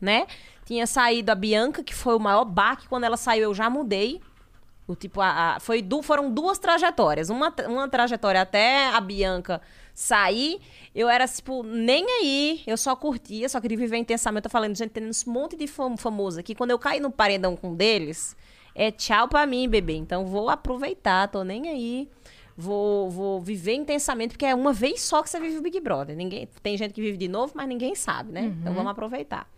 Né? 0.00 0.26
Tinha 0.64 0.86
saído 0.86 1.30
a 1.30 1.34
Bianca, 1.34 1.82
que 1.84 1.94
foi 1.94 2.14
o 2.16 2.18
maior 2.18 2.46
baque. 2.46 2.88
Quando 2.88 3.04
ela 3.04 3.18
saiu, 3.18 3.42
eu 3.42 3.54
já 3.54 3.68
mudei. 3.68 4.22
O 4.86 4.96
tipo, 4.96 5.20
a, 5.20 5.56
a- 5.56 5.60
foi 5.60 5.82
du, 5.82 6.00
foram 6.00 6.30
duas 6.30 6.58
trajetórias. 6.58 7.28
Uma, 7.28 7.54
uma 7.68 7.88
trajetória 7.90 8.40
até 8.40 8.88
a 8.88 9.00
Bianca 9.02 9.60
sair, 10.00 10.58
eu 10.94 11.08
era, 11.08 11.26
tipo, 11.28 11.62
nem 11.62 12.04
aí. 12.20 12.62
Eu 12.66 12.76
só 12.76 12.96
curtia, 12.96 13.48
só 13.48 13.60
queria 13.60 13.76
viver 13.76 13.96
intensamente. 13.98 14.46
Eu 14.46 14.50
falando, 14.50 14.76
gente, 14.76 14.90
tem 14.90 15.06
esse 15.08 15.28
monte 15.28 15.56
de 15.56 15.66
fam- 15.66 15.96
famoso 15.96 16.40
aqui. 16.40 16.54
Quando 16.54 16.70
eu 16.70 16.78
caí 16.78 17.00
no 17.00 17.10
paredão 17.10 17.54
com 17.54 17.70
um 17.70 17.74
deles, 17.74 18.34
é 18.74 18.90
tchau 18.90 19.28
pra 19.28 19.46
mim, 19.46 19.68
bebê. 19.68 19.94
Então 19.94 20.24
vou 20.26 20.48
aproveitar, 20.48 21.28
tô 21.28 21.42
nem 21.44 21.68
aí. 21.68 22.08
Vou, 22.56 23.08
vou 23.10 23.40
viver 23.40 23.74
intensamente, 23.74 24.32
porque 24.32 24.44
é 24.44 24.54
uma 24.54 24.72
vez 24.72 25.00
só 25.00 25.22
que 25.22 25.30
você 25.30 25.40
vive 25.40 25.58
o 25.58 25.62
Big 25.62 25.80
Brother. 25.80 26.14
Ninguém, 26.16 26.46
tem 26.62 26.76
gente 26.76 26.92
que 26.92 27.00
vive 27.00 27.16
de 27.16 27.28
novo, 27.28 27.52
mas 27.54 27.66
ninguém 27.68 27.94
sabe, 27.94 28.32
né? 28.32 28.52
Então 28.60 28.74
vamos 28.74 28.90
aproveitar. 28.92 29.48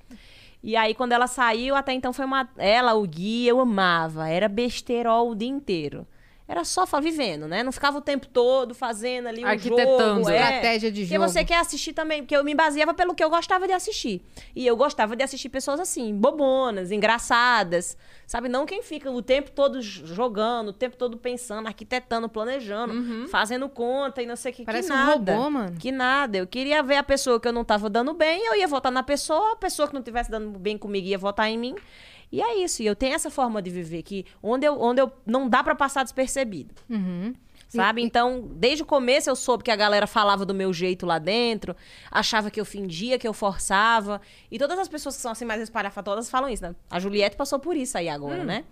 E 0.63 0.77
aí, 0.77 0.95
quando 0.95 1.11
ela 1.11 1.27
saiu, 1.27 1.75
até 1.75 1.93
então 1.93 2.13
foi 2.13 2.25
uma. 2.25 2.49
Ela, 2.57 2.95
o 2.95 3.03
Gui, 3.05 3.47
eu 3.49 3.59
amava. 3.59 4.29
Era 4.29 4.49
besterol 4.49 5.31
o 5.31 5.35
dia 5.35 5.49
inteiro. 5.49 6.07
Era 6.53 6.65
só 6.65 6.85
vivendo, 7.01 7.49
né? 7.49 7.63
Não 7.63 7.73
ficava 7.73 7.97
o 7.97 8.01
tempo 8.03 8.27
todo 8.29 8.75
fazendo 8.75 9.27
ali 9.27 9.43
um 9.43 9.47
Arquitetando. 9.47 10.17
jogo. 10.19 10.29
é. 10.29 10.37
Estratégia 10.37 10.93
de 10.93 11.01
Porque 11.01 11.15
jogo. 11.15 11.27
você 11.27 11.43
quer 11.47 11.57
assistir 11.59 11.95
também, 11.95 12.21
porque 12.21 12.37
eu 12.37 12.45
me 12.45 12.55
baseava 12.55 12.93
pelo 12.93 13.15
que 13.15 13.25
eu 13.25 13.31
gostava 13.31 13.67
de 13.67 13.73
assistir. 13.73 14.23
E 14.55 14.67
eu 14.67 14.77
gostava 14.77 15.17
de 15.17 15.23
assistir 15.23 15.49
pessoas 15.49 15.81
assim, 15.81 16.15
bobonas, 16.15 16.93
engraçadas. 16.93 17.97
Sabe? 18.27 18.51
Não 18.51 18.67
quem 18.67 18.83
fica 18.83 19.11
o 19.11 19.23
tempo 19.23 19.51
todo 19.51 19.81
jogando, 19.81 20.69
o 20.69 20.73
tempo 20.75 20.95
todo 20.95 21.17
pensando, 21.17 21.67
arquitetando, 21.69 22.29
planejando, 22.29 23.29
fazendo 23.29 23.67
conta 23.71 24.21
e 24.23 24.27
não 24.27 24.37
sei 24.37 24.53
o 24.53 24.55
que. 24.55 24.65
Parece 24.67 24.89
que 24.89 24.95
um 24.95 24.97
nada. 24.99 25.35
robô, 25.35 25.49
mano. 25.51 25.77
Que 25.79 25.91
nada. 25.91 26.37
Eu 26.37 26.47
queria 26.47 26.83
ver 26.83 26.97
a 26.97 27.03
pessoa 27.03 27.41
que 27.41 27.49
eu 27.49 27.53
não 27.53 27.65
tava 27.65 27.89
dando 27.89 28.13
bem, 28.13 28.45
eu 28.47 28.55
ia 28.57 28.69
votar 28.69 28.93
na 28.93 29.03
pessoa, 29.03 29.53
a 29.53 29.57
pessoa 29.57 29.89
que 29.89 29.95
não 29.95 30.03
tivesse 30.03 30.31
dando 30.31 30.59
bem 30.59 30.77
comigo 30.77 31.07
ia 31.07 31.17
votar 31.17 31.49
em 31.49 31.57
mim. 31.57 31.75
E 32.33 32.41
é 32.41 32.57
isso. 32.65 32.83
E 32.83 32.87
eu 32.87 32.97
tenho 32.97 33.15
essa 33.15 33.31
forma 33.31 33.61
de 33.61 33.71
viver 33.71 34.03
que 34.03 34.25
onde 34.43 34.67
eu, 34.67 34.81
onde 34.81 35.01
eu 35.03 35.13
não 35.27 35.49
dá 35.49 35.63
pra 35.63 35.75
passar 35.75 36.03
despercebido. 36.03 36.75
Sabe? 37.69 38.03
Então, 38.03 38.51
desde 38.55 38.83
o 38.83 38.87
começo 38.87 39.31
eu 39.31 39.37
soube 39.37 39.65
que 39.65 39.71
a 39.71 39.77
galera 39.77 40.07
falava 40.07 40.45
do 40.45 40.53
meu 40.53 40.75
jeito 40.75 41.07
lá 41.07 41.19
dentro, 41.19 41.75
achava 42.11 42.51
que 42.51 42.61
eu 42.61 42.67
fingia, 42.67 43.19
que 43.19 43.27
eu 43.27 43.33
forçava. 43.33 44.21
E 44.51 44.59
todas 44.59 44.79
as 44.79 44.89
pessoas 44.89 45.17
que 45.17 45.23
são 45.23 45.33
assim 45.33 45.47
mais 45.47 45.63
espalhafatosas 45.63 46.29
falam 46.29 46.51
isso, 46.51 46.63
né? 46.63 46.75
A 46.91 47.01
Juliette 47.01 47.35
passou 47.35 47.59
por 47.59 47.75
isso 47.75 47.97
aí 47.97 48.11
agora, 48.11 48.45
né? 48.45 48.65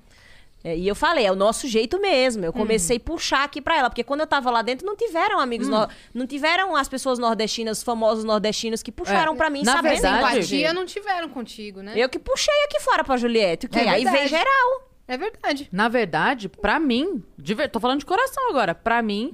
É, 0.63 0.77
e 0.77 0.87
eu 0.87 0.95
falei, 0.95 1.25
é 1.25 1.33
o 1.33 1.35
nosso 1.35 1.67
jeito 1.67 1.99
mesmo. 1.99 2.45
Eu 2.45 2.53
comecei 2.53 2.99
a 2.99 3.01
puxar 3.01 3.45
aqui 3.45 3.63
pra 3.63 3.79
ela, 3.79 3.89
porque 3.89 4.05
quando 4.05 4.21
eu 4.21 4.27
tava 4.27 4.51
lá 4.51 4.61
dentro 4.61 4.87
não 4.87 4.95
tiveram 4.95 5.41
amigos, 5.41 5.69
nor- 5.69 5.89
não 6.13 6.27
tiveram 6.27 6.77
as 6.77 6.87
pessoas 6.89 7.19
nordestinas, 7.19 7.79
os 7.79 7.85
famosos 7.85 8.25
nordestinos 8.25 8.83
que 8.83 8.93
puxaram 8.93 9.33
É. 9.33 9.37
pra 9.37 9.49
mim 9.49 9.63
Na 9.63 9.73
sabendo 9.73 9.93
verdade-. 10.03 10.37
Empatia 10.39 10.73
não 10.75 10.85
tiveram 10.85 11.29
contigo, 11.31 11.81
né? 11.81 11.95
Eu 11.97 12.09
que 12.11 12.19
puxei 12.19 12.55
aqui 12.65 12.79
fora 12.81 13.03
pra 13.03 13.17
Juliette, 13.17 13.67
o 13.67 13.69
quê? 13.71 13.79
É 13.79 13.89
aí 13.89 14.05
verdade. 14.05 14.19
vem 14.19 14.29
geral. 14.29 14.91
É 15.09 15.17
verdade. 15.17 15.69
Na 15.73 15.89
verdade, 15.89 16.49
pra 16.49 16.79
mim, 16.79 17.25
de 17.39 17.55
ver... 17.55 17.69
tô 17.69 17.81
falando 17.81 17.99
de 18.01 18.07
coração 18.07 18.49
agora, 18.51 18.75
pra 18.75 19.01
mim, 19.03 19.33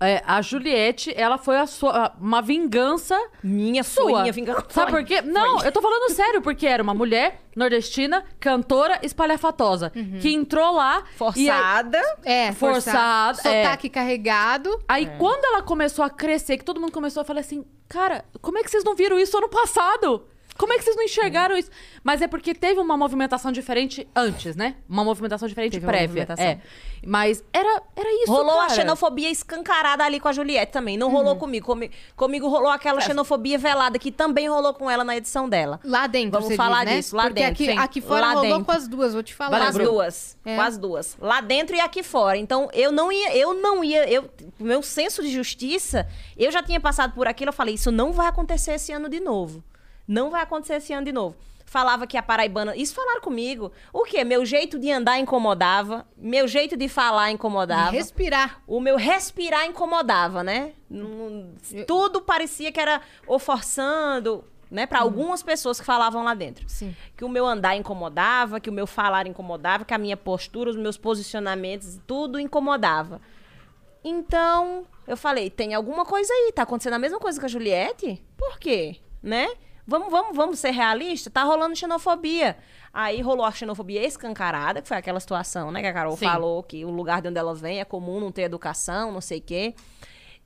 é, 0.00 0.22
a 0.26 0.42
Juliette, 0.42 1.12
ela 1.16 1.38
foi 1.38 1.56
a 1.56 1.66
sua, 1.66 2.12
uma 2.20 2.42
vingança 2.42 3.18
Minha 3.42 3.82
foi, 3.84 4.10
sua. 4.12 4.20
minha 4.22 4.32
vingança. 4.32 4.66
Sabe 4.68 4.90
por 4.90 5.04
quê? 5.04 5.22
Não, 5.22 5.62
eu 5.62 5.72
tô 5.72 5.80
falando 5.80 6.10
sério, 6.12 6.42
porque 6.42 6.66
era 6.66 6.82
uma 6.82 6.92
mulher 6.94 7.40
nordestina, 7.56 8.24
cantora, 8.40 8.98
espalhafatosa, 9.02 9.90
que 10.20 10.32
entrou 10.34 10.72
lá... 10.74 10.98
e 11.36 11.48
aí- 11.50 11.56
Forçada. 11.56 12.02
É, 12.24 12.52
Forçado, 12.52 13.36
forçado. 13.36 13.48
é. 13.48 13.62
Sotaque 13.64 13.88
carregado. 13.88 14.78
Aí, 14.88 15.06
quando 15.18 15.44
ela 15.44 15.62
começou 15.62 16.04
a 16.04 16.10
crescer, 16.10 16.58
que 16.58 16.64
todo 16.64 16.80
mundo 16.80 16.92
começou 16.92 17.20
a 17.20 17.24
falar 17.24 17.40
assim, 17.40 17.64
cara, 17.88 18.24
como 18.42 18.58
é 18.58 18.62
que 18.62 18.70
vocês 18.70 18.84
não 18.84 18.94
viram 18.94 19.18
isso 19.18 19.36
ano 19.38 19.48
passado? 19.48 20.26
Como 20.56 20.72
é 20.72 20.76
que 20.78 20.84
vocês 20.84 20.94
não 20.96 21.02
enxergaram 21.02 21.56
isso? 21.56 21.68
Mas 22.02 22.22
é 22.22 22.28
porque 22.28 22.54
teve 22.54 22.78
uma 22.80 22.96
movimentação 22.96 23.50
diferente 23.50 24.06
antes, 24.14 24.54
né? 24.54 24.76
Uma 24.88 25.02
movimentação 25.04 25.48
diferente 25.48 25.72
Teve 25.72 25.84
uma 25.86 25.90
prévia. 25.92 26.08
movimentação. 26.08 26.44
É. 26.44 26.60
Mas 27.06 27.44
era, 27.52 27.82
era 27.96 28.22
isso, 28.22 28.32
rolou 28.32 28.58
a 28.60 28.66
cara. 28.66 28.74
xenofobia 28.76 29.30
escancarada 29.30 30.04
ali 30.04 30.18
com 30.20 30.28
a 30.28 30.32
Juliette 30.32 30.72
também. 30.72 30.96
Não 30.96 31.08
Uhum. 31.08 31.12
rolou 31.14 31.36
comigo. 31.36 31.66
Comi- 31.66 31.90
comigo 32.16 32.48
rolou 32.48 32.70
aquela 32.70 33.00
xenofobia 33.00 33.58
velada 33.58 33.98
que 33.98 34.10
também 34.12 34.48
rolou 34.48 34.72
com 34.72 34.90
ela 34.90 35.02
na 35.04 35.16
edição 35.16 35.48
dela. 35.48 35.80
Lá 35.84 36.06
dentro, 36.06 36.30
Vamos 36.32 36.48
você 36.48 36.56
falar 36.56 36.84
diz, 36.84 36.92
né? 36.94 36.96
disso, 37.00 37.16
lá 37.16 37.22
Porque 37.24 37.34
dentro, 37.40 37.52
aqui, 37.64 37.66
sim. 37.72 37.78
aqui 37.78 38.00
fora 38.00 38.20
Lá 38.20 38.28
rolou 38.34 38.42
dentro. 38.48 38.64
com 38.64 38.72
as 38.72 38.88
duas, 38.88 39.12
vou 39.12 39.22
te 39.22 39.34
falar. 39.34 39.58
Com 39.58 39.64
as 39.66 39.74
duas. 39.76 40.38
É. 40.44 40.54
Com 40.54 40.62
as 40.62 40.78
duas. 40.78 41.16
Lá 41.20 41.40
dentro 41.40 41.76
e 41.76 41.80
aqui 41.80 42.02
fora. 42.02 42.38
Então, 42.38 42.70
eu 42.72 42.90
não 42.92 43.10
ia, 43.12 43.36
eu 43.36 43.52
não 43.54 43.84
ia, 43.84 44.08
eu, 44.08 44.30
o 44.58 44.64
meu 44.64 44.82
senso 44.82 45.20
de 45.22 45.30
justiça, 45.30 46.06
eu 46.38 46.50
já 46.50 46.62
tinha 46.62 46.80
passado 46.80 47.12
por 47.12 47.26
aquilo, 47.28 47.50
eu 47.50 47.52
falei, 47.52 47.74
isso 47.74 47.90
não 47.90 48.12
vai 48.12 48.28
acontecer 48.28 48.72
esse 48.74 48.92
ano 48.92 49.08
de 49.08 49.20
novo. 49.20 49.62
Não 50.06 50.30
vai 50.30 50.42
acontecer 50.42 50.74
esse 50.74 50.92
ano 50.92 51.04
de 51.04 51.12
novo. 51.12 51.36
Falava 51.64 52.06
que 52.06 52.16
a 52.16 52.22
paraibana. 52.22 52.76
Isso 52.76 52.94
falaram 52.94 53.20
comigo. 53.20 53.72
O 53.92 54.04
quê? 54.04 54.22
Meu 54.22 54.44
jeito 54.44 54.78
de 54.78 54.92
andar 54.92 55.18
incomodava. 55.18 56.06
Meu 56.16 56.46
jeito 56.46 56.76
de 56.76 56.88
falar 56.88 57.30
incomodava. 57.32 57.90
De 57.90 57.96
respirar. 57.96 58.62
O 58.66 58.80
meu 58.80 58.96
respirar 58.96 59.66
incomodava, 59.66 60.44
né? 60.44 60.72
Tudo 61.86 62.20
parecia 62.20 62.70
que 62.70 62.78
era 62.78 63.00
ou 63.26 63.38
forçando, 63.38 64.44
né? 64.70 64.86
Para 64.86 65.00
algumas 65.00 65.42
pessoas 65.42 65.80
que 65.80 65.86
falavam 65.86 66.22
lá 66.22 66.34
dentro. 66.34 66.68
Sim. 66.68 66.94
Que 67.16 67.24
o 67.24 67.28
meu 67.28 67.44
andar 67.44 67.74
incomodava, 67.74 68.60
que 68.60 68.70
o 68.70 68.72
meu 68.72 68.86
falar 68.86 69.26
incomodava, 69.26 69.84
que 69.84 69.94
a 69.94 69.98
minha 69.98 70.16
postura, 70.16 70.70
os 70.70 70.76
meus 70.76 70.96
posicionamentos, 70.96 71.98
tudo 72.06 72.38
incomodava. 72.38 73.20
Então, 74.04 74.86
eu 75.08 75.16
falei, 75.16 75.48
tem 75.48 75.74
alguma 75.74 76.04
coisa 76.04 76.32
aí, 76.32 76.52
tá 76.52 76.62
acontecendo 76.62 76.94
a 76.94 76.98
mesma 76.98 77.18
coisa 77.18 77.40
com 77.40 77.46
a 77.46 77.48
Juliette? 77.48 78.22
Por 78.36 78.58
quê? 78.58 78.96
Né? 79.22 79.48
Vamos, 79.86 80.10
vamos, 80.10 80.36
vamos 80.36 80.58
ser 80.58 80.70
realistas? 80.70 81.32
Tá 81.32 81.42
rolando 81.42 81.76
xenofobia. 81.76 82.56
Aí 82.92 83.20
rolou 83.20 83.44
a 83.44 83.52
xenofobia 83.52 84.04
escancarada, 84.06 84.80
que 84.80 84.88
foi 84.88 84.96
aquela 84.96 85.20
situação, 85.20 85.70
né? 85.70 85.80
Que 85.80 85.86
a 85.88 85.92
Carol 85.92 86.16
Sim. 86.16 86.24
falou 86.26 86.62
que 86.62 86.84
o 86.84 86.90
lugar 86.90 87.20
de 87.20 87.28
onde 87.28 87.38
ela 87.38 87.54
vem 87.54 87.80
é 87.80 87.84
comum 87.84 88.18
não 88.20 88.32
ter 88.32 88.42
educação, 88.42 89.12
não 89.12 89.20
sei 89.20 89.38
o 89.38 89.42
quê. 89.42 89.74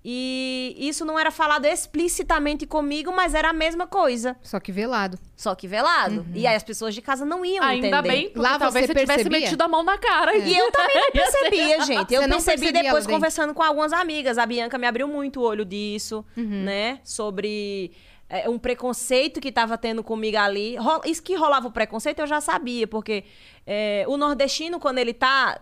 E 0.05 0.77
isso 0.79 1.05
não 1.05 1.19
era 1.19 1.31
falado 1.31 1.67
explicitamente 1.67 2.65
comigo, 2.67 3.13
mas 3.13 3.35
era 3.35 3.51
a 3.51 3.53
mesma 3.53 3.87
coisa. 3.87 4.37
Só 4.43 4.61
que 4.61 4.71
velado. 4.71 5.19
Só 5.37 5.55
que 5.57 5.67
velado. 5.67 6.25
E 6.35 6.47
aí 6.47 6.55
as 6.55 6.63
pessoas 6.63 6.95
de 6.95 7.03
casa 7.03 7.25
não 7.27 7.45
iam 7.45 7.65
Ainda 7.65 7.89
entender. 7.89 8.09
bem, 8.09 8.25
porque 8.29 8.39
Lá 8.39 8.59
talvez 8.59 8.87
você 8.87 8.93
você 8.93 9.01
tivesse 9.01 9.25
percebia? 9.25 9.41
metido 9.41 9.61
a 9.63 9.69
mão 9.69 9.83
na 9.83 9.99
cara. 9.99 10.37
E 10.37 10.57
eu 10.57 10.71
também 10.71 10.97
não 11.03 11.11
percebia, 11.13 11.81
gente. 11.85 12.15
Eu 12.15 12.23
percebi 12.23 12.45
percebia 12.61 12.83
depois 12.85 13.07
conversando 13.07 13.53
com 13.53 13.63
algumas 13.63 13.93
amigas. 13.93 14.39
A 14.39 14.47
Bianca 14.47 14.79
me 14.79 14.87
abriu 14.87 15.09
muito 15.09 15.41
o 15.41 15.43
olho 15.43 15.65
disso, 15.65 16.25
Uhum. 16.37 16.63
né? 16.65 17.01
Sobre 17.03 17.91
é, 18.29 18.49
um 18.49 18.59
preconceito 18.59 19.41
que 19.41 19.51
tava 19.51 19.79
tendo 19.79 20.03
comigo 20.05 20.37
ali. 20.37 20.77
Isso 21.05 21.23
que 21.23 21.35
rolava 21.35 21.69
o 21.69 21.73
preconceito 21.73 22.21
eu 22.21 22.27
já 22.27 22.41
sabia, 22.41 22.87
porque 22.87 23.25
é, 23.67 24.05
o 24.07 24.17
nordestino, 24.17 24.79
quando 24.79 24.99
ele 24.99 25.15
tá. 25.15 25.61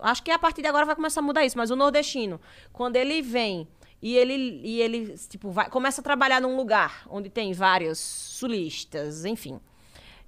Acho 0.00 0.22
que 0.22 0.30
a 0.30 0.38
partir 0.38 0.62
de 0.62 0.68
agora 0.68 0.84
vai 0.84 0.94
começar 0.94 1.20
a 1.20 1.22
mudar 1.22 1.44
isso, 1.44 1.56
mas 1.56 1.70
o 1.70 1.76
nordestino, 1.76 2.40
quando 2.72 2.96
ele 2.96 3.20
vem 3.22 3.66
e 4.00 4.16
ele, 4.16 4.60
e 4.62 4.80
ele 4.80 5.16
tipo, 5.28 5.50
vai, 5.50 5.68
começa 5.68 6.00
a 6.00 6.04
trabalhar 6.04 6.40
num 6.40 6.56
lugar 6.56 7.06
onde 7.08 7.28
tem 7.30 7.52
vários 7.52 7.98
sulistas, 7.98 9.24
enfim. 9.24 9.58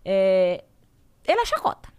é, 0.04 0.64
ele 1.24 1.40
é 1.40 1.44
chacota. 1.44 1.95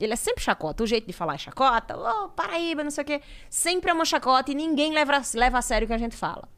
Ele 0.00 0.12
é 0.12 0.16
sempre 0.16 0.42
chacota. 0.42 0.82
O 0.82 0.86
jeito 0.86 1.06
de 1.06 1.12
falar 1.12 1.34
é 1.34 1.38
chacota. 1.38 1.96
Ô, 1.96 2.28
Paraíba, 2.30 2.82
não 2.82 2.90
sei 2.90 3.02
o 3.02 3.06
quê. 3.06 3.20
Sempre 3.48 3.90
é 3.90 3.94
uma 3.94 4.04
chacota 4.04 4.50
e 4.50 4.54
ninguém 4.54 4.92
leva, 4.92 5.20
leva 5.34 5.58
a 5.58 5.62
sério 5.62 5.84
o 5.84 5.88
que 5.88 5.94
a 5.94 5.98
gente 5.98 6.16
fala. 6.16 6.48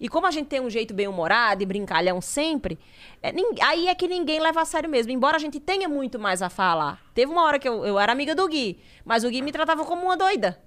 E 0.00 0.08
como 0.08 0.26
a 0.26 0.30
gente 0.30 0.46
tem 0.46 0.60
um 0.60 0.68
jeito 0.68 0.92
bem 0.92 1.06
humorado 1.06 1.62
e 1.62 1.66
brincalhão 1.66 2.20
sempre, 2.20 2.78
é, 3.22 3.32
aí 3.62 3.88
é 3.88 3.94
que 3.94 4.08
ninguém 4.08 4.40
leva 4.40 4.60
a 4.60 4.64
sério 4.64 4.88
mesmo. 4.88 5.12
Embora 5.12 5.36
a 5.36 5.40
gente 5.40 5.60
tenha 5.60 5.88
muito 5.88 6.18
mais 6.18 6.42
a 6.42 6.50
falar. 6.50 7.00
Teve 7.14 7.30
uma 7.30 7.44
hora 7.44 7.58
que 7.58 7.68
eu, 7.68 7.84
eu 7.84 7.98
era 7.98 8.12
amiga 8.12 8.34
do 8.34 8.46
Gui, 8.48 8.80
mas 9.04 9.24
o 9.24 9.30
Gui 9.30 9.42
me 9.42 9.52
tratava 9.52 9.84
como 9.84 10.04
uma 10.04 10.16
doida. 10.16 10.60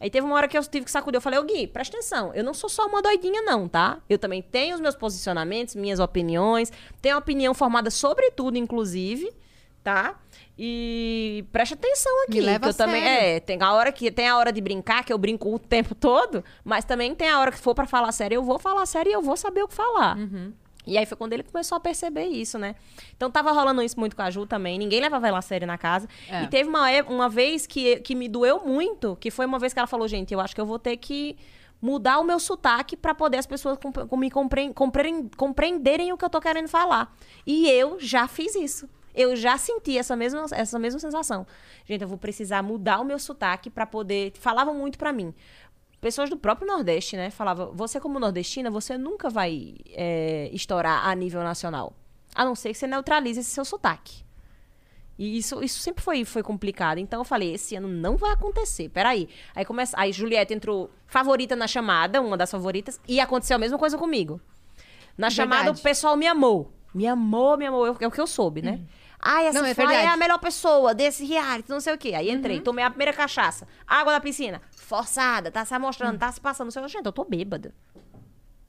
Aí 0.00 0.10
teve 0.10 0.26
uma 0.26 0.36
hora 0.36 0.48
que 0.48 0.58
eu 0.58 0.62
tive 0.62 0.84
que 0.84 0.90
sacudir. 0.90 1.16
Eu 1.16 1.20
falei, 1.22 1.38
ô 1.38 1.44
Gui, 1.44 1.66
presta 1.66 1.96
atenção. 1.96 2.34
Eu 2.34 2.44
não 2.44 2.52
sou 2.52 2.68
só 2.68 2.86
uma 2.86 3.00
doidinha, 3.00 3.42
não, 3.42 3.68
tá? 3.68 3.98
Eu 4.08 4.18
também 4.18 4.42
tenho 4.42 4.74
os 4.74 4.80
meus 4.80 4.94
posicionamentos, 4.94 5.74
minhas 5.74 5.98
opiniões. 5.98 6.72
Tenho 7.00 7.16
opinião 7.16 7.54
formada 7.54 7.90
sobre 7.90 8.30
tudo, 8.32 8.58
inclusive, 8.58 9.32
tá? 9.82 10.20
E 10.58 11.44
presta 11.52 11.74
atenção 11.74 12.12
aqui. 12.24 12.34
Me 12.34 12.40
leva 12.42 12.60
que 12.60 12.66
eu 12.66 12.70
a 12.70 12.74
também 12.74 13.02
sério. 13.02 13.36
É, 13.36 13.40
tem 13.40 13.60
a 13.60 13.72
hora 13.72 13.90
que 13.92 14.10
tem 14.10 14.28
a 14.28 14.36
hora 14.36 14.52
de 14.52 14.60
brincar, 14.60 15.04
que 15.04 15.12
eu 15.12 15.18
brinco 15.18 15.52
o 15.54 15.58
tempo 15.58 15.94
todo, 15.96 16.44
mas 16.64 16.84
também 16.84 17.14
tem 17.14 17.28
a 17.28 17.40
hora 17.40 17.50
que 17.50 17.58
for 17.58 17.74
pra 17.74 17.86
falar 17.86 18.12
sério, 18.12 18.36
eu 18.36 18.42
vou 18.42 18.58
falar 18.58 18.86
sério 18.86 19.10
e 19.10 19.12
eu 19.12 19.22
vou 19.22 19.36
saber 19.36 19.62
o 19.62 19.68
que 19.68 19.74
falar. 19.74 20.16
E 20.86 20.98
aí 20.98 21.06
foi 21.06 21.16
quando 21.16 21.32
ele 21.32 21.42
começou 21.42 21.76
a 21.76 21.80
perceber 21.80 22.26
isso, 22.26 22.58
né? 22.58 22.74
Então 23.16 23.30
tava 23.30 23.50
rolando 23.52 23.82
isso 23.82 23.98
muito 23.98 24.14
com 24.14 24.20
a 24.22 24.30
Ju 24.30 24.46
também. 24.46 24.78
Ninguém 24.78 25.00
levava 25.00 25.26
ela 25.26 25.38
a 25.38 25.42
sério 25.42 25.66
na 25.66 25.78
casa. 25.78 26.06
É. 26.28 26.42
E 26.42 26.46
teve 26.48 26.68
uma, 26.68 26.90
é- 26.90 27.02
uma 27.02 27.28
vez 27.28 27.66
que, 27.66 27.96
que 28.00 28.14
me 28.14 28.28
doeu 28.28 28.60
muito, 28.66 29.16
que 29.18 29.30
foi 29.30 29.46
uma 29.46 29.58
vez 29.58 29.72
que 29.72 29.78
ela 29.78 29.88
falou, 29.88 30.06
gente, 30.06 30.34
eu 30.34 30.40
acho 30.40 30.54
que 30.54 30.60
eu 30.60 30.66
vou 30.66 30.78
ter 30.78 30.98
que 30.98 31.36
mudar 31.80 32.18
o 32.18 32.24
meu 32.24 32.38
sotaque 32.38 32.96
pra 32.98 33.14
poder 33.14 33.38
as 33.38 33.46
pessoas 33.46 33.78
me 34.12 34.30
compre- 34.30 34.72
compre- 34.74 35.30
compreenderem 35.36 36.12
o 36.12 36.18
que 36.18 36.24
eu 36.24 36.30
tô 36.30 36.40
querendo 36.40 36.68
falar. 36.68 37.14
E 37.46 37.66
eu 37.70 37.98
já 37.98 38.28
fiz 38.28 38.54
isso. 38.54 38.86
Eu 39.14 39.36
já 39.36 39.56
senti 39.56 39.96
essa 39.96 40.16
mesma, 40.16 40.44
essa 40.52 40.78
mesma 40.78 40.98
sensação. 40.98 41.46
Gente, 41.84 42.02
eu 42.02 42.08
vou 42.08 42.18
precisar 42.18 42.62
mudar 42.62 43.00
o 43.00 43.04
meu 43.04 43.18
sotaque 43.18 43.70
pra 43.70 43.86
poder. 43.86 44.32
Falavam 44.38 44.74
muito 44.74 44.98
pra 44.98 45.12
mim. 45.12 45.32
Pessoas 46.00 46.28
do 46.28 46.36
próprio 46.36 46.66
Nordeste, 46.66 47.16
né? 47.16 47.30
Falavam, 47.30 47.72
você 47.72 47.98
como 48.00 48.18
nordestina, 48.18 48.70
você 48.70 48.98
nunca 48.98 49.30
vai 49.30 49.76
é, 49.90 50.50
estourar 50.52 51.06
a 51.06 51.14
nível 51.14 51.42
nacional. 51.42 51.94
A 52.34 52.44
não 52.44 52.54
ser 52.54 52.70
que 52.72 52.78
você 52.78 52.86
neutralize 52.86 53.40
esse 53.40 53.50
seu 53.50 53.64
sotaque. 53.64 54.24
E 55.18 55.38
isso, 55.38 55.62
isso 55.62 55.78
sempre 55.78 56.02
foi, 56.02 56.24
foi 56.24 56.42
complicado. 56.42 56.98
Então 56.98 57.20
eu 57.20 57.24
falei, 57.24 57.54
esse 57.54 57.76
ano 57.76 57.88
não 57.88 58.16
vai 58.16 58.32
acontecer. 58.32 58.88
Peraí. 58.88 59.28
Aí 59.54 59.64
começa. 59.64 59.98
Aí 59.98 60.12
Juliette 60.12 60.52
entrou 60.52 60.90
favorita 61.06 61.54
na 61.54 61.68
chamada, 61.68 62.20
uma 62.20 62.36
das 62.36 62.50
favoritas, 62.50 63.00
e 63.06 63.20
aconteceu 63.20 63.54
a 63.54 63.58
mesma 63.58 63.78
coisa 63.78 63.96
comigo. 63.96 64.40
Na 65.16 65.30
chamada, 65.30 65.64
Verdade. 65.64 65.80
o 65.80 65.82
pessoal 65.82 66.16
me 66.16 66.26
amou. 66.26 66.72
Me 66.92 67.06
amou, 67.06 67.56
me 67.56 67.66
amou. 67.66 67.86
É 67.86 68.06
o 68.06 68.10
que 68.10 68.20
eu 68.20 68.26
soube, 68.26 68.60
né? 68.60 68.80
Ai, 69.26 69.46
essa 69.46 69.58
Não, 69.58 69.66
é 69.66 69.70
é 69.72 70.06
a 70.06 70.16
melhor 70.18 70.38
pessoa 70.38 70.94
desse 70.94 71.24
reality, 71.24 71.70
não 71.70 71.80
sei 71.80 71.94
o 71.94 71.98
quê. 71.98 72.12
Aí 72.14 72.30
entrei, 72.30 72.60
tomei 72.60 72.84
a 72.84 72.90
primeira 72.90 73.10
cachaça. 73.12 73.66
Água 73.86 74.12
da 74.12 74.20
piscina. 74.20 74.60
Forçada, 74.76 75.50
tá 75.50 75.64
se 75.64 75.72
amostrando, 75.72 76.18
tá 76.18 76.30
se 76.30 76.38
passando. 76.38 76.66
Não 76.66 76.70
sei, 76.72 76.86
gente, 76.88 77.06
eu 77.06 77.12
tô 77.12 77.24
bêbada. 77.24 77.74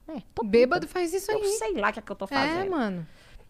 É, 0.08 0.22
tô 0.34 0.44
Bêbado 0.46 0.88
faz 0.88 1.14
isso 1.14 1.30
Eu 1.32 1.40
aí. 1.40 1.48
sei 1.58 1.74
lá 1.74 1.90
o 1.90 1.94
que 1.94 2.00
é 2.00 2.02
que 2.02 2.12
eu 2.12 2.16
tô 2.16 2.26
É, 2.26 2.28
fazendo. 2.28 2.72
mano. 2.72 3.06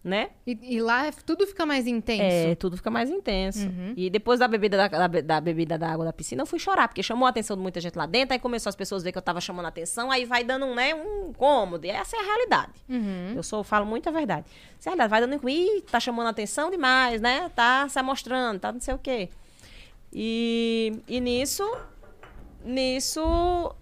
Né? 0.05 0.29
E, 0.45 0.75
e 0.75 0.79
lá 0.79 1.07
é- 1.07 1.11
tudo 1.11 1.47
fica 1.47 1.65
mais 1.65 1.87
intenso. 1.87 2.21
É, 2.51 2.53
tudo 2.53 2.77
fica 2.77 2.91
mais 2.91 3.09
intenso. 3.09 3.67
E 3.97 4.07
depois 4.07 4.39
da 4.39 4.47
bebida 4.47 4.77
da, 4.77 4.87
da 4.87 5.07
da 5.21 5.41
bebida 5.41 5.79
da 5.79 5.89
água 5.91 6.05
da 6.05 6.13
piscina, 6.13 6.43
eu 6.43 6.45
fui 6.45 6.59
chorar, 6.59 6.87
porque 6.87 7.01
chamou 7.01 7.25
a 7.25 7.29
atenção 7.31 7.57
de 7.57 7.63
muita 7.63 7.81
gente 7.81 7.95
lá 7.97 8.05
dentro, 8.05 8.33
aí 8.33 8.39
começou 8.39 8.69
as 8.69 8.75
pessoas 8.75 9.01
a 9.01 9.05
ver 9.05 9.11
que 9.11 9.17
eu 9.17 9.21
tava 9.23 9.41
chamando 9.41 9.65
a 9.65 9.69
atenção, 9.69 10.11
aí 10.11 10.23
vai 10.23 10.43
dando 10.43 10.63
um, 10.67 10.75
né, 10.75 10.93
um 10.93 11.29
incômodo. 11.31 11.87
E 11.87 11.89
essa 11.89 12.15
é 12.15 12.19
a 12.19 12.23
realidade. 12.23 12.73
Eu 13.35 13.41
sou, 13.41 13.63
falo 13.63 13.83
muito 13.83 14.07
a 14.07 14.11
verdade. 14.11 14.45
Essa 14.79 14.89
é 14.89 14.93
a 14.93 14.95
realidade. 14.95 15.09
Vai 15.09 15.21
dando 15.21 15.33
incômodo. 15.33 15.57
Ih, 15.59 15.81
tá 15.89 15.99
chamando 15.99 16.27
a 16.27 16.29
atenção 16.29 16.69
demais, 16.69 17.19
né? 17.19 17.49
Tá 17.55 17.89
se 17.89 17.99
mostrando, 18.03 18.59
tá 18.59 18.71
não 18.71 18.79
sei 18.79 18.93
o 18.93 18.99
quê. 18.99 19.29
E, 20.13 20.93
e 21.07 21.19
nisso, 21.19 21.63
nisso, 22.63 23.75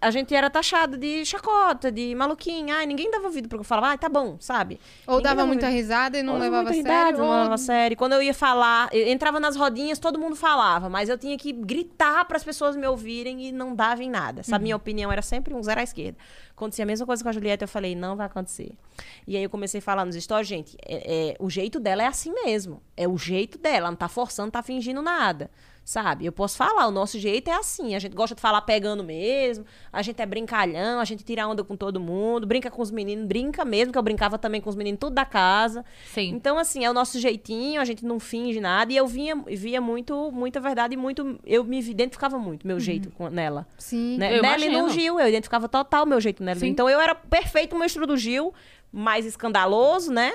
a 0.00 0.10
gente 0.10 0.34
era 0.34 0.48
taxado 0.50 0.96
de 0.96 1.24
chacota, 1.24 1.90
de 1.90 2.14
maluquinha. 2.14 2.76
Ai, 2.76 2.86
ninguém 2.86 3.10
dava 3.10 3.26
ouvido 3.26 3.48
porque 3.48 3.60
eu 3.60 3.64
falava, 3.64 3.88
ai, 3.88 3.98
tá 3.98 4.08
bom, 4.08 4.36
sabe? 4.40 4.78
Ou 5.06 5.16
Ninguém 5.16 5.22
dava 5.34 5.46
muita 5.46 5.66
ouvido. 5.66 5.76
risada 5.78 6.18
e 6.18 6.22
não 6.22 6.34
Ou 6.34 6.38
levava 6.40 6.68
a 6.70 6.72
sério. 6.72 6.80
idade, 6.80 7.18
não 7.18 7.26
ou- 7.26 7.32
levava 7.32 7.54
a 7.54 7.58
sério. 7.58 7.96
Quando 7.96 8.12
eu 8.12 8.22
ia 8.22 8.34
falar, 8.34 8.88
eu 8.92 9.08
entrava 9.08 9.40
nas 9.40 9.56
rodinhas, 9.56 9.98
todo 9.98 10.18
mundo 10.18 10.36
falava, 10.36 10.88
mas 10.88 11.08
eu 11.08 11.16
tinha 11.18 11.36
que 11.38 11.52
gritar 11.52 12.24
para 12.26 12.36
as 12.36 12.44
pessoas 12.44 12.76
me 12.76 12.86
ouvirem 12.86 13.46
e 13.48 13.52
não 13.52 13.74
dava 13.74 14.02
em 14.02 14.10
nada. 14.10 14.42
Sabe, 14.42 14.64
minha 14.64 14.76
opinião 14.76 15.10
era 15.10 15.22
sempre 15.22 15.54
um 15.54 15.62
zero 15.62 15.80
à 15.80 15.82
esquerda. 15.82 16.18
Acontecia 16.52 16.84
a 16.84 16.86
mesma 16.86 17.04
coisa 17.06 17.22
com 17.22 17.28
a 17.28 17.32
Julieta, 17.32 17.64
eu 17.64 17.68
falei, 17.68 17.94
não 17.94 18.16
vai 18.16 18.26
acontecer. 18.26 18.72
E 19.26 19.36
aí 19.36 19.42
eu 19.42 19.50
comecei 19.50 19.78
a 19.78 19.82
falar 19.82 20.04
nos 20.06 20.16
stories, 20.16 20.48
gente, 20.48 20.76
é- 20.86 21.30
é, 21.32 21.36
o 21.38 21.50
jeito 21.50 21.78
dela 21.78 22.02
é 22.02 22.06
assim 22.06 22.32
mesmo. 22.44 22.82
É 22.96 23.06
o 23.06 23.16
jeito 23.18 23.58
dela, 23.58 23.76
ela 23.76 23.90
não 23.90 23.96
tá 23.96 24.08
forçando, 24.08 24.46
não 24.46 24.50
tá 24.52 24.62
fingindo 24.62 25.02
nada. 25.02 25.50
Sabe? 25.86 26.26
Eu 26.26 26.32
posso 26.32 26.56
falar, 26.56 26.88
o 26.88 26.90
nosso 26.90 27.16
jeito 27.16 27.48
é 27.48 27.52
assim. 27.52 27.94
A 27.94 28.00
gente 28.00 28.12
gosta 28.12 28.34
de 28.34 28.40
falar 28.40 28.60
pegando 28.62 29.04
mesmo, 29.04 29.64
a 29.92 30.02
gente 30.02 30.20
é 30.20 30.26
brincalhão, 30.26 30.98
a 30.98 31.04
gente 31.04 31.22
tira 31.22 31.46
onda 31.46 31.62
com 31.62 31.76
todo 31.76 32.00
mundo, 32.00 32.44
brinca 32.44 32.68
com 32.72 32.82
os 32.82 32.90
meninos, 32.90 33.24
brinca 33.24 33.64
mesmo, 33.64 33.92
que 33.92 33.98
eu 33.98 34.02
brincava 34.02 34.36
também 34.36 34.60
com 34.60 34.68
os 34.68 34.74
meninos 34.74 34.98
tudo 34.98 35.14
da 35.14 35.24
casa. 35.24 35.84
Sim. 36.06 36.30
Então, 36.30 36.58
assim, 36.58 36.84
é 36.84 36.90
o 36.90 36.92
nosso 36.92 37.20
jeitinho, 37.20 37.80
a 37.80 37.84
gente 37.84 38.04
não 38.04 38.18
finge 38.18 38.58
nada. 38.58 38.92
E 38.92 38.96
eu 38.96 39.06
vinha, 39.06 39.36
via 39.46 39.80
muito, 39.80 40.32
muita 40.32 40.58
verdade 40.58 40.94
e 40.94 40.96
muito. 40.96 41.38
Eu 41.46 41.62
me 41.62 41.78
identificava 41.78 42.36
muito, 42.36 42.66
meu 42.66 42.80
jeito 42.80 43.08
com, 43.12 43.30
nela. 43.30 43.64
Sim. 43.78 44.18
Né? 44.18 44.38
Eu 44.38 44.42
Nela 44.42 44.64
e 44.64 44.68
no 44.68 44.78
imagino. 44.80 45.00
Gil, 45.00 45.20
eu 45.20 45.28
identificava 45.28 45.68
total 45.68 46.02
o 46.02 46.08
meu 46.08 46.20
jeito 46.20 46.42
nela. 46.42 46.58
Sim. 46.58 46.66
Então 46.66 46.90
eu 46.90 47.00
era 47.00 47.14
perfeito 47.14 47.76
o 47.76 47.78
monstro 47.78 48.08
do 48.08 48.16
Gil, 48.16 48.52
mais 48.92 49.24
escandaloso, 49.24 50.10
né? 50.10 50.32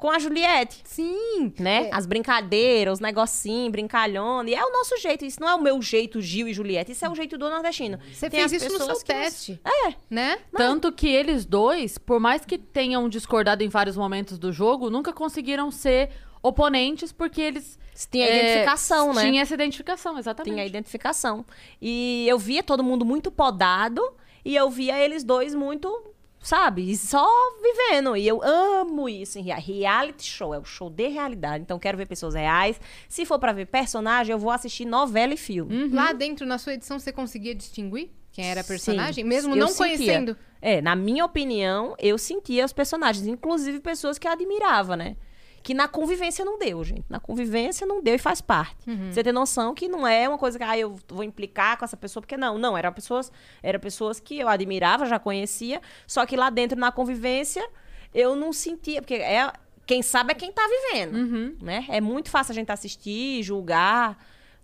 Com 0.00 0.10
a 0.10 0.18
Juliette. 0.18 0.80
Sim. 0.84 1.52
Né? 1.58 1.88
É. 1.88 1.94
As 1.94 2.06
brincadeiras, 2.06 2.94
os 2.94 3.00
negocinhos, 3.00 3.70
brincalhona. 3.70 4.48
E 4.48 4.54
é 4.54 4.64
o 4.64 4.72
nosso 4.72 4.96
jeito. 4.96 5.26
Isso 5.26 5.38
não 5.38 5.48
é 5.48 5.54
o 5.54 5.60
meu 5.60 5.80
jeito, 5.82 6.22
Gil 6.22 6.48
e 6.48 6.54
Juliette. 6.54 6.92
Isso 6.92 7.04
é 7.04 7.10
o 7.10 7.14
jeito 7.14 7.36
do 7.36 7.50
nordestino. 7.50 7.98
Você 8.10 8.30
Tem 8.30 8.40
fez 8.48 8.62
isso 8.62 8.78
no 8.78 8.84
seu 8.86 9.04
teste. 9.04 9.60
É. 9.62 9.94
Né? 10.08 10.38
Tanto 10.56 10.90
que 10.90 11.06
eles 11.06 11.44
dois, 11.44 11.98
por 11.98 12.18
mais 12.18 12.46
que 12.46 12.56
tenham 12.56 13.08
discordado 13.10 13.62
em 13.62 13.68
vários 13.68 13.96
momentos 13.96 14.38
do 14.38 14.50
jogo, 14.50 14.88
nunca 14.88 15.12
conseguiram 15.12 15.70
ser 15.70 16.10
oponentes 16.42 17.12
porque 17.12 17.40
eles. 17.40 17.78
Tinha 18.10 18.26
é, 18.26 18.38
identificação, 18.38 19.12
né? 19.12 19.22
Tinha 19.22 19.42
essa 19.42 19.52
identificação, 19.52 20.18
exatamente. 20.18 20.54
Tinha 20.54 20.64
identificação. 20.64 21.44
E 21.82 22.24
eu 22.26 22.38
via 22.38 22.62
todo 22.62 22.82
mundo 22.82 23.04
muito 23.04 23.30
podado 23.30 24.00
e 24.42 24.56
eu 24.56 24.70
via 24.70 24.98
eles 24.98 25.22
dois 25.22 25.54
muito, 25.54 26.09
sabe, 26.40 26.96
só 26.96 27.26
vivendo. 27.62 28.16
E 28.16 28.26
eu 28.26 28.42
amo 28.42 29.08
isso 29.08 29.38
em 29.38 29.42
rea- 29.42 29.56
reality 29.56 30.24
show, 30.24 30.54
é 30.54 30.58
o 30.58 30.64
show 30.64 30.88
de 30.90 31.06
realidade. 31.08 31.62
Então 31.62 31.78
quero 31.78 31.96
ver 31.98 32.06
pessoas 32.06 32.34
reais. 32.34 32.80
Se 33.08 33.24
for 33.26 33.38
pra 33.38 33.52
ver 33.52 33.66
personagem, 33.66 34.32
eu 34.32 34.38
vou 34.38 34.50
assistir 34.50 34.84
novela 34.84 35.34
e 35.34 35.36
filme. 35.36 35.88
Lá 35.88 36.12
dentro, 36.12 36.46
na 36.46 36.58
sua 36.58 36.74
edição, 36.74 36.98
você 36.98 37.12
conseguia 37.12 37.54
distinguir 37.54 38.10
quem 38.32 38.46
era 38.46 38.60
a 38.60 38.64
personagem? 38.64 39.22
Sim, 39.24 39.28
mesmo 39.28 39.52
eu 39.54 39.56
não 39.56 39.68
sentia. 39.68 39.96
conhecendo? 39.96 40.36
É, 40.62 40.80
na 40.80 40.94
minha 40.94 41.24
opinião, 41.24 41.94
eu 41.98 42.16
sentia 42.18 42.64
os 42.64 42.72
personagens, 42.72 43.26
inclusive 43.26 43.80
pessoas 43.80 44.18
que 44.18 44.26
eu 44.28 44.32
admirava, 44.32 44.96
né? 44.96 45.16
Que 45.62 45.74
na 45.74 45.86
convivência 45.86 46.44
não 46.44 46.58
deu, 46.58 46.82
gente. 46.82 47.04
Na 47.08 47.20
convivência 47.20 47.86
não 47.86 48.02
deu 48.02 48.14
e 48.14 48.18
faz 48.18 48.40
parte. 48.40 48.76
Você 49.12 49.22
tem 49.22 49.32
noção 49.32 49.74
que 49.74 49.88
não 49.88 50.06
é 50.06 50.26
uma 50.28 50.38
coisa 50.38 50.56
que 50.58 50.64
ah, 50.64 50.78
eu 50.78 50.96
vou 51.08 51.22
implicar 51.22 51.76
com 51.78 51.84
essa 51.84 51.96
pessoa, 51.96 52.22
porque 52.22 52.36
não, 52.36 52.56
não, 52.58 52.76
eram 52.78 52.92
pessoas, 52.92 53.30
eram 53.62 53.78
pessoas 53.78 54.18
que 54.18 54.38
eu 54.38 54.48
admirava, 54.48 55.04
já 55.06 55.18
conhecia, 55.18 55.80
só 56.06 56.24
que 56.24 56.34
lá 56.36 56.48
dentro 56.48 56.78
na 56.78 56.90
convivência 56.90 57.66
eu 58.14 58.34
não 58.34 58.52
sentia, 58.52 59.02
porque 59.02 59.14
é 59.14 59.52
quem 59.86 60.02
sabe 60.02 60.32
é 60.32 60.34
quem 60.34 60.50
tá 60.52 60.62
vivendo, 60.66 61.56
né? 61.60 61.84
É 61.88 62.00
muito 62.00 62.30
fácil 62.30 62.52
a 62.52 62.54
gente 62.54 62.70
assistir, 62.70 63.42
julgar, 63.42 64.16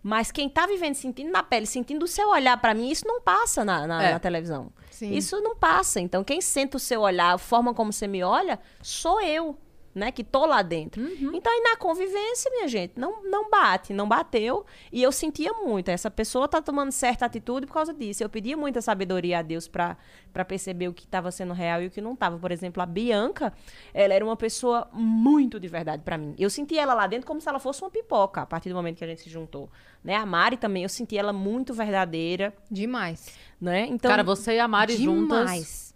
mas 0.03 0.31
quem 0.31 0.49
tá 0.49 0.67
vivendo, 0.67 0.95
sentindo 0.95 1.31
na 1.33 1.43
pele, 1.43 1.67
sentindo 1.67 2.05
o 2.05 2.09
seu 2.09 2.29
olhar 2.31 2.57
pra 2.61 2.73
mim, 2.75 2.91
isso 2.91 3.05
não 3.07 3.21
passa 3.21 3.65
na, 3.65 3.87
na- 3.89 4.03
É. 4.03 4.13
na 4.13 4.19
televisão. 4.21 4.73
Sim. 4.91 5.13
Isso 5.15 5.41
não 5.43 5.57
passa. 5.57 6.01
Então, 6.01 6.23
quem 6.25 6.41
sente 6.41 6.77
o 6.77 6.79
seu 6.79 7.01
olhar, 7.01 7.35
a 7.35 7.39
forma 7.39 7.75
como 7.75 7.93
você 7.93 8.07
me 8.07 8.23
olha, 8.23 8.59
sou 8.81 9.21
eu, 9.21 9.59
né? 9.97 10.13
Que 10.13 10.23
tô 10.23 10.45
lá 10.45 10.63
dentro. 10.63 11.03
Então, 11.35 11.53
aí 11.53 11.61
na 11.63 11.77
convivência, 11.77 12.51
minha 12.51 12.69
gente, 12.69 12.93
não, 12.97 13.23
não 13.23 13.51
bate, 13.51 13.93
não 13.93 14.07
bateu. 14.07 14.65
E 14.93 15.03
eu 15.03 15.11
sentia 15.11 15.53
muito. 15.55 15.89
Essa 15.89 16.11
pessoa 16.11 16.47
tá 16.47 16.61
tomando 16.61 16.93
certa 16.93 17.25
atitude 17.25 17.67
por 17.67 17.73
causa 17.73 17.95
disso. 17.95 18.23
Eu 18.23 18.29
pedia 18.29 18.57
muita 18.57 18.83
sabedoria 18.83 19.39
a 19.39 19.43
Deus 19.43 19.67
pra 19.67 19.97
pra 20.37 20.45
perceber 20.45 20.87
o 20.87 20.93
que 20.93 21.05
estava 21.05 21.31
sendo 21.31 21.55
real 21.55 21.81
e 21.81 21.87
o 21.87 21.91
que 21.91 21.99
não 21.99 22.15
tava. 22.15 22.39
Por 22.39 22.53
exemplo, 22.53 22.83
a 22.83 22.85
Bianca, 22.85 23.55
ela 23.95 24.13
era 24.13 24.23
uma 24.23 24.37
pessoa 24.37 24.87
muito 24.93 25.59
de 25.59 25.67
verdade 25.67 26.03
pra 26.03 26.19
mim. 26.19 26.35
Eu 26.39 26.51
sentia 26.51 26.83
ela 26.83 26.93
lá 26.93 27.07
dentro 27.07 27.27
como 27.27 27.41
se 27.41 27.49
ela 27.49 27.59
fosse 27.59 27.81
uma 27.81 27.91
pipoca, 27.91 28.43
a 28.43 28.47
partir 28.47 28.69
do 28.69 28.75
momento 28.75 28.99
que 28.99 29.05
a 29.05 29.07
gente 29.07 29.23
se 29.23 29.31
juntou. 29.31 29.71
Né? 30.05 30.15
A 30.15 30.27
Mari 30.27 30.59
também, 30.59 30.83
eu 30.83 30.91
senti 30.91 31.17
ela 31.17 31.33
muito 31.33 31.73
verdadeira, 31.73 32.53
Demais. 32.71 33.33
né? 33.59 33.87
Então, 33.87 34.11
Cara, 34.11 34.23
você 34.23 34.57
e 34.57 34.61
a 34.61 34.69
Mari 34.69 34.99
juntas. 34.99 35.96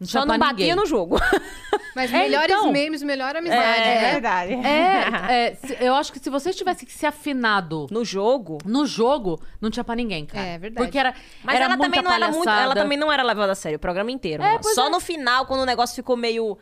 Não 0.00 0.06
Só 0.06 0.20
tinha 0.22 0.26
não 0.32 0.38
batia 0.38 0.52
ninguém. 0.54 0.74
no 0.74 0.86
jogo. 0.86 1.20
Mas 1.94 2.10
É, 2.12 2.18
melhores 2.20 2.50
então. 2.56 2.72
memes, 2.72 3.02
melhor 3.02 3.36
amizade. 3.36 3.80
É, 3.80 4.00
né? 4.00 4.10
verdade. 4.12 4.52
É, 4.54 5.02
é, 5.48 5.54
se- 5.56 5.76
eu 5.80 5.94
acho 5.94 6.10
que 6.12 6.18
se 6.18 6.30
vocês 6.30 6.56
tivessem 6.56 6.88
se 6.88 7.04
afinado 7.04 7.86
No 7.90 8.02
jogo. 8.04 8.58
no 8.64 8.86
jogo, 8.86 9.38
não 9.60 9.70
tinha 9.70 9.84
pra 9.84 9.94
ninguém, 9.94 10.24
cara. 10.24 10.42
É, 10.46 10.58
verdade. 10.58 10.86
Porque 10.86 10.98
era, 10.98 11.14
Mas 11.44 11.56
era 11.56 11.64
ela 11.66 11.76
muita 11.76 11.84
também 11.92 12.02
não 12.02 12.12
era 12.12 12.28
muito. 12.30 12.48
Ela 12.48 12.56
palhaçada. 12.56 12.80
também 12.80 12.96
não 12.98 13.12
era 13.12 13.22
levada 13.22 13.52
a 13.52 13.54
sério 13.54 13.76
o 13.76 13.80
programa 13.80 14.10
inteiro. 14.10 14.42
É, 14.42 14.62
Só 14.62 14.86
é. 14.86 14.90
no 14.90 15.00
final, 15.00 15.44
quando 15.46 15.60
o 15.60 15.66
negócio 15.66 15.94
ficou 15.94 16.16
meio 16.16 16.56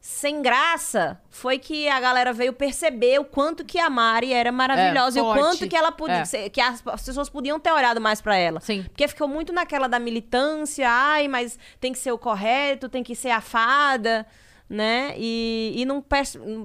sem 0.00 0.40
graça, 0.40 1.20
foi 1.28 1.58
que 1.58 1.88
a 1.88 1.98
galera 2.00 2.32
veio 2.32 2.52
perceber 2.52 3.18
o 3.20 3.24
quanto 3.24 3.64
que 3.64 3.78
a 3.78 3.90
Mari 3.90 4.32
era 4.32 4.50
maravilhosa 4.52 5.18
É, 5.18 5.22
e 5.22 5.24
o 5.24 5.32
quanto 5.34 5.68
que 5.68 5.76
ela 5.76 5.90
podia. 5.92 6.18
É. 6.18 6.24
ser- 6.24 6.50
que 6.50 6.60
as, 6.60 6.82
as 6.86 7.04
pessoas 7.04 7.28
podiam 7.28 7.58
ter 7.58 7.72
olhado 7.72 8.00
mais 8.00 8.20
pra 8.20 8.36
ela. 8.36 8.60
Sim. 8.60 8.84
Porque 8.84 9.06
ficou 9.08 9.26
muito 9.28 9.52
naquela 9.52 9.88
da 9.88 9.98
militância, 9.98 10.88
ai, 10.88 11.26
mas 11.28 11.58
tem 11.80 11.92
que 11.92 11.98
ser 11.98 12.12
o 12.12 12.18
correto, 12.18 12.88
tem 12.88 13.02
que 13.02 13.14
ser 13.14 13.30
a 13.30 13.40
fada, 13.40 14.24
né? 14.70 15.14
E, 15.16 15.74
e 15.76 15.84
não 15.84 16.04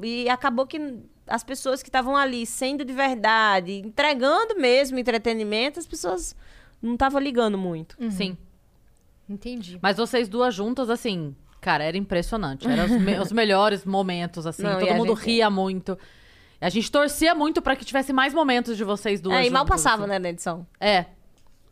e 0.03 0.29
acabou 0.29 0.67
que 0.67 0.79
as 1.25 1.43
pessoas 1.43 1.81
que 1.81 1.89
estavam 1.89 2.15
ali 2.15 2.45
sendo 2.45 2.85
de 2.85 2.93
verdade, 2.93 3.81
entregando 3.83 4.55
mesmo 4.59 4.99
entretenimento, 4.99 5.79
as 5.79 5.87
pessoas 5.87 6.35
não 6.81 6.95
tava 6.95 7.19
ligando 7.19 7.57
muito. 7.57 7.95
Sim. 8.11 8.37
Entendi. 9.27 9.79
Mas 9.81 9.97
vocês 9.97 10.27
duas 10.27 10.53
juntas, 10.53 10.89
assim, 10.89 11.33
cara, 11.63 11.83
era 11.83 11.97
impressionante. 11.97 12.67
Eram 12.67 12.85
os, 12.85 12.91
me- 12.91 13.17
os 13.21 13.31
melhores 13.31 13.85
momentos, 13.85 14.45
assim. 14.45 14.63
Não, 14.63 14.79
Todo 14.79 14.93
mundo 14.95 15.15
gente- 15.15 15.25
ria 15.25 15.49
muito. 15.49 15.97
A 16.61 16.69
gente 16.69 16.91
torcia 16.91 17.33
muito 17.33 17.61
pra 17.61 17.75
que 17.75 17.83
tivesse 17.85 18.11
mais 18.13 18.33
momentos 18.33 18.77
de 18.77 18.83
vocês 18.83 19.19
duas. 19.21 19.37
É, 19.37 19.45
e 19.47 19.49
mal 19.49 19.65
passava, 19.65 20.03
assim. 20.03 20.11
né, 20.11 20.19
na 20.19 20.29
edição. 20.29 20.65
É, 20.79 21.05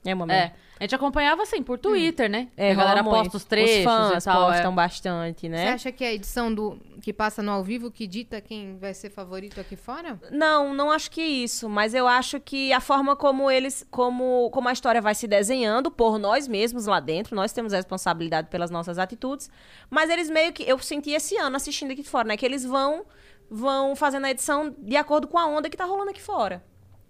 É, 0.04 0.14
uma 0.14 0.26
é. 0.34 0.54
A 0.82 0.84
gente 0.86 0.96
acompanhava, 0.96 1.44
assim, 1.44 1.62
por 1.62 1.78
Twitter, 1.78 2.28
né? 2.28 2.48
É, 2.58 2.72
a 2.72 2.74
galera 2.74 3.04
muito. 3.04 3.16
posta 3.16 3.38
os 3.38 3.44
trechos 3.44 3.78
Os 3.78 3.84
fãs 3.84 4.24
e 4.24 4.26
tal. 4.26 4.50
é. 4.50 4.54
postam 4.54 4.74
bastante, 4.74 5.42
Você 5.42 5.50
né? 5.50 5.70
acha 5.74 5.92
que 5.92 6.04
é 6.04 6.08
a 6.08 6.14
edição 6.14 6.52
do 6.52 6.76
que 7.04 7.14
passa 7.14 7.44
no 7.44 7.52
ao 7.52 7.64
vivo 7.64 7.92
que 7.92 8.08
dita 8.08 8.42
quem 8.42 8.80
vai 8.80 8.92
ser 8.96 9.12
favorito 9.12 9.62
aqui 9.62 9.76
fora? 9.76 10.20
Não, 10.32 10.74
não 10.74 10.90
acho 10.90 11.12
que 11.12 11.22
isso, 11.22 11.70
mas 11.70 11.94
eu 11.94 12.08
acho 12.08 12.40
que 12.40 12.74
a 12.74 12.80
forma 12.80 13.16
como 13.16 13.52
eles, 13.52 13.86
como, 13.92 14.50
como 14.50 14.70
a 14.70 14.74
história 14.74 15.00
vai 15.00 15.14
se 15.14 15.28
desenhando 15.28 15.92
por 15.92 16.18
nós 16.18 16.48
mesmos 16.48 16.88
lá 16.88 17.00
dentro, 17.00 17.36
nós 17.36 17.54
temos 17.54 17.74
a 17.74 17.76
responsabilidade 17.76 18.50
pelas 18.50 18.72
nossas 18.72 18.98
atitudes, 18.98 19.52
mas 19.88 20.10
eles 20.10 20.32
meio 20.32 20.52
que, 20.52 20.64
eu 20.64 20.80
senti 20.80 21.12
esse 21.12 21.38
ano 21.38 21.58
assistindo 21.58 21.92
aqui 21.92 22.02
de 22.02 22.10
fora, 22.10 22.28
né, 22.28 22.36
que 22.36 22.46
eles 22.46 22.66
vão 22.66 23.06
vão 23.54 23.96
fazendo 23.96 24.26
a 24.26 24.32
edição 24.32 24.74
de 24.80 24.96
acordo 24.96 25.28
com 25.28 25.38
a 25.38 25.46
onda 25.46 25.70
que 25.70 25.78
tá 25.78 25.86
rolando 25.86 26.10
aqui 26.10 26.22
fora. 26.22 26.64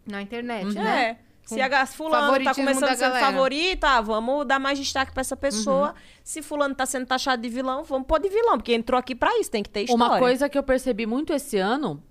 Na 0.06 0.22
internet, 0.22 0.77
É. 0.77 1.18
Se 1.56 1.61
a 1.61 1.86
fulano 1.86 2.44
tá 2.44 2.56
começando 2.56 2.84
a 2.84 2.95
ser 2.95 3.02
galera. 3.02 3.26
favorita, 3.26 3.88
ah, 3.88 4.02
vamos 4.02 4.45
dar 4.45 4.60
mais 4.60 4.78
destaque 4.78 5.11
pra 5.11 5.22
essa 5.22 5.36
pessoa. 5.36 5.94
Se 6.23 6.41
fulano 6.41 6.76
tá 6.76 6.86
sendo 6.86 7.06
taxado 7.06 7.41
de 7.41 7.49
vilão, 7.49 7.84
vamos 7.84 8.07
pôr 8.07 8.19
de 8.19 8.30
vilão, 8.30 8.57
porque 8.57 8.73
entrou 8.73 8.99
aqui 8.99 9.15
pra 9.15 9.38
isso, 9.40 9.52
tem 9.52 9.64
que 9.64 9.69
ter 9.69 9.82
história. 9.82 10.06
Uma 10.06 10.19
coisa 10.19 10.48
que 10.48 10.57
eu 10.57 10.64
percebi 10.64 11.06
muito 11.06 11.34
esse 11.34 11.57
ano, 11.57 12.02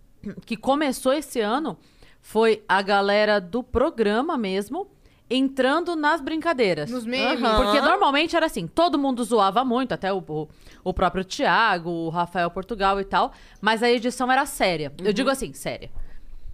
que 0.44 0.56
começou 0.56 1.12
esse 1.12 1.40
ano, 1.40 1.78
foi 2.20 2.62
a 2.68 2.82
galera 2.82 3.40
do 3.40 3.62
programa 3.62 4.36
mesmo 4.36 4.88
entrando 5.30 5.94
nas 5.94 6.20
brincadeiras. 6.20 6.90
Nos 6.90 7.06
memes. 7.06 7.42
Aham. 7.42 7.62
Porque 7.62 7.80
normalmente 7.80 8.34
era 8.34 8.46
assim, 8.46 8.66
todo 8.66 8.98
mundo 8.98 9.22
zoava 9.22 9.64
muito, 9.64 9.92
até 9.92 10.12
o, 10.12 10.18
o, 10.18 10.48
o 10.82 10.92
próprio 10.92 11.24
Thiago, 11.24 11.88
o 11.88 12.08
Rafael 12.08 12.50
Portugal 12.50 13.00
e 13.00 13.04
tal, 13.04 13.32
mas 13.60 13.80
a 13.82 13.88
edição 13.88 14.30
era 14.30 14.44
séria. 14.44 14.92
Uhum. 15.00 15.06
Eu 15.06 15.12
digo 15.12 15.30
assim, 15.30 15.52
séria. 15.52 15.88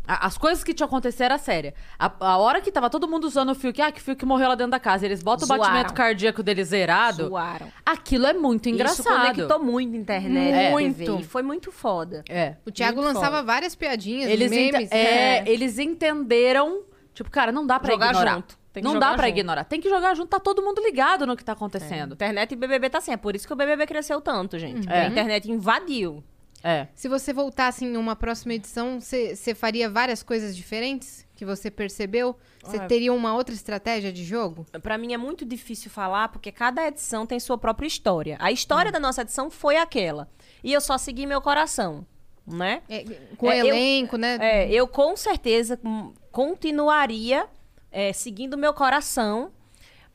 A- 0.06 0.26
As 0.26 0.38
coisas 0.38 0.62
que 0.62 0.72
tinham 0.72 0.86
acontecido 0.86 1.22
era 1.22 1.38
séria. 1.38 1.74
A, 1.98 2.10
a 2.20 2.36
hora 2.38 2.60
que 2.60 2.70
tava 2.70 2.88
todo 2.88 3.08
mundo 3.08 3.24
usando 3.24 3.50
o 3.50 3.54
Fiuk, 3.54 3.80
ah, 3.82 3.90
que 3.90 4.00
Fiuk 4.00 4.24
morreu 4.24 4.48
lá 4.48 4.54
dentro 4.54 4.70
da 4.70 4.80
casa, 4.80 5.04
eles 5.04 5.22
botam 5.22 5.44
o 5.44 5.46
Zoaram. 5.46 5.64
batimento 5.64 5.94
cardíaco 5.94 6.42
dele 6.42 6.64
zerado. 6.64 7.28
Zoaram. 7.28 7.68
Aquilo 7.84 8.26
é 8.26 8.32
muito 8.32 8.68
engraçado. 8.68 9.00
Isso 9.00 9.32
conectou 9.34 9.58
muito 9.62 9.94
a 9.94 9.96
internet, 9.98 10.70
Muito. 10.72 10.96
TV, 10.98 11.18
e 11.20 11.24
foi 11.24 11.42
muito 11.42 11.72
foda. 11.72 12.22
É. 12.28 12.56
O 12.64 12.70
Thiago 12.70 13.02
Muito 13.02 13.14
lançava 13.14 13.36
foda. 13.36 13.46
várias 13.46 13.74
piadinhas, 13.74 14.30
Eles, 14.30 14.50
memes. 14.50 14.90
é, 14.92 15.42
né? 15.42 15.44
eles 15.46 15.78
entenderam. 15.78 16.82
Tipo, 17.14 17.30
cara, 17.30 17.50
não 17.50 17.66
dá 17.66 17.80
pra 17.80 17.92
Jogar 17.92 18.10
ignorar. 18.10 18.34
junto. 18.34 18.58
Tem 18.72 18.82
que 18.82 18.86
Não 18.86 18.94
jogar 18.94 19.10
dá 19.10 19.14
pra 19.16 19.26
junto. 19.28 19.38
ignorar. 19.38 19.64
Tem 19.64 19.80
que 19.80 19.88
jogar 19.88 20.14
junto, 20.14 20.28
tá 20.28 20.38
todo 20.38 20.60
mundo 20.62 20.82
ligado 20.82 21.26
no 21.26 21.34
que 21.34 21.42
tá 21.42 21.52
acontecendo. 21.52 22.12
Internet 22.12 22.52
e 22.52 22.56
BBB 22.56 22.90
tá 22.90 22.98
assim, 22.98 23.10
é 23.10 23.16
por 23.16 23.34
isso 23.34 23.46
que 23.46 23.52
o 23.52 23.56
BBB 23.56 23.86
cresceu 23.86 24.20
tanto, 24.20 24.58
gente. 24.58 24.80
porque 24.82 24.92
A 24.92 25.06
internet 25.08 25.50
invadiu. 25.50 26.22
É. 26.68 26.88
Se 26.94 27.06
você 27.08 27.32
voltasse 27.32 27.84
em 27.84 27.96
uma 27.96 28.16
próxima 28.16 28.54
edição, 28.54 29.00
você 29.00 29.54
faria 29.54 29.88
várias 29.88 30.22
coisas 30.22 30.56
diferentes 30.56 31.24
que 31.36 31.44
você 31.44 31.70
percebeu? 31.70 32.34
Você 32.64 32.78
Ah. 32.78 32.86
teria 32.86 33.12
uma 33.12 33.34
outra 33.34 33.54
estratégia 33.54 34.12
de 34.12 34.24
jogo? 34.24 34.66
Pra 34.82 34.98
mim 34.98 35.12
é 35.12 35.16
muito 35.16 35.44
difícil 35.44 35.90
falar, 35.90 36.28
porque 36.28 36.50
cada 36.50 36.86
edição 36.88 37.24
tem 37.24 37.38
sua 37.38 37.56
própria 37.56 37.86
história. 37.86 38.36
A 38.40 38.50
história 38.50 38.90
da 38.90 38.98
nossa 38.98 39.22
edição 39.22 39.48
foi 39.50 39.76
aquela. 39.76 40.28
E 40.64 40.72
eu 40.72 40.80
só 40.80 40.98
segui 40.98 41.24
meu 41.26 41.40
coração, 41.40 42.04
né? 42.46 42.82
É, 42.88 43.04
com 43.36 43.50
É, 43.52 43.60
eu- 43.60 43.66
elenco, 43.68 44.16
né? 44.16 44.38
É, 44.40 44.68
eu 44.72 44.88
com 44.88 45.16
certeza 45.16 45.78
hum, 45.84 46.12
continuaria 46.32 47.46
é, 47.92 48.12
seguindo 48.12 48.58
meu 48.58 48.74
coração, 48.74 49.52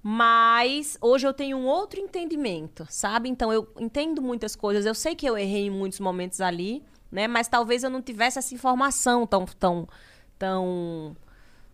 mas 0.03 0.97
hoje 0.99 1.27
eu 1.27 1.33
tenho 1.33 1.57
um 1.57 1.65
outro 1.65 1.99
entendimento, 1.99 2.87
sabe? 2.89 3.29
Então 3.29 3.53
eu 3.53 3.67
entendo 3.79 4.21
muitas 4.21 4.55
coisas. 4.55 4.85
Eu 4.85 4.95
sei 4.95 5.15
que 5.15 5.25
eu 5.25 5.37
errei 5.37 5.67
em 5.67 5.69
muitos 5.69 5.99
momentos 5.99 6.41
ali, 6.41 6.83
né? 7.11 7.27
Mas 7.27 7.47
talvez 7.47 7.83
eu 7.83 7.89
não 7.89 8.01
tivesse 8.01 8.39
essa 8.39 8.53
informação 8.53 9.27
tão 9.27 9.45
tão 9.45 9.87
tão 10.39 11.15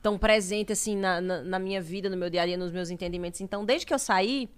tão 0.01 0.17
presente 0.17 0.73
assim 0.73 0.95
na, 0.95 1.21
na, 1.21 1.41
na 1.41 1.59
minha 1.59 1.81
vida, 1.81 2.09
no 2.09 2.17
meu 2.17 2.29
dia 2.29 2.41
a 2.41 2.45
dia, 2.45 2.57
nos 2.57 2.71
meus 2.71 2.89
entendimentos. 2.89 3.39
Então, 3.41 3.65
desde 3.65 3.85
que 3.85 3.93
eu 3.93 3.99
saí, 3.99 4.49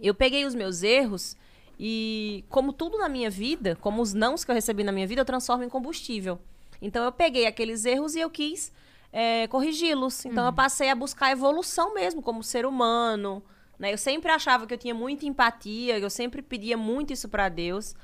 eu 0.00 0.14
peguei 0.14 0.44
os 0.44 0.54
meus 0.54 0.82
erros 0.82 1.36
e, 1.78 2.44
como 2.48 2.72
tudo 2.72 2.98
na 2.98 3.08
minha 3.08 3.30
vida, 3.30 3.76
como 3.76 4.02
os 4.02 4.14
nãos 4.14 4.44
que 4.44 4.50
eu 4.50 4.54
recebi 4.54 4.82
na 4.84 4.92
minha 4.92 5.06
vida, 5.06 5.20
eu 5.20 5.24
transformo 5.24 5.64
em 5.64 5.68
combustível. 5.68 6.38
Então, 6.80 7.04
eu 7.04 7.12
peguei 7.12 7.46
aqueles 7.46 7.84
erros 7.84 8.14
e 8.14 8.20
eu 8.20 8.30
quis 8.30 8.72
é, 9.12 9.46
corrigi-los. 9.48 10.24
Então, 10.24 10.46
eu 10.46 10.52
passei 10.52 10.88
a 10.88 10.94
buscar 10.94 11.32
evolução 11.32 11.94
mesmo, 11.94 12.22
como 12.22 12.42
ser 12.42 12.64
humano. 12.64 13.42
Né? 13.78 13.92
Eu 13.92 13.98
sempre 13.98 14.30
achava 14.30 14.66
que 14.66 14.74
eu 14.74 14.78
tinha 14.78 14.94
muita 14.94 15.26
empatia, 15.26 15.98
eu 15.98 16.10
sempre 16.10 16.42
pedia 16.42 16.76
muito 16.76 17.12
isso 17.12 17.28
para 17.28 17.48
Deus. 17.48 17.94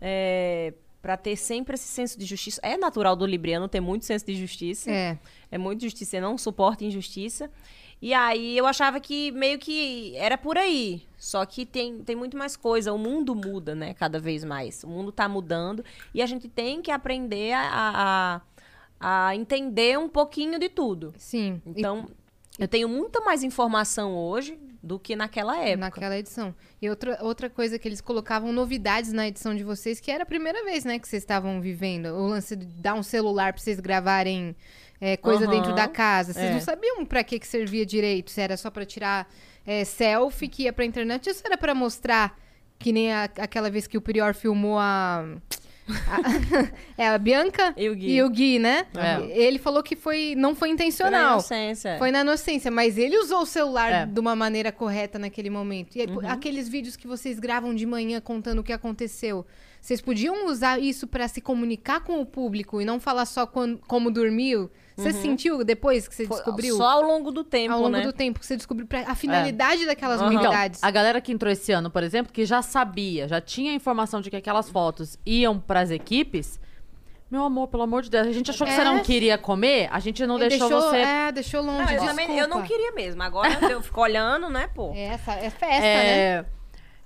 É, 0.00 0.74
para 1.00 1.16
ter 1.16 1.36
sempre 1.36 1.74
esse 1.74 1.88
senso 1.88 2.16
de 2.16 2.24
justiça. 2.24 2.60
É 2.62 2.76
natural 2.76 3.16
do 3.16 3.26
Libriano 3.26 3.66
ter 3.66 3.80
muito 3.80 4.04
senso 4.04 4.24
de 4.24 4.36
justiça. 4.36 4.90
É. 4.90 5.18
É 5.50 5.58
muito 5.58 5.82
justiça, 5.82 6.20
não 6.20 6.38
suporta 6.38 6.84
injustiça. 6.84 7.50
E 8.00 8.14
aí 8.14 8.56
eu 8.56 8.66
achava 8.66 8.98
que 8.98 9.30
meio 9.32 9.58
que 9.58 10.14
era 10.16 10.38
por 10.38 10.56
aí. 10.56 11.02
Só 11.18 11.44
que 11.44 11.66
tem, 11.66 11.98
tem 12.02 12.16
muito 12.16 12.36
mais 12.36 12.56
coisa. 12.56 12.92
O 12.92 12.98
mundo 12.98 13.34
muda, 13.34 13.74
né? 13.74 13.94
Cada 13.94 14.18
vez 14.18 14.44
mais. 14.44 14.82
O 14.84 14.88
mundo 14.88 15.12
tá 15.12 15.28
mudando. 15.28 15.84
E 16.14 16.22
a 16.22 16.26
gente 16.26 16.48
tem 16.48 16.82
que 16.82 16.90
aprender 16.90 17.52
a, 17.52 17.70
a, 17.72 18.40
a 19.02 19.34
entender 19.34 19.98
um 19.98 20.08
pouquinho 20.08 20.58
de 20.58 20.68
tudo. 20.68 21.12
Sim. 21.18 21.60
E 21.66 21.70
Então, 21.80 22.08
eu 22.58 22.68
tenho 22.68 22.88
muita 22.88 23.20
mais 23.20 23.42
informação 23.42 24.14
hoje 24.16 24.58
do 24.82 24.98
que 24.98 25.14
naquela 25.16 25.56
época. 25.58 25.76
naquela 25.76 26.18
edição. 26.18 26.54
E 26.80 26.88
outra, 26.90 27.18
outra 27.22 27.48
coisa 27.50 27.78
que 27.78 27.86
eles 27.86 28.00
colocavam 28.00 28.52
novidades 28.52 29.12
na 29.12 29.28
edição 29.28 29.54
de 29.54 29.62
vocês, 29.64 30.00
que 30.00 30.10
era 30.10 30.22
a 30.24 30.26
primeira 30.26 30.64
vez, 30.64 30.84
né, 30.84 30.98
que 30.98 31.06
vocês 31.08 31.22
estavam 31.22 31.60
vivendo. 31.60 32.06
O 32.06 32.26
lance 32.26 32.56
de 32.56 32.66
dar 32.66 32.94
um 32.94 33.02
celular 33.02 33.52
pra 33.52 33.62
vocês 33.62 33.78
gravarem 33.80 34.56
é, 35.00 35.16
coisa 35.16 35.44
Aham. 35.44 35.52
dentro 35.52 35.74
da 35.74 35.88
casa. 35.88 36.32
Vocês 36.32 36.46
É. 36.50 36.52
não 36.52 36.60
sabiam 36.60 37.04
pra 37.04 37.24
que, 37.24 37.38
que 37.38 37.46
servia 37.46 37.84
direito. 37.86 38.30
Se 38.30 38.40
era 38.40 38.56
só 38.56 38.70
pra 38.70 38.84
tirar 38.84 39.28
é, 39.66 39.84
selfie 39.84 40.48
que 40.48 40.64
ia 40.64 40.72
pra 40.72 40.84
internet, 40.84 41.28
ou 41.28 41.34
se 41.34 41.42
era 41.46 41.56
pra 41.56 41.74
mostrar 41.74 42.36
que 42.78 42.92
nem 42.92 43.12
a- 43.12 43.24
aquela 43.38 43.70
vez 43.70 43.86
que 43.86 43.96
o 43.96 44.00
Prior 44.00 44.34
filmou 44.34 44.78
a. 44.78 45.24
a- 45.92 46.70
é 47.02 47.08
a 47.08 47.18
Bianca 47.18 47.72
E 47.76 47.88
o 47.88 47.94
Gui. 47.94 48.10
e 48.14 48.22
o 48.22 48.30
Gui, 48.30 48.58
né? 48.58 48.86
É. 48.96 49.20
Ele 49.38 49.58
falou 49.58 49.82
que 49.82 49.94
foi, 49.96 50.34
não 50.36 50.54
foi 50.54 50.62
Foi 50.62 50.68
na 50.68 50.74
intencional. 50.74 51.32
inocência. 51.34 51.96
Foi 51.98 52.10
na 52.10 52.20
inocência, 52.20 52.70
mas 52.70 52.96
ele 52.98 53.16
usou 53.18 53.42
o 53.42 53.46
celular 53.46 53.92
É. 53.92 54.06
de 54.06 54.18
uma 54.20 54.34
maneira 54.36 54.70
correta 54.72 55.18
naquele 55.18 55.50
momento. 55.50 55.96
E 55.96 56.00
aí, 56.02 56.06
Uhum. 56.06 56.28
aqueles 56.30 56.68
vídeos 56.68 56.96
que 56.96 57.06
vocês 57.06 57.38
gravam 57.38 57.74
de 57.74 57.84
manhã 57.86 58.20
contando 58.20 58.60
o 58.60 58.62
que 58.64 58.72
aconteceu, 58.72 59.44
vocês 59.82 60.00
podiam 60.00 60.46
usar 60.46 60.78
isso 60.80 61.06
pra 61.08 61.26
se 61.26 61.40
comunicar 61.40 62.00
com 62.00 62.20
o 62.20 62.24
público 62.24 62.80
e 62.80 62.84
não 62.84 63.00
falar 63.00 63.26
só 63.26 63.44
quan- 63.46 63.76
como 63.88 64.10
dormiu? 64.12 64.70
Você 64.96 65.12
sentiu 65.12 65.64
depois 65.64 66.06
que 66.06 66.14
você 66.14 66.22
Uhum. 66.22 66.28
Foi 66.28 66.36
descobriu? 66.36 66.76
Só 66.76 66.88
ao 66.88 67.02
longo 67.02 67.32
do 67.32 67.42
tempo, 67.42 67.72
ao 67.74 67.80
longo 67.80 67.90
né? 67.96 68.02
do 68.02 68.12
tempo 68.12 68.38
que 68.38 68.46
você 68.46 68.56
descobriu 68.56 68.86
pra- 68.86 69.00
a 69.08 69.14
finalidade 69.16 69.84
daquelas 69.84 70.20
Aham. 70.20 70.30
Então, 70.34 70.44
novidades. 70.44 70.80
a 70.84 70.90
galera 70.90 71.20
que 71.20 71.32
entrou 71.32 71.50
esse 71.52 71.72
ano, 71.72 71.90
por 71.90 72.02
exemplo, 72.04 72.32
que 72.32 72.46
já 72.46 72.62
sabia, 72.62 73.26
já 73.26 73.40
tinha 73.40 73.72
a 73.72 73.74
informação 73.74 74.20
de 74.20 74.30
que 74.30 74.36
aquelas 74.36 74.70
fotos 74.70 75.18
iam 75.26 75.58
pras 75.58 75.90
equipes. 75.90 76.60
Meu 77.28 77.42
amor, 77.42 77.66
pelo 77.68 77.82
amor 77.82 78.02
de 78.02 78.10
Deus, 78.10 78.26
a 78.28 78.32
gente 78.32 78.50
achou 78.50 78.66
que 78.66 78.72
É. 78.72 78.76
você 78.76 78.84
não 78.84 79.00
queria 79.00 79.36
comer, 79.38 79.88
a 79.90 79.98
gente 79.98 80.24
não 80.26 80.36
E 80.36 80.48
deixou, 80.48 80.68
você. 80.68 80.98
É, 80.98 81.32
deixou 81.32 81.62
longe. 81.62 81.82
Não, 81.96 82.02
eu, 82.04 82.06
também, 82.06 82.38
eu 82.38 82.46
não 82.46 82.62
queria 82.62 82.92
mesmo. 82.92 83.22
Agora 83.22 83.58
eu 83.72 83.82
fico 83.82 84.00
olhando, 84.00 84.48
né, 84.50 84.68
pô? 84.72 84.92
É, 84.94 85.06
essa, 85.06 85.32
é 85.32 85.50
festa, 85.50 85.80
né? 85.80 86.44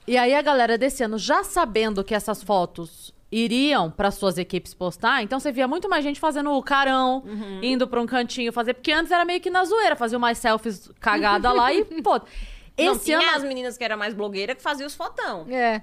E 0.06 0.16
aí 0.16 0.34
a 0.34 0.42
galera 0.42 0.78
desse 0.78 1.02
ano, 1.02 1.18
já 1.18 1.42
sabendo 1.44 2.04
que 2.04 2.14
essas 2.14 2.42
fotos 2.42 3.12
iriam 3.30 3.90
para 3.90 4.10
suas 4.12 4.38
equipes 4.38 4.72
postar, 4.72 5.22
então 5.22 5.40
você 5.40 5.50
via 5.50 5.66
muito 5.66 5.88
mais 5.88 6.04
gente 6.04 6.20
fazendo 6.20 6.52
o 6.52 6.62
carão, 6.62 7.22
Uhum. 7.26 7.60
indo 7.62 7.88
pra 7.88 8.00
um 8.00 8.06
cantinho 8.06 8.52
fazer, 8.52 8.74
porque 8.74 8.92
antes 8.92 9.10
era 9.10 9.24
meio 9.24 9.40
que 9.40 9.50
na 9.50 9.64
zoeira, 9.64 9.96
fazia 9.96 10.16
umas 10.16 10.38
selfies 10.38 10.88
cagada 11.00 11.50
lá 11.52 11.72
e, 11.74 11.84
pô, 12.02 12.20
Não, 12.78 12.92
esse 12.92 13.06
tinha 13.06 13.18
ano 13.18 13.30
as 13.36 13.42
meninas 13.42 13.76
que 13.76 13.82
eram 13.82 13.96
mais 13.96 14.14
blogueiras 14.14 14.56
que 14.56 14.62
faziam 14.62 14.86
os 14.86 14.94
fotão. 14.94 15.46
É. 15.50 15.82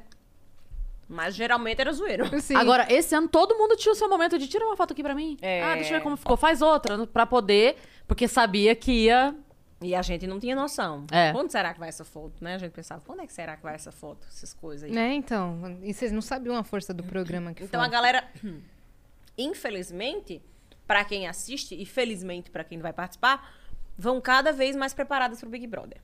Mas 1.10 1.36
geralmente 1.36 1.82
era 1.82 1.92
zoeiro. 1.92 2.26
Sim. 2.40 2.56
Agora, 2.56 2.86
esse 2.90 3.14
ano 3.14 3.28
todo 3.28 3.56
mundo 3.56 3.76
tinha 3.76 3.92
o 3.92 3.96
seu 3.96 4.08
momento 4.08 4.38
de 4.40 4.48
tira 4.48 4.66
uma 4.66 4.78
foto 4.78 4.94
aqui 4.94 5.04
pra 5.04 5.14
mim. 5.14 5.38
É. 5.42 5.64
Ah, 5.64 5.74
deixa 5.76 5.90
eu 5.94 5.98
ver 5.98 6.04
como 6.04 6.16
ficou. 6.16 6.38
Faz 6.38 6.62
outra, 6.62 7.06
pra 7.08 7.26
poder, 7.26 7.76
porque 8.08 8.28
sabia 8.28 8.74
que 8.76 8.92
ia. 9.06 9.36
E 9.84 9.94
a 9.94 10.02
gente 10.02 10.26
não 10.26 10.40
tinha 10.40 10.56
noção. 10.56 11.06
É. 11.12 11.34
Onde 11.36 11.52
será 11.52 11.74
que 11.74 11.80
vai 11.80 11.90
essa 11.90 12.06
foto, 12.06 12.44
né? 12.44 12.56
A 12.56 12.58
gente 12.58 12.72
pensava, 12.72 13.02
onde 13.08 13.22
é 13.24 13.28
que 13.28 13.34
será 13.34 13.58
que 13.58 13.64
vai 13.64 13.76
essa 13.76 13.92
foto? 13.92 14.26
Essas 14.28 14.54
coisas 14.54 14.84
aí. 14.90 14.92
Né, 14.96 15.14
então. 15.14 15.78
E 15.82 15.94
vocês 15.94 16.12
não 16.12 16.22
sabiam 16.22 16.56
a 16.56 16.64
força 16.64 16.94
do 16.94 17.04
programa 17.04 17.54
que 17.54 17.64
Então 17.64 17.80
foi. 17.82 17.88
a 17.88 17.92
galera, 17.92 18.28
infelizmente, 19.38 20.42
pra 20.88 21.04
quem 21.04 21.28
assiste 21.28 21.80
e 21.80 21.86
felizmente 21.86 22.50
pra 22.52 22.64
quem 22.64 22.80
vai 22.80 22.94
participar, 22.94 23.54
vão 23.98 24.20
cada 24.22 24.52
vez 24.52 24.76
mais 24.76 24.94
preparadas 24.94 25.40
pro 25.40 25.50
Big 25.50 25.68
Brother. 25.68 25.98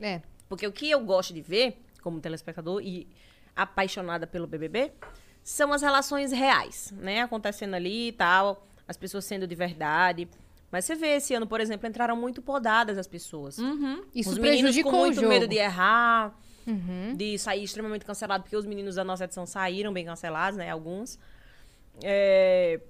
É. 0.00 0.20
Porque 0.48 0.66
o 0.66 0.72
que 0.72 0.90
eu 0.90 1.00
gosto 1.04 1.32
de 1.32 1.40
ver, 1.40 1.82
como 2.02 2.20
telespectador 2.20 2.80
e 2.82 3.08
apaixonada 3.56 4.26
pelo 4.26 4.46
BBB, 4.46 4.92
são 5.42 5.72
as 5.72 5.82
relações 5.82 6.32
reais, 6.32 6.92
né? 6.96 7.22
Acontecendo 7.22 7.74
ali 7.74 8.08
e 8.08 8.12
tal, 8.12 8.66
as 8.88 8.96
pessoas 8.96 9.24
sendo 9.24 9.46
de 9.46 9.54
verdade. 9.54 10.28
Mas 10.74 10.84
você 10.84 10.94
vê, 10.96 11.16
esse 11.16 11.32
ano, 11.34 11.46
por 11.46 11.60
exemplo, 11.60 11.88
entraram 11.88 12.16
muito 12.16 12.42
podadas 12.42 12.98
as 12.98 13.06
pessoas. 13.06 13.56
Isso 14.14 14.30
os 14.30 14.38
meninos 14.38 14.60
prejudicou 14.62 14.90
com 14.92 14.98
muito 14.98 15.12
o 15.18 15.20
jogo. 15.20 15.28
medo 15.28 15.46
de 15.46 15.56
errar, 15.56 16.34
Uhum. 16.66 17.14
de 17.14 17.38
sair 17.38 17.62
extremamente 17.62 18.04
cancelado, 18.04 18.42
porque 18.42 18.56
os 18.56 18.66
meninos 18.66 18.96
da 18.96 19.04
nossa 19.04 19.24
edição 19.24 19.46
saíram 19.46 19.92
bem 19.92 20.04
cancelados, 20.04 20.56
né? 20.58 20.68
Alguns. 20.70 21.18
É, 22.02 22.80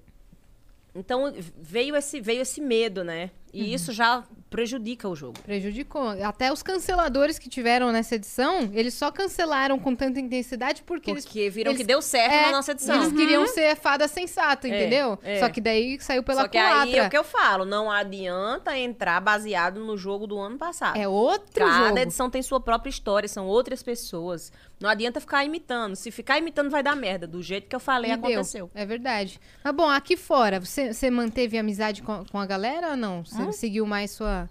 Então 0.95 1.31
veio 1.57 1.95
esse, 1.95 2.19
veio 2.21 2.41
esse 2.41 2.59
medo, 2.61 3.03
né? 3.03 3.29
E 3.57 3.61
Uhum. 3.61 3.67
isso 3.75 3.91
já 3.93 4.23
prejudica 4.49 5.09
o 5.09 5.15
jogo. 5.15 5.39
Prejudicou. 5.41 6.09
Até 6.23 6.51
os 6.51 6.63
canceladores 6.63 7.37
que 7.37 7.49
tiveram 7.49 7.91
nessa 7.91 8.15
edição, 8.15 8.69
eles 8.73 8.93
só 8.93 9.11
cancelaram 9.11 9.77
com 9.77 9.93
tanta 9.93 10.19
intensidade 10.19 10.81
porque, 10.83 11.11
eles 11.11 11.25
Porque 11.25 11.49
viram 11.49 11.71
eles- 11.71 11.81
que 11.81 11.85
deu 11.85 12.01
certo 12.01 12.31
é, 12.31 12.45
na 12.45 12.51
nossa 12.53 12.71
edição. 12.71 12.95
Eles 13.03 13.11
queriam 13.13 13.45
ser 13.47 13.75
fada 13.75 14.07
sensata, 14.07 14.67
entendeu? 14.67 15.19
é. 15.23 15.39
Só 15.39 15.49
que 15.49 15.59
daí 15.59 15.99
saiu 15.99 16.23
pela 16.23 16.43
Só 16.43 16.47
que 16.47 16.57
aí 16.57 16.95
é 16.95 17.05
o 17.07 17.09
que 17.09 17.17
eu 17.17 17.23
falo, 17.23 17.65
não 17.65 17.91
adianta 17.91 18.77
entrar 18.77 19.19
baseado 19.19 19.83
no 19.83 19.97
jogo 19.97 20.25
do 20.25 20.37
ano 20.39 20.57
passado. 20.57 20.95
É 20.97 21.07
outro 21.07 21.65
Cada 21.65 21.87
jogo. 21.89 21.97
edição 21.99 22.29
tem 22.29 22.41
sua 22.41 22.59
própria 22.61 22.89
história, 22.89 23.27
são 23.27 23.45
outras 23.47 23.83
pessoas. 23.83 24.51
Não 24.79 24.89
adianta 24.89 25.19
ficar 25.21 25.43
imitando. 25.45 25.95
Se 25.95 26.11
ficar 26.11 26.37
imitando, 26.37 26.69
vai 26.69 26.83
dar 26.83 26.95
merda. 26.95 27.25
Do 27.25 27.41
jeito 27.41 27.67
que 27.67 27.75
eu 27.75 27.79
falei, 27.79 28.11
E 28.11 28.17
deu. 28.17 28.25
aconteceu. 28.25 28.69
É 28.75 28.85
verdade. 28.85 29.39
Mas 29.63 29.73
bom, 29.73 29.89
aqui 29.89 30.17
fora, 30.17 30.59
você, 30.59 30.93
você 30.93 31.09
manteve 31.09 31.57
amizade 31.57 32.01
com, 32.03 32.25
com 32.25 32.37
a 32.37 32.45
galera 32.45 32.89
ou 32.91 32.97
não? 32.97 33.23
Você 33.23 33.41
seguiu 33.51 33.85
mais 33.85 34.11
sua, 34.11 34.49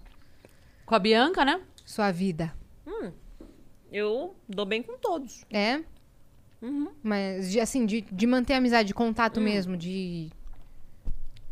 Com 0.85 0.95
a 0.95 0.99
Bianca, 0.99 1.43
né? 1.45 1.61
sua 1.85 2.11
vida? 2.11 2.53
Eu 3.91 4.35
dou 4.49 4.65
bem 4.65 4.81
com 4.83 4.97
todos. 4.97 5.45
É? 5.49 5.81
Uhum. 6.61 6.89
Mas, 7.01 7.51
de, 7.51 7.59
assim, 7.59 7.85
de, 7.85 8.01
de 8.01 8.27
manter 8.27 8.53
amizade, 8.55 8.87
de 8.87 8.93
Hum. 8.93 8.97
contato 8.97 9.39
mesmo, 9.39 9.77
de... 9.77 10.29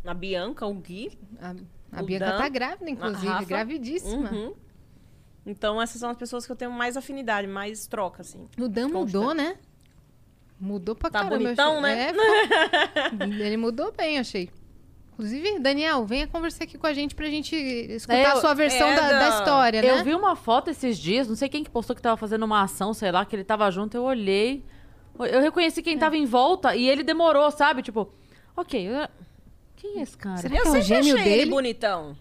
A 0.04 0.12
Bianca, 0.12 0.66
o 0.66 0.74
Gui. 0.74 1.16
A, 1.40 1.54
a 1.98 2.02
O 2.02 2.04
Bianca 2.04 2.26
Dan, 2.26 2.36
tá 2.38 2.48
grávida, 2.48 2.90
inclusive, 2.90 3.44
gravidíssima. 3.46 4.30
Uhum. 4.30 4.54
Então, 5.46 5.80
essas 5.80 6.00
são 6.00 6.10
as 6.10 6.16
pessoas 6.18 6.44
que 6.44 6.52
eu 6.52 6.56
tenho 6.56 6.70
mais 6.72 6.96
afinidade, 6.96 7.46
mais 7.46 7.86
troca, 7.86 8.20
assim. 8.20 8.46
O 8.58 8.68
Dan 8.68 8.88
mudou, 8.88 9.32
né? 9.32 9.56
Mudou 10.60 10.94
pra 10.94 11.08
Tá 11.10 11.20
caramba. 11.20 11.36
eu 11.36 11.40
bonitão, 11.56 11.78
achei. 11.78 11.82
né? 11.82 12.12
É, 13.40 13.44
ele 13.46 13.56
mudou 13.56 13.92
bem, 13.92 14.18
achei. 14.18 14.50
Inclusive, 15.14 15.60
Daniel, 15.60 16.04
venha 16.04 16.26
conversar 16.26 16.64
aqui 16.64 16.76
com 16.76 16.86
a 16.86 16.92
gente 16.92 17.14
pra 17.14 17.26
gente 17.28 17.54
escutar 17.56 18.18
É, 18.18 18.26
a 18.26 18.36
sua 18.36 18.52
versão 18.52 18.88
é 18.88 18.96
da, 18.96 19.18
da 19.20 19.28
história, 19.38 19.80
né? 19.80 19.88
Eu 19.90 20.04
vi 20.04 20.12
uma 20.14 20.34
foto 20.34 20.70
esses 20.70 20.98
dias, 20.98 21.28
não 21.28 21.36
sei 21.36 21.48
quem 21.48 21.62
que 21.62 21.70
postou 21.70 21.94
que 21.94 22.02
tava 22.02 22.16
fazendo 22.16 22.42
uma 22.44 22.62
ação, 22.62 22.92
sei 22.92 23.12
lá, 23.12 23.24
que 23.24 23.36
ele 23.36 23.44
tava 23.44 23.70
junto, 23.70 23.96
eu 23.96 24.02
olhei. 24.02 24.64
Eu 25.18 25.40
reconheci 25.40 25.80
quem 25.82 25.96
tava 25.96 26.16
em 26.16 26.26
volta 26.26 26.74
e 26.74 26.88
ele 26.88 27.04
demorou, 27.04 27.48
sabe? 27.52 27.80
Tipo, 27.82 28.12
ok, 28.56 28.88
eu- 28.88 29.08
quem 29.76 29.98
é 30.00 30.02
esse 30.02 30.16
cara? 30.18 30.38
Será 30.38 30.56
Eu 30.56 30.62
que 30.62 30.68
é 30.68 30.70
o 30.70 30.74
sempre 30.74 30.86
gêmeo 30.88 31.14
achei 31.16 31.26
ele 31.32 31.36
dele? 31.42 31.50
bonitão. 31.50 32.16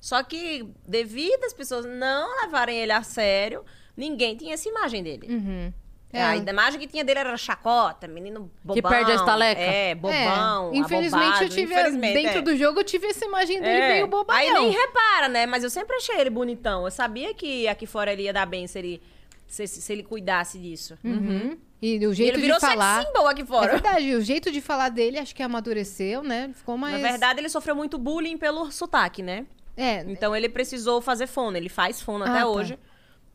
Só 0.00 0.22
que, 0.22 0.66
devido 0.86 1.44
às 1.44 1.52
pessoas 1.52 1.84
não 1.84 2.40
levarem 2.42 2.78
ele 2.78 2.92
a 2.92 3.02
sério, 3.02 3.62
ninguém 3.96 4.36
tinha 4.36 4.54
essa 4.54 4.68
imagem 4.68 5.02
dele. 5.02 5.26
Uhum. 5.28 5.72
É. 6.10 6.22
A 6.22 6.36
imagem 6.36 6.80
que 6.80 6.86
tinha 6.86 7.04
dele 7.04 7.18
era 7.20 7.36
chacota, 7.36 8.08
menino 8.08 8.50
bobão. 8.64 8.74
Que 8.74 8.82
perde 8.82 9.12
a 9.12 9.14
estaleca. 9.16 9.60
É, 9.60 9.94
bobão, 9.94 10.72
É, 10.72 10.76
Infelizmente, 10.78 11.22
abobado. 11.24 11.44
eu 11.44 11.48
tive. 11.50 11.72
Infelizmente, 11.74 12.14
dentro 12.14 12.38
é. 12.38 12.42
do 12.42 12.56
jogo, 12.56 12.80
eu 12.80 12.84
tive 12.84 13.08
essa 13.08 13.24
imagem 13.26 13.60
dele 13.60 13.80
É. 13.82 13.92
meio 13.94 14.06
bobalhão. 14.06 14.56
Aí 14.56 14.62
nem 14.62 14.70
repara, 14.70 15.28
né? 15.28 15.44
Mas 15.44 15.62
eu 15.62 15.68
sempre 15.70 15.96
achei 15.96 16.16
ele 16.18 16.30
bonitão. 16.30 16.84
Eu 16.86 16.90
sabia 16.90 17.34
que 17.34 17.68
aqui 17.68 17.86
fora 17.86 18.10
ele 18.12 18.22
ia 18.22 18.32
dar 18.32 18.46
bem 18.46 18.66
se 18.66 18.78
ele, 18.78 19.02
se, 19.46 19.66
se 19.66 19.92
ele 19.92 20.02
cuidasse 20.02 20.58
disso. 20.58 20.96
Uhum. 21.04 21.58
E 21.80 22.04
o 22.06 22.10
E 22.10 22.14
jeito 22.14 22.34
ele 22.36 22.42
virou 22.42 22.58
de 22.58 22.66
falar. 22.66 22.96
sex 22.96 23.06
symbol 23.06 23.28
aqui 23.28 23.42
É 23.42 23.46
fora. 23.46 23.70
verdade, 23.72 24.14
o 24.14 24.20
jeito 24.22 24.50
de 24.50 24.60
falar 24.62 24.88
dele 24.88 25.18
acho 25.18 25.34
que 25.34 25.42
amadureceu, 25.42 26.22
né? 26.22 26.50
Ficou 26.54 26.76
mais. 26.78 27.00
Na 27.00 27.06
verdade, 27.06 27.38
ele 27.38 27.48
sofreu 27.50 27.76
muito 27.76 27.98
bullying 27.98 28.36
pelo 28.38 28.70
sotaque, 28.72 29.22
né? 29.22 29.44
É, 29.76 30.00
Então 30.08 30.34
ele 30.34 30.48
precisou 30.48 31.00
fazer 31.00 31.26
fono. 31.28 31.56
Ele 31.56 31.68
faz 31.68 32.00
fono 32.00 32.24
Ah, 32.24 32.30
até 32.30 32.40
tá. 32.40 32.48
hoje. 32.48 32.78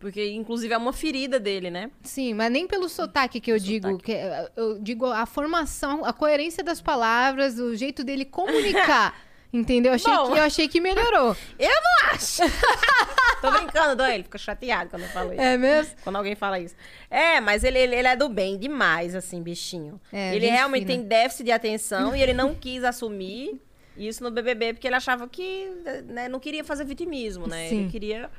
Porque, 0.03 0.34
inclusive, 0.34 0.73
é 0.73 0.77
uma 0.77 0.91
ferida 0.91 1.39
dele, 1.39 1.71
né? 1.71 1.89
sim, 2.01 2.34
mas 2.34 2.51
nem 2.51 2.67
pelo 2.67 2.89
sotaque 2.89 3.39
que 3.39 3.49
eu 3.49 3.57
digo. 3.57 3.97
Que, 3.99 4.17
eu 4.53 4.77
digo 4.77 5.05
a 5.05 5.25
formação, 5.25 6.03
a 6.03 6.11
coerência 6.11 6.61
das 6.61 6.81
palavras, 6.81 7.57
o 7.57 7.73
jeito 7.73 8.03
dele 8.03 8.25
comunicar. 8.25 9.17
entendeu? 9.53 9.93
Achei 9.93 10.13
Bom. 10.13 10.34
que, 10.34 10.39
eu 10.39 10.43
achei 10.43 10.67
que 10.67 10.81
melhorou. 10.81 11.38
Eu 11.57 11.69
não 11.69 12.11
acho. 12.11 12.41
Tô 13.39 13.49
brincando, 13.49 13.95
Dom. 13.95 14.05
Ele 14.05 14.23
fica 14.23 14.38
chateado 14.38 14.89
quando 14.89 15.03
eu 15.03 15.09
falo 15.09 15.31
isso. 15.31 15.41
É 15.41 15.57
mesmo? 15.57 15.95
Quando 16.03 16.17
alguém 16.17 16.35
fala 16.35 16.59
isso. 16.59 16.75
É, 17.09 17.39
mas 17.39 17.63
ele, 17.63 17.80
ele, 17.80 17.95
ele 17.95 18.07
é 18.07 18.15
do 18.15 18.27
bem 18.27 18.57
demais, 18.57 19.15
assim, 19.15 19.41
bichinho. 19.41 20.01
É, 20.11 20.35
ele 20.35 20.47
realmente 20.47 20.85
fina. 20.85 20.97
tem 20.97 21.07
déficit 21.07 21.45
de 21.45 21.51
atenção 21.51 22.13
e 22.13 22.21
ele 22.21 22.34
não 22.34 22.53
quis 22.53 22.84
assumir 22.84 23.61
isso 23.95 24.21
no 24.21 24.31
BBB 24.31 24.73
porque 24.73 24.88
ele 24.88 24.95
achava 24.95 25.30
que 25.30 25.69
né, 26.05 26.27
não 26.27 26.39
queria 26.39 26.63
fazer 26.63 26.84
vitimismo, 26.84 27.47
né? 27.47 27.69
Sim. 27.69 27.81
Ele 27.81 27.89
queria 27.89 28.30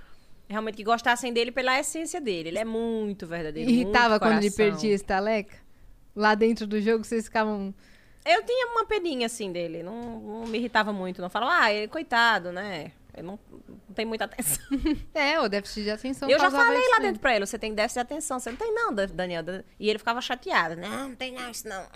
realmente 0.49 0.77
que 0.77 0.85
gostassem 0.85 1.33
dele 1.33 1.51
pela 1.53 1.79
essência 1.79 2.21
dele. 2.21 2.51
Ele 2.51 2.59
é 2.59 2.65
muito 2.65 3.27
verdadeiro. 3.27 3.71
Irritava 3.71 4.11
muito 4.11 4.21
quando 4.23 4.39
ele 4.39 4.51
perdia 4.51 4.95
esse 4.95 5.05
taleca? 5.05 5.57
Lá 6.15 6.35
dentro 6.35 6.67
do 6.67 6.81
jogo, 6.81 7.05
vocês 7.05 7.25
ficavam. 7.25 7.75
Eu 8.25 8.43
tinha 8.45 8.69
uma 8.69 8.87
peninha 8.87 9.27
assim 9.27 9.53
dele, 9.53 9.83
não, 9.83 10.21
não 10.21 10.47
me 10.47 10.59
irritava 10.59 10.93
muito. 10.93 11.21
Não 11.21 11.29
falava, 11.29 11.65
ah, 11.65 11.73
ele, 11.73 11.89
coitado, 11.89 12.53
né? 12.53 12.93
Ele 13.13 13.27
não, 13.27 13.39
não 13.69 13.95
tem 13.95 14.05
muita 14.07 14.25
atenção. 14.25 14.65
É, 15.15 15.39
o 15.41 15.49
déficit 15.49 15.85
de 15.85 15.91
atenção. 15.91 16.29
eu 16.29 16.39
já 16.39 16.51
falei 16.51 16.81
lá 16.89 16.97
nele. 16.99 17.09
dentro 17.09 17.21
pra 17.21 17.35
ele, 17.37 17.47
você 17.47 17.59
tem 17.59 17.75
déficit 17.75 17.95
de 17.97 18.01
atenção. 18.01 18.39
Você 18.41 18.51
não 18.51 18.57
tem 18.57 18.73
não, 18.73 18.93
Da- 18.95 19.07
Daniel. 19.07 19.43
E 19.79 19.89
ele 19.91 19.99
ficava 19.99 20.21
chateado. 20.21 20.77
Não, 20.77 21.09
não 21.11 21.15
tem 21.17 21.33
não, 21.33 21.51
isso 21.51 21.69
não. 21.69 21.87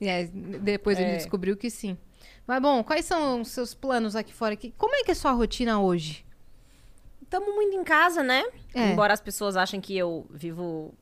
E 0.00 0.08
aí, 0.08 0.26
depois 0.26 0.98
ele 0.98 1.10
É. 1.12 1.16
descobriu 1.16 1.56
que 1.56 1.70
sim. 1.70 1.96
Mas 2.46 2.60
bom, 2.60 2.82
quais 2.82 3.04
são 3.04 3.40
os 3.42 3.48
seus 3.48 3.72
planos 3.74 4.16
aqui 4.16 4.32
fora? 4.32 4.56
Como 4.76 4.94
é 4.96 5.04
que 5.04 5.10
é 5.10 5.12
a 5.12 5.16
sua 5.16 5.32
rotina 5.32 5.80
hoje? 5.80 6.24
Estamos 7.32 7.54
muito 7.54 7.74
em 7.74 7.82
casa, 7.82 8.22
né? 8.22 8.44
É. 8.74 8.90
Embora 8.92 9.14
as 9.14 9.20
pessoas 9.20 9.56
achem 9.56 9.80
que 9.80 9.96
eu 9.96 10.26
vivo 10.28 10.92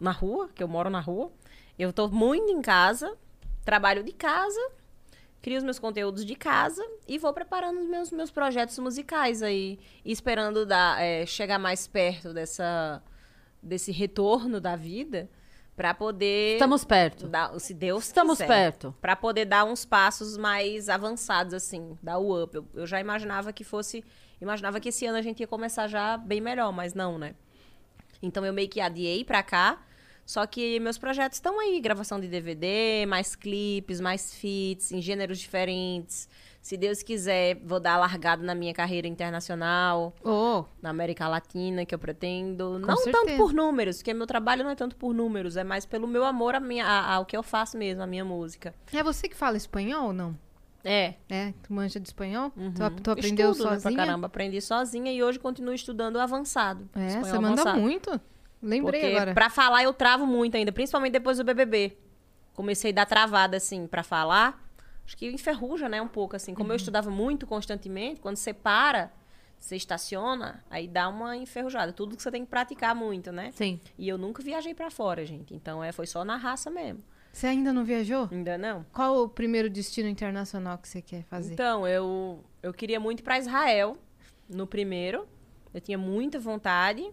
na 0.00 0.12
rua, 0.12 0.48
que 0.54 0.62
eu 0.62 0.66
moro 0.66 0.88
na 0.88 0.98
rua. 1.00 1.30
Eu 1.78 1.92
tô 1.92 2.08
muito 2.08 2.50
em 2.50 2.62
casa, 2.62 3.14
trabalho 3.66 4.02
de 4.02 4.12
casa, 4.12 4.58
crio 5.42 5.58
os 5.58 5.62
meus 5.62 5.78
conteúdos 5.78 6.24
de 6.24 6.34
casa 6.34 6.82
e 7.06 7.18
vou 7.18 7.34
preparando 7.34 7.82
os 7.82 7.86
meus, 7.86 8.10
meus 8.10 8.30
projetos 8.30 8.78
musicais 8.78 9.42
aí. 9.42 9.78
Esperando 10.02 10.64
dar, 10.64 11.02
é, 11.02 11.26
chegar 11.26 11.58
mais 11.58 11.86
perto 11.86 12.32
dessa, 12.32 13.02
desse 13.62 13.92
retorno 13.92 14.62
da 14.62 14.76
vida 14.76 15.28
para 15.76 15.92
poder... 15.92 16.54
Estamos 16.54 16.82
perto. 16.82 17.28
dar- 17.28 17.60
se 17.60 17.74
Deus 17.74 18.06
Estamos 18.06 18.38
quiser, 18.38 18.46
perto. 18.46 18.94
Pra 19.02 19.14
poder 19.14 19.44
dar 19.44 19.64
uns 19.64 19.84
passos 19.84 20.38
mais 20.38 20.88
avançados, 20.88 21.52
assim, 21.52 21.98
dar 22.02 22.16
o 22.16 22.42
up. 22.42 22.56
Eu, 22.56 22.66
eu 22.72 22.86
já 22.86 22.98
imaginava 23.00 23.52
que 23.52 23.64
fosse. 23.64 24.02
Imaginava 24.44 24.78
que 24.78 24.90
esse 24.90 25.06
ano 25.06 25.18
a 25.18 25.22
gente 25.22 25.40
ia 25.40 25.46
começar 25.46 25.88
já 25.88 26.16
bem 26.16 26.40
melhor, 26.40 26.70
mas 26.72 26.92
não, 26.94 27.18
né? 27.18 27.34
Então 28.22 28.44
eu 28.44 28.52
meio 28.52 28.68
que 28.68 28.80
adiei 28.80 29.24
pra 29.24 29.42
cá. 29.42 29.82
Só 30.26 30.46
que 30.46 30.80
meus 30.80 30.96
projetos 30.96 31.36
estão 31.36 31.60
aí, 31.60 31.78
gravação 31.80 32.18
de 32.18 32.26
DVD, 32.28 33.04
mais 33.06 33.36
clipes, 33.36 34.00
mais 34.00 34.34
feats, 34.34 34.90
em 34.90 35.00
gêneros 35.02 35.38
diferentes. 35.38 36.26
Se 36.62 36.78
Deus 36.78 37.02
quiser, 37.02 37.56
vou 37.62 37.78
dar 37.78 37.98
largada 37.98 38.42
na 38.42 38.54
minha 38.54 38.72
carreira 38.72 39.06
internacional 39.06 40.14
Oh, 40.24 40.64
na 40.80 40.88
América 40.88 41.28
Latina 41.28 41.84
que 41.84 41.94
eu 41.94 41.98
pretendo. 41.98 42.80
Com 42.80 42.86
não 42.86 42.96
certeza. 42.96 43.26
tanto 43.26 43.36
por 43.36 43.52
números, 43.52 43.98
porque 43.98 44.14
meu 44.14 44.26
trabalho 44.26 44.64
não 44.64 44.70
é 44.70 44.74
tanto 44.74 44.96
por 44.96 45.12
números, 45.12 45.58
é 45.58 45.64
mais 45.64 45.84
pelo 45.84 46.06
meu 46.08 46.24
amor 46.24 46.54
à 46.54 46.60
minha, 46.60 46.86
a- 46.86 47.16
ao 47.16 47.26
que 47.26 47.36
eu 47.36 47.42
faço 47.42 47.76
mesmo, 47.76 48.02
a 48.02 48.06
minha 48.06 48.24
música. 48.24 48.74
é 48.94 49.02
você 49.02 49.28
que 49.28 49.36
fala 49.36 49.58
espanhol 49.58 50.06
ou 50.06 50.12
não? 50.14 50.38
É. 50.84 51.14
É, 51.28 51.54
tu 51.62 51.72
manja 51.72 51.98
de 51.98 52.06
espanhol? 52.06 52.52
uhum. 52.56 52.72
Tu, 52.72 53.02
tu 53.02 53.10
aprendeu 53.10 53.52
Estudo, 53.52 53.70
né, 53.70 53.74
sozinha? 53.76 53.94
pra 53.94 54.04
caramba, 54.04 54.26
aprendi 54.26 54.60
sozinha 54.60 55.12
e 55.12 55.22
hoje 55.22 55.38
continuo 55.38 55.74
estudando 55.74 56.18
avançado. 56.18 56.88
É, 56.94 57.06
espanhol 57.06 57.24
você 57.24 57.38
manda 57.38 57.62
avançado. 57.62 57.80
muito. 57.80 58.20
Lembrei 58.62 59.00
Porque 59.00 59.16
agora. 59.16 59.34
pra 59.34 59.50
falar 59.50 59.82
eu 59.82 59.92
travo 59.92 60.26
muito 60.26 60.56
ainda, 60.56 60.72
principalmente 60.72 61.12
depois 61.12 61.38
do 61.38 61.44
BBB. 61.44 61.96
Comecei 62.54 62.92
a 62.92 62.94
dar 62.94 63.06
travada, 63.06 63.56
assim, 63.56 63.86
pra 63.86 64.02
falar. 64.02 64.62
Acho 65.06 65.16
que 65.16 65.26
enferruja, 65.26 65.88
né, 65.88 66.00
um 66.00 66.08
pouco, 66.08 66.36
assim. 66.36 66.52
Uhum. 66.52 66.56
Como 66.56 66.72
eu 66.72 66.76
estudava 66.76 67.10
muito 67.10 67.46
constantemente, 67.46 68.20
quando 68.20 68.36
você 68.36 68.54
para, 68.54 69.10
você 69.58 69.76
estaciona, 69.76 70.64
aí 70.70 70.88
dá 70.88 71.08
uma 71.08 71.36
enferrujada. 71.36 71.92
Tudo 71.92 72.16
que 72.16 72.22
você 72.22 72.30
tem 72.30 72.44
que 72.44 72.50
praticar 72.50 72.94
muito, 72.94 73.30
né? 73.32 73.50
Sim. 73.52 73.80
E 73.98 74.08
eu 74.08 74.16
nunca 74.16 74.42
viajei 74.42 74.74
pra 74.74 74.90
fora, 74.90 75.26
gente. 75.26 75.54
Então, 75.54 75.82
é, 75.84 75.92
foi 75.92 76.06
só 76.06 76.24
na 76.24 76.36
raça 76.36 76.70
mesmo. 76.70 77.02
Você 77.34 77.48
ainda 77.48 77.72
não 77.72 77.84
viajou? 77.84 78.28
Ainda 78.30 78.56
não. 78.56 78.86
Qual 78.92 79.24
o 79.24 79.28
primeiro 79.28 79.68
destino 79.68 80.08
internacional 80.08 80.78
que 80.78 80.88
você 80.88 81.02
quer 81.02 81.24
fazer? 81.24 81.52
Então, 81.52 81.86
eu, 81.86 82.44
eu 82.62 82.72
queria 82.72 83.00
muito 83.00 83.20
ir 83.20 83.22
pra 83.24 83.36
Israel, 83.38 83.98
no 84.48 84.68
primeiro. 84.68 85.26
Eu 85.74 85.80
tinha 85.80 85.98
muita 85.98 86.38
vontade. 86.38 87.04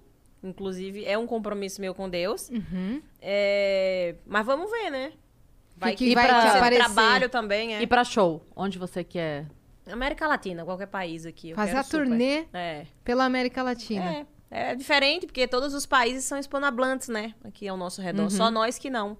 Inclusive, 0.43 1.03
é 1.05 1.17
um 1.17 1.25
compromisso 1.25 1.81
meu 1.81 1.95
com 1.95 2.07
Deus. 2.07 2.49
Uhum. 2.49 3.01
É, 3.19 4.13
Mas 4.27 4.45
vamos 4.45 4.69
ver, 4.69 4.91
né? 4.91 5.13
Vai 5.75 5.95
que 5.95 6.09
que, 6.09 6.13
vai 6.13 6.27
ser 6.27 6.57
aparecer? 6.57 6.83
trabalho 6.83 7.27
também, 7.27 7.75
é. 7.75 7.81
E 7.81 7.87
pra 7.87 8.03
show? 8.03 8.45
Onde 8.55 8.77
você 8.77 9.03
quer? 9.03 9.47
América 9.91 10.27
Latina, 10.27 10.63
qualquer 10.63 10.85
país 10.85 11.25
aqui. 11.25 11.49
eu 11.49 11.55
Fazer 11.55 11.71
quero 11.71 11.79
a 11.79 11.83
super. 11.83 12.05
turnê 12.05 12.45
É. 12.53 12.85
pela 13.03 13.25
América 13.25 13.63
Latina. 13.63 14.05
É. 14.05 14.25
É 14.53 14.75
diferente, 14.75 15.25
porque 15.25 15.47
todos 15.47 15.73
os 15.73 15.85
países 15.85 16.25
são 16.25 16.37
hispanohablantes, 16.37 17.07
né? 17.07 17.33
Aqui 17.43 17.67
ao 17.67 17.77
nosso 17.77 18.01
redor. 18.01 18.23
Uhum. 18.23 18.29
Só 18.29 18.51
nós 18.51 18.77
que 18.77 18.89
não. 18.89 19.17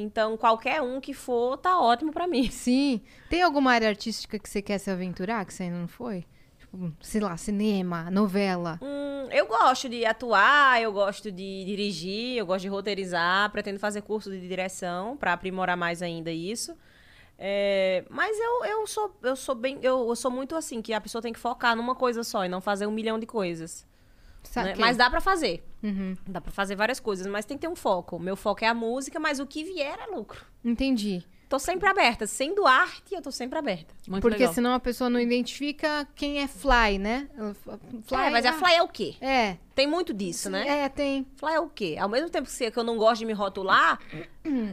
Então, 0.00 0.36
qualquer 0.36 0.80
um 0.82 1.00
que 1.00 1.14
for, 1.14 1.56
tá 1.56 1.78
ótimo 1.78 2.12
pra 2.12 2.26
mim. 2.26 2.48
Sim. 2.52 3.00
Tem 3.28 3.42
alguma 3.42 3.72
área 3.72 3.88
artística 3.88 4.38
que 4.38 4.48
você 4.48 4.60
quer 4.62 4.78
se 4.78 4.90
aventurar, 4.90 5.44
que 5.44 5.54
você 5.54 5.64
ainda 5.64 5.78
não 5.78 5.88
foi? 5.88 6.24
Tipo, 6.58 6.92
sei 7.00 7.20
lá, 7.20 7.36
cinema, 7.36 8.10
novela. 8.10 8.78
Hum, 8.82 9.28
eu 9.30 9.46
gosto 9.46 9.88
de 9.88 10.04
atuar, 10.04 10.80
eu 10.80 10.92
gosto 10.92 11.30
de 11.30 11.64
dirigir, 11.64 12.36
eu 12.36 12.46
gosto 12.46 12.62
de 12.62 12.68
roteirizar, 12.68 13.50
pretendo 13.50 13.78
fazer 13.78 14.02
curso 14.02 14.30
de 14.30 14.46
direção 14.46 15.16
pra 15.16 15.32
aprimorar 15.32 15.76
mais 15.76 16.02
ainda 16.02 16.30
isso. 16.30 16.76
É, 17.42 18.04
mas 18.10 18.38
eu, 18.38 18.64
eu 18.66 18.86
sou 18.86 19.16
eu 19.22 19.34
sou 19.34 19.54
bem 19.54 19.78
eu, 19.80 20.06
eu 20.06 20.14
sou 20.14 20.30
muito 20.30 20.54
assim 20.54 20.82
que 20.82 20.92
a 20.92 21.00
pessoa 21.00 21.22
tem 21.22 21.32
que 21.32 21.38
focar 21.38 21.74
numa 21.74 21.94
coisa 21.94 22.22
só 22.22 22.44
e 22.44 22.50
não 22.50 22.60
fazer 22.60 22.86
um 22.86 22.90
milhão 22.90 23.18
de 23.18 23.24
coisas. 23.24 23.86
Né? 24.56 24.74
Mas 24.78 24.96
dá 24.96 25.08
pra 25.10 25.20
fazer. 25.20 25.64
Uhum. 25.82 26.16
Dá 26.26 26.40
pra 26.40 26.50
fazer 26.52 26.76
várias 26.76 27.00
coisas, 27.00 27.26
mas 27.26 27.44
tem 27.44 27.56
que 27.56 27.62
ter 27.62 27.68
um 27.68 27.76
foco. 27.76 28.18
Meu 28.18 28.36
foco 28.36 28.64
é 28.64 28.68
a 28.68 28.74
música, 28.74 29.18
mas 29.20 29.40
o 29.40 29.46
que 29.46 29.64
vier 29.64 29.98
é 29.98 30.06
lucro. 30.14 30.44
Entendi. 30.64 31.24
Tô 31.48 31.58
sempre 31.58 31.88
aberta. 31.88 32.28
Sendo 32.28 32.64
arte, 32.64 33.12
eu 33.12 33.20
tô 33.20 33.32
sempre 33.32 33.58
aberta. 33.58 33.92
Muito 34.06 34.22
Porque 34.22 34.38
legal. 34.38 34.54
senão 34.54 34.72
a 34.72 34.78
pessoa 34.78 35.10
não 35.10 35.18
identifica 35.18 36.06
quem 36.14 36.38
é 36.40 36.46
Fly, 36.46 36.96
né? 36.98 37.28
Fly, 38.04 38.20
é, 38.26 38.30
mas 38.30 38.46
a 38.46 38.50
ah, 38.50 38.52
Fly 38.52 38.72
é 38.74 38.82
o 38.84 38.86
quê? 38.88 39.16
É. 39.20 39.56
Tem 39.74 39.84
muito 39.84 40.14
disso, 40.14 40.48
né? 40.48 40.84
É, 40.84 40.88
tem. 40.88 41.26
Fly 41.34 41.54
é 41.54 41.58
o 41.58 41.68
quê? 41.68 41.96
Ao 41.98 42.08
mesmo 42.08 42.30
tempo 42.30 42.46
que 42.46 42.52
você- 42.52 42.70
que 42.70 42.78
eu 42.78 42.84
não 42.84 42.96
gosto 42.96 43.18
de 43.18 43.24
me 43.24 43.32
rotular, 43.32 43.98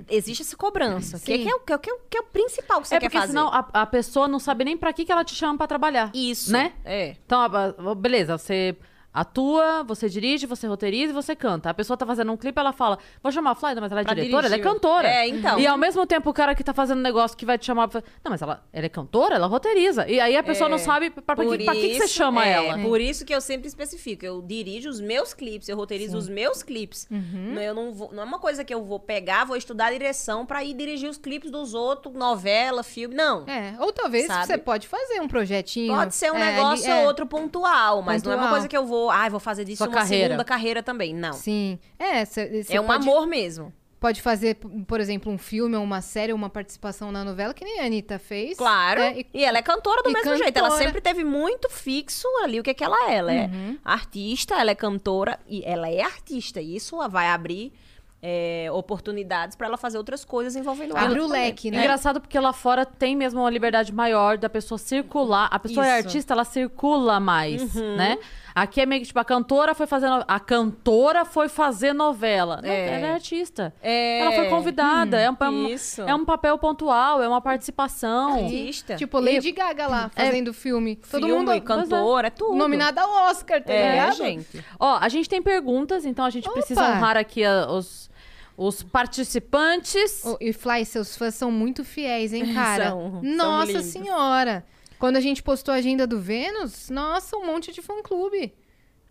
existe 0.10 0.41
essa 0.44 0.56
cobrança. 0.56 1.18
Que, 1.19 1.38
Sim. 1.38 1.44
que, 1.44 1.49
é, 1.49 1.56
o- 1.56 1.60
que, 1.61 1.72
é, 1.73 1.76
o- 1.76 1.80
que, 1.80 1.89
é, 1.89 1.98
que 2.11 2.18
é 2.18 2.22
o 2.22 2.26
principal 2.26 2.81
que 2.81 2.88
você 2.89 2.95
é 2.95 2.99
quer 2.99 3.06
porque 3.07 3.18
fazer. 3.18 3.31
senão 3.31 3.48
a, 3.48 3.68
a 3.73 3.85
pessoa 3.88 4.27
não 4.27 4.38
sabe 4.39 4.64
nem 4.64 4.77
pra 4.77 4.94
que, 4.94 5.03
que 5.06 5.11
ela 5.11 5.23
te 5.23 5.34
chama 5.34 5.57
pra 5.57 5.65
trabalhar. 5.68 6.11
Isso. 6.14 6.52
Né? 6.52 6.73
É. 6.85 7.15
Então, 7.26 7.39
a- 7.41 7.76
a- 7.91 7.95
beleza, 7.95 8.38
você 8.38 8.76
atua, 9.22 9.84
você 9.84 10.07
dirige, 10.10 10.45
você 10.45 10.68
roteiriza 10.68 11.11
e 11.11 11.14
você 11.14 11.35
canta. 11.35 11.69
A 11.69 11.73
pessoa 11.73 11.98
tá 11.98 12.06
fazendo 12.06 12.31
um 12.31 12.38
clipe, 12.38 12.60
ela 12.60 12.72
fala, 12.73 12.98
vou 13.22 13.31
chamar 13.31 13.52
a 13.52 13.56
Fly, 13.56 13.76
mas 13.80 13.91
ela 13.91 14.02
é 14.02 14.03
Pra 14.03 14.14
diretora, 14.14 14.48
ela 14.48 14.56
é 14.56 14.57
dirigir. 14.60 14.73
cantora. 14.73 15.07
É, 15.07 15.27
então. 15.27 15.60
E 15.60 15.65
ao 15.68 15.77
mesmo 15.77 16.06
tempo, 16.06 16.30
o 16.30 16.34
cara 16.34 16.53
que 16.56 16.64
tá 16.64 16.73
fazendo 16.73 16.99
um 16.99 17.02
negócio 17.02 17.35
que 17.38 17.45
vai 17.45 17.57
te 17.57 17.65
chamar, 17.65 17.88
pra- 17.88 18.03
não, 18.23 18.31
mas 18.31 18.41
ela, 18.41 18.64
ela 18.72 18.85
é 18.85 18.89
cantora, 18.89 19.35
ela 19.35 19.48
roteiriza. 19.48 20.07
E 20.07 20.19
aí 20.19 20.35
a 20.38 20.44
pessoa 20.44 20.68
É. 20.68 20.72
não 20.72 20.77
sabe 20.77 21.10
pra, 21.10 21.22
pra, 21.35 21.35
que, 21.35 21.64
pra 21.65 21.73
que, 21.73 21.89
que 21.89 21.95
você 21.99 22.07
chama 22.07 22.45
é, 22.45 22.52
ela. 22.53 22.77
Por 22.80 23.02
isso 23.02 23.26
que 23.26 23.34
eu 23.34 23.41
sempre 23.41 23.68
especifico. 23.68 24.26
Eu 24.26 24.41
dirijo 24.41 24.89
os 24.89 24.99
meus 25.02 25.34
clipes, 25.34 25.68
eu 25.69 25.76
roteirizo 25.76 26.18
os 26.18 26.30
meus 26.30 26.61
clipes. 26.64 27.07
Uhum. 27.11 27.53
Não, 27.56 27.61
eu 27.61 27.73
não, 27.73 27.94
vou, 27.94 28.11
não 28.14 28.23
é 28.23 28.26
uma 28.26 28.39
coisa 28.39 28.64
que 28.64 28.73
eu 28.73 28.84
vou 28.84 28.99
pegar, 28.99 29.45
vou 29.45 29.56
estudar 29.57 29.91
direção 29.91 30.45
pra 30.45 30.64
ir 30.64 30.73
dirigir 30.73 31.10
os 31.10 31.18
clipes 31.18 31.49
dos 31.52 31.73
outros, 31.73 32.14
novela, 32.14 32.84
filme. 32.84 33.15
Não. 33.15 33.44
É. 33.48 33.76
Ou 33.80 33.91
talvez 33.91 34.27
Sabe? 34.27 34.45
você 34.45 34.57
pode 34.57 34.88
fazer 34.88 35.19
um 35.22 35.27
projetinho. 35.27 35.94
Pode 35.95 36.14
ser 36.15 36.31
um 36.31 36.35
é, 36.35 36.52
negócio 36.53 36.85
ali- 36.85 36.99
é. 36.99 37.02
ou 37.02 37.07
outro 37.07 37.26
pontual, 37.26 38.02
mas 38.02 38.22
não 38.23 38.31
é 38.31 38.35
uma 38.35 38.41
Pontual. 38.44 38.53
coisa 38.56 38.68
que 38.68 38.77
eu 38.77 38.85
vou, 38.85 39.06
ai, 39.09 39.29
vou 39.29 39.39
fazer 39.39 39.63
disso 39.65 39.77
Sua 39.84 39.88
uma 39.88 39.93
carreira. 39.97 40.25
segunda 40.25 40.43
carreira 40.45 40.84
também. 40.84 41.13
Não. 41.13 41.34
Sim. 41.34 41.79
É, 41.99 42.23
cê, 42.25 42.63
cê 42.63 42.75
é 42.75 42.81
um 42.81 42.85
pode, 42.85 43.07
amor 43.07 43.25
mesmo. 43.27 43.73
Pode 43.99 44.21
fazer, 44.21 44.55
por 44.88 44.99
exemplo, 44.99 45.31
um 45.31 45.39
filme 45.39 45.75
ou 45.75 45.84
uma 45.84 46.01
série 46.01 46.31
ou 46.31 46.38
uma 46.38 46.51
participação 46.51 47.11
na 47.11 47.23
novela, 47.23 47.51
que 47.51 47.65
nem 47.65 47.79
a 47.79 47.85
Anitta 47.85 48.19
fez. 48.19 48.55
Claro. 48.57 49.01
É, 49.01 49.19
e- 49.21 49.25
e, 49.34 49.43
ela 49.43 49.57
é 49.57 49.61
cantora 49.63 50.03
do 50.03 50.11
mesmo 50.11 50.35
jeito. 50.38 50.55
Ela 50.55 50.69
cantora. 50.69 50.85
sempre 50.85 51.01
teve 51.01 51.23
muito 51.23 51.67
fixo 51.69 52.27
ali 52.43 52.59
o 52.59 52.63
que, 52.63 52.69
é 52.69 52.73
que 52.75 52.84
ela 52.84 53.09
é. 53.09 53.15
Ela 53.15 53.34
é 53.34 53.45
Uhum. 53.47 53.77
artista, 53.84 54.53
ela 54.59 54.69
é 54.69 54.75
cantora 54.75 55.39
e 55.47 55.63
ela 55.65 55.89
é 55.89 56.01
artista. 56.01 56.61
E 56.61 56.75
isso 56.75 56.95
vai 57.09 57.27
abrir 57.27 57.73
é, 58.19 58.67
oportunidades 58.71 59.55
pra 59.55 59.67
ela 59.67 59.77
fazer 59.77 59.97
outras 59.99 60.25
coisas 60.25 60.55
envolvendo 60.55 60.97
ela. 60.97 61.05
Abre 61.05 61.19
o 61.19 61.27
leque, 61.27 61.69
né? 61.69 61.77
Engraçado 61.77 62.19
porque 62.19 62.38
lá 62.39 62.51
fora 62.51 62.84
tem 62.84 63.15
mesmo 63.15 63.41
uma 63.41 63.49
liberdade 63.49 63.93
maior 63.93 64.39
da 64.39 64.49
pessoa 64.49 64.79
circular. 64.79 65.47
A 65.51 65.59
pessoa 65.59 65.85
é 65.85 65.99
Isso. 65.99 66.07
artista, 66.07 66.34
ela 66.34 66.43
circula 66.43 67.19
mais, 67.19 67.75
Uhum. 67.75 67.95
né? 67.95 68.17
Aqui 68.59 68.81
é 68.81 68.85
meio 68.88 69.01
que 69.01 69.07
tipo, 69.07 69.19
a 69.19 69.23
cantora 69.23 69.75
foi 69.75 69.85
fazer 69.85 70.09
no- 70.09 70.23
a 70.27 70.39
cantora 70.39 71.23
foi 71.25 71.47
fazer 71.47 71.93
novela. 71.93 72.59
Não, 72.63 72.69
É. 72.69 72.88
ela 72.95 73.07
é 73.07 73.13
artista. 73.13 73.71
É. 73.84 74.19
Ela 74.21 74.31
foi 74.31 74.49
convidada. 74.49 75.19
é, 75.19 75.29
um, 75.29 75.38
é 75.39 75.49
um- 75.49 75.67
Isso. 75.67 76.01
é 76.01 76.15
um 76.15 76.25
papel 76.25 76.57
pontual, 76.57 77.21
é 77.21 77.27
uma 77.27 77.39
participação. 77.39 78.45
Artista. 78.45 78.95
Tipo, 78.95 79.19
Lady 79.19 79.51
Gaga 79.51 79.88
lá, 79.88 80.09
fazendo 80.09 80.53
filme. 80.53 80.95
Todo 80.95 81.27
Filme, 81.27 81.45
mundo 81.45 81.61
cantora, 81.61 82.27
é 82.27 82.31
tudo. 82.31 82.55
nominada 82.55 83.01
ao 83.01 83.29
Oscar, 83.29 83.61
tá 83.63 83.71
É, 83.71 83.91
ligado? 83.91 84.15
gente. 84.17 84.65
Ó, 84.79 84.97
a 84.99 85.07
gente 85.07 85.29
tem 85.29 85.41
perguntas, 85.41 86.03
então 86.05 86.25
a 86.25 86.29
gente 86.31 86.49
precisa 86.51 86.81
Opa! 86.81 86.91
honrar 86.93 87.15
aqui 87.17 87.43
a- 87.45 87.67
os, 87.71 88.09
os 88.57 88.81
participantes. 88.81 90.25
Ô, 90.25 90.38
E 90.41 90.51
Fly, 90.53 90.85
seus 90.85 91.15
fãs 91.15 91.35
são 91.35 91.51
muito 91.51 91.84
fiéis, 91.85 92.34
hein, 92.34 92.41
cara? 92.53 92.89
São, 92.89 93.11
são 93.11 93.21
nossa 93.23 93.71
lindos. 93.71 93.85
senhora! 93.85 94.65
Quando 94.99 95.18
a 95.18 95.22
gente 95.22 95.44
postou 95.44 95.74
a 95.74 95.78
agenda 95.78 96.07
do 96.07 96.19
Vênus, 96.19 96.90
nossa, 96.90 97.38
um 97.38 97.45
monte 97.45 97.72
de 97.72 97.82
fã-clube. 97.82 98.53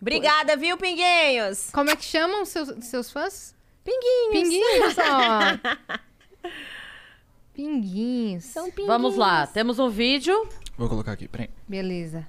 Obrigada, 0.00 0.56
viu, 0.56 0.76
Pinguinhos? 0.76 1.70
Como 1.70 1.90
é 1.90 1.96
que 1.96 2.04
chamam 2.04 2.44
seus, 2.44 2.84
seus 2.84 3.10
fãs? 3.10 3.54
Pinguinhos. 3.84 4.32
Pinguinhos, 4.32 4.96
ó. 4.98 5.98
Pinguinhos. 7.54 8.44
São 8.44 8.64
pinguinhos. 8.64 8.88
Vamos 8.88 9.16
lá, 9.16 9.46
temos 9.46 9.78
um 9.78 9.88
vídeo. 9.88 10.46
Vou 10.76 10.88
colocar 10.88 11.12
aqui, 11.12 11.26
peraí. 11.26 11.48
Beleza. 11.66 12.28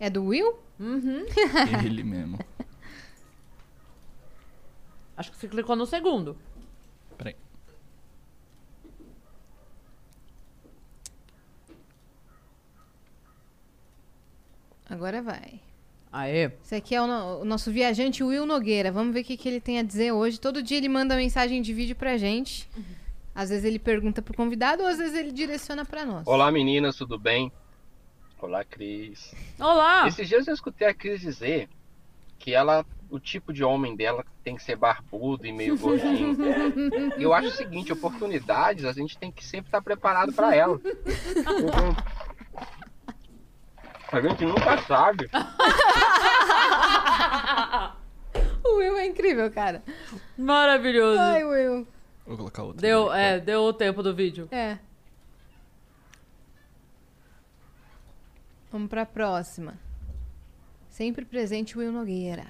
É 0.00 0.10
do 0.10 0.24
Will? 0.24 0.58
Ele 1.84 2.02
mesmo. 2.02 2.38
Acho 5.16 5.30
que 5.30 5.36
você 5.38 5.48
clicou 5.48 5.76
no 5.76 5.86
segundo. 5.86 6.36
Agora 14.88 15.20
vai. 15.22 15.60
Aê. 16.12 16.50
Esse 16.64 16.74
aqui 16.76 16.94
é 16.94 17.02
o, 17.02 17.06
no- 17.06 17.40
o 17.40 17.44
nosso 17.44 17.70
viajante 17.70 18.22
Will 18.22 18.46
Nogueira. 18.46 18.90
Vamos 18.92 19.12
ver 19.12 19.20
o 19.20 19.24
que, 19.24 19.36
que 19.36 19.48
ele 19.48 19.60
tem 19.60 19.78
a 19.78 19.82
dizer 19.82 20.12
hoje. 20.12 20.40
Todo 20.40 20.62
dia 20.62 20.78
ele 20.78 20.88
manda 20.88 21.16
mensagem 21.16 21.60
de 21.60 21.74
vídeo 21.74 21.96
pra 21.96 22.16
gente. 22.16 22.68
Às 23.34 23.50
vezes 23.50 23.64
ele 23.64 23.78
pergunta 23.78 24.22
pro 24.22 24.34
convidado, 24.34 24.82
ou 24.82 24.88
às 24.88 24.96
vezes 24.98 25.14
ele 25.14 25.30
direciona 25.32 25.84
pra 25.84 26.06
nós. 26.06 26.26
Olá 26.26 26.50
meninas, 26.50 26.96
tudo 26.96 27.18
bem? 27.18 27.52
Olá 28.40 28.64
Cris. 28.64 29.34
Olá! 29.58 30.06
Esses 30.08 30.26
dias 30.28 30.46
eu 30.46 30.54
escutei 30.54 30.86
a 30.88 30.94
Cris 30.94 31.20
dizer 31.20 31.68
que 32.38 32.54
ela, 32.54 32.84
o 33.10 33.18
tipo 33.18 33.52
de 33.52 33.62
homem 33.64 33.94
dela 33.96 34.24
tem 34.44 34.56
que 34.56 34.62
ser 34.62 34.76
barbudo 34.76 35.46
e 35.46 35.52
meio 35.52 35.76
gordinho. 35.76 36.34
E 37.18 37.22
eu 37.24 37.34
acho 37.34 37.48
o 37.48 37.52
seguinte, 37.52 37.92
oportunidades 37.92 38.84
a 38.86 38.92
gente 38.92 39.18
tem 39.18 39.30
que 39.30 39.44
sempre 39.44 39.68
estar 39.68 39.82
preparado 39.82 40.32
para 40.32 40.54
ela. 40.54 40.80
A 44.12 44.20
gente 44.20 44.44
nunca 44.44 44.78
sabe. 44.82 45.30
O 48.66 48.78
Will 48.78 48.98
é 48.98 49.06
incrível, 49.06 49.50
cara. 49.50 49.82
Maravilhoso. 50.36 51.20
Ai, 51.20 51.44
Will. 51.44 51.86
Vou 52.26 52.36
colocar 52.36 52.64
outro. 52.64 52.82
Deu, 52.82 53.10
ali, 53.10 53.22
é, 53.22 53.40
deu 53.40 53.62
o 53.62 53.72
tempo 53.72 54.02
do 54.02 54.12
vídeo. 54.12 54.48
É. 54.50 54.78
Vamos 58.72 58.88
pra 58.88 59.06
próxima. 59.06 59.78
Sempre 60.90 61.24
presente 61.24 61.78
Will 61.78 61.92
Nogueira. 61.92 62.46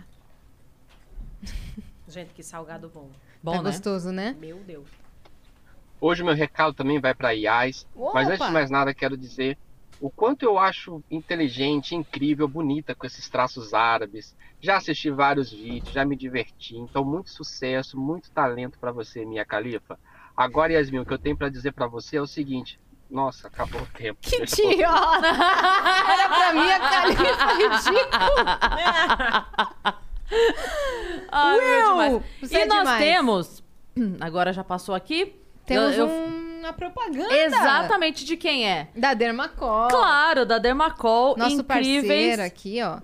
Gente, 2.09 2.33
que 2.33 2.43
salgado 2.43 2.89
bom. 2.89 3.11
Bom, 3.43 3.53
tá 3.53 3.59
né? 3.59 3.65
gostoso, 3.65 4.11
né? 4.11 4.35
Meu 4.41 4.59
Deus. 4.61 4.89
Hoje 6.01 6.25
meu 6.25 6.35
recado 6.35 6.73
também 6.73 6.99
vai 6.99 7.15
para 7.15 7.35
IAS. 7.35 7.87
Mas 8.15 8.29
antes 8.29 8.47
de 8.47 8.53
mais 8.53 8.71
nada, 8.71 8.95
quero 8.95 9.17
dizer 9.17 9.59
o 10.01 10.11
quanto 10.11 10.43
eu 10.45 10.59
acho 10.59 11.03
inteligente, 11.11 11.95
incrível, 11.95 12.47
bonita 12.47 12.95
com 12.95 13.07
esses 13.07 13.29
traços 13.29 13.73
árabes. 13.75 14.35
Já 14.61 14.77
assisti 14.77 15.11
vários 15.11 15.51
vídeos, 15.53 15.93
já 15.93 16.05
me 16.05 16.17
diverti. 16.17 16.77
Então, 16.77 17.05
muito 17.05 17.31
sucesso, 17.31 17.99
muito 17.99 18.31
talento 18.31 18.79
para 18.79 18.93
você, 18.93 19.25
minha 19.25 19.45
califa. 19.45 19.99
Agora, 20.37 20.73
Yasmin, 20.73 20.99
o 20.99 21.07
que 21.07 21.13
eu 21.15 21.19
tenho 21.19 21.37
para 21.37 21.49
dizer 21.49 21.73
para 21.73 21.87
você 21.87 22.17
é 22.17 22.23
o 22.23 22.27
seguinte. 22.27 22.79
Nossa, 23.09 23.47
acabou 23.49 23.81
o 23.81 23.87
tempo. 23.87 24.19
Que 24.21 24.37
idiota! 24.43 25.27
Era 25.29 26.29
pra 26.29 26.53
mim 26.55 26.71
a 26.71 26.81
califa 26.81 27.53
ridícula. 27.55 28.59
Ai, 31.31 32.09
Will, 32.11 32.23
você 32.41 32.55
e 32.59 32.61
é 32.63 32.67
nós 32.67 32.79
demais. 32.79 32.99
temos. 33.05 33.63
Agora 34.21 34.53
já 34.53 34.65
passou 34.65 34.95
aqui. 34.95 35.37
Temos 35.65 35.97
Eu- 35.97 36.09
eu- 36.09 36.36
uma 36.67 36.73
propaganda. 36.73 37.35
Exatamente 37.37 38.25
de 38.25 38.37
quem 38.37 38.69
é. 38.69 38.89
Da 38.95 39.15
Dermacol. 39.15 39.89
Claro, 39.89 40.45
da 40.45 40.59
Dermacol. 40.59 41.37
Nosso 41.37 41.61
incríveis. 41.61 42.07
parceiro 42.07 42.43
aqui, 42.43 42.83
ó. 42.83 42.99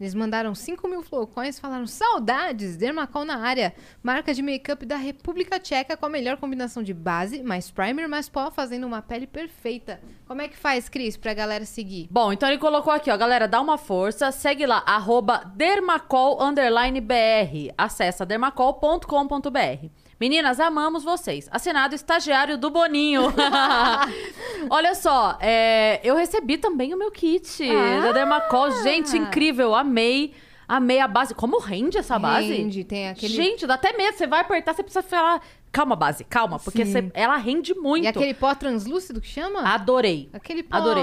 Eles 0.00 0.14
mandaram 0.14 0.54
5 0.54 0.88
mil 0.88 1.02
flocões, 1.02 1.60
falaram 1.60 1.86
saudades, 1.86 2.74
Dermacol 2.74 3.22
na 3.22 3.36
área. 3.36 3.74
Marca 4.02 4.32
de 4.32 4.40
make-up 4.40 4.86
da 4.86 4.96
República 4.96 5.60
Tcheca 5.60 5.94
com 5.94 6.06
a 6.06 6.08
melhor 6.08 6.38
combinação 6.38 6.82
de 6.82 6.94
base, 6.94 7.42
mais 7.42 7.70
primer, 7.70 8.08
mais 8.08 8.26
pó, 8.26 8.50
fazendo 8.50 8.86
uma 8.86 9.02
pele 9.02 9.26
perfeita. 9.26 10.00
Como 10.26 10.40
é 10.40 10.48
que 10.48 10.56
faz, 10.56 10.88
Cris, 10.88 11.18
pra 11.18 11.34
galera 11.34 11.66
seguir? 11.66 12.08
Bom, 12.10 12.32
então 12.32 12.48
ele 12.48 12.56
colocou 12.56 12.90
aqui, 12.90 13.10
ó, 13.10 13.16
galera, 13.18 13.46
dá 13.46 13.60
uma 13.60 13.76
força, 13.76 14.32
segue 14.32 14.64
lá, 14.64 14.82
arroba 14.86 15.44
dermacol, 15.54 16.42
underline 16.42 16.98
BR. 16.98 17.74
Acessa 17.76 18.24
dermacol.com.br. 18.24 19.99
Meninas, 20.20 20.60
amamos 20.60 21.02
vocês. 21.02 21.48
Assinado 21.50 21.94
estagiário 21.94 22.58
do 22.58 22.68
Boninho. 22.70 23.22
Olha 24.68 24.94
só, 24.94 25.38
é, 25.40 25.98
eu 26.04 26.14
recebi 26.14 26.58
também 26.58 26.92
o 26.92 26.98
meu 26.98 27.10
kit 27.10 27.62
Ah! 27.70 28.00
da 28.02 28.12
Dermacol. 28.12 28.70
Gente, 28.82 29.16
incrível, 29.16 29.74
amei. 29.74 30.34
Amei 30.68 31.00
a 31.00 31.08
base. 31.08 31.34
Como 31.34 31.58
rende 31.58 31.96
essa 31.98 32.18
base? 32.18 32.52
Rende, 32.52 32.84
tem 32.84 33.08
aquele... 33.08 33.32
Gente, 33.34 33.66
dá 33.66 33.74
até 33.74 33.92
medo. 33.96 34.16
Você 34.16 34.26
vai 34.26 34.40
apertar, 34.42 34.74
você 34.74 34.82
precisa 34.82 35.02
falar. 35.02 35.40
Calma, 35.72 35.96
base, 35.96 36.22
calma. 36.22 36.58
Porque 36.60 36.84
você- 36.84 37.10
ela 37.14 37.36
rende 37.36 37.74
muito. 37.74 38.04
E 38.04 38.06
aquele 38.06 38.34
pó 38.34 38.54
translúcido 38.54 39.20
que 39.20 39.26
chama? 39.26 39.62
Adorei. 39.62 40.28
Aquele 40.32 40.62
pó... 40.62 40.76
Adorei. 40.76 41.02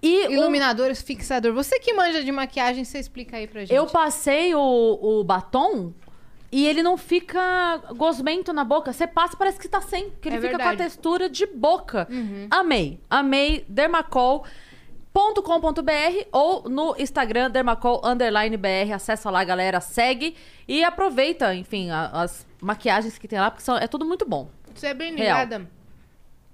E 0.00 0.28
um- 0.28 0.30
Iluminador, 0.30 0.94
fixador. 0.94 1.52
Você 1.52 1.80
que 1.80 1.92
manja 1.92 2.22
de 2.24 2.30
maquiagem, 2.32 2.84
você 2.84 2.98
explica 2.98 3.36
aí 3.36 3.46
pra 3.48 3.62
gente. 3.62 3.74
eu 3.74 3.84
passei 3.86 4.54
o, 4.54 4.98
o 5.02 5.24
batom 5.24 5.92
e 6.50 6.66
ele 6.66 6.82
não 6.82 6.96
fica 6.96 7.76
gosmento 7.96 8.52
na 8.52 8.64
boca. 8.64 8.92
Você 8.92 9.06
passa, 9.06 9.36
parece 9.36 9.58
que 9.58 9.68
tá 9.68 9.80
sem. 9.80 10.10
Que 10.20 10.28
ele 10.28 10.36
É 10.36 10.40
fica 10.40 10.52
com 10.52 10.58
verdade. 10.58 10.76
Uhum. 10.80 10.86
a 10.86 10.88
textura 10.90 11.28
de 11.28 11.46
boca. 11.46 12.08
Amei. 12.50 13.00
Amei. 13.10 13.64
Dermacol.com.br 15.14 16.26
ou 16.32 16.68
no 16.68 16.94
Instagram, 16.98 17.50
dermacol 17.50 18.00
underline 18.04 18.56
BR. 18.56 18.92
Acessa 18.94 19.30
lá, 19.30 19.42
galera, 19.44 19.80
segue 19.80 20.34
e 20.66 20.82
aproveita, 20.84 21.54
enfim, 21.54 21.90
a- 21.90 22.10
as 22.12 22.46
maquiagens 22.60 23.18
que 23.18 23.28
tem 23.28 23.38
lá, 23.38 23.50
porque 23.50 23.64
são, 23.64 23.76
é 23.76 23.86
tudo 23.86 24.04
muito 24.04 24.24
bom. 24.26 24.48
Você 24.74 24.88
é 24.88 24.94
bem 24.94 25.12
ligada 25.14 25.68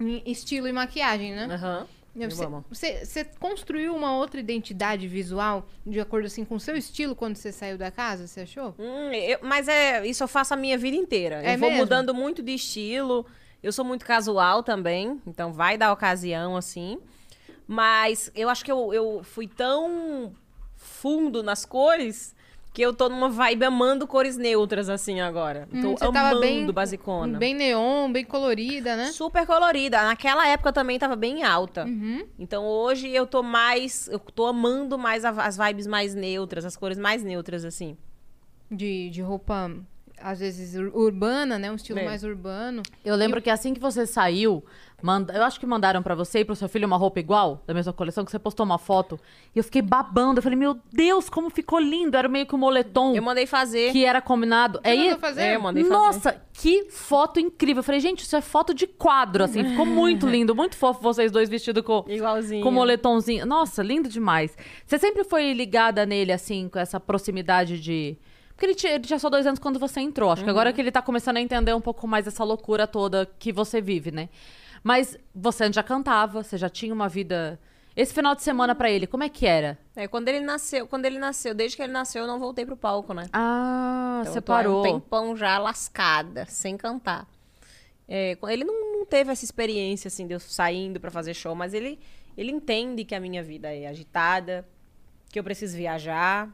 em 0.01 0.23
estilo 0.27 0.67
e 0.69 0.73
maquiagem, 0.73 1.33
né? 1.35 1.47
Aham. 1.55 1.81
Eu 1.81 1.87
Você, 2.15 2.47
você, 2.71 3.05
você 3.05 3.25
construiu 3.41 3.95
uma 3.95 4.17
outra 4.17 4.39
identidade 4.39 5.09
visual 5.09 5.67
de 5.85 5.99
acordo 5.99 6.27
assim 6.27 6.45
com 6.45 6.55
o 6.55 6.61
seu 6.61 6.77
estilo 6.77 7.15
quando 7.17 7.37
você 7.37 7.51
saiu 7.51 7.77
da 7.77 7.91
casa, 7.91 8.27
você 8.27 8.43
achou? 8.43 8.75
Hum, 8.79 9.13
eu- 9.13 9.39
mas 9.43 9.67
é, 9.69 10.07
isso 10.07 10.23
eu 10.23 10.29
faço 10.29 10.55
a 10.55 10.57
minha 10.57 10.79
vida 10.79 10.97
inteira. 10.97 11.43
É 11.43 11.55
eu 11.55 11.59
vou 11.59 11.69
mesmo? 11.71 11.83
mudando 11.85 12.15
muito 12.15 12.43
de 12.43 12.55
estilo. 12.55 13.27
Eu 13.63 13.73
sou 13.73 13.85
muito 13.85 14.05
casual 14.05 14.63
também, 14.63 15.21
então 15.27 15.53
vai 15.53 15.77
da 15.79 15.93
ocasião, 15.93 16.57
assim. 16.57 16.99
Mas 17.67 18.31
eu 18.35 18.49
acho 18.49 18.65
que 18.65 18.71
eu, 18.71 18.93
eu 18.93 19.23
fui 19.25 19.49
tão 19.49 20.33
fundo 20.77 21.43
nas 21.43 21.65
cores 21.65 22.34
que 22.75 22.83
eu 22.83 22.93
tô 22.93 23.09
numa 23.09 23.29
vibe 23.31 23.65
amando 23.65 24.05
cores 24.07 24.37
neutras, 24.37 24.89
assim, 24.89 25.21
agora. 25.21 25.69
Hum, 25.73 25.81
tô 25.95 26.05
amando 26.09 26.41
bem- 26.41 26.71
basicona. 26.73 27.39
Bem 27.39 27.55
neon, 27.55 28.11
bem 28.13 28.25
colorida, 28.25 28.97
né? 28.97 29.07
Super 29.13 29.47
colorida. 29.47 30.03
Naquela 30.03 30.47
época 30.49 30.73
também 30.73 30.99
tava 30.99 31.15
bem 31.15 31.45
alta. 31.45 31.85
Uhum. 31.85 32.27
Então 32.37 32.67
hoje 32.67 33.09
eu 33.09 33.27
tô 33.29 33.43
mais. 33.45 34.09
Eu 34.09 34.19
tô 34.19 34.45
amando 34.47 34.99
mais 34.99 35.25
a- 35.25 35.31
as 35.31 35.57
vibes 35.57 35.87
mais 35.87 36.15
neutras, 36.17 36.65
as 36.65 36.77
cores 36.77 36.99
mais 36.99 37.23
neutras, 37.23 37.65
assim. 37.65 37.97
De, 38.69 39.09
de 39.09 39.23
roupa, 39.23 39.71
às 40.25 40.41
vezes, 40.41 40.75
ur- 40.75 40.91
urbana, 40.97 41.59
né? 41.59 41.71
Um 41.71 41.75
estilo 41.75 41.99
É. 41.99 42.05
mais 42.05 42.25
urbano. 42.25 42.83
Eu 43.05 43.15
lembro 43.15 43.43
que 43.43 43.51
assim 43.51 43.75
que 43.75 43.81
você 43.81 44.07
saiu, 44.07 44.65
manda- 45.03 45.35
eu 45.35 45.43
acho 45.45 45.61
que 45.61 45.67
mandaram 45.67 46.03
pra 46.03 46.15
você 46.15 46.39
e 46.41 46.45
pro 46.47 46.57
seu 46.57 46.67
filho 46.67 46.87
uma 46.87 46.97
roupa 46.97 47.21
igual, 47.21 47.63
da 47.67 47.75
mesma 47.75 47.93
coleção, 47.93 48.25
que 48.25 48.31
você 48.31 48.39
postou 48.39 48.65
uma 48.65 48.79
foto. 48.79 49.21
E 49.55 49.59
eu 49.59 49.63
fiquei 49.65 49.83
babando. 49.83 50.39
Eu 50.39 50.43
falei, 50.43 50.59
meu 50.59 50.79
Deus, 50.91 51.29
como 51.29 51.51
ficou 51.51 51.79
lindo. 51.79 52.17
Era 52.17 52.27
meio 52.27 52.47
que 52.47 52.55
um 52.55 52.59
moletom 52.59 53.15
Eu 53.15 53.23
mandei 53.23 53.45
fazer. 53.47 53.93
que 53.93 54.05
era 54.05 54.23
combinado. 54.23 54.81
Você 54.83 54.89
é 54.89 54.95
mandou 54.97 55.11
isso? 55.11 55.19
fazer? 55.21 55.43
É, 55.43 55.57
eu 55.57 55.61
mandei 55.61 55.85
fazer. 55.85 55.95
Nossa, 55.95 56.43
que 56.55 56.85
foto 56.91 57.39
incrível. 57.39 57.81
Eu 57.81 57.85
falei, 57.85 58.01
gente, 58.01 58.21
isso 58.21 58.35
é 58.35 58.41
foto 58.41 58.73
de 58.73 58.87
quadro, 58.87 59.45
assim. 59.45 59.63
Ficou 59.63 59.85
muito 59.85 60.27
lindo, 60.27 60.55
muito 60.55 60.75
fofo 60.77 61.03
vocês 61.03 61.31
dois 61.31 61.51
vestidos 61.51 61.83
com, 61.85 62.03
Igualzinho. 62.09 62.63
com 62.65 62.71
moletomzinho. 62.71 63.45
Nossa, 63.45 63.83
lindo 63.83 64.09
demais. 64.09 64.57
Você 64.87 64.99
sempre 64.99 65.23
foi 65.23 65.53
ligada 65.53 66.07
nele, 66.07 66.33
assim, 66.33 66.67
com 66.69 66.79
essa 66.79 66.99
proximidade 66.99 67.79
de. 67.79 68.17
Porque 68.55 68.67
ele 68.67 68.75
tinha, 68.75 68.93
ele 68.95 69.05
tinha 69.05 69.19
só 69.19 69.29
dois 69.29 69.47
anos 69.47 69.59
quando 69.59 69.79
você 69.79 70.01
entrou. 70.01 70.31
Acho 70.31 70.45
que 70.45 70.51
agora 70.51 70.73
que 70.73 70.81
ele 70.81 70.93
tá 70.93 71.03
começando 71.03 71.37
a 71.39 71.41
entender 71.41 71.75
um 71.75 71.81
pouco 71.81 72.07
mais 72.07 72.27
essa 72.27 72.45
loucura 72.45 72.87
toda 72.87 73.27
que 73.39 73.53
você 73.53 73.81
vive, 73.81 74.11
né? 74.13 74.29
Mas 74.83 75.19
você 75.35 75.73
já 75.73 75.83
cantava, 75.83 76.43
você 76.43 76.57
já 76.57 76.69
tinha 76.69 76.93
uma 76.95 77.09
vida. 77.09 77.59
Esse 77.97 78.13
final 78.13 78.35
de 78.35 78.43
semana 78.43 78.75
pra 78.75 78.91
ele, 78.91 79.07
como 79.07 79.23
é 79.25 79.29
que 79.29 79.47
era? 79.47 79.79
É, 79.97 80.07
quando 80.07 80.29
ele 80.29 80.41
nasceu, 80.41 80.87
quando 80.87 81.05
ele 81.07 81.19
nasceu, 81.19 81.55
desde 81.55 81.77
que 81.77 81.83
ele 81.83 81.93
nasceu, 81.93 82.23
eu 82.23 82.29
não 82.29 82.39
voltei 82.39 82.67
pro 82.67 82.77
palco, 82.77 83.13
né? 83.15 83.29
Ah, 83.33 84.19
Então, 84.21 84.33
você 84.33 84.41
parou. 84.41 84.81
um 84.81 84.83
tempão 84.83 85.37
já 85.37 85.59
lascada, 85.59 86.45
sem 86.47 86.77
cantar. 86.77 87.27
É, 88.07 88.37
ele 88.49 88.65
não, 88.65 88.99
não 88.99 89.07
teve 89.07 89.33
essa 89.33 89.45
experiência, 89.45 90.09
assim, 90.09 90.27
de 90.27 90.35
eu 90.35 90.41
saindo 90.41 91.01
pra 91.01 91.11
fazer 91.11 91.35
show, 91.35 91.55
mas 91.55 91.73
ele, 91.73 91.99
ele 92.37 92.51
entende 92.53 93.05
que 93.05 93.15
a 93.15 93.21
minha 93.21 93.43
vida 93.43 93.73
é 93.75 93.87
agitada, 93.87 94.69
que 95.31 95.39
eu 95.39 95.45
preciso 95.45 95.77
viajar, 95.77 96.49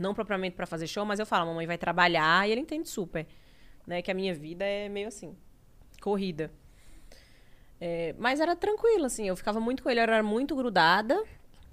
não 0.00 0.14
propriamente 0.14 0.56
pra 0.56 0.66
fazer 0.66 0.86
show, 0.86 1.04
mas 1.04 1.20
eu 1.20 1.26
falo, 1.26 1.46
mamãe 1.46 1.66
vai 1.66 1.78
trabalhar, 1.78 2.48
e 2.48 2.52
ele 2.52 2.60
entende 2.60 2.88
super, 2.88 3.26
né? 3.86 4.02
Que 4.02 4.10
a 4.10 4.14
minha 4.14 4.34
vida 4.34 4.64
é 4.64 4.88
meio 4.88 5.08
assim, 5.08 5.36
corrida. 6.00 6.50
É, 7.80 8.14
mas 8.18 8.40
era 8.40 8.56
tranquilo, 8.56 9.06
assim, 9.06 9.28
eu 9.28 9.36
ficava 9.36 9.60
muito 9.60 9.82
com 9.82 9.90
ele, 9.90 10.00
eu 10.00 10.04
era 10.04 10.22
muito 10.22 10.56
grudada. 10.56 11.22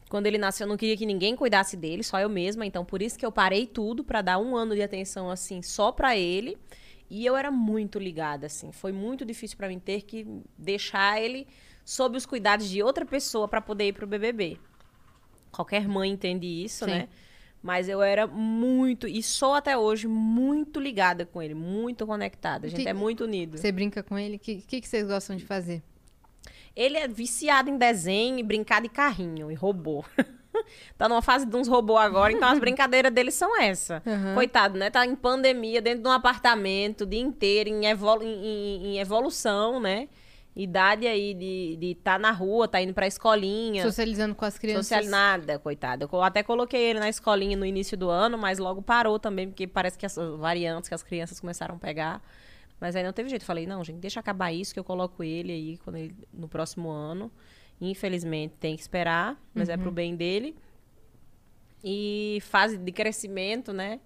Quando 0.09 0.25
ele 0.25 0.37
nasceu, 0.37 0.65
eu 0.65 0.69
não 0.69 0.77
queria 0.77 0.95
que 0.95 1.05
ninguém 1.05 1.35
cuidasse 1.35 1.75
dele, 1.75 2.01
só 2.01 2.17
eu 2.19 2.29
mesma. 2.29 2.65
Então, 2.65 2.85
por 2.85 3.01
isso 3.01 3.19
que 3.19 3.25
eu 3.25 3.31
parei 3.31 3.67
tudo 3.67 4.05
pra 4.05 4.21
dar 4.21 4.37
um 4.37 4.55
ano 4.55 4.73
de 4.73 4.81
atenção, 4.81 5.29
assim, 5.29 5.61
só 5.61 5.91
pra 5.91 6.15
ele. 6.15 6.57
E 7.09 7.25
eu 7.25 7.35
era 7.35 7.51
muito 7.51 7.99
ligada, 7.99 8.45
assim. 8.45 8.71
Foi 8.71 8.93
muito 8.93 9.25
difícil 9.25 9.57
pra 9.57 9.67
mim 9.67 9.79
ter 9.79 10.03
que 10.03 10.25
deixar 10.57 11.21
ele 11.21 11.45
sob 11.83 12.17
os 12.17 12.25
cuidados 12.25 12.69
de 12.69 12.81
outra 12.81 13.05
pessoa 13.05 13.47
pra 13.49 13.61
poder 13.61 13.87
ir 13.87 13.93
pro 13.93 14.07
BBB. 14.07 14.57
Qualquer 15.51 15.87
mãe 15.87 16.09
entende 16.09 16.45
isso, 16.47 16.85
Sim. 16.85 16.91
né? 16.91 17.09
Mas 17.61 17.89
eu 17.89 18.01
era 18.01 18.27
muito, 18.27 19.07
e 19.07 19.21
sou 19.23 19.53
até 19.53 19.77
hoje, 19.77 20.07
muito 20.07 20.79
ligada 20.79 21.25
com 21.25 21.41
ele, 21.41 21.53
muito 21.53 22.05
conectada. 22.05 22.67
A 22.67 22.69
gente 22.69 22.83
Que- 22.83 22.89
é 22.89 22.93
muito 22.93 23.23
unido. 23.23 23.57
Você 23.57 23.71
brinca 23.71 24.01
com 24.03 24.17
ele? 24.17 24.35
O 24.37 24.39
que, 24.39 24.61
que, 24.61 24.79
que 24.81 24.87
vocês 24.87 25.05
gostam 25.07 25.35
de 25.35 25.43
fazer? 25.45 25.81
Ele 26.75 26.95
é 26.97 27.07
viciado 27.07 27.69
em 27.69 27.77
desenho 27.77 28.37
e 28.39 28.43
brincar 28.43 28.81
de 28.81 28.89
carrinho 28.89 29.51
e 29.51 29.55
robô. 29.55 30.05
tá 30.97 31.09
numa 31.09 31.21
fase 31.21 31.45
de 31.45 31.55
uns 31.55 31.67
robôs 31.67 31.99
agora, 31.99 32.31
então 32.31 32.47
as 32.47 32.59
brincadeiras 32.59 33.11
dele 33.11 33.31
são 33.31 33.59
essa. 33.59 34.01
Uhum. 34.05 34.35
Coitado, 34.35 34.77
né? 34.77 34.89
Tá 34.91 35.03
em 35.05 35.15
pandemia, 35.15 35.81
dentro 35.81 36.03
de 36.03 36.07
um 36.07 36.11
apartamento, 36.11 37.01
o 37.01 37.05
dia 37.07 37.19
inteiro, 37.19 37.69
em, 37.69 37.85
evolu- 37.87 38.23
em- 38.23 38.45
em- 38.45 38.85
em 38.89 38.99
evolução, 38.99 39.79
né? 39.79 40.07
Idade 40.59 41.05
aí 41.05 41.35
de 41.35 41.77
estar 41.91 42.13
tá 42.13 42.19
na 42.19 42.31
rua, 42.31 42.67
tá 42.67 42.81
indo 42.81 42.91
pra 42.91 43.05
escolinha. 43.05 43.83
Socializando 43.83 44.33
com 44.33 44.43
as 44.43 44.57
crianças. 44.57 44.87
Social 44.87 45.05
nada, 45.05 45.59
coitado. 45.59 46.09
Eu 46.11 46.21
até 46.23 46.41
coloquei 46.41 46.81
ele 46.81 46.99
na 46.99 47.07
escolinha 47.07 47.55
no 47.55 47.63
início 47.63 47.95
do 47.95 48.09
ano, 48.09 48.39
mas 48.39 48.57
logo 48.57 48.81
parou 48.81 49.19
também, 49.19 49.47
porque 49.47 49.67
parece 49.67 49.99
que 49.99 50.05
as 50.05 50.15
variantes 50.15 50.89
que 50.89 50.95
as 50.95 51.03
crianças 51.03 51.39
começaram 51.39 51.75
a 51.75 51.77
pegar. 51.77 52.23
Mas 52.81 52.95
aí 52.95 53.03
não 53.03 53.13
teve 53.13 53.29
jeito. 53.29 53.45
Falei, 53.45 53.67
não, 53.67 53.83
gente, 53.83 53.99
deixa 53.99 54.19
acabar 54.19 54.51
isso 54.51 54.73
que 54.73 54.79
eu 54.79 54.83
coloco 54.83 55.23
ele 55.23 55.51
aí 55.51 55.77
quando 55.77 55.97
ele- 55.97 56.15
no 56.33 56.47
próximo 56.47 56.89
ano. 56.89 57.31
Infelizmente 57.79 58.55
tem 58.59 58.75
que 58.75 58.81
esperar, 58.81 59.39
mas 59.53 59.69
é 59.69 59.77
pro 59.77 59.91
bem 59.91 60.15
dele. 60.15 60.55
E 61.83 62.39
fase 62.41 62.79
de 62.79 62.91
crescimento, 62.91 63.71
né? 63.71 63.99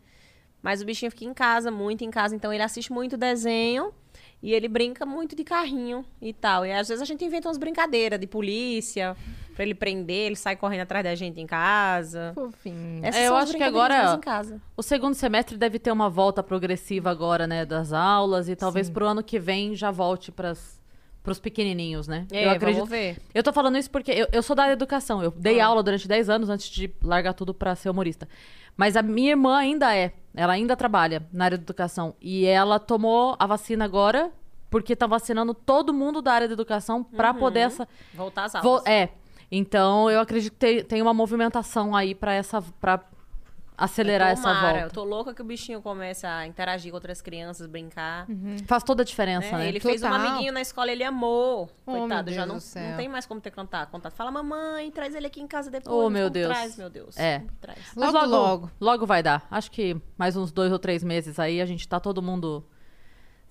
Mas 0.61 0.81
o 0.81 0.85
bichinho 0.85 1.09
fica 1.11 1.23
em 1.23 1.33
casa, 1.33 1.71
muito 1.71 2.03
em 2.03 2.11
casa, 2.11 2.35
então 2.35 2.51
ele 2.51 2.61
assiste 2.61 2.91
muito 2.91 3.15
desenho 3.15 3.93
e 4.41 4.53
ele 4.53 4.67
brinca 4.67 5.05
muito 5.05 5.35
de 5.35 5.43
carrinho 5.43 6.03
e 6.21 6.33
tal. 6.33 6.65
E 6.65 6.71
às 6.71 6.87
vezes 6.87 7.01
a 7.01 7.05
gente 7.05 7.23
inventa 7.23 7.47
umas 7.47 7.57
brincadeiras 7.57 8.19
de 8.19 8.25
polícia 8.27 9.15
pra 9.55 9.63
ele 9.63 9.75
prender, 9.75 10.27
ele 10.27 10.35
sai 10.35 10.55
correndo 10.55 10.81
atrás 10.81 11.03
da 11.03 11.13
gente 11.13 11.39
em 11.39 11.45
casa. 11.45 12.31
Fofinho. 12.33 12.99
Essas 13.05 13.21
É, 13.21 13.27
eu 13.27 13.35
acho 13.35 13.53
que 13.55 13.61
agora- 13.63 14.03
mais 14.03 14.17
em 14.17 14.21
casa. 14.21 14.61
O 14.75 14.81
segundo 14.81 15.13
semestre 15.13 15.57
deve 15.57 15.77
ter 15.77 15.91
uma 15.91 16.09
volta 16.09 16.41
progressiva 16.41 17.11
agora, 17.11 17.45
né, 17.45 17.65
das 17.65 17.93
aulas 17.93 18.49
e 18.49 18.55
talvez 18.55 18.89
pro 18.89 19.05
ano 19.05 19.21
que 19.23 19.37
vem 19.37 19.75
já 19.75 19.91
volte 19.91 20.31
pras 20.31 20.80
pros 21.23 21.39
pequenininhos, 21.39 22.07
né? 22.07 22.25
É, 22.31 22.45
eu 22.45 22.51
acredito. 22.51 22.75
vamos 22.77 22.89
ver. 22.89 23.17
Eu 23.33 23.43
tô 23.43 23.53
falando 23.53 23.77
isso 23.77 23.89
porque 23.91 24.11
eu, 24.11 24.27
eu 24.31 24.41
sou 24.41 24.55
da 24.55 24.71
educação. 24.71 25.21
Eu 25.23 25.31
dei 25.31 25.59
Ah. 25.59 25.67
aula 25.67 25.83
durante 25.83 26.07
10 26.07 26.29
anos 26.29 26.49
antes 26.49 26.67
de 26.69 26.91
largar 27.03 27.33
tudo 27.33 27.53
pra 27.53 27.75
ser 27.75 27.89
humorista. 27.89 28.27
Mas 28.75 28.95
a 28.95 29.01
minha 29.01 29.31
irmã 29.31 29.57
ainda 29.57 29.95
é. 29.95 30.13
Ela 30.33 30.53
ainda 30.53 30.75
trabalha 30.75 31.27
na 31.31 31.45
área 31.45 31.57
da 31.57 31.63
educação. 31.63 32.15
E 32.21 32.45
ela 32.45 32.79
tomou 32.79 33.35
a 33.37 33.45
vacina 33.45 33.85
agora 33.85 34.31
porque 34.69 34.95
tá 34.95 35.05
vacinando 35.05 35.53
todo 35.53 35.93
mundo 35.93 36.21
da 36.21 36.31
área 36.31 36.47
da 36.47 36.53
educação 36.53 37.03
pra 37.03 37.33
poder 37.33 37.59
essa. 37.61 37.87
Voltar 38.13 38.45
às 38.45 38.53
Vo- 38.53 38.69
aulas. 38.69 38.85
é. 38.87 39.09
Então 39.51 40.09
eu 40.09 40.19
acredito 40.21 40.53
que 40.53 40.57
tem, 40.59 40.83
tem 40.83 41.01
uma 41.01 41.13
movimentação 41.13 41.93
aí 41.95 42.15
pra 42.15 42.33
essa. 42.33 42.61
para 42.79 43.01
acelerar 43.77 44.29
essa 44.31 44.53
volta. 44.53 44.79
Eu 44.79 44.89
tô 44.89 45.03
louca 45.03 45.33
que 45.33 45.41
o 45.41 45.45
bichinho 45.45 45.81
comece 45.81 46.25
a 46.25 46.45
interagir 46.45 46.91
com 46.91 46.95
outras 46.97 47.21
crianças, 47.21 47.67
brincar. 47.67 48.27
Faz 48.67 48.83
toda 48.83 49.01
a 49.01 49.05
diferença, 49.05 49.51
né? 49.51 49.63
né? 49.63 49.67
Ele 49.69 49.79
fez 49.79 50.03
um 50.03 50.09
Total. 50.09 50.27
amiguinho 50.27 50.53
na 50.53 50.61
escola, 50.61 50.91
ele 50.91 51.03
amou. 51.03 51.69
Oh, 51.85 51.91
Coitado, 51.91 52.31
já 52.31 52.45
não, 52.45 52.55
não 52.55 52.97
tem 52.97 53.09
mais 53.09 53.25
como 53.25 53.41
ter 53.41 53.51
contato. 53.51 53.89
contato. 53.89 54.13
Fala, 54.13 54.31
mamãe, 54.31 54.91
traz 54.91 55.15
ele 55.15 55.27
aqui 55.27 55.41
em 55.41 55.47
casa 55.47 55.71
depois. 55.71 55.93
Oh, 55.95 56.09
meu 56.09 56.23
como 56.23 56.33
Deus. 56.33 56.47
Traz, 56.53 56.77
meu 56.77 56.89
Deus. 56.89 57.17
É. 57.17 57.43
Traz. 57.59 57.79
Mas 57.95 58.13
Logo, 58.13 58.25
logo. 58.27 58.71
Logo 58.79 59.05
vai 59.05 59.23
dar. 59.23 59.47
Acho 59.49 59.71
que 59.71 59.99
mais 60.17 60.35
uns 60.35 60.51
dois 60.51 60.71
ou 60.71 60.79
três 60.79 61.03
meses 61.03 61.39
aí 61.39 61.61
a 61.61 61.65
gente 61.65 61.87
tá 61.87 61.99
todo 61.99 62.21
mundo 62.21 62.65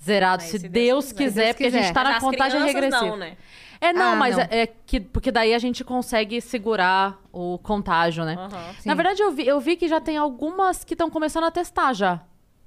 zerado, 0.03 0.43
Aí, 0.43 0.49
se, 0.49 0.59
se 0.59 0.69
Deus 0.69 0.73
Deus 0.73 1.13
quiser, 1.13 1.29
quiser. 1.29 1.53
porque 1.55 1.67
a 1.67 1.71
gente 1.71 1.93
tá 1.93 2.05
Mas 2.05 2.15
na 2.15 2.21
contagem 2.21 2.63
regressiva. 2.63 3.07
Não, 3.07 3.17
né? 3.17 3.37
É, 3.81 3.93
não, 3.93 4.13
Ah, 4.13 4.17
mas 4.17 4.37
não. 4.37 4.45
É, 4.45 4.61
é 4.63 4.67
que 4.67 5.01
porque 5.01 5.33
daí 5.33 5.55
a 5.55 5.59
gente 5.59 5.83
consegue 5.83 6.41
segurar 6.41 7.19
o 7.33 7.59
contágio, 7.59 8.25
né? 8.25 8.35
Aham. 8.39 8.75
Na 8.85 8.95
verdade, 8.95 9.23
eu 9.23 9.31
vi, 9.33 9.47
eu 9.47 9.59
vi 9.61 9.77
que 9.77 9.89
já 9.89 10.01
tem 10.01 10.17
algumas 10.19 10.85
que 10.85 10.95
estão 10.95 11.09
começando 11.09 11.45
a 11.45 11.51
testar 11.51 11.93
já 11.95 12.21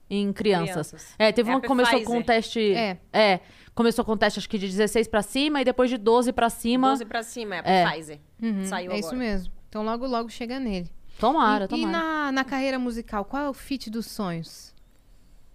em 0.10 0.34
crianças. 0.34 0.90
Crianças. 0.90 1.15
É, 1.19 1.31
teve 1.31 1.49
É 1.49 1.53
uma 1.53 1.60
a 1.60 1.61
que 1.61 1.68
começou 1.68 2.02
com 2.03 2.18
um 2.18 2.22
Pfizer. 2.23 2.26
teste. 2.26 2.73
É. 3.14 3.40
Começou 3.76 4.03
com 4.06 4.14
um 4.14 4.18
teste 4.18 4.40
acho 4.40 4.49
que 4.49 4.57
de 4.57 4.68
16 4.68 5.07
pra 5.07 5.22
cima 5.22 5.61
e 5.61 5.65
depois 5.65 5.90
de 5.90 5.98
12 5.98 6.31
pra 6.34 6.49
cima. 6.49 6.90
12 6.90 7.06
pra 7.06 7.23
cima, 7.23 7.56
é, 7.57 7.61
É. 7.65 7.85
Pfizer. 7.90 8.19
Uhum, 8.41 8.65
Saiu 8.65 8.91
é 8.91 8.95
agora. 8.95 8.99
isso 8.99 9.15
mesmo. 9.15 9.53
Então 9.69 9.84
logo, 9.84 10.06
logo 10.07 10.30
chega 10.30 10.60
nele. 10.60 10.90
Tomara, 11.19 11.65
e, 11.65 11.68
tomara. 11.68 11.90
E 11.90 11.91
na, 11.91 12.31
na 12.31 12.44
carreira 12.44 12.77
musical, 12.80 13.23
qual 13.26 13.44
é 13.44 13.49
o 13.49 13.53
feat 13.53 13.90
dos 13.90 14.07
sonhos? 14.07 14.73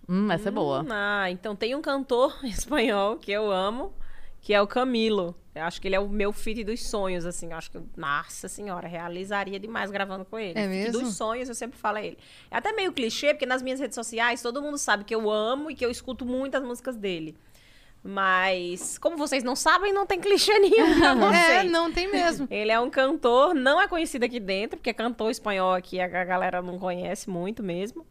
Hum, 0.09 0.31
essa 0.33 0.49
é 0.49 0.53
boa. 0.53 0.85
Ah, 0.89 1.31
então 1.31 1.55
tem 1.55 1.75
um 1.75 1.83
cantor 1.83 2.37
espanhol 2.45 3.17
que 3.17 3.31
eu 3.31 3.51
amo, 3.51 3.93
que 4.41 4.55
é 4.55 4.61
o 4.61 4.67
Camilo. 4.67 5.35
Eu 5.55 5.65
acho 5.65 5.81
que 5.81 5.89
ele 5.89 5.97
é 5.97 6.01
o 6.01 6.09
meu 6.09 6.33
feat 6.33 6.63
dos 6.63 6.87
sonhos, 6.87 7.27
assim. 7.27 7.51
Eu 7.51 7.59
acho 7.59 7.71
que, 7.71 7.81
nossa 7.97 8.49
senhora, 8.49 8.87
realizaria 8.87 9.59
demais 9.59 9.91
gravando 9.91 10.25
com 10.25 10.39
ele. 10.39 10.59
É 10.59 10.67
mesmo? 10.67 11.01
dos 11.01 11.17
sonhos, 11.17 11.49
eu 11.49 11.55
sempre 11.55 11.79
falo 11.79 11.99
a 11.99 12.03
ele. 12.03 12.17
É 12.51 12.57
até 12.57 12.73
meio 12.73 12.93
clichê, 12.93 13.35
porque 13.35 13.47
nas 13.47 13.61
minhas 13.61 13.81
redes 13.81 13.95
sociais 13.95 14.41
todo 14.41 14.63
mundo 14.63 14.79
sabe 14.79 15.05
que 15.05 15.15
eu 15.15 15.29
amo 15.31 15.71
e 15.71 15.75
que 15.75 15.85
eu 15.85 15.91
escuto 15.91 16.25
muitas 16.25 16.63
músicas 16.63 16.97
dele. 16.97 17.37
Mas, 18.03 18.97
como 18.99 19.17
vocês 19.17 19.43
não 19.43 19.57
sabem, 19.57 19.93
não 19.93 20.07
tem 20.07 20.21
clichê 20.21 20.57
nenhum 20.61 21.01
pra 21.01 21.15
vocês. 21.15 21.49
É, 21.49 21.65
não 21.65 21.93
tem 21.93 22.11
mesmo. 22.11 22.47
Ele 22.51 22.71
é 22.71 22.79
um 22.79 22.89
cantor, 22.89 23.55
não 23.55 23.81
é 23.81 23.89
conhecido 23.89 24.25
aqui 24.25 24.39
dentro, 24.39 24.79
porque 24.79 24.95
cantor 24.95 25.31
espanhol 25.31 25.75
aqui 25.75 26.01
a 26.01 26.07
galera 26.07 26.63
não 26.63 26.79
conhece 26.79 27.29
muito 27.29 27.63
mesmo. 27.63 28.07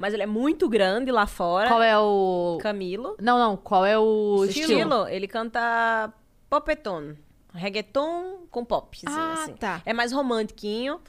Mas 0.00 0.14
ele 0.14 0.22
é 0.22 0.26
muito 0.26 0.66
grande 0.66 1.12
lá 1.12 1.26
fora. 1.26 1.68
Qual 1.68 1.82
é 1.82 1.98
o. 1.98 2.58
Camilo. 2.62 3.16
Não, 3.20 3.38
não. 3.38 3.54
Qual 3.56 3.84
é 3.84 3.98
o 3.98 4.36
O 4.38 4.44
estilo? 4.46 4.72
estilo, 4.72 5.08
ele 5.08 5.28
canta 5.28 6.10
popeton. 6.48 7.14
Reggaeton 7.52 8.46
com 8.50 8.64
pop. 8.64 8.98
Ah, 9.06 9.34
assim. 9.34 9.52
tá. 9.54 9.82
É 9.84 9.92
mais 9.92 10.10
romantiquinho. 10.12 11.00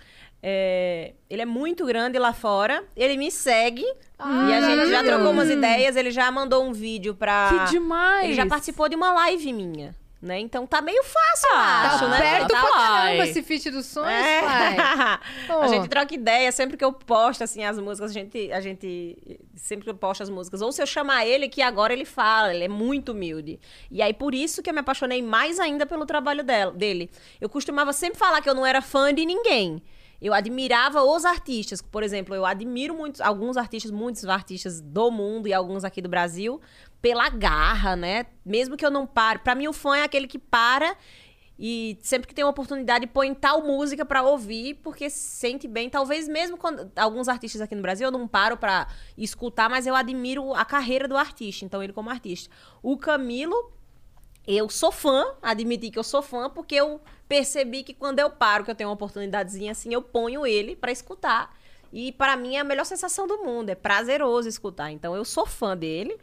É, 0.44 1.14
ele 1.30 1.42
é 1.44 1.46
muito 1.46 1.86
grande 1.86 2.18
lá 2.20 2.34
fora. 2.34 2.84
Ele 2.96 3.16
me 3.16 3.32
segue. 3.32 3.86
e 3.86 4.54
a 4.54 4.62
gente 4.62 4.90
já 4.90 5.04
trocou 5.04 5.32
umas 5.32 5.50
ideias. 5.50 5.96
Ele 5.96 6.12
já 6.12 6.30
mandou 6.32 6.64
um 6.66 6.74
vídeo 6.74 7.16
pra. 7.16 7.50
Que 7.68 7.72
demais! 7.72 8.26
Ele 8.26 8.34
já 8.34 8.46
participou 8.46 8.90
de 8.90 8.96
uma 8.96 9.14
live 9.14 9.54
minha. 9.54 9.96
Né? 10.22 10.40
Então 10.40 10.68
tá 10.68 10.82
meio 10.82 11.02
fácil, 11.04 11.50
eu 11.50 11.56
Ah, 11.56 11.82
acho, 11.96 12.00
Tá 12.02 12.08
né? 12.10 12.20
perto 12.20 12.48
Tá. 12.50 12.62
Caramba 13.12 13.28
esse 13.30 13.42
feat 13.44 13.70
dos 13.72 13.86
sonhos, 13.86 14.10
É. 14.10 14.42
pai. 14.42 14.78
a 15.62 15.68
gente 15.68 15.88
troca 15.90 16.14
ideia, 16.14 16.52
sempre 16.52 16.78
que 16.78 16.84
eu 16.84 16.92
posto 16.94 17.44
assim 17.44 17.64
as 17.64 17.78
músicas, 17.80 18.12
a 18.12 18.14
gente, 18.14 18.52
a 18.52 18.60
gente 18.62 19.18
sempre 19.56 19.84
que 19.86 19.90
eu 19.90 19.96
posto 19.96 20.24
as 20.24 20.30
músicas, 20.30 20.62
ou 20.62 20.72
se 20.72 20.82
eu 20.82 20.88
chamar 20.88 21.26
ele 21.26 21.48
que 21.50 21.62
agora 21.62 21.94
ele 21.94 22.06
fala, 22.06 22.54
ele 22.54 22.64
é 22.64 22.70
muito 22.70 23.12
humilde. 23.12 23.60
E 23.90 24.02
aí 24.02 24.14
por 24.14 24.34
isso 24.34 24.62
que 24.62 24.70
eu 24.70 24.74
me 24.74 24.80
apaixonei 24.80 25.22
mais 25.22 25.60
ainda 25.60 25.86
pelo 25.86 26.06
trabalho 26.06 26.44
dela, 26.44 26.72
dele. 26.72 27.10
Eu 27.40 27.50
costumava 27.50 27.94
sempre 27.94 28.18
falar 28.18 28.42
que 28.42 28.50
eu 28.50 28.56
não 28.56 28.66
era 28.66 28.82
fã 28.82 29.14
de 29.14 29.26
ninguém. 29.26 29.82
Eu 30.22 30.36
admirava 30.36 31.02
os 31.02 31.26
artistas, 31.26 31.82
por 31.82 32.04
exemplo, 32.04 32.36
eu 32.36 32.46
admiro 32.46 32.94
muitos, 32.94 33.20
alguns 33.22 33.58
artistas, 33.58 33.90
muitos 33.92 34.24
artistas 34.26 34.80
do 34.80 35.10
mundo 35.10 35.48
e 35.48 35.54
alguns 35.54 35.84
aqui 35.84 36.00
do 36.00 36.08
Brasil, 36.08 36.62
pela 37.02 37.28
garra, 37.30 37.96
né? 37.96 38.28
Mesmo 38.46 38.78
que 38.78 38.86
eu 38.86 38.92
não 38.92 39.08
pare. 39.08 39.40
Pra 39.40 39.56
mim, 39.56 39.68
o 39.68 39.74
fã 39.74 39.98
é 39.98 40.04
aquele 40.04 40.28
que 40.28 40.38
para 40.38 40.96
e 41.64 42.00
sempre 42.02 42.28
que 42.28 42.34
tem 42.34 42.44
uma 42.44 42.50
oportunidade 42.50 43.06
põe 43.06 43.36
tal 43.36 43.62
música 43.62 44.04
pra 44.04 44.24
ouvir, 44.24 44.80
porque 44.82 45.12
se 45.12 45.20
sente 45.20 45.68
bem. 45.68 45.92
Talvez 45.92 46.28
mesmo 46.28 46.58
quando 46.58 46.92
alguns 46.96 47.28
artistas 47.28 47.62
aqui 47.62 47.76
no 47.76 47.84
Brasil 47.84 48.08
eu 48.08 48.12
não 48.12 48.28
paro 48.28 48.58
pra 48.58 48.88
escutar, 49.16 49.70
mas 49.70 49.86
eu 49.86 49.96
admiro 49.96 50.56
a 50.56 50.66
carreira 50.66 51.08
do 51.08 51.16
artista, 51.16 51.64
então 51.64 51.84
ele 51.84 51.94
como 51.94 52.10
artista. 52.10 52.50
O 52.82 52.98
Camilo, 52.98 53.72
eu 54.48 54.68
sou 54.72 54.92
fã, 54.92 55.36
admiti 55.40 55.92
que 55.92 56.00
eu 56.00 56.04
sou 56.04 56.24
fã, 56.24 56.50
porque 56.50 56.74
eu 56.74 57.00
percebi 57.30 57.84
que 57.84 57.94
quando 57.94 58.18
eu 58.18 58.32
paro, 58.32 58.64
que 58.64 58.72
eu 58.72 58.76
tenho 58.76 58.90
uma 58.90 58.96
oportunidadezinha 58.96 59.74
assim, 59.74 59.94
eu 59.94 60.02
ponho 60.02 60.48
ele 60.48 60.76
pra 60.76 60.92
escutar. 60.92 61.56
E 61.94 62.12
pra 62.14 62.36
mim 62.36 62.56
é 62.56 62.62
a 62.62 62.64
melhor 62.64 62.86
sensação 62.86 63.28
do 63.28 63.38
mundo, 63.40 63.70
é 63.70 63.76
prazeroso 63.76 64.50
escutar. 64.50 64.90
Então 64.92 65.16
eu 65.16 65.24
sou 65.24 65.46
fã 65.46 65.78
dele 65.78 66.18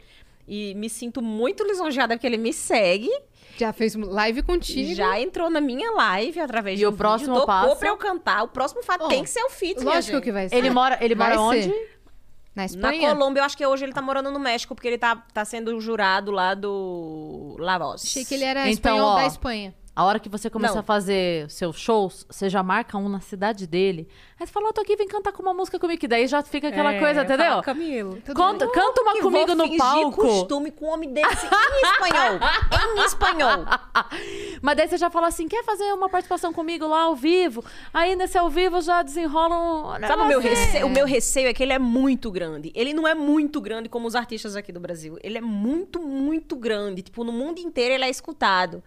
e 0.49 0.73
me 0.75 0.89
sinto 0.89 1.21
muito 1.21 1.63
lisonjeada 1.63 2.15
porque 2.15 2.25
ele 2.27 2.37
me 2.37 2.51
segue. 2.51 3.09
Já 3.57 3.71
fez 3.73 3.93
live 3.95 4.41
contigo. 4.41 4.93
Já 4.95 5.19
entrou 5.19 5.49
na 5.49 5.61
minha 5.61 5.91
live 5.91 6.39
através 6.39 6.75
E 6.75 6.79
de 6.79 6.85
o 6.85 6.89
um 6.91 6.95
próximo 6.95 7.33
vídeo, 7.35 7.45
tocou 7.45 7.67
passo? 7.69 7.75
pra 7.77 7.89
eu 7.89 7.97
cantar. 7.97 8.43
O 8.43 8.47
próximo 8.47 8.81
fato 8.83 9.05
Oh, 9.05 9.07
tem 9.09 9.23
que 9.23 9.29
ser 9.29 9.43
o 9.43 9.49
feat, 9.49 9.79
minha 9.79 9.95
Lógico 9.95 10.13
gente. 10.15 10.23
que 10.23 10.31
vai 10.31 10.49
ser. 10.49 10.55
Ele 10.55 10.69
mora, 10.69 10.97
ele 11.01 11.13
Vai 11.15 11.35
mora 11.37 11.61
ser. 11.61 11.67
onde? 11.69 11.73
Na 11.77 11.83
Na 12.55 12.65
Espanha? 12.65 13.09
Colômbia, 13.13 13.41
eu 13.41 13.45
acho 13.45 13.55
que 13.57 13.65
hoje 13.65 13.83
ele 13.85 13.93
tá 13.93 14.01
morando 14.01 14.31
no 14.31 14.39
México, 14.39 14.73
porque 14.73 14.87
ele 14.87 14.97
tá, 14.97 15.15
tá 15.33 15.45
sendo 15.45 15.79
jurado 15.79 16.31
lá 16.31 16.53
do 16.53 17.55
La 17.59 17.77
Voz. 17.77 18.03
Achei 18.03 18.25
que 18.25 18.33
ele 18.33 18.43
era 18.45 18.61
Então, 18.61 18.71
espanhol 18.95 19.07
ó, 19.11 19.15
da 19.17 19.25
Espanha. 19.27 19.73
A 19.99 20.05
hora 20.05 20.17
que 20.17 20.29
você 20.29 20.49
começar 20.49 20.75
Não. 20.75 20.79
a 20.79 20.83
fazer 20.83 21.49
seus 21.51 21.77
shows, 21.77 22.25
você 22.29 22.49
já 22.49 22.63
marca 22.63 22.97
um 22.97 23.09
na 23.09 23.19
cidade 23.19 23.67
dele. 23.67 24.07
Aí 24.39 24.47
você 24.47 24.53
fala, 24.53 24.69
ó, 24.69 24.71
tô 24.71 24.79
aqui, 24.79 24.95
vem 24.95 25.05
cantar 25.09 25.33
com 25.33 25.43
uma 25.43 25.53
música 25.53 25.77
comigo. 25.77 25.99
Que 25.99 26.07
daí 26.07 26.25
já 26.25 26.41
fica 26.41 26.69
aquela 26.69 26.93
É, 26.93 26.99
coisa, 27.01 27.23
entendeu? 27.23 27.45
fala, 27.47 27.63
Camilo. 27.63 28.17
Conta, 28.33 28.65
canta 28.69 29.01
uma 29.01 29.11
Que 29.15 29.19
comigo 29.21 29.47
vou 29.47 29.55
no 29.67 29.75
palco. 29.77 30.21
costume 30.21 30.71
com 30.71 30.85
um 30.85 30.89
homem 30.93 31.11
desse 31.11 31.45
em 31.45 31.49
espanhol. 31.91 32.39
em 32.95 33.05
espanhol. 33.05 33.65
Mas 34.63 34.77
daí 34.77 34.87
você 34.87 34.97
já 34.97 35.09
fala 35.09 35.27
assim, 35.27 35.49
quer 35.49 35.65
fazer 35.65 35.91
uma 35.91 36.07
participação 36.07 36.53
comigo 36.53 36.87
lá 36.87 37.01
ao 37.01 37.15
vivo? 37.17 37.61
Aí 37.93 38.15
nesse 38.15 38.37
ao 38.37 38.49
vivo 38.49 38.79
já 38.79 39.03
desenrola 39.03 39.97
um... 39.97 40.07
Sabe 40.07 40.21
o 40.21 40.27
meu, 40.27 40.39
receio, 40.39 40.87
o 40.87 40.89
meu 40.89 41.05
receio 41.05 41.49
é 41.49 41.53
que 41.53 41.61
ele 41.61 41.73
é 41.73 41.79
muito 41.79 42.31
grande. 42.31 42.71
Ele 42.73 42.93
não 42.93 43.05
é 43.05 43.13
muito 43.13 43.59
grande 43.59 43.89
como 43.89 44.07
os 44.07 44.15
artistas 44.15 44.55
aqui 44.55 44.71
do 44.71 44.79
Brasil. 44.79 45.17
Ele 45.21 45.37
é 45.37 45.41
muito, 45.41 45.99
muito 46.01 46.55
grande. 46.55 47.01
Tipo, 47.01 47.25
no 47.25 47.33
mundo 47.33 47.59
inteiro 47.59 47.95
ele 47.95 48.05
é 48.05 48.09
escutado. 48.09 48.81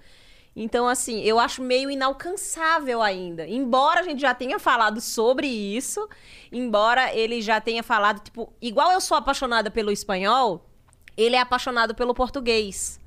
Então, 0.55 0.87
assim, 0.87 1.23
eu 1.23 1.39
acho 1.39 1.63
meio 1.63 1.91
inalcançável 1.91 3.01
ainda. 3.01 3.47
Embora 3.47 4.01
a 4.01 4.03
gente 4.03 4.21
já 4.21 4.35
tenha 4.35 4.59
falado 4.59 5.01
sobre 5.01 5.47
isso, 5.47 6.07
embora 6.51 7.15
ele 7.15 7.41
já 7.41 7.61
tenha 7.61 7.83
falado, 7.83 8.21
tipo, 8.21 8.53
igual 8.61 8.93
eu 8.93 9.01
sou 9.01 9.17
apaixonada 9.17 9.71
pelo 9.71 9.91
espanhol, 9.91 10.69
ele 11.17 11.37
é 11.37 11.41
apaixonado 11.41 11.95
pelo 11.95 12.15
português. 12.15 13.01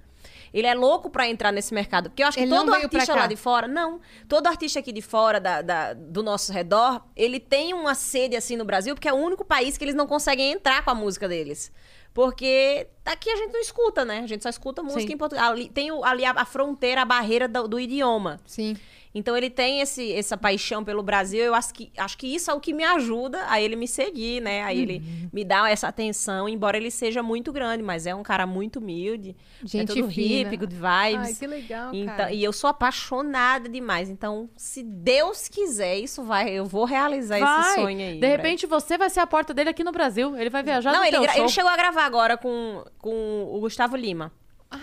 Ele 0.53 0.67
é 0.67 0.73
louco 0.73 1.09
pra 1.09 1.27
entrar 1.27 1.51
nesse 1.51 1.73
mercado. 1.73 2.09
Porque 2.09 2.23
eu 2.23 2.27
acho 2.27 2.37
que 2.37 2.43
Ele 2.43 2.49
não 2.49 2.59
todo 2.65 2.69
artista 2.75 3.13
lá 3.13 3.27
de 3.27 3.35
fora, 3.35 3.67
não. 3.67 3.99
Todo 4.27 4.47
artista 4.47 4.79
aqui 4.79 4.91
de 4.93 5.01
fora, 5.01 5.37
da, 5.39 5.61
da- 5.61 5.93
do 5.93 6.23
nosso 6.23 6.53
redor, 6.53 7.03
ele 7.13 7.41
tem 7.41 7.73
uma 7.73 7.93
sede 7.93 8.37
assim 8.37 8.55
no 8.55 8.63
Brasil, 8.63 8.95
porque 8.95 9.07
é 9.09 9.11
o 9.13 9.17
único 9.17 9.43
país 9.43 9.77
que 9.77 9.83
eles 9.83 9.93
não 9.95 10.07
conseguem 10.07 10.53
entrar 10.53 10.83
com 10.85 10.91
a 10.91 10.95
música 10.95 11.27
deles. 11.27 11.73
Porque 12.15 12.87
aqui 13.03 13.29
a 13.29 13.35
gente 13.35 13.51
não 13.51 13.59
escuta, 13.59 14.05
né? 14.05 14.19
A 14.19 14.25
gente 14.27 14.41
só 14.41 14.47
escuta 14.49 14.81
música 14.81 15.01
Sim. 15.05 15.13
em 15.13 15.17
português. 15.17 15.45
Ali, 15.45 15.67
tem 15.69 15.91
o- 15.91 16.01
ali 16.05 16.23
a, 16.23 16.31
a 16.31 16.45
fronteira, 16.45 17.01
a 17.01 17.05
barreira 17.05 17.45
do, 17.45 17.67
do 17.67 17.77
idioma. 17.77 18.39
Sim. 18.45 18.77
Então 19.17 19.35
ele 19.37 19.49
tem 19.49 19.79
esse, 19.79 20.11
essa 20.13 20.35
paixão 20.35 20.83
pelo 20.83 21.01
Brasil. 21.01 21.41
Eu 21.41 21.55
acho 21.55 21.73
que, 21.73 21.89
acho 21.97 22.17
que 22.17 22.27
isso 22.27 22.51
é 22.51 22.53
o 22.53 22.59
que 22.59 22.73
me 22.73 22.83
ajuda 22.83 23.45
a 23.49 23.61
ele 23.61 23.77
me 23.77 23.87
seguir, 23.87 24.41
né? 24.41 24.61
Aí 24.63 24.75
Uhum. 24.75 24.83
ele 24.83 25.03
me 25.31 25.45
dá 25.45 25.69
essa 25.69 25.87
atenção, 25.87 26.49
embora 26.49 26.75
ele 26.75 26.91
seja 26.91 27.23
muito 27.23 27.53
grande, 27.53 27.81
mas 27.81 28.05
é 28.05 28.13
um 28.13 28.21
cara 28.21 28.45
muito 28.45 28.79
humilde. 28.79 29.33
é 29.63 29.67
Gente 29.67 29.87
todo 29.87 30.09
fina. 30.11 30.49
hippie, 30.49 30.57
good 30.57 30.75
vibes. 30.75 31.27
Ai, 31.29 31.33
que 31.33 31.47
legal, 31.47 31.95
Então, 31.95 32.15
cara. 32.17 32.33
e 32.33 32.43
eu 32.43 32.51
sou 32.51 32.69
apaixonada 32.69 33.69
demais. 33.69 34.09
Então, 34.09 34.49
se 34.57 34.83
Deus 34.83 35.47
quiser, 35.47 35.97
isso 35.97 36.21
vai, 36.21 36.49
eu 36.49 36.65
vou 36.65 36.83
realizar 36.83 37.37
esse 37.37 37.45
Vai. 37.45 37.75
sonho 37.75 37.99
aí. 37.99 38.19
De 38.19 38.27
repente 38.27 38.65
você 38.67 38.97
vai 38.97 39.09
ser 39.09 39.21
a 39.21 39.27
porta 39.27 39.53
dele 39.53 39.69
aqui 39.69 39.83
no 39.83 39.93
Brasil. 39.93 40.35
Ele 40.37 40.49
vai 40.49 40.61
viajar 40.61 40.91
Não, 40.91 40.99
no 40.99 41.05
ele, 41.05 41.17
show. 41.29 41.37
ele 41.43 41.47
chegou 41.49 41.71
a 41.71 41.77
gravar 41.77 42.03
agora 42.05 42.35
com, 42.35 42.83
com 42.97 43.49
o 43.53 43.59
Gustavo 43.61 43.95
Lima. 43.95 44.29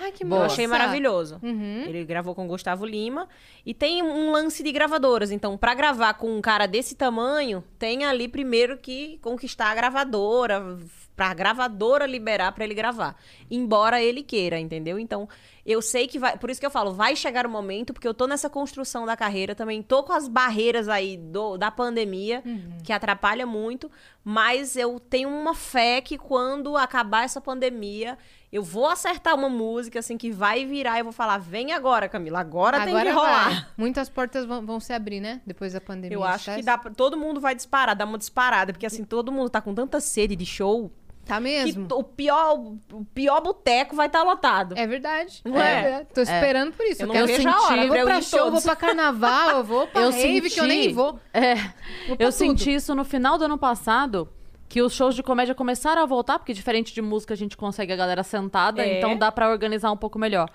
Ai, 0.00 0.12
que 0.12 0.24
Eu 0.24 0.28
massa. 0.28 0.46
achei 0.46 0.66
maravilhoso. 0.66 1.38
Uhum. 1.42 1.84
Ele 1.86 2.04
gravou 2.04 2.34
com 2.34 2.44
o 2.44 2.48
Gustavo 2.48 2.84
Lima. 2.86 3.28
E 3.64 3.72
tem 3.74 4.02
um 4.02 4.30
lance 4.32 4.62
de 4.62 4.72
gravadoras. 4.72 5.30
Então, 5.30 5.56
pra 5.56 5.74
gravar 5.74 6.14
com 6.14 6.36
um 6.36 6.40
cara 6.40 6.66
desse 6.66 6.94
tamanho, 6.94 7.62
tem 7.78 8.04
ali 8.04 8.28
primeiro 8.28 8.76
que 8.78 9.18
conquistar 9.22 9.70
a 9.70 9.74
gravadora. 9.74 10.78
Pra 11.14 11.34
gravadora 11.34 12.06
liberar 12.06 12.52
pra 12.52 12.64
ele 12.64 12.74
gravar. 12.74 13.14
Embora 13.50 14.02
ele 14.02 14.22
queira, 14.22 14.58
entendeu? 14.58 14.98
Então, 14.98 15.28
eu 15.64 15.82
sei 15.82 16.08
que 16.08 16.18
vai. 16.18 16.38
Por 16.38 16.48
isso 16.48 16.58
que 16.58 16.64
eu 16.66 16.70
falo, 16.70 16.92
vai 16.94 17.14
chegar 17.14 17.46
o 17.46 17.50
momento, 17.50 17.92
porque 17.92 18.08
eu 18.08 18.14
tô 18.14 18.26
nessa 18.26 18.48
construção 18.48 19.04
da 19.04 19.14
carreira 19.14 19.54
também. 19.54 19.82
Tô 19.82 20.02
com 20.02 20.12
as 20.14 20.26
barreiras 20.26 20.88
aí 20.88 21.18
do, 21.18 21.58
da 21.58 21.70
pandemia, 21.70 22.42
que 22.82 22.92
atrapalha 22.94 23.44
muito. 23.46 23.90
Mas 24.24 24.74
eu 24.74 24.98
tenho 24.98 25.28
uma 25.28 25.54
fé 25.54 26.00
que 26.00 26.16
quando 26.16 26.76
acabar 26.78 27.24
essa 27.24 27.40
pandemia, 27.42 28.16
eu 28.52 28.62
vou 28.62 28.86
acertar 28.86 29.34
uma 29.34 29.48
música, 29.48 29.98
assim, 29.98 30.18
que 30.18 30.30
vai 30.30 30.66
virar 30.66 30.96
e 30.96 31.00
eu 31.00 31.04
vou 31.04 31.12
falar: 31.12 31.38
vem 31.38 31.72
agora, 31.72 32.08
Camila, 32.08 32.40
agora, 32.40 32.78
tem 32.80 32.94
que 32.94 33.00
Agora 33.00 33.14
rolar. 33.14 33.48
vai. 33.50 33.66
Muitas 33.76 34.08
portas 34.10 34.44
vão, 34.44 34.64
vão 34.66 34.78
se 34.78 34.92
abrir, 34.92 35.20
né? 35.20 35.40
Depois 35.46 35.72
da 35.72 35.80
pandemia. 35.80 36.16
Eu 36.16 36.22
acho 36.22 36.46
tá? 36.46 36.56
que 36.56 36.62
dá 36.62 36.76
pra, 36.76 36.90
todo 36.90 37.16
mundo 37.16 37.40
vai 37.40 37.54
disparar, 37.54 37.96
dar 37.96 38.04
uma 38.04 38.18
disparada, 38.18 38.72
porque 38.72 38.84
assim, 38.86 39.04
todo 39.04 39.32
mundo 39.32 39.48
tá 39.48 39.60
com 39.60 39.74
tanta 39.74 40.00
sede 40.00 40.36
de 40.36 40.44
show 40.44 40.90
Tá 41.24 41.36
que 41.36 41.42
mesmo? 41.44 41.86
o 41.92 42.02
pior, 42.02 42.58
o 42.92 43.04
pior 43.14 43.40
boteco 43.40 43.94
vai 43.94 44.08
estar 44.08 44.24
lotado. 44.24 44.76
É 44.76 44.86
verdade. 44.88 45.40
Não 45.44 45.56
é? 45.56 46.00
É, 46.00 46.04
Tô 46.12 46.20
esperando 46.20 46.72
por 46.72 46.84
isso. 46.84 47.00
Eu 47.02 47.04
Eu, 47.04 47.06
não 47.06 47.14
quero 47.14 47.26
vejo 47.28 47.48
a 47.48 47.52
sentir. 47.52 47.72
hora 47.72 47.82
Eu 47.84 47.88
vou 47.88 47.96
eu 47.96 48.04
pra 48.06 48.20
show, 48.20 48.38
vou 48.40 48.48
todos. 48.50 48.64
pra 48.64 48.74
carnaval, 48.76 49.50
eu 49.58 49.64
vou 49.64 49.86
pra 49.88 50.02
Eu 50.02 50.10
rave, 50.10 50.50
que 50.50 50.58
eu 50.58 50.64
nem 50.66 50.82
senti- 50.82 50.94
vou. 50.94 51.20
É, 51.32 51.54
Vou 52.08 52.16
eu 52.18 52.32
senti 52.32 52.64
tudo. 52.64 52.74
isso 52.74 52.94
no 52.96 53.04
final 53.04 53.38
do 53.38 53.44
ano 53.44 53.56
passado, 53.56 54.28
que 54.72 54.80
os 54.80 54.94
shows 54.94 55.14
de 55.14 55.22
comédia 55.22 55.54
começaram 55.54 56.00
a 56.02 56.06
voltar, 56.06 56.38
porque 56.38 56.54
diferente 56.54 56.94
de 56.94 57.02
música 57.02 57.34
a 57.34 57.36
gente 57.36 57.58
consegue 57.58 57.92
a 57.92 57.96
galera 57.96 58.22
sentada, 58.22 58.82
É. 58.82 58.96
então 58.96 59.14
dá 59.18 59.30
pra 59.30 59.50
organizar 59.50 59.92
um 59.92 59.96
pouco 59.98 60.18
melhor. 60.18 60.48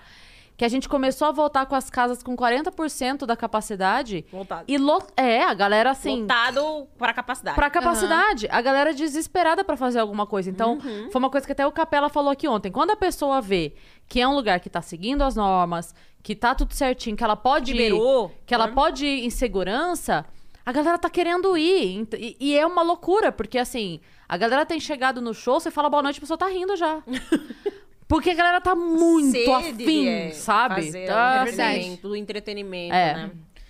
Que 0.56 0.64
a 0.64 0.68
gente 0.68 0.88
começou 0.88 1.28
a 1.28 1.30
voltar 1.30 1.66
com 1.66 1.76
as 1.76 1.88
casas 1.88 2.20
com 2.20 2.36
40% 2.36 3.24
da 3.24 3.36
capacidade. 3.36 4.26
Voltado. 4.32 4.64
E 4.66 4.76
lo... 4.76 5.00
é, 5.16 5.44
a 5.44 5.54
galera 5.54 5.92
assim, 5.92 6.22
Lotado 6.22 6.88
para 6.98 7.14
capacidade. 7.14 7.54
Pra 7.54 7.70
capacidade. 7.70 8.48
A 8.50 8.60
galera 8.60 8.92
desesperada 8.92 9.62
pra 9.62 9.76
fazer 9.76 10.00
alguma 10.00 10.26
coisa. 10.26 10.50
Então, 10.50 10.78
Uhum. 10.84 11.12
foi 11.12 11.18
uma 11.20 11.30
coisa 11.30 11.46
que 11.46 11.52
até 11.52 11.64
o 11.64 11.70
Capela 11.70 12.08
falou 12.08 12.32
aqui 12.32 12.48
ontem. 12.48 12.72
Quando 12.72 12.90
a 12.90 12.96
pessoa 12.96 13.40
vê 13.40 13.72
que 14.08 14.20
é 14.20 14.26
um 14.26 14.34
lugar 14.34 14.58
que 14.58 14.68
tá 14.68 14.82
seguindo 14.82 15.22
as 15.22 15.36
normas, 15.36 15.94
que 16.24 16.34
tá 16.34 16.56
tudo 16.56 16.74
certinho, 16.74 17.16
que 17.16 17.22
ela 17.22 17.36
pode 17.36 17.70
ir, 17.70 17.76
Liberou. 17.76 18.32
que 18.44 18.52
ela 18.52 18.66
né? 18.66 18.72
pode 18.74 19.06
ir 19.06 19.24
em 19.26 19.30
segurança, 19.30 20.26
a 20.68 20.72
galera 20.72 20.98
tá 20.98 21.08
querendo 21.08 21.56
ir. 21.56 22.06
E, 22.18 22.36
e 22.38 22.54
é 22.58 22.66
uma 22.66 22.82
loucura, 22.82 23.32
porque 23.32 23.56
assim, 23.56 24.00
a 24.28 24.36
galera 24.36 24.66
tem 24.66 24.78
chegado 24.78 25.18
no 25.18 25.32
show, 25.32 25.58
você 25.58 25.70
fala 25.70 25.88
boa 25.88 26.02
noite, 26.02 26.18
a 26.18 26.20
pessoa 26.20 26.36
tá 26.36 26.46
rindo 26.46 26.76
já. 26.76 27.02
Porque 28.06 28.30
a 28.30 28.34
galera 28.34 28.58
tá 28.60 28.74
muito 28.74 29.32
Sede 29.32 29.50
afim, 29.50 30.08
é, 30.08 30.30
sabe? 30.30 30.84
fazer 30.86 31.06
Tá 31.06 31.14
o 31.14 31.42
afim. 31.42 31.52
entretenimento, 31.52 32.08
do 32.08 32.16
entretenimento, 32.16 32.94
É. 32.94 33.14
né? 33.14 33.26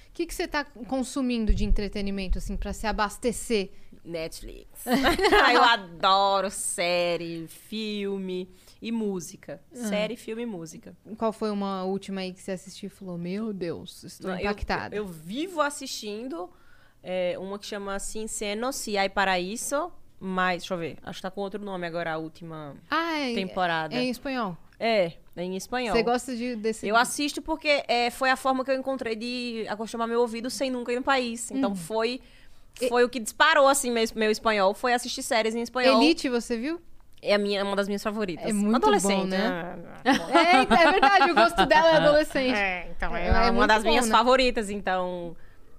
O 0.08 0.12
que, 0.12 0.26
que 0.26 0.34
você 0.34 0.46
tá 0.48 0.64
consumindo 0.64 1.52
de 1.54 1.64
entretenimento, 1.64 2.38
assim, 2.38 2.56
pra 2.56 2.72
se 2.72 2.86
abastecer? 2.86 3.70
Netflix. 4.04 4.68
Ah, 5.44 5.52
eu 5.54 5.62
adoro 5.62 6.50
série, 6.50 7.46
filme 7.48 8.48
e 8.80 8.90
música. 8.92 9.60
Série, 9.72 10.16
filme 10.16 10.42
e 10.42 10.46
música. 10.46 10.96
Qual 11.16 11.32
foi 11.32 11.50
uma 11.50 11.82
última 11.84 12.20
aí 12.20 12.32
que 12.32 12.40
você 12.40 12.52
assistiu 12.52 12.86
e 12.86 12.90
falou, 12.90 13.18
meu 13.18 13.52
Deus, 13.52 14.02
estou 14.04 14.30
Eu- 14.30 14.38
impactada? 14.38 14.94
Eu, 14.96 15.04
vivo 15.06 15.60
assistindo 15.60 16.48
é, 17.02 17.36
uma 17.38 17.58
que 17.58 17.66
chama 17.66 17.98
Sinceno, 17.98 18.72
Si 18.72 18.96
Hay 18.96 19.08
Paraíso, 19.08 19.92
mas, 20.20 20.62
deixa 20.62 20.74
eu 20.74 20.78
ver, 20.78 20.96
acho 21.02 21.18
que 21.18 21.22
tá 21.22 21.30
com 21.30 21.40
outro 21.40 21.64
nome 21.64 21.86
agora, 21.86 22.12
a 22.12 22.18
última 22.18 22.74
ah, 22.90 23.18
é, 23.18 23.34
temporada. 23.34 23.94
é 23.94 24.02
em 24.02 24.10
espanhol? 24.10 24.56
É, 24.80 25.12
é 25.36 25.42
em 25.42 25.56
espanhol. 25.56 25.94
Você 25.94 26.02
gosta 26.02 26.36
de, 26.36 26.56
desse... 26.56 26.86
Eu 26.86 26.96
assisto 26.96 27.40
porque 27.40 27.82
é, 27.86 28.10
foi 28.10 28.30
a 28.30 28.36
forma 28.36 28.64
que 28.64 28.70
eu 28.70 28.76
encontrei 28.76 29.16
de 29.16 29.64
acostumar 29.68 30.08
meu 30.08 30.20
ouvido 30.20 30.50
sem 30.50 30.70
nunca 30.70 30.92
ir 30.92 30.96
no 30.96 31.02
país. 31.02 31.50
Então 31.50 31.74
foi 31.74 32.20
foi 32.88 33.02
o 33.02 33.08
que 33.08 33.18
disparou 33.18 33.66
assim 33.66 33.90
meu, 33.90 34.04
meu 34.14 34.30
espanhol, 34.30 34.72
foi 34.72 34.92
assistir 34.92 35.22
séries 35.24 35.54
em 35.54 35.62
espanhol. 35.62 36.00
Elite, 36.00 36.28
você 36.28 36.56
viu? 36.56 36.80
É 37.20 37.34
a 37.34 37.38
minha, 37.38 37.64
uma 37.64 37.74
das 37.74 37.88
minhas 37.88 38.02
favoritas. 38.02 38.48
É 38.48 38.52
muito 38.52 38.76
Adolescente, 38.76 39.22
bom, 39.22 39.26
né? 39.26 39.76
né? 40.04 40.12
É, 40.30 40.82
é 40.82 40.92
verdade, 40.92 41.30
o 41.32 41.34
gosto 41.34 41.66
dela 41.66 41.88
é 41.88 41.96
adolescente. 41.96 42.54
É, 42.54 42.88
então 42.96 43.16
é, 43.16 43.26
É, 43.26 43.48
é 43.48 43.50
uma 43.50 43.66
das 43.66 43.82
bom, 43.82 43.90
minhas 43.90 44.06
né? 44.06 44.12
favoritas, 44.12 44.70
então 44.70 45.36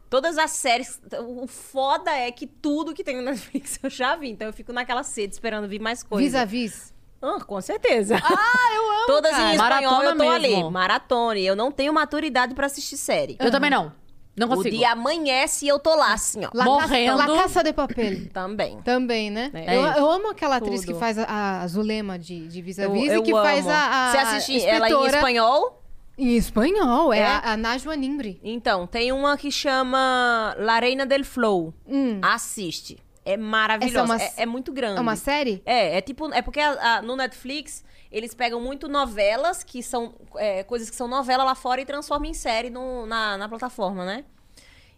todas 0.09 0.37
as 0.37 0.51
séries, 0.51 0.99
o 1.19 1.47
foda 1.47 2.11
é 2.11 2.31
que 2.31 2.47
tudo 2.47 2.93
que 2.93 3.03
tem 3.03 3.15
no 3.15 3.21
Netflix 3.21 3.79
eu 3.83 3.89
já 3.89 4.15
vi, 4.15 4.29
então 4.29 4.47
eu 4.47 4.53
fico 4.53 4.73
naquela 4.73 5.03
sede 5.03 5.33
esperando 5.33 5.67
vir 5.67 5.79
mais 5.79 6.03
coisas. 6.03 6.25
Vis-a-vis. 6.25 6.93
Ah, 7.21 7.39
com 7.45 7.59
certeza. 7.59 8.15
Ah, 8.23 8.73
eu 8.75 8.91
amo, 8.91 9.07
Todas 9.07 9.31
cara. 9.31 9.43
em 9.43 9.55
espanhol 9.55 9.81
Maratona 9.81 10.03
eu 10.05 10.11
tô 10.11 10.39
mesmo. 10.39 10.55
ali, 10.57 10.71
maratona. 10.71 11.39
E 11.39 11.45
eu 11.45 11.55
não 11.55 11.69
tenho 11.71 11.93
maturidade 11.93 12.53
pra 12.55 12.67
assistir 12.67 12.95
série. 12.95 13.35
Eu 13.39 13.51
também 13.51 13.69
não. 13.69 13.91
Não 14.37 14.47
consigo. 14.47 14.73
O 14.73 14.77
dia 14.79 14.91
amanhece 14.93 15.65
e 15.65 15.67
eu 15.67 15.77
tô 15.77 15.93
lá, 15.95 16.13
assim, 16.13 16.45
ó. 16.45 16.49
La 16.53 16.63
Morrendo. 16.63 17.17
Casa, 17.17 17.31
La 17.33 17.41
Caça 17.41 17.63
de 17.63 17.73
Papel. 17.73 18.29
Também. 18.31 18.81
Também, 18.83 19.29
né? 19.29 19.51
É 19.53 19.75
eu, 19.75 19.81
eu 19.81 20.09
amo 20.09 20.29
aquela 20.29 20.55
atriz 20.55 20.79
Tudo. 20.79 20.93
que 20.93 20.99
faz 20.99 21.17
a, 21.17 21.59
a 21.61 21.67
Zulema 21.67 22.17
de, 22.17 22.47
de 22.47 22.61
Vis-a-Vis 22.61 23.11
eu, 23.11 23.19
e 23.19 23.23
que 23.23 23.31
faz 23.33 23.65
amo. 23.65 23.75
a, 23.75 24.07
a 24.07 24.11
Você 24.11 24.17
assiste 24.17 24.65
ela 24.65 24.89
em 24.89 25.05
espanhol? 25.07 25.78
Em 26.21 26.35
espanhol, 26.35 27.13
é, 27.13 27.19
É? 27.19 27.25
a, 27.25 27.53
a 27.53 27.57
Najwa 27.57 27.95
Nimri. 27.95 28.39
Então, 28.43 28.85
tem 28.85 29.11
uma 29.11 29.37
que 29.37 29.49
chama 29.49 30.53
La 30.59 30.79
Reina 30.79 31.05
del 31.05 31.23
Flow. 31.23 31.73
Hum. 31.87 32.19
Assiste. 32.21 32.97
É 33.23 33.37
maravilhosa. 33.37 33.99
É 33.99 34.03
uma- 34.03 34.21
é, 34.21 34.33
é 34.37 34.45
muito 34.45 34.71
grande. 34.73 34.97
É 34.97 35.01
uma 35.01 35.15
série? 35.15 35.61
É, 35.65 35.97
é 35.97 36.01
tipo. 36.01 36.31
É 36.33 36.41
porque 36.41 36.59
a- 36.59 36.97
a- 36.97 37.01
no 37.01 37.15
Netflix 37.15 37.83
eles 38.11 38.33
pegam 38.33 38.59
muito 38.59 38.87
novelas, 38.87 39.63
que 39.63 39.81
são 39.83 40.15
é, 40.35 40.63
coisas 40.63 40.89
que 40.89 40.95
são 40.95 41.07
novela 41.07 41.43
lá 41.43 41.53
fora 41.55 41.79
e 41.79 41.85
transformam 41.85 42.29
em 42.29 42.33
série 42.33 42.69
no- 42.69 43.05
na, 43.05 43.37
na 43.37 43.47
plataforma, 43.47 44.03
né? 44.03 44.25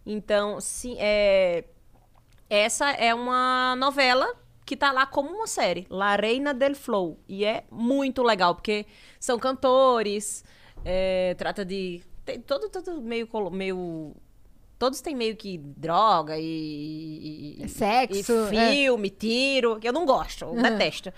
Então, 0.06 0.60
sim, 0.62 0.96
é, 0.98 1.66
essa 2.50 2.90
é 2.92 3.14
uma 3.14 3.76
novela 3.78 4.28
que 4.66 4.76
tá 4.78 4.92
lá 4.92 5.06
como 5.06 5.30
uma 5.30 5.48
série, 5.48 5.86
La 5.90 6.16
Reina 6.16 6.54
del 6.54 6.74
Flow. 6.76 7.20
E 7.28 7.44
é 7.44 7.66
muito 7.70 8.24
legal, 8.24 8.56
porque 8.56 8.86
são 9.20 9.38
cantores, 9.38 10.44
é, 10.86 11.34
trata 11.36 11.64
de. 11.66 12.02
Tem 12.26 12.40
todo, 12.40 12.70
todo 12.70 13.02
meio, 13.02 13.28
meio. 13.52 14.14
Todos 14.78 15.00
têm 15.02 15.16
meio 15.16 15.36
que 15.36 15.58
droga 15.58 16.38
e. 16.40 17.58
e- 17.64 17.68
Sexo, 17.70 18.18
E 18.18 18.24
filme, 18.50 19.10
tiro, 19.10 19.80
que 19.80 19.88
eu 19.88 19.94
não 19.94 20.06
gosto, 20.06 20.46
eu 20.46 20.56
detesto. 20.62 21.12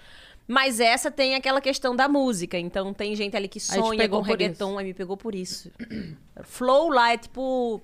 Mas 0.46 0.82
essa 0.82 1.10
tem 1.10 1.36
aquela 1.36 1.62
questão 1.62 1.96
da 1.96 2.08
música. 2.10 2.58
Então 2.60 2.94
tem 2.94 3.16
gente 3.16 3.36
ali 3.38 3.48
que 3.48 3.60
sonha 3.60 3.98
com 4.20 4.24
reggaeton, 4.40 4.78
aí 4.78 4.86
me 4.86 4.94
pegou 4.94 5.16
por 5.16 5.34
isso. 5.34 5.72
Flow 6.44 6.90
lá 6.90 7.14
é 7.14 7.18
tipo 7.18 7.82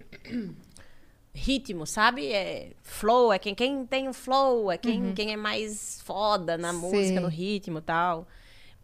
ritmo, 1.33 1.85
sabe? 1.85 2.31
É 2.33 2.71
flow, 2.81 3.31
é 3.31 3.39
quem, 3.39 3.55
quem 3.55 3.85
tem 3.85 4.09
o 4.09 4.13
flow, 4.13 4.71
é 4.71 4.77
quem, 4.77 5.13
quem 5.13 5.31
é 5.31 5.37
mais 5.37 6.01
foda 6.03 6.57
na 6.57 6.73
música, 6.73 7.19
no 7.21 7.27
ritmo 7.29 7.77
e 7.79 7.81
tal. 7.81 8.27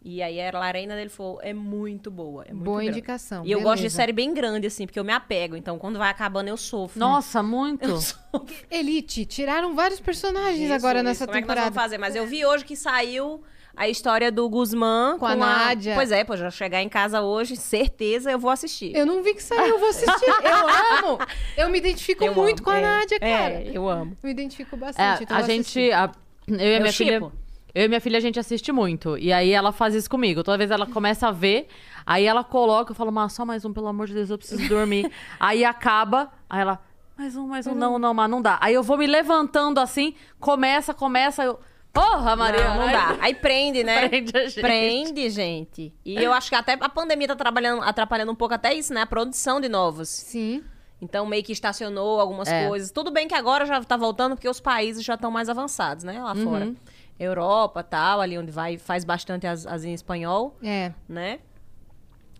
E 0.08 0.22
aí 0.22 0.40
a 0.40 0.56
Larena 0.56 0.94
dele 0.94 1.08
Flow 1.10 1.40
é 1.42 1.52
muito 1.52 2.12
boa. 2.12 2.44
É 2.46 2.52
muito 2.52 2.64
Boa 2.64 2.76
grande. 2.80 2.98
indicação. 2.98 3.44
E 3.44 3.50
eu 3.50 3.60
gosto 3.60 3.78
de 3.78 3.82
beleza. 3.82 3.96
série 3.96 4.12
bem 4.12 4.32
grande, 4.32 4.68
assim, 4.68 4.86
porque 4.86 5.00
eu 5.00 5.04
me 5.04 5.12
apego. 5.12 5.56
Então, 5.56 5.78
quando 5.80 5.98
vai 5.98 6.08
acabando, 6.08 6.46
eu 6.46 6.56
sofro. 6.56 7.00
Nossa, 7.00 7.42
muito. 7.42 7.82
Eu 7.84 7.96
sofro. 8.00 8.46
Elite, 8.70 9.26
tiraram 9.26 9.74
vários 9.74 9.98
personagens 9.98 10.60
Isso, 10.60 10.72
agora 10.72 10.98
isso. 10.98 11.04
nessa 11.04 11.26
Como 11.26 11.36
é 11.36 11.42
que 11.42 11.48
nós 11.48 11.54
temporada. 11.56 11.70
vamos 11.74 11.82
fazer? 11.82 11.98
Mas 11.98 12.14
eu 12.14 12.24
vi 12.24 12.46
hoje 12.46 12.64
que 12.64 12.76
saiu 12.76 13.42
a 13.76 13.88
história 13.88 14.30
do 14.30 14.48
Guzmán 14.48 15.18
Com 15.18 15.26
a 15.26 15.34
Nádia. 15.34 15.94
Pois 15.96 16.12
é, 16.12 16.22
pô, 16.22 16.36
já 16.36 16.52
chegar 16.52 16.80
em 16.82 16.88
casa 16.88 17.20
hoje, 17.22 17.56
certeza 17.56 18.30
eu 18.30 18.38
vou 18.38 18.50
assistir. 18.52 18.94
Eu 18.94 19.04
não 19.06 19.24
vi 19.24 19.34
que 19.34 19.42
saiu, 19.42 19.74
eu 19.74 19.78
vou 19.80 19.88
assistir. 19.88 20.24
Eu 20.44 21.08
amo! 21.10 21.18
Eu 21.56 21.68
me 21.68 21.78
identifico 21.78 22.24
Eu 22.24 22.32
muito 22.32 22.60
amo. 22.60 22.64
com 22.64 22.70
a 22.70 22.78
É, 22.78 22.80
Nádia, 22.80 23.18
cara. 23.18 23.54
É, 23.54 23.70
eu 23.74 23.88
amo. 23.88 24.16
Me 24.22 24.30
identifico 24.30 24.76
É, 24.76 24.78
bastante. 24.78 25.24
então 25.24 25.36
a 25.36 25.42
gente. 25.42 25.90
a- 25.90 26.12
eu 26.46 26.56
e 26.56 26.62
a 26.62 26.76
Eu 26.76 26.80
minha 26.80 26.92
filha. 26.92 27.12
shippo. 27.20 27.32
Eu 27.76 27.84
e 27.84 27.88
minha 27.88 28.00
filha, 28.00 28.16
a 28.16 28.20
gente 28.20 28.40
assiste 28.40 28.72
muito. 28.72 29.18
E 29.18 29.30
aí 29.30 29.50
ela 29.52 29.70
faz 29.70 29.94
isso 29.94 30.08
comigo. 30.08 30.42
Toda 30.42 30.56
vez 30.56 30.70
ela 30.70 30.86
começa 30.86 31.28
a 31.28 31.30
ver, 31.30 31.68
aí 32.06 32.24
ela 32.24 32.42
coloca, 32.42 32.92
eu 32.92 32.94
falo, 32.96 33.12
mas 33.12 33.34
só 33.34 33.44
mais 33.44 33.66
um, 33.66 33.72
pelo 33.74 33.86
amor 33.86 34.06
de 34.06 34.14
Deus, 34.14 34.30
eu 34.30 34.38
preciso 34.38 34.66
dormir. 34.66 35.12
aí 35.38 35.62
acaba, 35.62 36.32
aí 36.48 36.62
ela, 36.62 36.80
mais 37.18 37.36
um, 37.36 37.46
mais 37.46 37.66
um, 37.66 37.74
não, 37.74 37.98
não, 37.98 38.14
mas 38.14 38.30
não 38.30 38.40
dá. 38.40 38.56
Aí 38.62 38.72
eu 38.72 38.82
vou 38.82 38.96
me 38.96 39.06
levantando 39.06 39.78
assim, 39.78 40.14
começa, 40.40 40.94
começa, 40.94 41.44
eu. 41.44 41.60
Porra, 41.92 42.34
Maria! 42.34 42.64
Não, 42.64 42.78
não 42.78 42.92
dá. 42.92 43.16
Aí 43.20 43.34
prende, 43.34 43.82
né? 43.84 44.08
Prende 44.08 44.36
a 44.36 44.48
gente. 44.48 44.60
Prende, 44.60 45.30
gente. 45.30 45.94
E 46.04 46.14
eu 46.14 46.32
acho 46.32 46.48
que 46.50 46.54
até 46.54 46.78
a 46.80 46.88
pandemia 46.88 47.28
tá 47.28 47.36
trabalhando, 47.36 47.82
atrapalhando 47.82 48.32
um 48.32 48.34
pouco 48.34 48.54
até 48.54 48.72
isso, 48.74 48.92
né? 48.92 49.02
A 49.02 49.06
produção 49.06 49.60
de 49.60 49.68
novos. 49.68 50.08
Sim. 50.08 50.62
Então 51.00 51.26
meio 51.26 51.42
que 51.42 51.52
estacionou 51.52 52.20
algumas 52.20 52.48
É. 52.48 52.68
coisas. 52.68 52.90
Tudo 52.90 53.10
bem 53.10 53.28
que 53.28 53.34
agora 53.34 53.64
já 53.66 53.82
tá 53.82 53.96
voltando 53.96 54.34
porque 54.34 54.48
os 54.48 54.60
países 54.60 55.04
já 55.04 55.14
estão 55.14 55.30
mais 55.30 55.48
avançados, 55.48 56.04
né? 56.04 56.22
Lá 56.22 56.34
fora. 56.34 56.74
Europa, 57.18 57.82
tal, 57.82 58.20
ali 58.20 58.36
onde 58.38 58.50
vai 58.52 58.76
faz 58.78 59.04
bastante 59.04 59.46
as, 59.46 59.66
as 59.66 59.84
em 59.84 59.92
espanhol, 59.94 60.56
É. 60.62 60.92
né? 61.08 61.38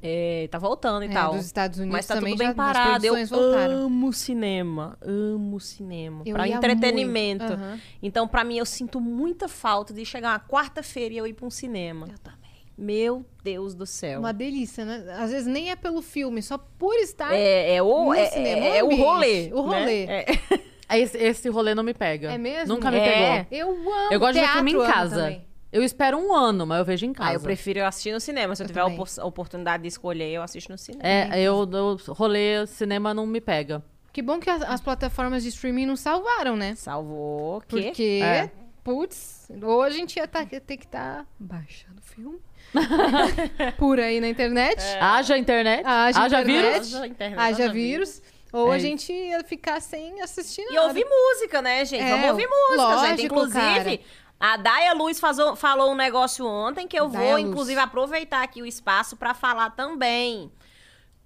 É, 0.02 0.46
tá 0.50 0.58
voltando 0.58 1.04
e 1.04 1.06
É, 1.08 1.10
tal. 1.10 1.32
dos 1.34 1.46
Estados 1.46 1.78
Unidos 1.78 1.96
Mas 1.96 2.06
tá 2.06 2.14
também 2.14 2.34
tudo 2.34 2.38
bem 2.40 2.48
já- 2.48 2.54
parado. 2.54 3.04
Eu 3.06 3.26
voltaram. 3.26 3.72
amo 3.86 4.12
cinema, 4.12 4.96
amo 5.00 5.58
cinema. 5.58 6.22
Eu 6.26 6.34
pra 6.34 6.46
entretenimento. 6.46 7.44
Aham. 7.44 7.80
Então, 8.02 8.28
pra 8.28 8.44
mim, 8.44 8.58
eu 8.58 8.66
sinto 8.66 9.00
muita 9.00 9.48
falta 9.48 9.94
de 9.94 10.04
chegar 10.04 10.32
uma 10.32 10.40
quarta-feira 10.40 11.14
e 11.14 11.16
eu 11.18 11.26
ir 11.26 11.32
pra 11.32 11.46
um 11.46 11.50
cinema. 11.50 12.06
Eu 12.12 12.18
também. 12.18 12.36
Meu 12.78 13.24
Deus 13.42 13.74
do 13.74 13.86
céu. 13.86 14.20
Uma 14.20 14.34
delícia, 14.34 14.84
né? 14.84 15.02
Às 15.18 15.30
vezes 15.30 15.46
nem 15.46 15.70
é 15.70 15.76
pelo 15.76 16.02
filme, 16.02 16.42
só 16.42 16.58
por 16.58 16.94
estar. 16.96 17.32
É, 17.34 17.76
é 17.76 17.82
o, 17.82 18.12
é, 18.12 18.26
cinema, 18.26 18.66
é, 18.66 18.76
é 18.78 18.82
o 18.84 18.86
o 18.86 18.92
ambiente, 18.92 19.02
rolê. 19.02 19.50
o 19.54 19.66
né? 19.66 19.78
rolê. 19.80 20.04
É. 20.04 20.26
Esse, 20.90 21.16
esse 21.18 21.48
rolê 21.48 21.74
não 21.74 21.82
me 21.82 21.92
pega. 21.94 22.30
É 22.32 22.38
mesmo? 22.38 22.74
Nunca 22.74 22.90
me 22.90 22.98
É. 22.98 23.44
pegou. 23.44 23.58
Eu 23.60 23.70
amo. 23.92 24.12
Eu 24.12 24.20
gosto 24.20 24.34
de 24.34 24.40
ver 24.40 24.44
teatro 24.46 24.64
filme 24.64 24.72
em 24.72 24.74
amo 24.76 24.92
casa. 24.92 25.16
também. 25.16 25.46
Eu 25.72 25.82
espero 25.82 26.16
um 26.16 26.32
ano, 26.32 26.64
mas 26.66 26.78
eu 26.78 26.84
vejo 26.84 27.04
em 27.04 27.12
casa. 27.12 27.30
Ah, 27.30 27.34
eu 27.34 27.40
prefiro 27.40 27.84
assistir 27.84 28.12
no 28.12 28.20
cinema. 28.20 28.54
Se 28.54 28.62
eu, 28.62 28.64
Eu 28.64 28.68
tiver 28.68 28.80
a 28.80 28.84
também. 28.84 28.98
opor- 29.00 29.26
oportunidade 29.26 29.82
de 29.82 29.88
escolher, 29.88 30.30
eu 30.32 30.42
assisto 30.42 30.70
no 30.72 30.78
cinema. 30.78 31.02
É, 31.06 31.40
eu, 31.40 31.68
eu 31.72 31.96
rolê 32.14 32.66
cinema 32.66 33.12
não 33.12 33.26
me 33.26 33.40
pega. 33.40 33.82
Que 34.12 34.22
bom 34.22 34.38
que 34.40 34.48
as, 34.48 34.62
as 34.62 34.80
plataformas 34.80 35.42
de 35.42 35.50
streaming 35.50 35.84
não 35.86 35.96
salvaram, 35.96 36.56
né? 36.56 36.74
Salvou. 36.76 37.60
Que? 37.62 37.82
Porque, 37.82 38.20
É. 38.22 38.50
putz, 38.82 39.50
ou 39.62 39.82
a 39.82 39.90
gente 39.90 40.16
ia 40.16 40.26
tá, 40.26 40.46
ter 40.46 40.60
que 40.78 40.84
estar 40.86 41.26
baixando 41.38 42.00
filme 42.00 42.38
por 43.76 43.98
aí 44.00 44.20
na 44.20 44.28
internet, 44.28 44.82
Haja 45.00 45.36
internet, 45.36 45.82
Haja 45.84 46.20
haja, 46.22 46.40
internet. 46.40 46.46
vírus. 46.72 46.94
Haja 46.94 47.06
internet, 47.06 47.38
haja 47.38 47.64
haja 47.64 47.72
vírus, 47.72 48.22
ou 48.52 48.72
É 48.72 48.76
a 48.76 48.78
gente 48.78 49.12
ia 49.12 49.42
ficar 49.44 49.80
sem 49.80 50.20
assistir 50.22 50.62
E 50.62 50.74
nada. 50.74 50.86
ouvir 50.88 51.04
música, 51.04 51.60
né, 51.62 51.84
gente? 51.84 52.02
É, 52.02 52.10
Vamos 52.10 52.30
ouvir 52.30 52.46
música, 52.48 52.76
lógico, 52.82 53.06
gente. 53.08 53.26
Inclusive, 53.26 54.00
a 54.38 54.56
Daya 54.56 54.92
Luz 54.94 55.20
falou 55.56 55.90
um 55.92 55.94
negócio 55.94 56.46
ontem 56.46 56.86
que 56.86 56.98
eu 56.98 57.08
Daya 57.08 57.24
vou, 57.30 57.38
Luz. 57.38 57.48
inclusive, 57.50 57.80
aproveitar 57.80 58.42
aqui 58.42 58.62
o 58.62 58.66
espaço 58.66 59.16
pra 59.16 59.34
falar 59.34 59.70
também. 59.70 60.50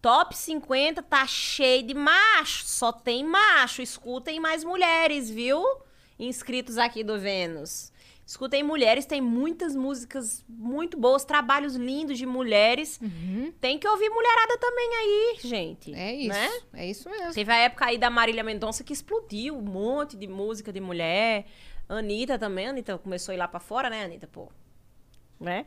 Top 0.03 0.35
50 0.37 1.03
tá 1.03 1.27
cheio 1.27 1.83
de 1.83 1.93
macho. 1.95 2.65
Só 2.67 2.91
tem 2.91 3.23
macho. 3.23 3.83
Escutem 3.83 4.41
mais 4.41 4.65
mulheres, 4.65 5.29
viu? 5.29 5.63
Inscritos 6.19 6.79
aqui 6.79 7.05
do 7.05 7.19
Vênus. 7.19 7.93
Escutem 8.31 8.62
mulheres, 8.62 9.07
tem 9.07 9.20
muitas 9.20 9.74
músicas 9.74 10.44
muito 10.48 10.97
boas, 10.97 11.24
trabalhos 11.24 11.74
lindos 11.74 12.16
de 12.16 12.24
mulheres. 12.24 12.97
Uhum. 13.02 13.52
Tem 13.61 13.77
que 13.77 13.89
ouvir 13.89 14.09
mulherada 14.09 14.57
também 14.57 14.89
aí, 14.94 15.36
gente. 15.40 15.93
É 15.93 16.15
isso, 16.15 16.28
Né? 16.28 16.48
é 16.74 16.86
isso 16.86 17.11
mesmo. 17.11 17.35
Teve 17.35 17.51
a 17.51 17.57
época 17.57 17.86
aí 17.86 17.98
da 17.98 18.09
Marília 18.09 18.44
Mendonça 18.44 18.85
que 18.85 18.93
explodiu 18.93 19.59
um 19.59 19.62
monte 19.62 20.16
de 20.16 20.28
música 20.28 20.73
de 20.73 20.78
mulher. 20.78 21.44
Anitta 21.89 22.39
também. 22.39 22.69
Anitta 22.69 22.97
começou 22.98 23.32
a 23.32 23.35
ir 23.35 23.39
lá 23.39 23.48
pra 23.48 23.59
fora, 23.59 23.90
né, 23.90 24.05
Anitta? 24.05 24.28
Pô. 24.28 24.48
Né? 25.41 25.65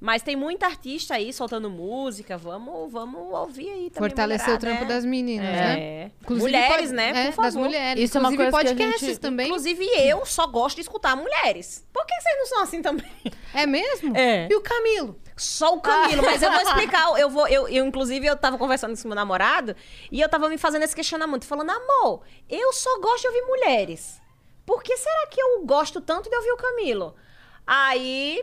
Mas 0.00 0.22
tem 0.22 0.36
muita 0.36 0.66
artista 0.66 1.14
aí 1.14 1.32
soltando 1.32 1.68
música, 1.68 2.38
vamos, 2.38 2.92
vamos 2.92 3.20
ouvir 3.34 3.68
aí 3.70 3.90
também. 3.90 4.08
Fortalecer 4.08 4.44
o 4.46 4.50
mulherada, 4.52 4.60
trampo 4.66 4.82
né? 4.84 4.88
das 4.94 5.04
meninas, 5.04 5.46
né? 5.46 5.80
É. 5.80 6.10
Inclusive, 6.22 6.46
mulheres, 6.46 6.76
pode- 6.76 6.92
né? 6.92 7.08
É, 7.08 7.24
Por 7.26 7.32
favor. 7.32 7.42
das 7.46 7.54
mulheres. 7.56 8.04
Isso 8.04 8.16
é 8.16 8.20
uma 8.20 8.32
Inclusive, 8.32 8.50
coisa 8.52 8.74
que 8.74 8.82
a 8.82 8.84
podcasts 8.86 9.08
gente- 9.08 9.20
também. 9.20 9.46
Inclusive, 9.48 9.84
eu 9.84 10.24
só 10.24 10.46
gosto 10.46 10.76
de 10.76 10.82
escutar 10.82 11.16
mulheres. 11.16 11.84
Por 11.92 12.06
que 12.06 12.14
vocês 12.20 12.38
não 12.38 12.46
são 12.46 12.62
assim 12.62 12.80
também? 12.80 13.10
É 13.52 13.66
mesmo? 13.66 14.16
É. 14.16 14.46
E 14.48 14.54
o 14.54 14.60
Camilo? 14.60 15.18
Só 15.36 15.74
o 15.74 15.80
Camilo, 15.80 16.22
mas 16.22 16.40
eu 16.40 16.50
vou 16.52 16.60
explicar. 16.62 17.18
Eu 17.18 17.28
vou, 17.28 17.48
eu, 17.48 17.68
eu, 17.68 17.84
inclusive, 17.84 18.24
eu 18.26 18.36
tava 18.36 18.56
conversando 18.56 18.96
com 19.00 19.08
meu 19.08 19.14
namorado 19.16 19.74
e 20.12 20.20
eu 20.20 20.28
tava 20.28 20.48
me 20.48 20.56
fazendo 20.56 20.84
esse 20.84 20.94
questionamento, 20.94 21.44
falando, 21.44 21.70
amor, 21.70 22.22
eu 22.48 22.72
só 22.72 23.00
gosto 23.00 23.22
de 23.22 23.26
ouvir 23.28 23.42
mulheres. 23.42 24.22
Por 24.64 24.82
que 24.84 24.96
será 24.96 25.26
que 25.26 25.40
eu 25.40 25.64
gosto 25.66 26.00
tanto 26.00 26.30
de 26.30 26.36
ouvir 26.36 26.52
o 26.52 26.56
Camilo? 26.56 27.14
Aí, 27.66 28.42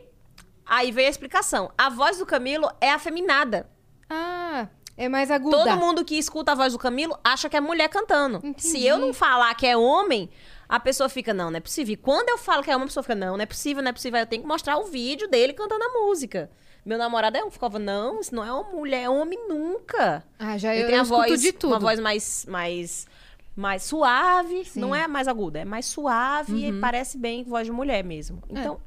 aí 0.66 0.92
veio 0.92 1.08
a 1.08 1.12
explicação. 1.12 1.72
A 1.78 1.90
voz 1.90 2.18
do 2.18 2.26
Camilo 2.26 2.70
é 2.80 2.92
afeminada. 2.92 3.70
Ah, 4.10 4.68
é 4.96 5.10
mais 5.10 5.32
aguda. 5.32 5.58
Todo 5.58 5.78
mundo 5.78 6.06
que 6.06 6.16
escuta 6.16 6.52
a 6.52 6.56
voz 6.56 6.74
do 6.74 6.80
Camilo 6.80 7.18
acha 7.24 7.50
que 7.50 7.58
é 7.58 7.62
mulher 7.62 7.90
cantando. 7.90 8.38
Entendi. 8.38 8.62
Se 8.62 8.86
eu 8.86 8.98
não 8.98 9.14
falar 9.14 9.54
que 9.56 9.66
é 9.66 9.76
homem, 9.76 10.30
a 10.70 10.80
pessoa 10.80 11.10
fica, 11.10 11.34
não, 11.34 11.50
não 11.50 11.58
é 11.58 11.62
possível. 11.62 11.94
E 11.94 11.98
quando 11.98 12.30
eu 12.30 12.38
falo 12.38 12.64
que 12.64 12.70
é 12.70 12.76
homem, 12.76 12.86
a 12.86 12.88
pessoa 12.88 13.04
fica, 13.04 13.16
não, 13.16 13.36
não 13.38 13.44
é 13.44 13.46
possível, 13.46 13.82
não 13.82 13.90
é 13.90 13.94
possível. 13.94 14.18
Aí 14.18 14.24
Eu 14.24 14.28
tenho 14.28 14.42
que 14.42 14.48
mostrar 14.48 14.78
o 14.78 14.86
vídeo 14.86 15.28
dele 15.28 15.54
cantando 15.54 15.84
a 15.84 15.90
música. 15.90 16.50
Meu 16.86 16.98
namorado 16.98 17.38
é 17.38 17.44
um, 17.44 17.50
ficava, 17.50 17.80
não, 17.80 18.20
isso 18.20 18.36
não 18.36 18.44
é 18.44 18.52
uma 18.52 18.64
mulher, 18.64 19.04
é 19.04 19.10
homem 19.10 19.40
nunca. 19.48 20.24
Ah, 20.38 20.58
já 20.58 20.74
Ele 20.76 20.84
eu, 20.84 20.88
tem 20.88 21.00
a 21.00 21.04
voz, 21.04 21.42
de 21.42 21.54
tudo. 21.54 21.72
uma 21.72 21.80
voz 21.80 21.98
mais, 21.98 22.46
mais, 22.46 23.08
mais 23.56 23.84
suave, 23.84 24.66
Sim. 24.66 24.82
não 24.82 24.94
é 24.94 25.08
mais 25.08 25.30
aguda, 25.30 25.60
é 25.60 25.66
mais 25.66 25.86
suave 25.86 26.68
e 26.68 26.80
parece 26.82 27.18
bem 27.18 27.44
voz 27.46 27.66
de 27.66 27.72
mulher 27.72 28.04
mesmo. 28.04 28.44
Então, 28.50 28.82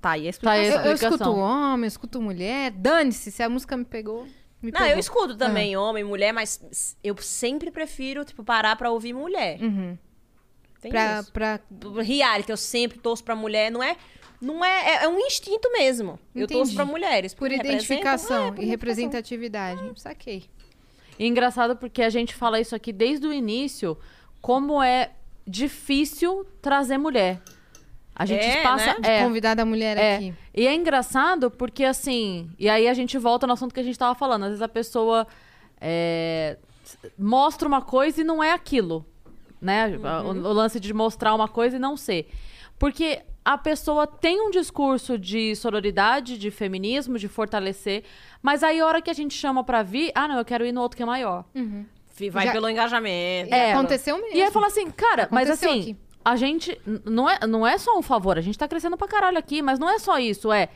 tá 0.00 0.10
aí 0.12 0.26
a 0.26 0.30
explicação. 0.30 0.60
aí 0.62 0.68
a 0.68 0.70
Eu, 0.70 0.76
eu 0.86 0.92
explicação. 0.94 1.16
escuto 1.16 1.38
homem, 1.38 1.84
eu 1.84 1.88
escuto 1.88 2.22
mulher. 2.22 2.70
Dane-se, 2.70 3.30
se 3.30 3.42
a 3.42 3.48
música 3.48 3.76
me 3.76 3.84
pegou, 3.84 4.24
me 4.62 4.70
Não, 4.70 4.80
pegou. 4.80 4.86
eu 4.88 4.98
escuto 4.98 5.36
também 5.36 5.76
homem, 5.76 6.04
mulher, 6.04 6.32
mas 6.32 6.96
eu 7.02 7.16
sempre 7.18 7.70
prefiro, 7.70 8.24
tipo, 8.24 8.42
parar 8.44 8.76
pra 8.76 8.90
ouvir 8.90 9.12
mulher. 9.12 9.60
Uhum. 9.62 9.98
Tem 10.80 10.90
Pra, 10.90 11.20
isso. 11.20 11.32
pra... 11.32 11.60
Reality, 12.02 12.50
eu 12.50 12.56
sempre 12.56 12.98
torço 12.98 13.24
pra 13.24 13.34
mulher, 13.34 13.70
não 13.70 13.82
é... 13.82 13.96
Não 14.40 14.62
é, 14.62 14.90
é, 14.90 15.04
é 15.04 15.08
um 15.08 15.18
instinto 15.18 15.70
mesmo. 15.72 16.18
Eu 16.34 16.46
torço 16.46 16.72
Entendi. 16.72 16.76
pra 16.76 16.84
mulheres. 16.84 17.32
Por 17.32 17.50
identificação 17.50 18.48
É, 18.48 18.52
por 18.52 18.62
e 18.62 18.66
representatividade. 18.66 19.80
Saquei. 19.98 20.44
E 21.18 21.26
engraçado 21.26 21.76
porque 21.76 22.02
a 22.02 22.10
gente 22.10 22.34
fala 22.34 22.60
isso 22.60 22.74
aqui 22.74 22.92
desde 22.92 23.26
o 23.26 23.32
início, 23.32 23.96
como 24.42 24.82
é 24.82 25.12
difícil 25.46 26.44
trazer 26.60 26.98
mulher. 26.98 27.40
A 28.14 28.24
gente 28.24 28.44
É, 28.44 28.62
passa. 28.62 28.86
né? 28.86 28.96
De 29.00 29.08
é, 29.10 29.22
convidar 29.24 29.58
a 29.58 29.64
mulher 29.64 29.96
é. 29.96 30.16
aqui. 30.16 30.34
E 30.54 30.66
é 30.66 30.74
engraçado 30.74 31.50
porque, 31.50 31.84
assim. 31.84 32.48
E 32.58 32.68
aí 32.68 32.86
a 32.88 32.94
gente 32.94 33.18
volta 33.18 33.46
no 33.46 33.52
assunto 33.54 33.74
que 33.74 33.80
a 33.80 33.82
gente 33.82 33.98
tava 33.98 34.14
falando. 34.14 34.42
Às 34.44 34.48
vezes 34.50 34.62
a 34.62 34.68
pessoa 34.68 35.26
é, 35.80 36.56
mostra 37.18 37.66
uma 37.66 37.82
coisa 37.82 38.20
e 38.20 38.24
não 38.24 38.42
é 38.42 38.52
aquilo. 38.52 39.04
Né? 39.60 39.88
O, 39.98 40.28
o 40.28 40.52
lance 40.52 40.78
de 40.78 40.92
mostrar 40.92 41.34
uma 41.34 41.48
coisa 41.48 41.76
e 41.76 41.78
não 41.78 41.96
ser. 41.96 42.28
Porque 42.78 43.20
a 43.44 43.56
pessoa 43.58 44.06
tem 44.06 44.40
um 44.40 44.50
discurso 44.50 45.18
de 45.18 45.54
sororidade, 45.56 46.38
de 46.38 46.50
feminismo, 46.50 47.18
de 47.18 47.28
fortalecer. 47.28 48.04
Mas 48.42 48.62
aí 48.62 48.80
a 48.80 48.86
hora 48.86 49.02
que 49.02 49.10
a 49.10 49.14
gente 49.14 49.34
chama 49.34 49.64
pra 49.64 49.82
vir, 49.82 50.12
ah, 50.14 50.28
não, 50.28 50.38
eu 50.38 50.44
quero 50.44 50.64
ir 50.66 50.72
no 50.72 50.80
outro 50.82 50.96
que 50.96 51.02
é 51.02 51.06
maior. 51.06 51.44
Fi- 52.14 52.30
Vai 52.30 52.46
Já- 52.46 52.52
pelo 52.52 52.68
engajamento. 52.68 53.52
É. 53.52 53.72
Aconteceu 53.72 54.16
mesmo. 54.20 54.36
E 54.36 54.42
aí 54.42 54.50
fala 54.50 54.68
assim, 54.68 54.88
cara, 54.90 55.28
mas 55.32 55.48
Aconteceu 55.48 55.70
assim, 55.70 55.80
aqui. 55.80 55.96
A 56.24 56.36
gente. 56.36 56.80
Não 57.04 57.28
é, 57.28 57.46
não 57.46 57.66
é 57.66 57.76
só 57.78 57.98
um 57.98 58.02
favor, 58.02 58.38
a 58.38 58.40
gente 58.40 58.58
tá 58.58 58.66
crescendo 58.68 58.96
pra 58.96 59.06
caralho 59.08 59.38
aqui, 59.38 59.60
mas 59.62 59.78
não 59.78 59.88
é 59.88 59.98
só 59.98 60.18
isso, 60.18 60.50
é. 60.52 60.68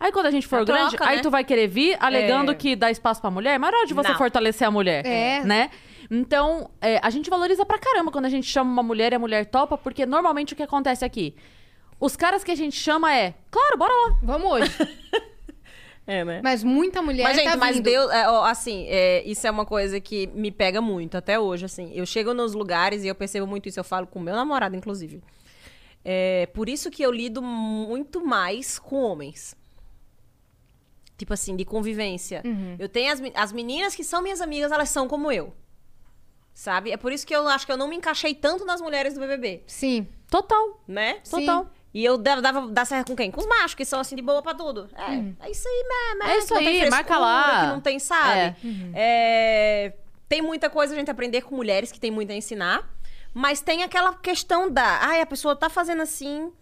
Aí 0.00 0.12
quando 0.12 0.26
a 0.26 0.30
gente 0.30 0.46
for 0.46 0.56
É 0.58 0.62
a 0.62 0.64
grande, 0.64 0.96
troca, 0.96 1.10
aí 1.10 1.16
né? 1.16 1.22
tu 1.22 1.30
vai 1.30 1.42
querer 1.42 1.66
vir 1.66 1.96
alegando 2.00 2.52
É. 2.52 2.54
que 2.54 2.76
dá 2.76 2.90
espaço 2.90 3.20
pra 3.20 3.30
mulher, 3.30 3.58
mas 3.58 3.74
hora 3.74 3.86
de 3.86 3.94
você 3.94 4.10
Não. 4.10 4.16
fortalecer 4.18 4.66
a 4.66 4.70
mulher, 4.70 5.04
É. 5.04 5.42
né? 5.44 5.70
Então, 6.10 6.70
é, 6.80 7.00
a 7.02 7.10
gente 7.10 7.28
valoriza 7.28 7.66
pra 7.66 7.78
caramba 7.78 8.10
quando 8.12 8.24
a 8.26 8.28
gente 8.30 8.46
chama 8.46 8.70
uma 8.70 8.82
mulher 8.82 9.12
e 9.12 9.16
a 9.16 9.18
mulher 9.18 9.44
topa, 9.46 9.76
porque 9.76 10.06
normalmente 10.06 10.52
o 10.52 10.56
que 10.56 10.62
acontece 10.62 11.04
aqui? 11.04 11.34
Os 12.00 12.14
caras 12.16 12.44
que 12.44 12.50
a 12.52 12.54
gente 12.54 12.76
chama 12.76 13.12
é, 13.12 13.34
claro, 13.50 13.76
bora 13.76 13.92
lá. 13.92 14.16
Vamos 14.22 14.50
hoje. 14.52 14.70
É, 16.08 16.24
né? 16.24 16.40
Mas 16.42 16.64
muita 16.64 17.02
mulher 17.02 17.22
Mas, 17.22 17.36
gente, 17.36 17.50
tá 17.50 17.56
mas 17.58 17.76
vindo. 17.76 17.84
Deus, 17.84 18.10
é, 18.10 18.26
ó, 18.30 18.42
assim, 18.46 18.86
é, 18.88 19.22
isso 19.28 19.46
é 19.46 19.50
uma 19.50 19.66
coisa 19.66 20.00
que 20.00 20.26
me 20.28 20.50
pega 20.50 20.80
muito 20.80 21.18
até 21.18 21.38
hoje, 21.38 21.66
assim. 21.66 21.92
Eu 21.92 22.06
chego 22.06 22.32
nos 22.32 22.54
lugares 22.54 23.04
e 23.04 23.08
eu 23.08 23.14
percebo 23.14 23.46
muito 23.46 23.68
isso, 23.68 23.78
eu 23.78 23.84
falo 23.84 24.06
com 24.06 24.18
meu 24.18 24.34
namorado, 24.34 24.74
inclusive. 24.74 25.22
É, 26.02 26.46
por 26.54 26.66
isso 26.66 26.90
que 26.90 27.02
eu 27.02 27.12
lido 27.12 27.42
muito 27.42 28.24
mais 28.24 28.78
com 28.78 29.02
homens. 29.02 29.54
Tipo 31.18 31.34
assim, 31.34 31.54
de 31.54 31.66
convivência. 31.66 32.40
Uhum. 32.42 32.76
Eu 32.78 32.88
tenho 32.88 33.12
as, 33.12 33.20
as 33.34 33.52
meninas 33.52 33.94
que 33.94 34.02
são 34.02 34.22
minhas 34.22 34.40
amigas, 34.40 34.72
elas 34.72 34.88
são 34.88 35.06
como 35.06 35.30
eu. 35.30 35.52
Sabe? 36.54 36.90
É 36.90 36.96
por 36.96 37.12
isso 37.12 37.26
que 37.26 37.36
eu 37.36 37.46
acho 37.48 37.66
que 37.66 37.72
eu 37.72 37.76
não 37.76 37.86
me 37.86 37.96
encaixei 37.96 38.34
tanto 38.34 38.64
nas 38.64 38.80
mulheres 38.80 39.12
do 39.12 39.20
BBB, 39.20 39.62
Sim. 39.66 40.08
Total, 40.30 40.82
né? 40.88 41.20
Sim. 41.22 41.68
E 41.92 42.04
eu 42.04 42.18
dava, 42.18 42.42
dava 42.42 42.68
dar 42.68 42.84
certo 42.84 43.08
com 43.08 43.16
quem? 43.16 43.30
Com 43.30 43.40
os 43.40 43.46
machos, 43.46 43.74
que 43.74 43.84
são 43.84 43.98
assim 43.98 44.14
de 44.14 44.22
boa 44.22 44.42
pra 44.42 44.54
tudo. 44.54 44.88
É, 44.94 45.46
é 45.46 45.50
isso 45.50 45.66
aí 45.66 45.84
mesmo. 45.88 46.22
É 46.30 46.38
isso 46.38 46.54
não 46.54 46.62
tem 46.62 46.82
aí, 46.82 46.90
marca 46.90 47.18
lá. 47.18 47.60
Que 47.60 47.66
não 47.68 47.80
tem, 47.80 47.98
sabe? 47.98 48.38
É. 48.40 48.56
É, 48.94 49.92
Tem 50.28 50.42
muita 50.42 50.68
coisa 50.68 50.94
a 50.94 50.98
gente 50.98 51.10
aprender 51.10 51.42
com 51.42 51.56
mulheres, 51.56 51.90
que 51.90 51.98
tem 51.98 52.10
muito 52.10 52.30
a 52.30 52.34
ensinar. 52.34 52.88
Mas 53.32 53.60
tem 53.60 53.82
aquela 53.82 54.12
questão 54.14 54.70
da... 54.70 54.98
Ai, 55.02 55.20
a 55.20 55.26
pessoa 55.26 55.56
tá 55.56 55.68
fazendo 55.70 56.02
assim... 56.02 56.52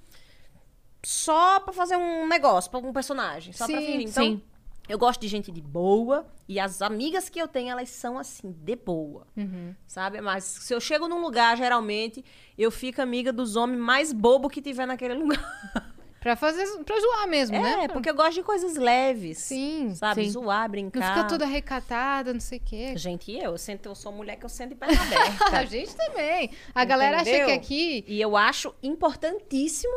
Só 1.02 1.60
pra 1.60 1.72
fazer 1.72 1.96
um 1.96 2.26
negócio, 2.26 2.70
pra 2.70 2.80
um 2.80 2.92
personagem. 2.92 3.52
Só 3.52 3.66
pra 3.66 3.78
Sim, 3.78 3.86
vir. 3.86 4.00
Então, 4.02 4.24
sim. 4.24 4.42
Eu 4.88 4.98
gosto 4.98 5.20
de 5.20 5.28
gente 5.28 5.50
de 5.50 5.60
boa. 5.60 6.26
E 6.48 6.60
as 6.60 6.80
amigas 6.80 7.28
que 7.28 7.40
eu 7.40 7.48
tenho, 7.48 7.70
elas 7.70 7.88
são 7.88 8.18
assim, 8.18 8.52
de 8.52 8.76
boa. 8.76 9.26
Uhum. 9.36 9.74
Sabe? 9.86 10.20
Mas 10.20 10.44
se 10.44 10.72
eu 10.72 10.80
chego 10.80 11.08
num 11.08 11.20
lugar, 11.20 11.56
geralmente, 11.56 12.24
eu 12.56 12.70
fico 12.70 13.02
amiga 13.02 13.32
dos 13.32 13.56
homens 13.56 13.80
mais 13.80 14.12
bobos 14.12 14.52
que 14.52 14.62
tiver 14.62 14.86
naquele 14.86 15.14
lugar. 15.20 15.94
Pra 16.20 16.34
fazer, 16.34 16.66
pra 16.84 16.98
zoar 16.98 17.28
mesmo, 17.28 17.60
né? 17.60 17.84
É, 17.84 17.88
porque 17.88 18.10
eu 18.10 18.14
gosto 18.14 18.34
de 18.34 18.42
coisas 18.42 18.76
leves. 18.76 19.38
Sim. 19.38 19.94
Sabe? 19.94 20.24
Sim. 20.24 20.30
Zoar, 20.30 20.68
brincar. 20.68 20.98
Não 21.00 21.14
fica 21.14 21.28
toda 21.28 21.46
recatada, 21.46 22.32
não 22.32 22.40
sei 22.40 22.58
o 22.58 22.62
quê. 22.62 22.96
Gente, 22.96 23.30
e 23.30 23.38
eu? 23.38 23.52
Eu, 23.52 23.58
sento, 23.58 23.88
eu 23.88 23.94
sou 23.94 24.10
mulher 24.10 24.34
que 24.36 24.44
eu 24.44 24.48
sento 24.48 24.70
de 24.70 24.74
perna 24.74 24.98
aberta. 25.02 25.58
A 25.58 25.64
gente 25.64 25.94
também. 25.94 26.50
A 26.74 26.84
galera 26.84 27.18
acha 27.18 27.30
Entendeu? 27.30 27.46
que 27.46 27.52
aqui... 27.52 28.04
E 28.08 28.20
eu 28.20 28.36
acho 28.36 28.74
importantíssimo 28.82 29.94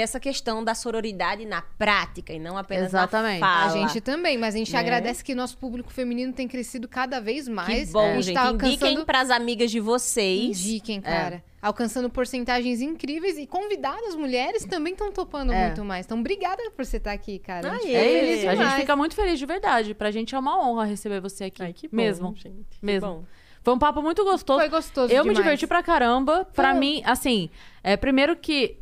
essa 0.00 0.18
questão 0.18 0.64
da 0.64 0.74
sororidade 0.74 1.44
na 1.46 1.62
prática 1.62 2.32
e 2.32 2.38
não 2.38 2.58
apenas 2.58 2.86
Exatamente. 2.86 3.40
na 3.40 3.46
fala. 3.46 3.64
A 3.66 3.68
gente 3.86 4.00
também, 4.00 4.36
mas 4.36 4.54
a 4.54 4.58
gente 4.58 4.72
Né? 4.72 4.78
agradece 4.78 5.22
que 5.22 5.34
nosso 5.34 5.56
público 5.56 5.92
feminino 5.92 6.32
tem 6.32 6.48
crescido 6.48 6.88
cada 6.88 7.20
vez 7.20 7.46
mais. 7.48 7.86
Que 7.88 7.92
bom, 7.92 8.00
a 8.16 8.20
gente 8.20 8.34
tá 8.34 8.50
Indiquem 8.50 8.72
alcançando... 8.72 9.04
pras 9.06 9.30
amigas 9.30 9.70
de 9.70 9.78
vocês. 9.80 10.60
Indiquem, 10.66 11.00
cara. 11.00 11.42
Alcançando 11.62 12.10
porcentagens 12.10 12.80
incríveis 12.82 13.38
e 13.38 13.46
convidadas 13.46 14.14
mulheres 14.14 14.64
também 14.66 14.92
estão 14.92 15.10
topando 15.12 15.52
É. 15.52 15.66
muito 15.66 15.84
mais. 15.84 16.04
Então, 16.04 16.18
obrigada 16.20 16.62
por 16.76 16.84
você 16.84 16.98
estar 16.98 17.12
aqui, 17.12 17.38
cara. 17.38 17.72
A 17.72 17.78
gente 17.78 17.94
É 17.94 18.00
feliz. 18.02 18.46
A 18.46 18.54
gente 18.54 18.74
fica 18.80 18.94
muito 18.96 19.14
feliz 19.14 19.38
de 19.38 19.46
verdade. 19.46 19.94
Pra 19.94 20.10
gente 20.10 20.34
é 20.34 20.38
uma 20.38 20.58
honra 20.68 20.84
receber 20.84 21.20
você 21.20 21.44
aqui. 21.44 21.62
Ai, 21.62 21.72
que 21.72 21.88
bom, 21.88 21.96
mesmo. 21.96 22.34
gente. 22.36 22.78
Que 22.78 22.84
Mesmo. 22.84 23.08
bom. 23.08 23.24
Foi 23.62 23.72
um 23.72 23.78
papo 23.78 24.02
muito 24.02 24.22
gostoso. 24.24 24.58
Foi 24.58 24.68
gostoso 24.68 25.10
Eu 25.10 25.24
me 25.24 25.30
demais. 25.30 25.38
diverti 25.38 25.66
pra 25.66 25.82
caramba. 25.82 26.44
Pra 26.52 26.72
Foi. 26.72 26.80
mim, 26.80 27.02
assim, 27.06 27.48
é, 27.82 27.96
primeiro 27.96 28.36
que. 28.36 28.76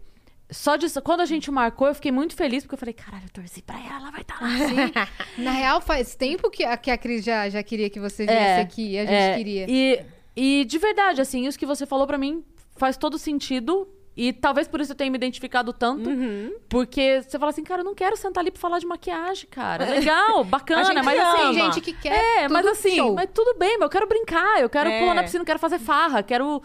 Só 0.52 0.76
de, 0.76 0.86
quando 1.00 1.20
a 1.20 1.26
gente 1.26 1.50
marcou, 1.50 1.88
eu 1.88 1.94
fiquei 1.94 2.12
muito 2.12 2.34
feliz, 2.36 2.62
porque 2.64 2.74
eu 2.74 2.78
falei, 2.78 2.92
caralho, 2.94 3.24
eu 3.24 3.30
torci 3.30 3.62
pra 3.62 3.76
ela, 3.78 3.96
ela 4.02 4.10
vai 4.10 4.20
estar 4.20 4.38
lá. 4.40 4.48
Na 5.38 5.50
real, 5.52 5.80
faz 5.80 6.14
tempo 6.14 6.50
que 6.50 6.64
a, 6.64 6.76
que 6.76 6.90
a 6.90 6.98
Cris 6.98 7.24
já, 7.24 7.48
já 7.48 7.62
queria 7.62 7.88
que 7.90 7.98
você 8.00 8.24
viesse 8.26 8.38
É, 8.40 8.60
aqui. 8.60 8.98
A 8.98 9.04
gente 9.04 9.14
É, 9.14 9.36
queria. 9.36 9.66
E, 9.68 10.00
e 10.36 10.64
de 10.64 10.78
verdade, 10.78 11.20
assim, 11.20 11.46
isso 11.46 11.58
que 11.58 11.66
você 11.66 11.86
falou 11.86 12.06
pra 12.06 12.18
mim 12.18 12.44
faz 12.76 12.96
todo 12.96 13.18
sentido. 13.18 13.88
E 14.14 14.30
talvez 14.30 14.68
por 14.68 14.78
isso 14.78 14.92
eu 14.92 14.96
tenha 14.96 15.10
me 15.10 15.16
identificado 15.16 15.72
tanto. 15.72 16.10
Uhum. 16.10 16.52
Porque 16.68 17.22
você 17.22 17.38
fala 17.38 17.48
assim, 17.50 17.64
cara, 17.64 17.80
eu 17.80 17.84
não 17.84 17.94
quero 17.94 18.14
sentar 18.14 18.42
ali 18.42 18.50
pra 18.50 18.60
falar 18.60 18.78
de 18.78 18.84
maquiagem, 18.84 19.48
cara. 19.50 19.86
Legal, 19.88 20.44
bacana, 20.44 21.02
mas 21.02 21.18
ama. 21.18 21.32
assim. 21.32 21.54
Tem 21.54 21.54
gente 21.72 21.80
que 21.80 21.92
quer 21.94 22.42
É, 22.42 22.48
mas 22.48 22.66
assim, 22.66 22.96
show. 22.96 23.14
mas 23.14 23.30
tudo 23.32 23.58
bem, 23.58 23.78
mas 23.78 23.86
eu 23.86 23.88
quero 23.88 24.06
brincar, 24.06 24.60
eu 24.60 24.68
quero 24.68 24.90
É. 24.90 24.98
pular 25.00 25.14
na 25.14 25.22
piscina, 25.22 25.40
eu 25.40 25.46
quero 25.46 25.58
fazer 25.58 25.78
farra, 25.78 26.22
quero. 26.22 26.62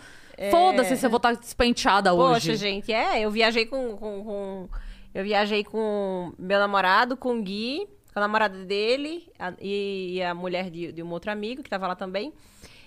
Foda-se 0.52 0.96
se 0.98 1.06
eu 1.06 1.10
vou 1.10 1.18
estar 1.18 1.34
despenteada 1.36 2.14
hoje. 2.14 2.52
Poxa, 2.52 2.56
gente, 2.56 2.92
é, 2.94 3.20
eu 3.22 3.32
viajei 3.32 3.66
com, 3.66 3.98
com, 3.98 4.24
com- 4.24 4.70
Eu 5.14 5.24
viajei 5.24 5.64
com 5.64 6.32
meu 6.38 6.60
namorado, 6.60 7.18
com 7.18 7.38
o 7.40 7.42
Gui, 7.42 7.88
com 8.14 8.20
a 8.20 8.22
namorada 8.22 8.64
dele 8.66 9.32
a- 9.40 9.54
e, 9.60 10.16
e 10.16 10.24
a 10.24 10.34
mulher 10.34 10.70
de, 10.70 10.92
de 10.92 11.02
um 11.04 11.12
outro 11.12 11.32
amigo 11.32 11.64
que 11.64 11.70
tava 11.70 11.88
lá 11.88 11.96
também. 11.96 12.34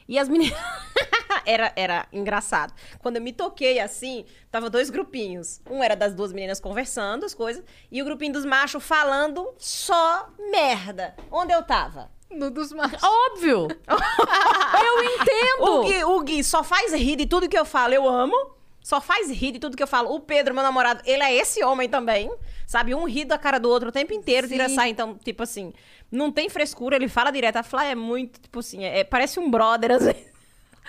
E 0.09 0.19
as 0.19 0.29
meninas. 0.29 0.59
era, 1.47 1.73
era 1.77 2.07
engraçado. 2.13 2.73
Quando 3.01 3.17
eu 3.17 3.23
me 3.23 3.33
toquei 3.33 3.79
assim, 3.81 4.25
tava 4.51 4.69
dois 4.71 4.91
grupinhos. 4.91 5.61
Um 5.71 5.83
era 5.83 5.95
das 5.97 6.15
duas 6.15 6.33
meninas 6.33 6.61
conversando, 6.61 7.25
as 7.25 7.35
coisas, 7.35 7.65
e 7.91 8.01
o 8.03 8.05
grupinho 8.05 8.33
dos 8.33 8.45
machos 8.45 8.83
falando 8.85 9.53
só 9.59 10.29
merda. 10.51 11.15
Onde 11.31 11.53
eu 11.53 11.63
tava? 11.63 12.11
No 12.31 12.51
dos 12.51 12.73
machos. 12.73 13.03
Óbvio! 13.03 13.69
eu 13.89 15.05
entendo! 15.05 15.63
O 15.65 15.85
Gui, 15.85 16.05
o 16.05 16.21
Gui 16.21 16.45
só 16.45 16.63
faz 16.63 16.93
rir 16.93 17.17
de 17.17 17.27
tudo 17.27 17.49
que 17.49 17.59
eu 17.59 17.65
falo, 17.65 17.95
eu 17.95 18.09
amo. 18.09 18.35
Só 18.83 19.01
faz 19.01 19.31
rir 19.31 19.53
de 19.53 19.59
tudo 19.59 19.77
que 19.77 19.83
eu 19.83 19.87
falo. 19.87 20.15
O 20.15 20.21
Pedro, 20.21 20.55
meu 20.55 20.63
namorado, 20.63 21.03
ele 21.05 21.23
é 21.23 21.35
esse 21.35 21.63
homem 21.63 21.89
também. 21.89 22.31
Sabe? 22.67 22.95
Um 22.95 23.05
ri 23.05 23.25
da 23.25 23.37
cara 23.37 23.59
do 23.59 23.69
outro 23.69 23.89
o 23.91 23.93
tempo 23.93 24.13
inteiro, 24.15 24.49
tira 24.49 24.69
Sim. 24.69 24.75
sai. 24.75 24.89
Então, 24.91 25.19
tipo 25.23 25.43
assim, 25.43 25.73
não 26.11 26.31
tem 26.33 26.49
frescura, 26.49 26.97
ele 26.97 27.09
fala 27.09 27.31
direto. 27.31 27.57
A 27.57 27.63
Fly 27.63 27.87
é 27.87 27.95
muito, 27.95 28.41
tipo 28.41 28.61
assim, 28.61 28.85
é- 28.85 29.05
parece 29.05 29.39
um 29.39 29.51
brother, 29.51 29.93
às 29.93 30.05
vezes. 30.05 30.31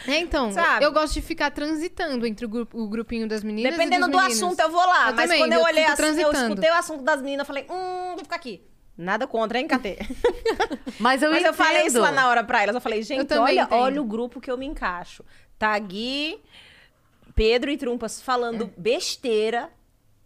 É, 0.07 0.17
então, 0.19 0.51
Sabe? 0.51 0.85
eu 0.85 0.91
gosto 0.91 1.13
de 1.13 1.21
ficar 1.21 1.51
transitando 1.51 2.25
entre 2.25 2.45
o, 2.45 2.49
grupo- 2.49 2.79
o 2.79 2.87
grupinho 2.87 3.27
das 3.27 3.43
meninas 3.43 3.73
Dependendo 3.73 4.07
e 4.07 4.09
do 4.11 4.17
meninos. 4.17 4.41
assunto, 4.41 4.59
eu 4.59 4.69
vou 4.71 4.85
lá. 4.85 5.09
Eu 5.09 5.15
mas 5.15 5.25
também, 5.25 5.39
quando 5.39 5.53
eu 5.53 5.59
eu 5.59 5.65
olhei 5.65 5.83
assim, 5.85 6.21
eu 6.21 6.31
escutei 6.31 6.69
o 6.71 6.73
assunto 6.73 7.03
das 7.03 7.21
meninas, 7.21 7.39
eu 7.39 7.45
falei, 7.45 7.67
hum, 7.69 8.13
vou 8.15 8.23
ficar 8.23 8.37
aqui. 8.37 8.63
Nada 9.01 9.25
contra, 9.27 9.59
hein, 9.59 9.67
Catê? 9.67 9.97
Mas 10.99 11.21
eu 11.21 11.31
Mas 11.31 11.43
eu 11.43 11.53
falei 11.53 11.87
isso 11.87 11.99
lá 11.99 12.11
na 12.11 12.29
hora 12.29 12.43
pra 12.43 12.61
elas. 12.61 12.75
Eu 12.75 12.81
falei, 12.81 13.01
gente, 13.01 13.25
também 13.25 13.43
olha, 13.43 13.61
entendo. 13.63 13.79
olha 13.79 14.01
o 14.01 14.05
grupo 14.05 14.39
que 14.39 14.49
eu 14.51 14.57
me 14.57 14.65
encaixo. 14.65 15.23
Tá 15.57 15.77
Gui, 15.79 16.39
Pedro 17.35 17.71
e 17.71 17.77
Trumpas 17.77 18.21
falando 18.21 18.65
É. 18.65 18.79
besteira, 18.79 19.69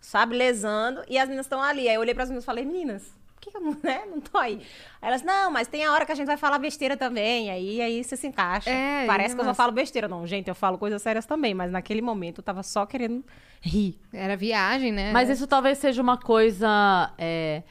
sabe, 0.02 0.36
lesando, 0.36 1.02
e 1.10 1.18
as 1.18 1.26
meninas 1.28 1.46
estão 1.46 1.62
ali. 1.62 1.88
Aí 1.88 1.96
eu 1.96 2.02
olhei 2.02 2.14
pras 2.14 2.30
meninas 2.30 2.44
e 2.44 2.46
falei, 2.46 2.66
meninas, 2.66 3.04
por 3.36 3.42
que, 3.42 3.56
eu 3.58 3.62
não, 3.62 3.78
né, 3.84 4.04
não 4.10 4.20
tô 4.20 4.38
aí? 4.38 4.62
Aí 5.02 5.10
elas, 5.10 5.22
não, 5.22 5.52
mas 5.52 5.68
tem 5.68 5.84
a 5.86 5.92
hora 5.94 6.06
que 6.06 6.12
a 6.12 6.16
gente 6.16 6.28
vai 6.28 6.38
falar 6.38 6.58
besteira 6.60 6.96
também, 6.98 7.50
aí, 7.52 7.82
aí 7.82 8.04
você 8.04 8.16
se 8.18 8.28
encaixa. 8.28 8.70
É, 8.70 9.06
Parece 9.06 9.28
isso 9.30 9.36
que 9.36 9.42
eu 9.42 9.46
é 9.46 9.50
só 9.50 9.54
falo 9.56 9.72
besteira. 9.72 10.08
Não, 10.08 10.26
gente, 10.26 10.48
eu 10.48 10.56
falo 10.56 10.78
coisas 10.78 11.02
sérias 11.02 11.26
também, 11.26 11.54
mas 11.54 11.72
naquele 11.72 12.02
momento 12.02 12.40
eu 12.40 12.44
tava 12.44 12.64
só 12.64 12.86
querendo 12.86 13.24
rir. 13.62 14.00
Era 14.14 14.36
viagem, 14.38 14.92
né? 14.92 15.12
Mas 15.12 15.30
isso 15.30 15.48
talvez 15.48 15.78
seja 15.78 16.02
uma 16.02 16.18
coisa 16.18 17.12
é, 17.18 17.64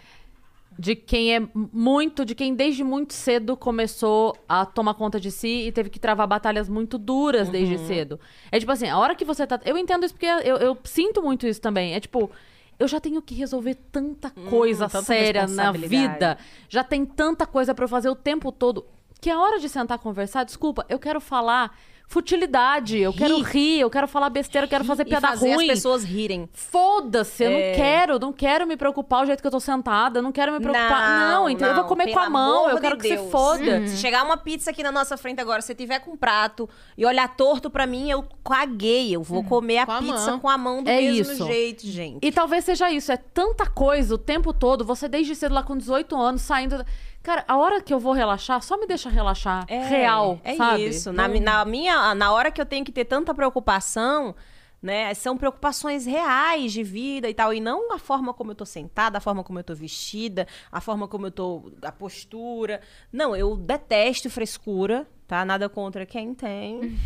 de 0.79 0.97
quem 0.97 1.35
é 1.35 1.41
muito, 1.73 2.25
de 2.25 2.35
quem 2.35 2.55
desde 2.55 2.83
muito 2.83 3.13
cedo 3.15 3.57
começou 3.57 4.37
a 4.49 4.67
tomar 4.67 4.95
conta 4.95 5.21
de 5.21 5.31
si 5.31 5.67
e 5.69 5.73
teve 5.73 5.89
que 5.91 5.99
travar 6.01 6.27
batalhas 6.27 6.69
muito 6.69 6.99
duras 6.99 7.49
desde 7.49 7.77
Uhum. 7.77 7.87
cedo. 7.87 8.21
É 8.51 8.59
tipo 8.59 8.73
assim, 8.73 8.89
a 8.89 8.99
hora 8.99 9.15
que 9.15 9.25
você 9.25 9.47
tá. 9.47 9.61
Eu 9.65 9.77
entendo 9.79 10.05
isso 10.05 10.15
porque 10.15 10.27
eu, 10.27 10.57
eu 10.57 10.79
sinto 10.85 11.23
muito 11.23 11.47
isso 11.47 11.61
também. 11.61 11.95
É 11.95 12.01
tipo. 12.01 12.31
Eu 12.77 12.89
já 12.89 12.99
tenho 12.99 13.23
que 13.23 13.37
resolver 13.37 13.77
tanta 13.93 14.31
coisa 14.31 14.87
Hum, 14.87 15.03
séria 15.03 15.47
na 15.47 15.71
vida. 15.71 16.37
Já 16.69 16.83
tem 16.83 17.05
tanta 17.07 17.47
coisa 17.47 17.73
pra 17.73 17.85
eu 17.85 17.89
fazer 17.89 18.09
o 18.09 18.17
tempo 18.17 18.51
todo. 18.51 18.85
Que 19.25 19.31
a 19.31 19.41
hora 19.41 19.59
de 19.59 19.71
sentar 19.71 19.97
e 19.97 20.01
conversar, 20.03 20.45
desculpa, 20.45 20.85
eu 20.87 20.99
quero 20.99 21.19
falar 21.19 21.75
futilidade, 22.07 22.99
eu 22.99 23.11
quero 23.13 23.41
rir, 23.41 23.81
eu 23.81 23.89
quero 23.89 24.07
falar 24.07 24.29
besteira, 24.29 24.67
eu 24.67 24.69
quero 24.69 24.85
fazer 24.85 25.03
E 25.03 25.07
piada 25.07 25.29
fazer 25.29 25.55
ruim. 25.55 25.65
as 25.71 25.77
pessoas 25.77 26.05
rirem. 26.05 26.47
Foda-se, 26.53 27.43
eu 27.43 27.51
É. 27.51 27.69
não 27.71 27.77
quero, 27.77 28.19
não 28.19 28.33
quero 28.35 28.67
me 28.67 28.77
preocupar 28.77 29.23
o 29.23 29.27
jeito 29.27 29.41
que 29.41 29.47
eu 29.47 29.51
tô 29.51 29.59
sentada, 29.59 30.21
não 30.21 30.31
quero 30.31 30.53
me 30.53 30.61
preocupar. 30.61 31.31
Não, 31.31 31.49
entendeu? 31.49 31.71
eu 31.71 31.75
vou 31.77 31.85
comer 31.85 32.13
com 32.13 32.19
a 32.19 32.29
mão, 32.29 32.69
eu 32.69 32.75
de 32.77 32.81
quero 32.83 32.99
que 32.99 33.09
Deus. 33.09 33.23
você 33.23 33.31
foda. 33.31 33.87
Se 33.89 33.97
chegar 33.97 34.23
uma 34.25 34.37
pizza 34.37 34.71
aqui 34.71 34.83
na 34.83 34.93
nossa 34.93 35.17
frente 35.17 35.41
agora, 35.41 35.63
se 35.63 35.75
tiver 35.75 36.01
com 36.01 36.11
um 36.11 36.17
prato 36.19 36.69
e 36.97 37.07
olhar 37.07 37.27
torto 37.35 37.71
pra 37.71 37.87
mim, 37.87 38.11
eu 38.11 38.23
caguei. 38.47 39.17
Eu 39.17 39.23
vou 39.23 39.43
comer 39.43 39.79
a 39.79 39.87
com 39.87 39.93
a 39.93 39.99
pizza 40.01 40.31
mão. 40.33 40.41
com 40.41 40.49
a 40.51 40.59
mão 40.59 40.83
do 40.83 40.91
É 40.91 41.01
mesmo 41.01 41.33
isso. 41.33 41.47
jeito, 41.47 41.87
gente. 41.87 42.19
E 42.21 42.31
talvez 42.31 42.65
seja 42.67 42.91
isso, 42.91 43.11
é 43.11 43.17
tanta 43.17 43.65
coisa 43.67 44.15
o 44.15 44.19
tempo 44.19 44.53
todo, 44.53 44.85
você 44.85 45.09
desde 45.09 45.35
cedo 45.35 45.55
lá 45.55 45.63
com 45.63 45.77
18 45.77 46.15
anos, 46.21 46.43
saindo. 46.43 46.85
Cara, 47.25 47.45
a 47.49 47.57
hora 47.57 47.81
que 47.81 47.93
eu 47.93 47.99
vou 47.99 48.13
relaxar, 48.13 48.63
só 48.63 48.77
me 48.77 48.87
deixa 48.87 49.09
relaxar. 49.09 49.65
real, 49.67 50.39
é 50.45 50.55
sabe? 50.55 50.87
isso. 50.87 51.13
Na, 51.13 51.27
Não- 51.27 51.41
na 51.41 51.65
minha, 51.65 52.15
na 52.15 52.31
hora 52.33 52.51
que 52.53 52.61
eu 52.61 52.67
tenho 52.67 52.85
que 52.85 52.93
ter 52.93 53.07
tanta 53.07 53.35
preocupação, 53.35 54.35
né, 54.83 55.15
são 55.15 55.35
preocupações 55.35 56.05
reais 56.05 56.71
de 56.71 56.83
vida 56.83 57.27
e 57.29 57.33
tal, 57.33 57.55
e 57.55 57.59
não 57.61 57.93
a 57.95 57.99
forma 57.99 58.35
como 58.35 58.51
eu 58.51 58.55
tô 58.55 58.67
sentada, 58.67 59.17
a 59.17 59.21
forma 59.23 59.43
como 59.43 59.59
eu 59.59 59.65
tô 59.65 59.75
vestida, 59.75 60.47
a 60.71 60.79
forma 60.83 61.09
como 61.09 61.27
eu 61.27 61.31
tô, 61.31 61.73
a 61.83 61.91
postura. 61.91 62.83
Não, 63.11 63.35
eu 63.35 63.57
detesto 63.57 64.29
frescura, 64.29 65.09
tá? 65.27 65.43
Nada 65.47 65.67
contra 65.71 66.05
quem 66.05 66.35
tem. 66.35 66.99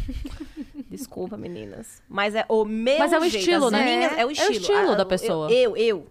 Desculpa, 0.91 1.37
meninas. 1.37 2.03
Mas 2.09 2.35
é 2.35 2.45
o 2.49 2.65
meu 2.65 2.99
Mas 2.99 3.13
é 3.13 3.19
o 3.19 3.23
jeito, 3.23 3.37
estilo, 3.39 3.71
né? 3.71 3.85
minhas- 3.85 4.13
é 4.15 4.21
É 4.23 4.25
o 4.25 4.29
o 4.29 4.33
estilo. 4.33 4.53
estilo 4.53 4.91
Ah, 4.91 4.95
da 4.97 5.07
pessoa. 5.07 5.49
Eu, 5.53 5.77
eu, 5.77 5.77
eu 5.77 6.07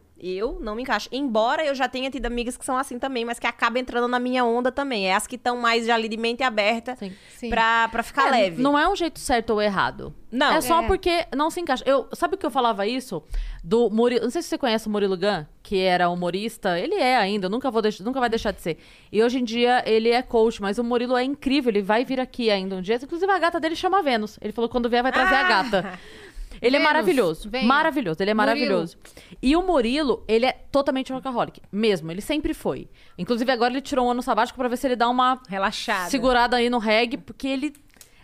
não 0.61 0.75
me 0.75 0.81
encaixo. 0.81 1.07
Embora 1.11 1.65
eu 1.65 1.75
já 1.75 1.87
tenha 1.87 2.09
tido 2.09 2.25
amigas 2.25 2.57
que 2.57 2.65
são 2.65 2.77
assim 2.77 2.97
também, 2.97 3.23
mas 3.23 3.39
que 3.39 3.45
acabam 3.47 3.79
entrando 3.81 4.07
na 4.07 4.19
minha 4.19 4.43
onda 4.43 4.71
também. 4.71 5.07
É 5.07 5.13
as 5.15 5.27
que 5.27 5.35
estão 5.35 5.57
mais 5.57 5.85
já 5.85 5.93
ali 5.95 6.07
de 6.09 6.17
mente 6.17 6.43
aberta 6.43 6.95
Sim. 6.95 7.13
Sim. 7.35 7.49
pra, 7.49 7.87
pra 7.89 8.03
ficar 8.03 8.27
É, 8.27 8.31
leve. 8.31 8.61
Não 8.61 8.77
é 8.77 8.87
um 8.87 8.95
jeito 8.95 9.19
certo 9.19 9.51
ou 9.51 9.61
errado. 9.61 10.13
Não. 10.31 10.53
É 10.55 10.61
só 10.61 10.81
É. 10.81 10.87
porque 10.87 11.25
não 11.35 11.49
se 11.49 11.61
encaixa. 11.61 11.83
Eu, 11.87 12.07
sabe 12.13 12.35
que 12.35 12.45
eu 12.45 12.51
falava 12.51 12.85
isso? 12.85 13.23
Do 13.63 13.89
Murilo. 13.89 14.23
Não 14.23 14.29
sei 14.31 14.41
se 14.41 14.49
você 14.49 14.57
conhece 14.57 14.87
o 14.87 14.89
Murilo 14.89 15.15
Gun, 15.17 15.45
que 15.63 15.79
era 15.79 16.09
humorista. 16.09 16.77
Ele 16.79 16.95
é 16.95 17.15
ainda, 17.15 17.47
nunca, 17.47 17.69
vou 17.71 17.81
deix- 17.81 17.99
nunca 18.01 18.19
vai 18.19 18.29
deixar 18.29 18.51
de 18.51 18.61
ser. 18.61 18.77
E 19.11 19.23
hoje 19.23 19.39
em 19.39 19.43
dia 19.43 19.83
ele 19.85 20.09
é 20.09 20.21
coach, 20.21 20.61
mas 20.61 20.77
o 20.77 20.83
Murilo 20.83 21.15
é 21.15 21.23
incrível. 21.23 21.69
Ele 21.71 21.81
vai 21.81 22.03
vir 22.03 22.19
aqui 22.19 22.49
ainda 22.49 22.75
um 22.75 22.81
dia. 22.81 22.95
Inclusive 23.01 23.31
a 23.31 23.39
gata 23.39 23.59
dele 23.59 23.75
chama 23.75 24.01
Vênus. 24.03 24.37
Ele 24.41 24.51
falou 24.51 24.67
que 24.67 24.73
quando 24.73 24.89
vier 24.89 25.01
vai 25.03 25.11
trazer 25.13 25.35
a 25.35 25.39
Ah! 25.45 25.63
gata. 25.63 25.99
Ele 26.67 26.77
é 26.77 26.79
maravilhoso. 26.79 27.49
venha. 27.49 27.65
Maravilhoso, 27.65 28.21
ele 28.21 28.31
é 28.31 28.33
Murilo. 28.33 28.47
maravilhoso. 28.55 28.97
E 29.41 29.55
o 29.55 29.61
Murilo, 29.63 30.23
ele 30.27 30.45
é 30.45 30.51
totalmente 30.71 31.11
workaholic. 31.11 31.61
Mesmo, 31.71 32.11
ele 32.11 32.21
sempre 32.21 32.53
foi. 32.53 32.89
Inclusive, 33.17 33.51
agora 33.51 33.73
ele 33.73 33.81
tirou 33.81 34.05
um 34.07 34.11
ano 34.11 34.21
sabático 34.21 34.57
pra 34.57 34.67
ver 34.67 34.77
se 34.77 34.87
ele 34.87 34.95
dá 34.95 35.09
uma 35.09 35.41
Relaxada. 35.47 36.09
segurada 36.09 36.57
aí 36.57 36.69
no 36.69 36.77
reggae, 36.79 37.17
porque 37.17 37.47
ele 37.47 37.73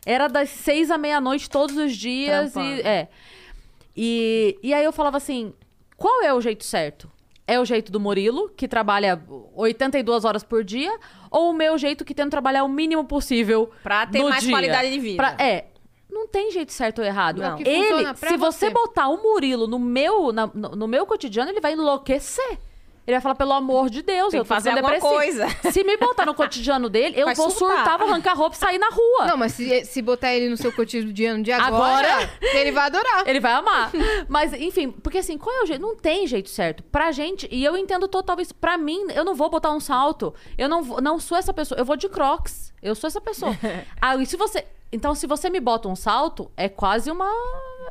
era 0.05 0.27
das 0.27 0.49
seis 0.49 0.91
à 0.91 0.97
meia-noite 0.97 1.49
todos 1.49 1.77
os 1.77 1.95
dias. 1.95 2.55
E, 2.55 2.81
é. 2.81 3.07
E, 3.95 4.57
e 4.63 4.73
aí 4.73 4.83
eu 4.83 4.91
falava 4.91 5.17
assim: 5.17 5.53
qual 5.97 6.21
é 6.23 6.33
o 6.33 6.41
jeito 6.41 6.63
certo? 6.63 7.11
É 7.45 7.59
o 7.59 7.65
jeito 7.65 7.91
do 7.91 7.99
Murilo, 7.99 8.49
que 8.55 8.69
trabalha 8.69 9.21
82 9.53 10.23
horas 10.23 10.43
por 10.45 10.63
dia, 10.63 10.97
ou 11.29 11.49
o 11.49 11.53
meu 11.53 11.77
jeito 11.77 12.05
que 12.05 12.13
tento 12.15 12.31
trabalhar 12.31 12.63
o 12.63 12.69
mínimo 12.69 13.03
possível 13.03 13.69
Pra 13.83 14.07
ter 14.07 14.19
no 14.19 14.29
mais 14.29 14.43
dia? 14.43 14.51
qualidade 14.53 14.89
de 14.89 14.99
vida. 14.99 15.17
Pra- 15.17 15.43
é. 15.43 15.65
Não 16.13 16.27
tem 16.27 16.51
jeito 16.51 16.71
certo 16.71 16.99
ou 16.99 17.05
errado. 17.05 17.41
Não. 17.41 17.57
Ele, 17.59 18.13
se 18.15 18.37
você 18.37 18.67
você. 18.67 18.69
botar 18.69 19.07
o 19.09 19.17
Murilo 19.21 19.67
no 19.67 19.79
meu, 19.79 20.31
na- 20.31 20.47
no, 20.53 20.69
no 20.69 20.87
meu 20.87 21.05
cotidiano, 21.05 21.49
ele 21.51 21.59
vai 21.59 21.73
enlouquecer. 21.73 22.59
Ele 23.05 23.15
vai 23.15 23.21
falar, 23.21 23.35
pelo 23.35 23.51
amor 23.51 23.89
de 23.89 24.01
Deus, 24.01 24.31
Tem 24.31 24.37
eu 24.37 24.43
tô 24.45 24.47
fazer 24.47 24.69
alguma 24.69 24.91
depressivo. 24.93 25.13
coisa. 25.13 25.47
Se 25.73 25.83
me 25.83 25.97
botar 25.97 26.25
no 26.25 26.33
cotidiano 26.33 26.87
dele, 26.89 27.19
eu 27.19 27.25
Vai 27.25 27.35
vou 27.35 27.49
surtar. 27.51 27.77
surtar, 27.77 27.97
vou 27.97 28.07
arrancar 28.07 28.33
roupa 28.33 28.55
e 28.55 28.59
sair 28.59 28.77
na 28.77 28.89
rua. 28.89 29.25
Não, 29.27 29.35
mas 29.37 29.51
se, 29.53 29.83
se 29.83 30.01
botar 30.01 30.33
ele 30.33 30.47
no 30.49 30.55
seu 30.55 30.71
cotidiano 30.71 31.43
de 31.43 31.51
agora, 31.51 32.07
Agora? 32.13 32.29
ele 32.53 32.71
vai 32.71 32.85
adorar. 32.85 33.27
Ele 33.27 33.39
vai 33.41 33.51
amar. 33.51 33.91
Mas, 34.29 34.53
enfim, 34.53 34.89
porque 34.89 35.17
assim, 35.17 35.37
qual 35.37 35.53
é 35.53 35.63
o 35.63 35.65
jeito? 35.65 35.81
Não 35.81 35.95
tem 35.97 36.25
jeito 36.25 36.49
certo. 36.49 36.81
Pra 36.83 37.11
gente, 37.11 37.45
e 37.51 37.63
eu 37.65 37.75
entendo 37.75 38.07
total 38.07 38.39
isso. 38.39 38.55
Pra 38.55 38.77
mim, 38.77 39.07
eu 39.13 39.25
não 39.25 39.35
vou 39.35 39.49
botar 39.49 39.71
um 39.71 39.81
salto. 39.81 40.33
Eu 40.57 40.69
não, 40.69 40.81
vou- 40.81 41.01
não 41.01 41.19
sou 41.19 41.37
essa 41.37 41.53
pessoa. 41.53 41.77
Eu 41.77 41.83
vou 41.85 41.97
de 41.97 42.07
crocs. 42.07 42.71
Eu 42.81 42.95
sou 42.95 43.09
essa 43.09 43.19
pessoa. 43.19 43.53
ah, 44.01 44.15
e 44.15 44.25
se 44.25 44.37
você. 44.37 44.65
Então, 44.93 45.13
se 45.15 45.25
você 45.27 45.49
me 45.49 45.59
bota 45.59 45.89
um 45.89 45.95
salto, 45.95 46.49
é 46.55 46.69
quase 46.69 47.09
uma. 47.11 47.27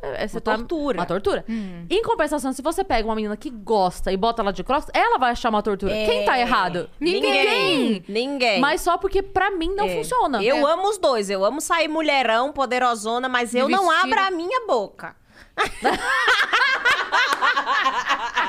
É, 0.01 0.27
você 0.27 0.37
Uma 0.37 0.41
tá- 0.41 0.57
tortura. 0.57 0.99
Uma 0.99 1.05
tortura. 1.05 1.45
Em 1.47 2.03
compensação, 2.03 2.51
se 2.51 2.61
você 2.61 2.83
pega 2.83 3.07
uma 3.07 3.15
menina 3.15 3.37
que 3.37 3.49
gosta 3.49 4.11
e 4.11 4.17
bota 4.17 4.41
ela 4.41 4.51
de 4.51 4.63
crocs, 4.63 4.89
ela 4.93 5.17
vai 5.17 5.31
achar 5.31 5.49
uma 5.49 5.61
tortura. 5.63 5.93
Quem 5.93 6.25
tá 6.25 6.37
É. 6.37 6.41
errado? 6.41 6.89
Ninguém. 6.99 8.03
Ninguém. 8.07 8.59
Mas 8.59 8.81
só 8.81 8.97
porque 8.97 9.21
pra 9.21 9.51
mim 9.51 9.73
não 9.75 9.85
É. 9.85 9.95
funciona. 9.95 10.43
Eu 10.43 10.65
amo 10.67 10.89
os 10.89 10.97
dois. 10.97 11.29
Eu 11.29 11.45
amo 11.45 11.61
sair 11.61 11.87
mulherão, 11.87 12.51
poderosona, 12.51 13.29
mas 13.29 13.55
eu 13.55 13.69
não 13.69 13.87
vestido. 13.87 14.13
abro 14.13 14.19
a 14.27 14.31
minha 14.31 14.65
boca. 14.67 15.15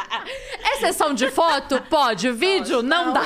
É 0.63 0.77
sessão 0.77 1.15
de 1.15 1.31
foto? 1.31 1.81
Pode. 1.89 2.31
Vídeo? 2.33 2.83
Não, 2.83 3.13
dá. 3.13 3.23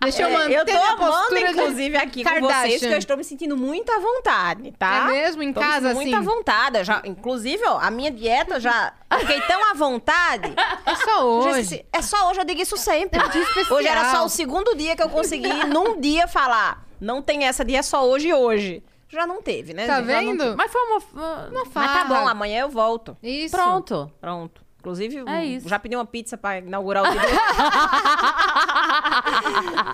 Deixa 0.00 0.22
eu 0.22 0.28
É, 0.28 0.32
manter 0.32 0.58
eu 0.58 0.64
tô 0.64 0.72
amando, 0.76 1.38
inclusive, 1.38 1.96
aqui 1.96 2.24
com 2.24 2.40
vocês, 2.40 2.80
que 2.80 2.86
eu 2.86 2.98
estou 2.98 3.16
me 3.16 3.24
sentindo 3.24 3.56
muito 3.56 3.90
à 3.90 3.98
vontade, 3.98 4.72
tá? 4.78 5.06
É 5.08 5.12
mesmo? 5.12 5.42
Em 5.42 5.52
Tô 5.52 5.60
casa, 5.60 5.94
muito 5.94 6.14
assim? 6.14 6.16
à 6.16 6.20
vontade. 6.20 6.78
Eu 6.78 6.84
Já, 6.84 7.02
inclusive, 7.04 7.64
ó, 7.66 7.78
a 7.78 7.90
minha 7.90 8.10
dieta 8.10 8.58
já... 8.60 8.92
eu 9.10 9.18
Fiquei 9.20 9.40
tão 9.42 9.70
à 9.70 9.74
vontade. 9.74 10.52
É 10.86 10.94
só 10.96 11.24
hoje. 11.24 11.84
É 11.92 12.02
só 12.02 12.30
hoje, 12.30 12.40
eu 12.40 12.44
digo 12.44 12.60
isso 12.60 12.76
sempre. 12.76 13.20
especial. 13.20 13.78
Hoje 13.78 13.88
era 13.88 14.10
só 14.10 14.24
o 14.24 14.28
segundo 14.28 14.74
dia 14.76 14.96
que 14.96 15.02
eu 15.02 15.08
consegui, 15.08 15.52
num 15.66 16.00
dia, 16.00 16.26
falar. 16.26 16.84
Não 17.00 17.22
tem 17.22 17.44
essa 17.44 17.64
dia, 17.64 17.78
é 17.78 17.82
só 17.82 18.04
hoje 18.06 18.28
e 18.28 18.34
hoje. 18.34 18.82
Já 19.08 19.26
não 19.26 19.42
teve, 19.42 19.72
né? 19.74 19.86
Tá 19.86 19.96
gente? 20.02 20.06
Já 20.10 20.22
não 20.22 20.38
vendo? 20.38 20.56
Mas 20.56 20.70
foi 20.70 20.80
uma. 20.82 20.98
Uma 20.98 21.50
Mas 21.52 21.68
tá 21.68 21.82
farra. 21.82 22.04
bom, 22.04 22.28
amanhã 22.28 22.60
eu 22.62 22.68
volto. 22.68 23.16
Isso. 23.22 23.56
Pronto. 23.56 24.10
Pronto. 24.20 24.62
Inclusive, 24.80 25.24
É 25.28 25.44
isso. 25.44 25.68
já 25.68 25.78
pedi 25.78 25.96
uma 25.96 26.06
pizza 26.06 26.36
pra 26.38 26.58
inaugurar 26.58 27.02
o 27.02 27.10
vídeo. 27.10 27.28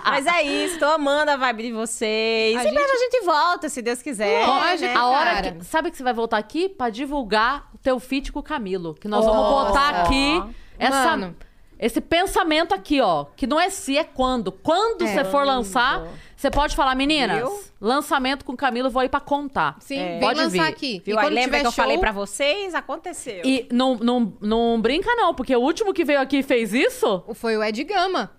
Mas 0.05 0.25
é 0.27 0.41
isso, 0.43 0.79
tô 0.79 0.85
amando 0.85 1.31
a 1.31 1.37
vibe 1.37 1.63
de 1.63 1.71
vocês. 1.71 2.55
A 2.55 2.61
breve 2.61 2.77
a 2.79 2.97
gente 2.97 3.21
volta, 3.25 3.69
se 3.69 3.81
Deus 3.81 4.01
quiser. 4.01 4.45
Lógico, 4.45 4.93
né? 4.93 4.95
a 4.95 5.05
hora 5.07 5.33
cara. 5.35 5.51
que. 5.53 5.65
Sabe 5.65 5.91
que 5.91 5.97
você 5.97 6.03
vai 6.03 6.13
voltar 6.13 6.37
aqui 6.37 6.69
pra 6.69 6.89
divulgar 6.89 7.69
o 7.73 7.77
teu 7.77 7.99
feat 7.99 8.31
com 8.31 8.39
o 8.39 8.43
Camilo. 8.43 8.93
Que 8.93 9.07
nós 9.07 9.25
vamos 9.25 9.41
Nossa. 9.41 9.67
botar 9.69 9.89
aqui 10.03 10.43
essa, 10.77 11.17
Mano. 11.17 11.35
esse 11.79 11.99
pensamento 11.99 12.73
aqui, 12.73 13.01
ó. 13.01 13.25
Que 13.35 13.47
não 13.47 13.59
é 13.59 13.69
se, 13.69 13.97
é 13.97 14.03
quando. 14.03 14.51
Quando 14.51 15.03
É. 15.03 15.07
você 15.13 15.25
for 15.25 15.45
lançar, 15.45 16.03
você 16.35 16.51
pode 16.51 16.75
falar, 16.75 16.95
meninas, 16.95 17.37
Viu? 17.37 17.63
lançamento 17.79 18.43
com 18.45 18.53
o 18.53 18.57
Camilo, 18.57 18.89
vou 18.89 19.03
ir 19.03 19.09
pra 19.09 19.19
contar. 19.19 19.77
Sim, 19.79 19.97
É. 19.97 20.11
vem 20.11 20.19
Pode 20.19 20.39
lançar 20.39 20.51
vir. 20.51 20.69
aqui. 20.69 21.01
Viu? 21.05 21.15
E 21.15 21.19
Aí 21.19 21.29
lembra 21.29 21.41
tiver 21.43 21.59
que 21.61 21.67
eu 21.67 21.71
show, 21.71 21.83
falei 21.83 21.97
pra 21.97 22.11
vocês? 22.11 22.75
Aconteceu. 22.75 23.41
E 23.45 23.67
não, 23.71 23.95
não, 23.95 24.33
não 24.41 24.81
brinca, 24.81 25.09
não, 25.15 25.33
porque 25.33 25.55
o 25.55 25.61
último 25.61 25.93
que 25.93 26.03
veio 26.03 26.19
aqui 26.19 26.37
e 26.37 26.43
fez 26.43 26.73
isso. 26.73 27.23
Foi 27.33 27.55
o 27.57 27.63
Ed 27.63 27.83
Gama. 27.83 28.31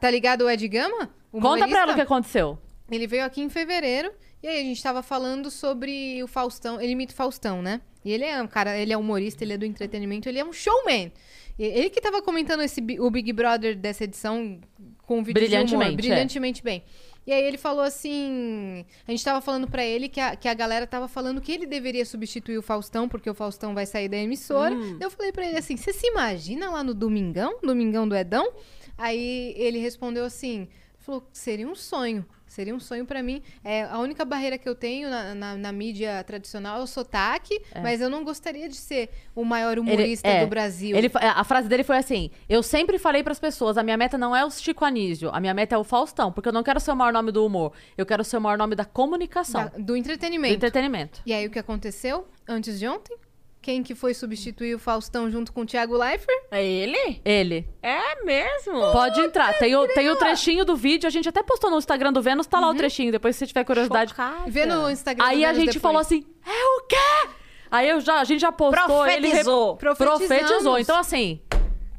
Tá 0.00 0.10
ligado 0.10 0.42
o 0.42 0.50
Ed 0.50 0.66
Gama? 0.68 1.10
O 1.32 1.40
Conta 1.40 1.66
pra 1.66 1.80
ela 1.80 1.92
o 1.92 1.94
que 1.94 2.00
aconteceu. 2.00 2.58
Ele 2.90 3.06
veio 3.06 3.24
aqui 3.24 3.40
em 3.40 3.48
fevereiro 3.48 4.12
e 4.42 4.46
aí 4.46 4.60
a 4.60 4.62
gente 4.62 4.82
tava 4.82 5.02
falando 5.02 5.50
sobre 5.50 6.22
o 6.22 6.26
Faustão. 6.28 6.80
Ele 6.80 6.92
imita 6.92 7.12
o 7.12 7.16
Faustão, 7.16 7.60
né? 7.62 7.80
E 8.04 8.12
ele 8.12 8.24
é 8.24 8.40
um 8.40 8.46
cara, 8.46 8.76
ele 8.78 8.92
é 8.92 8.96
humorista, 8.96 9.42
ele 9.42 9.54
é 9.54 9.56
do 9.58 9.64
entretenimento, 9.64 10.28
ele 10.28 10.38
é 10.38 10.44
um 10.44 10.52
showman. 10.52 11.10
Ele 11.58 11.88
que 11.88 12.00
tava 12.00 12.20
comentando 12.20 12.62
esse, 12.62 12.84
o 13.00 13.10
Big 13.10 13.32
Brother 13.32 13.76
dessa 13.76 14.04
edição 14.04 14.58
com 15.06 15.18
um 15.18 15.22
vídeo 15.22 15.40
de 15.40 15.46
humor, 15.46 15.64
Brilhantemente, 15.64 15.92
é. 15.92 15.96
brilhantemente 15.96 16.62
bem. 16.62 16.82
E 17.26 17.32
aí 17.32 17.42
ele 17.42 17.56
falou 17.56 17.82
assim, 17.82 18.84
a 19.08 19.10
gente 19.10 19.24
tava 19.24 19.40
falando 19.40 19.66
pra 19.66 19.84
ele 19.84 20.08
que 20.08 20.20
a, 20.20 20.36
que 20.36 20.46
a 20.46 20.52
galera 20.54 20.86
tava 20.86 21.08
falando 21.08 21.40
que 21.40 21.50
ele 21.52 21.66
deveria 21.66 22.04
substituir 22.04 22.58
o 22.58 22.62
Faustão, 22.62 23.08
porque 23.08 23.30
o 23.30 23.34
Faustão 23.34 23.74
vai 23.74 23.86
sair 23.86 24.08
da 24.08 24.16
emissora. 24.16 24.74
Eu 25.00 25.10
falei 25.10 25.32
pra 25.32 25.46
ele 25.46 25.56
assim, 25.56 25.76
você 25.76 25.92
se 25.92 26.06
imagina 26.06 26.70
lá 26.70 26.84
no 26.84 26.92
Domingão, 26.92 27.58
Domingão 27.62 28.06
do 28.06 28.14
Edão? 28.14 28.52
Aí 28.98 29.54
ele 29.56 29.78
respondeu 29.78 30.24
assim, 30.24 30.68
falou, 30.98 31.26
seria 31.32 31.66
um 31.66 31.74
sonho. 31.74 32.26
Seria 32.54 32.72
um 32.72 32.78
sonho 32.78 33.04
pra 33.04 33.20
mim. 33.20 33.42
É, 33.64 33.82
a 33.82 33.98
única 33.98 34.24
barreira 34.24 34.56
que 34.56 34.68
eu 34.68 34.76
tenho 34.76 35.10
na, 35.10 35.34
na- 35.34 35.56
na 35.56 35.72
mídia 35.72 36.22
tradicional 36.22 36.78
é 36.78 36.82
o 36.84 36.86
sotaque, 36.86 37.60
mas 37.82 38.00
eu 38.00 38.08
não 38.08 38.22
gostaria 38.22 38.68
de 38.68 38.76
ser 38.76 39.10
o 39.34 39.44
maior 39.44 39.76
humorista 39.76 40.28
é, 40.28 40.44
do 40.44 40.46
Brasil. 40.46 40.96
Ele, 40.96 41.10
a 41.20 41.42
frase 41.42 41.68
dele 41.68 41.82
foi 41.82 41.96
assim: 41.96 42.30
Eu 42.48 42.62
sempre 42.62 42.96
falei 42.96 43.24
pras 43.24 43.40
pessoas, 43.40 43.76
a 43.76 43.82
minha 43.82 43.96
meta 43.96 44.16
não 44.16 44.36
é 44.36 44.44
o 44.44 44.50
Chico 44.52 44.84
Anísio, 44.84 45.30
a 45.32 45.40
minha 45.40 45.52
meta 45.52 45.74
é 45.74 45.78
o 45.78 45.82
Faustão, 45.82 46.30
porque 46.30 46.48
eu 46.48 46.52
não 46.52 46.62
quero 46.62 46.78
ser 46.78 46.92
o 46.92 46.96
maior 46.96 47.12
nome 47.12 47.32
do 47.32 47.44
humor, 47.44 47.72
eu 47.98 48.06
quero 48.06 48.22
ser 48.22 48.36
o 48.36 48.40
maior 48.40 48.56
nome 48.56 48.76
da 48.76 48.84
comunicação, 48.84 49.64
Da- 49.64 49.70
do 49.76 49.94
do 49.94 49.96
entretenimento. 49.96 50.54
entretenimento. 50.54 51.20
E 51.26 51.32
aí 51.32 51.44
o 51.46 51.50
que 51.50 51.58
aconteceu 51.58 52.24
antes 52.46 52.78
de 52.78 52.86
ontem? 52.86 53.16
Quem 53.64 53.82
que 53.82 53.94
foi 53.94 54.12
substituir 54.12 54.74
o 54.74 54.78
Faustão 54.78 55.30
junto 55.30 55.50
com 55.50 55.62
o 55.62 55.64
Thiago 55.64 55.96
Leifert? 55.96 56.28
É 56.50 56.62
ele? 56.62 57.22
Ele. 57.24 57.66
É 57.82 58.22
mesmo? 58.22 58.92
Pode 58.92 59.18
entrar. 59.22 59.54
Tem 59.54 59.74
o, 59.74 59.88
tem 59.88 60.10
o 60.10 60.16
trechinho 60.16 60.66
do 60.66 60.76
vídeo, 60.76 61.06
a 61.06 61.10
gente 61.10 61.26
até 61.26 61.42
postou 61.42 61.70
no 61.70 61.78
Instagram 61.78 62.12
do 62.12 62.20
Vênus, 62.20 62.46
tá 62.46 62.60
lá 62.60 62.68
o 62.68 62.74
trechinho, 62.74 63.10
depois 63.10 63.34
se 63.34 63.38
você 63.38 63.46
tiver 63.46 63.64
curiosidade. 63.64 64.10
Chocada. 64.10 64.42
Vê 64.50 64.66
no 64.66 64.90
Instagram. 64.90 65.24
Aí 65.24 65.38
do 65.38 65.44
a 65.44 65.46
Vênus 65.52 65.56
gente 65.64 65.66
depois. 65.76 65.80
falou 65.82 65.98
assim: 65.98 66.26
é 66.46 66.64
o 66.76 66.86
quê? 66.86 67.28
Aí 67.70 67.88
eu 67.88 68.00
já, 68.02 68.20
a 68.20 68.24
gente 68.24 68.40
já 68.40 68.52
postou. 68.52 69.06
Ele 69.06 69.28
re- 69.28 69.42
Profetizou. 69.42 69.76
Profetizou. 69.96 70.78
Então, 70.78 70.98
assim, 70.98 71.40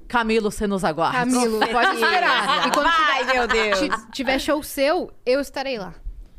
Camilo, 0.07 0.51
você 0.51 0.67
nos 0.67 0.83
aguarda. 0.83 1.17
Camilo, 1.17 1.59
pode 1.59 1.95
esperar. 1.95 2.67
E 2.67 2.71
quando 2.71 2.85
Vai, 2.85 3.19
tiver, 3.25 3.33
meu 3.33 3.47
Deus. 3.47 3.79
ti- 3.79 4.11
tiver 4.11 4.37
show 4.37 4.61
seu, 4.61 5.09
eu 5.25 5.39
estarei 5.41 5.79
lá. 5.79 5.95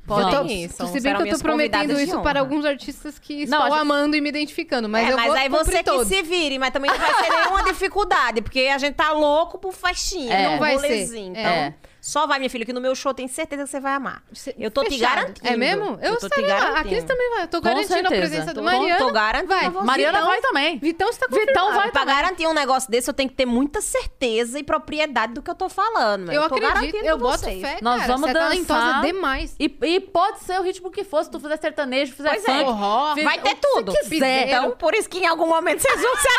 Pode. 0.07 0.33
Eu 0.35 0.41
tô- 0.41 0.47
Isso, 0.47 0.87
se 0.87 1.01
bem 1.01 1.17
que 1.17 1.23
eu 1.23 1.31
tô 1.37 1.39
prometendo 1.43 1.99
isso 2.01 2.21
para 2.21 2.41
alguns 2.41 2.65
artistas 2.65 3.19
que 3.19 3.45
Não, 3.47 3.59
estão 3.59 3.71
gente- 3.73 3.81
amando 3.81 4.17
e 4.17 4.21
me 4.21 4.29
identificando, 4.29 4.89
mas 4.89 5.09
é, 5.09 5.13
eu 5.13 5.17
mas 5.17 5.27
vou 5.27 5.35
aí 5.37 5.49
você 5.49 5.79
que 5.79 5.83
todos. 5.85 6.07
se 6.09 6.23
vire, 6.23 6.59
mas 6.59 6.71
também 6.71 6.91
não 6.91 6.99
vai 6.99 7.25
ser 7.25 7.31
nenhuma 7.31 7.63
dificuldade, 7.65 8.41
porque 8.43 8.61
a 8.73 8.79
gente 8.79 8.95
tá 8.95 9.11
louco 9.13 9.59
por 9.59 9.73
festinha, 9.73 10.33
É. 10.33 10.51
Não 10.51 10.59
vai 10.59 10.79
ser. 10.79 11.17
Então, 11.17 11.43
É. 11.43 11.75
só 12.09 12.25
vai, 12.25 12.39
minha 12.39 12.49
filha, 12.49 12.65
que 12.65 12.73
no 12.73 12.81
meu 12.81 12.95
show 12.95 13.13
tem 13.13 13.27
certeza 13.27 13.65
que 13.65 13.69
você 13.71 13.81
vai 13.81 13.95
amar. 13.95 14.23
Eu 14.57 14.71
tô 14.71 14.85
te 14.85 14.91
fechado. 14.91 15.15
garantindo. 15.17 15.49
É 15.49 15.57
mesmo? 15.57 15.99
Eu, 16.01 16.13
Eu 16.13 16.19
tô 16.21 16.29
te 16.29 16.41
lá. 16.41 16.57
A 16.57 16.61
garantindo. 16.61 16.89
Cris 16.89 17.05
também 17.05 17.31
vai. 17.31 17.43
Eu 17.43 17.49
tô 17.49 17.59
Com 17.59 17.65
garantindo 17.65 17.95
a 17.95 17.97
certeza. 17.97 18.21
presença 18.21 18.55
do 18.55 18.61
Tô- 18.61 18.65
Mariana. 18.65 18.99
tô 18.99 19.11
garantindo 19.13 19.49
vai. 19.55 19.65
a. 19.67 19.71
Mariana 19.71 20.13
Vitão, 20.19 20.31
vai 20.31 20.41
também. 20.41 20.79
Vitão 20.79 21.09
está 21.11 21.27
Vitão 21.27 21.45
confirmado. 21.47 21.75
vai 21.75 21.91
Pra 21.91 22.01
também. 22.03 22.15
garantir 22.17 22.47
um 22.47 22.55
negócio 22.55 22.89
desse, 22.91 23.11
eu 23.11 23.15
tenho 23.15 23.29
que 23.29 23.35
ter 23.35 23.45
muita 23.47 23.81
certeza 23.81 24.57
e 24.59 24.63
propriedade 24.63 25.35
do 25.35 25.43
que 25.43 25.51
eu 25.51 25.55
tô 25.57 25.69
falando. 25.69 26.31
Eu 26.33 26.43
tô 26.49 26.55
acredito, 26.55 26.75
garantindo 26.75 27.05
eu 27.07 27.19
boto 27.19 27.39
vocês. 27.39 27.61
fé, 27.61 27.79
Nós 27.83 28.01
cara. 28.03 28.13
vamos 28.13 28.31
Você 28.31 28.39
é 28.39 28.41
dançar. 28.41 29.03
demais. 29.03 29.57
E, 29.59 29.65
e 29.83 30.01
pode 30.01 30.39
ser 30.45 30.61
o 30.61 30.63
ritmo 30.63 30.91
que 30.93 31.03
for, 31.03 31.25
se 31.25 31.31
tu 31.31 31.41
fizer 31.41 31.57
sertanejo, 31.59 32.13
fizer 32.15 32.31
Pois 32.31 32.45
é. 32.45 32.53
funk. 32.53 32.65
Forró. 32.67 33.15
fiz- 33.15 33.25
Vai 33.25 33.41
ter 33.41 33.57
tudo. 33.57 33.93
quiser. 34.09 34.47
Então, 34.47 34.71
por 34.73 34.95
isso 34.95 35.09
que 35.09 35.19
em 35.19 35.27
algum 35.27 35.49
momento 35.49 35.81
vocês 35.81 36.01
vão 36.01 36.15
se 36.17 36.29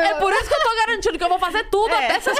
É 0.00 0.14
por 0.14 0.32
isso 0.32 0.48
que 0.48 0.54
eu 0.54 0.60
tô 0.60 0.74
garantindo 0.76 1.18
que 1.18 1.24
eu 1.24 1.28
vou 1.28 1.38
fazer 1.38 1.64
tudo 1.70 1.92
É. 1.92 2.06
até 2.06 2.20
vocês... 2.20 2.38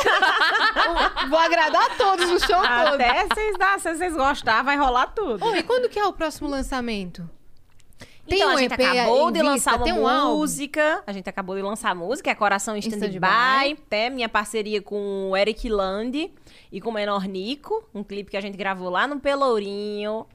Vou 1.28 1.39
agradar 1.39 1.90
a 1.90 1.94
todos 1.94 2.28
no 2.28 2.40
show 2.40 2.61
todo. 2.61 2.94
Até 2.94 3.27
vocês, 3.27 3.59
dar, 3.59 3.78
se 3.78 3.94
vocês 3.94 4.15
gostar, 4.15 4.62
vai 4.62 4.77
rolar 4.77 5.09
tudo. 5.09 5.44
Ô, 5.44 5.55
e 5.55 5.62
quando 5.62 5.89
que 5.89 5.98
é 5.98 6.05
o 6.05 6.12
próximo 6.12 6.48
lançamento? 6.48 7.28
Tem 8.31 8.39
então, 8.39 8.52
um 8.52 8.57
a 8.57 8.61
gente 8.61 8.73
EP 8.73 8.81
acabou 8.81 9.31
de 9.32 9.43
lançar 9.43 9.55
vista? 9.55 9.77
uma 9.77 9.85
tem 9.85 9.93
um 9.93 10.07
álbum? 10.07 10.36
música. 10.39 11.02
A 11.05 11.12
gente 11.12 11.28
acabou 11.28 11.57
de 11.57 11.62
lançar 11.62 11.90
a 11.90 11.94
música, 11.94 12.31
é 12.31 12.35
Coração 12.35 12.77
em 12.77 12.78
Stand-by. 12.78 13.07
Stand-by. 13.07 13.73
Até 13.86 14.09
minha 14.09 14.28
parceria 14.28 14.81
com 14.81 15.31
o 15.31 15.36
Eric 15.36 15.69
Land 15.69 16.32
e 16.70 16.81
com 16.81 16.90
o 16.90 16.93
Menor 16.93 17.27
Nico. 17.27 17.85
Um 17.93 18.05
clipe 18.05 18.31
que 18.31 18.36
a 18.36 18.40
gente 18.40 18.57
gravou 18.57 18.89
lá 18.89 19.07
no 19.09 19.19
Pelourinho. 19.19 20.27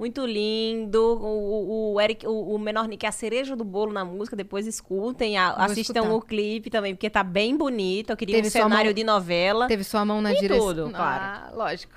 Muito 0.00 0.24
lindo. 0.24 0.98
O, 0.98 1.92
o, 1.92 1.92
o 1.94 2.00
Eric, 2.00 2.26
o, 2.26 2.54
o 2.54 2.58
Menor 2.58 2.88
Nico 2.88 3.04
é 3.04 3.08
a 3.10 3.12
cereja 3.12 3.54
do 3.54 3.64
bolo 3.64 3.92
na 3.92 4.02
música. 4.02 4.34
Depois 4.34 4.66
escutem, 4.66 5.36
a- 5.36 5.50
assistam 5.52 6.00
escutar. 6.00 6.14
o 6.14 6.22
clipe 6.22 6.70
também, 6.70 6.94
porque 6.94 7.10
tá 7.10 7.22
bem 7.22 7.54
bonito. 7.54 8.08
Eu 8.08 8.16
queria 8.16 8.36
Teve 8.36 8.48
um 8.48 8.50
cenário 8.50 8.86
mão- 8.86 8.94
de 8.94 9.04
novela. 9.04 9.68
Teve 9.68 9.84
sua 9.84 10.02
mão 10.02 10.22
na 10.22 10.32
direção. 10.32 10.66
tudo, 10.68 10.90
claro. 10.90 11.22
Ah, 11.22 11.52
lógico. 11.54 11.92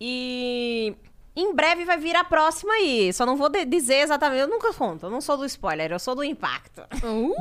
E 0.00 0.94
em 1.34 1.52
breve 1.52 1.84
vai 1.84 1.98
vir 1.98 2.14
a 2.14 2.22
próxima 2.22 2.72
aí. 2.74 3.12
Só 3.12 3.26
não 3.26 3.36
vou 3.36 3.50
dizer 3.66 3.96
exatamente. 3.96 4.40
Eu 4.42 4.48
nunca 4.48 4.72
conto. 4.72 5.06
Eu 5.06 5.10
não 5.10 5.20
sou 5.20 5.36
do 5.36 5.44
spoiler, 5.44 5.90
eu 5.90 5.98
sou 5.98 6.14
do 6.14 6.22
impacto. 6.22 6.82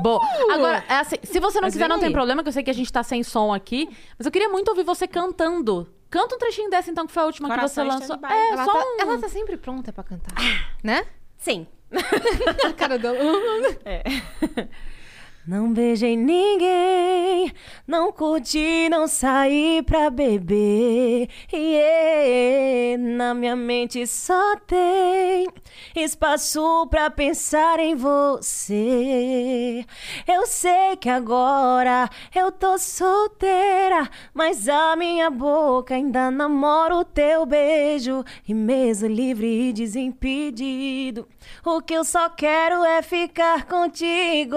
Bom, 0.02 0.20
agora, 0.52 0.84
é 0.90 0.96
assim, 0.96 1.18
se 1.22 1.40
você 1.40 1.60
não 1.60 1.68
Mas 1.68 1.74
quiser, 1.74 1.88
não 1.88 2.00
tem 2.00 2.12
problema, 2.12 2.42
que 2.42 2.50
eu 2.50 2.54
sei 2.54 2.64
que 2.64 2.72
a 2.72 2.74
gente 2.74 2.92
tá 2.92 3.04
sem 3.04 3.22
som 3.22 3.54
aqui. 3.54 3.88
Mas 4.18 4.26
eu 4.26 4.32
queria 4.32 4.50
muito 4.50 4.70
ouvir 4.70 4.84
você 4.84 5.08
cantando. 5.08 5.88
Canta 6.14 6.36
um 6.36 6.38
trechinho 6.38 6.70
dessa, 6.70 6.92
então, 6.92 7.08
que 7.08 7.12
foi 7.12 7.24
a 7.24 7.26
última 7.26 7.50
que 7.50 7.56
você 7.56 7.82
Coração 7.82 7.88
lançou. 7.88 8.20
É, 8.30 8.52
Ela 8.52 8.66
só 8.66 8.72
tá, 8.72 8.86
um... 8.86 9.02
ela 9.02 9.18
tá 9.20 9.30
sempre 9.30 9.58
pronta 9.58 9.92
pra 9.92 10.04
cantar. 10.04 10.36
né? 10.84 11.08
Sim. 11.40 11.66
A 12.70 12.74
cara 12.74 13.00
dela. 13.00 13.18
Não 15.46 15.74
beijei 15.74 16.16
ninguém, 16.16 17.52
não 17.86 18.14
curti, 18.14 18.88
não 18.90 19.10
saí 19.10 19.84
pra 19.86 20.10
beber. 20.10 21.28
Yeah, 21.52 22.98
na 22.98 23.34
minha 23.34 23.54
mente 23.54 24.08
só 24.08 24.56
tem 24.66 25.46
espaço 25.94 26.88
pra 26.88 27.10
pensar 27.10 27.78
em 27.82 27.94
você. 27.94 29.86
Eu 30.26 30.48
sei 30.48 30.96
que 30.96 31.10
agora 31.10 32.10
eu 32.34 32.50
tô 32.50 32.78
solteira, 32.78 34.10
mas 34.34 34.70
a 34.70 34.96
minha 34.96 35.30
boca 35.30 35.94
ainda 35.94 36.32
namora 36.32 36.96
o 36.96 37.04
teu 37.04 37.46
beijo. 37.46 38.24
E 38.48 38.54
mesmo 38.54 39.10
livre 39.10 39.70
e 39.70 39.74
desimpedido, 39.74 41.28
o 41.66 41.82
que 41.82 41.94
eu 41.94 42.06
só 42.06 42.30
quero 42.30 42.82
é 42.86 43.02
ficar 43.02 43.66
contigo. 43.66 44.56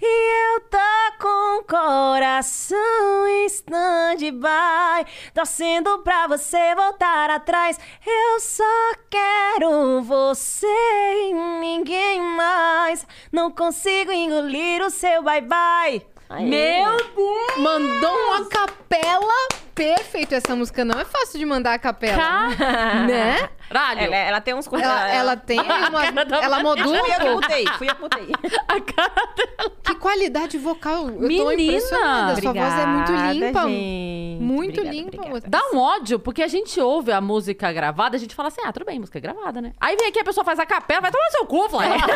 E 0.00 0.54
eu 0.54 0.60
tô 0.62 0.78
com 1.20 1.58
o 1.58 1.64
coração 1.64 3.26
em 3.26 3.46
stand-by, 3.46 5.06
torcendo 5.34 5.98
pra 6.00 6.26
você 6.26 6.74
voltar 6.74 7.30
atrás. 7.30 7.78
Eu 8.06 8.40
só 8.40 8.64
quero 9.10 10.02
você 10.02 10.66
e 10.66 11.32
ninguém 11.60 12.20
mais. 12.20 13.06
Não 13.32 13.50
consigo 13.50 14.12
engolir 14.12 14.82
o 14.82 14.90
seu 14.90 15.22
bye-bye. 15.22 16.17
Meu 16.30 16.96
Deus! 17.14 17.56
Mandou 17.58 18.14
uma 18.14 18.44
capela 18.46 19.32
perfeito. 19.74 20.34
Essa 20.34 20.54
música 20.54 20.84
não 20.84 20.98
é 21.00 21.04
fácil 21.04 21.38
de 21.38 21.46
mandar 21.46 21.72
a 21.74 21.78
capela. 21.78 22.48
Né? 23.08 23.48
Caralho! 23.68 24.00
Ela, 24.00 24.16
ela 24.16 24.40
tem 24.40 24.54
uns 24.54 24.66
Ela, 24.66 25.08
ela 25.10 25.36
tem 25.36 25.58
uma. 25.60 26.04
Ela 26.42 26.62
modula 26.62 26.98
Fui 26.98 27.10
um 27.10 27.12
eu 27.12 27.20
pouco. 27.20 27.34
mutei, 27.42 27.66
fui 27.78 27.88
eu 27.90 27.94
que 27.94 28.00
mutei. 28.02 28.32
A 28.66 28.80
cara 28.80 29.28
dela. 29.36 29.72
Que 29.84 29.94
qualidade 29.94 30.58
vocal. 30.58 31.08
Eu 31.08 31.14
tô 31.14 31.26
Menina! 31.26 31.54
impressionada. 31.54 32.40
Sua 32.40 32.52
voz 32.52 32.74
é 32.78 32.86
muito 32.86 33.12
limpa. 33.12 33.62
gente. 33.68 34.38
Muito 34.40 34.80
Obrigada, 34.80 34.96
limpa. 34.96 35.16
obrigada. 35.16 35.48
Dá 35.48 35.60
um 35.72 35.78
ódio, 35.78 36.18
porque 36.18 36.42
a 36.42 36.48
gente 36.48 36.80
ouve 36.80 37.10
a 37.12 37.20
música 37.20 37.72
gravada, 37.72 38.16
a 38.16 38.20
gente 38.20 38.34
fala 38.34 38.48
assim, 38.48 38.60
ah, 38.64 38.72
tudo 38.72 38.84
bem, 38.86 38.98
música 38.98 39.18
gravada, 39.20 39.60
né? 39.60 39.72
Aí 39.80 39.96
vem 39.96 40.08
aqui 40.08 40.18
a 40.20 40.24
pessoa 40.24 40.44
faz 40.44 40.58
a 40.58 40.66
capela, 40.66 41.00
vai 41.00 41.10
tomar 41.10 41.24
no 41.24 41.30
seu 41.32 41.46
cu, 41.46 41.68
Flávia. 41.68 41.98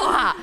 Porra! 0.00 0.36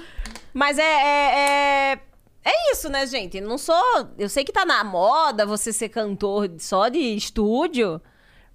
Mas 0.56 0.80
é, 0.80 0.84
é, 0.84 1.92
é, 1.92 2.00
é 2.46 2.72
isso, 2.72 2.88
né, 2.88 3.06
gente? 3.06 3.42
Não 3.42 3.58
sou. 3.58 3.76
Eu 4.18 4.30
sei 4.30 4.46
que 4.46 4.54
tá 4.54 4.66
na 4.66 4.86
moda 4.86 5.46
você 5.46 5.74
ser 5.74 5.90
cantor 5.90 6.50
só 6.60 6.88
de 6.88 6.98
estúdio, 6.98 8.02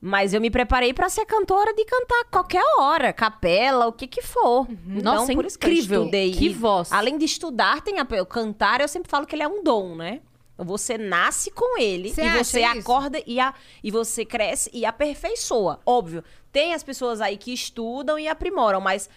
mas 0.00 0.32
eu 0.32 0.40
me 0.40 0.50
preparei 0.50 0.94
pra 0.94 1.10
ser 1.10 1.26
cantora 1.26 1.74
de 1.74 1.84
cantar 1.84 2.24
qualquer 2.30 2.62
hora, 2.78 3.12
capela, 3.12 3.86
o 3.86 3.92
que 3.92 4.06
que 4.06 4.22
for. 4.22 4.66
Então, 4.88 5.14
Nossa, 5.16 5.34
por 5.34 5.44
isso 5.44 5.58
que 5.58 5.66
incrível. 5.66 6.00
estudei. 6.04 6.32
Que 6.32 6.46
E, 6.46 6.54
voz. 6.54 6.90
Além 6.90 7.18
de 7.18 7.26
estudar, 7.26 7.82
tem 7.82 7.98
a, 7.98 8.06
cantar, 8.24 8.80
eu 8.80 8.88
sempre 8.88 9.10
falo 9.10 9.26
que 9.26 9.34
ele 9.34 9.42
é 9.42 9.48
um 9.48 9.62
dom, 9.62 9.94
né? 9.94 10.22
Você 10.56 10.96
nasce 10.96 11.50
com 11.50 11.78
ele 11.78 12.10
Você 12.14 12.22
e 12.22 12.30
você 12.30 12.60
isso? 12.60 12.78
acorda 12.78 13.22
e, 13.26 13.38
a, 13.38 13.52
e 13.84 13.90
você 13.90 14.24
cresce 14.24 14.70
e 14.72 14.86
aperfeiçoa. 14.86 15.80
Óbvio, 15.84 16.24
tem 16.50 16.72
as 16.72 16.82
pessoas 16.82 17.20
aí 17.20 17.36
que 17.36 17.52
estudam 17.52 18.18
e 18.18 18.26
aprimoram, 18.26 18.80
mas 18.80 19.08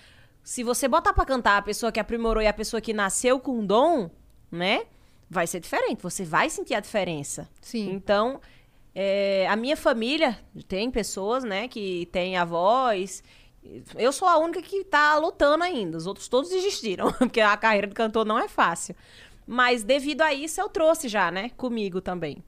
se 0.43 0.63
você 0.63 0.87
botar 0.87 1.13
pra 1.13 1.25
cantar 1.25 1.57
a 1.57 1.61
pessoa 1.61 1.91
que 1.91 1.99
aprimorou 1.99 2.41
e 2.43 2.47
a 2.47 2.53
pessoa 2.53 2.81
que 2.81 2.93
nasceu 2.93 3.39
com 3.39 3.65
dom, 3.65 4.09
né? 4.51 4.83
Vai 5.29 5.47
ser 5.47 5.59
diferente. 5.59 6.01
Você 6.03 6.23
vai 6.25 6.49
sentir 6.49 6.75
a 6.75 6.79
diferença. 6.79 7.49
Sim. 7.61 7.89
Então, 7.91 8.39
é, 8.93 9.47
a 9.49 9.55
minha 9.55 9.75
família 9.77 10.37
tem 10.67 10.91
pessoas, 10.91 11.43
né, 11.43 11.67
que 11.67 12.07
têm 12.11 12.37
avós. 12.37 13.23
Eu 13.97 14.11
sou 14.11 14.27
a 14.27 14.37
única 14.37 14.61
que 14.61 14.83
tá 14.83 15.17
lutando 15.17 15.63
ainda. 15.63 15.97
Os 15.97 16.05
outros 16.05 16.27
todos 16.27 16.49
desistiram, 16.49 17.11
porque 17.17 17.39
a 17.41 17.55
carreira 17.57 17.87
de 17.87 17.93
cantor 17.93 18.25
não 18.25 18.37
é 18.37 18.47
fácil. 18.47 18.95
Mas 19.47 19.83
devido 19.83 20.21
a 20.21 20.33
isso, 20.33 20.59
eu 20.61 20.69
trouxe 20.69 21.07
já, 21.07 21.31
né, 21.31 21.49
comigo 21.57 21.99
também. 22.01 22.43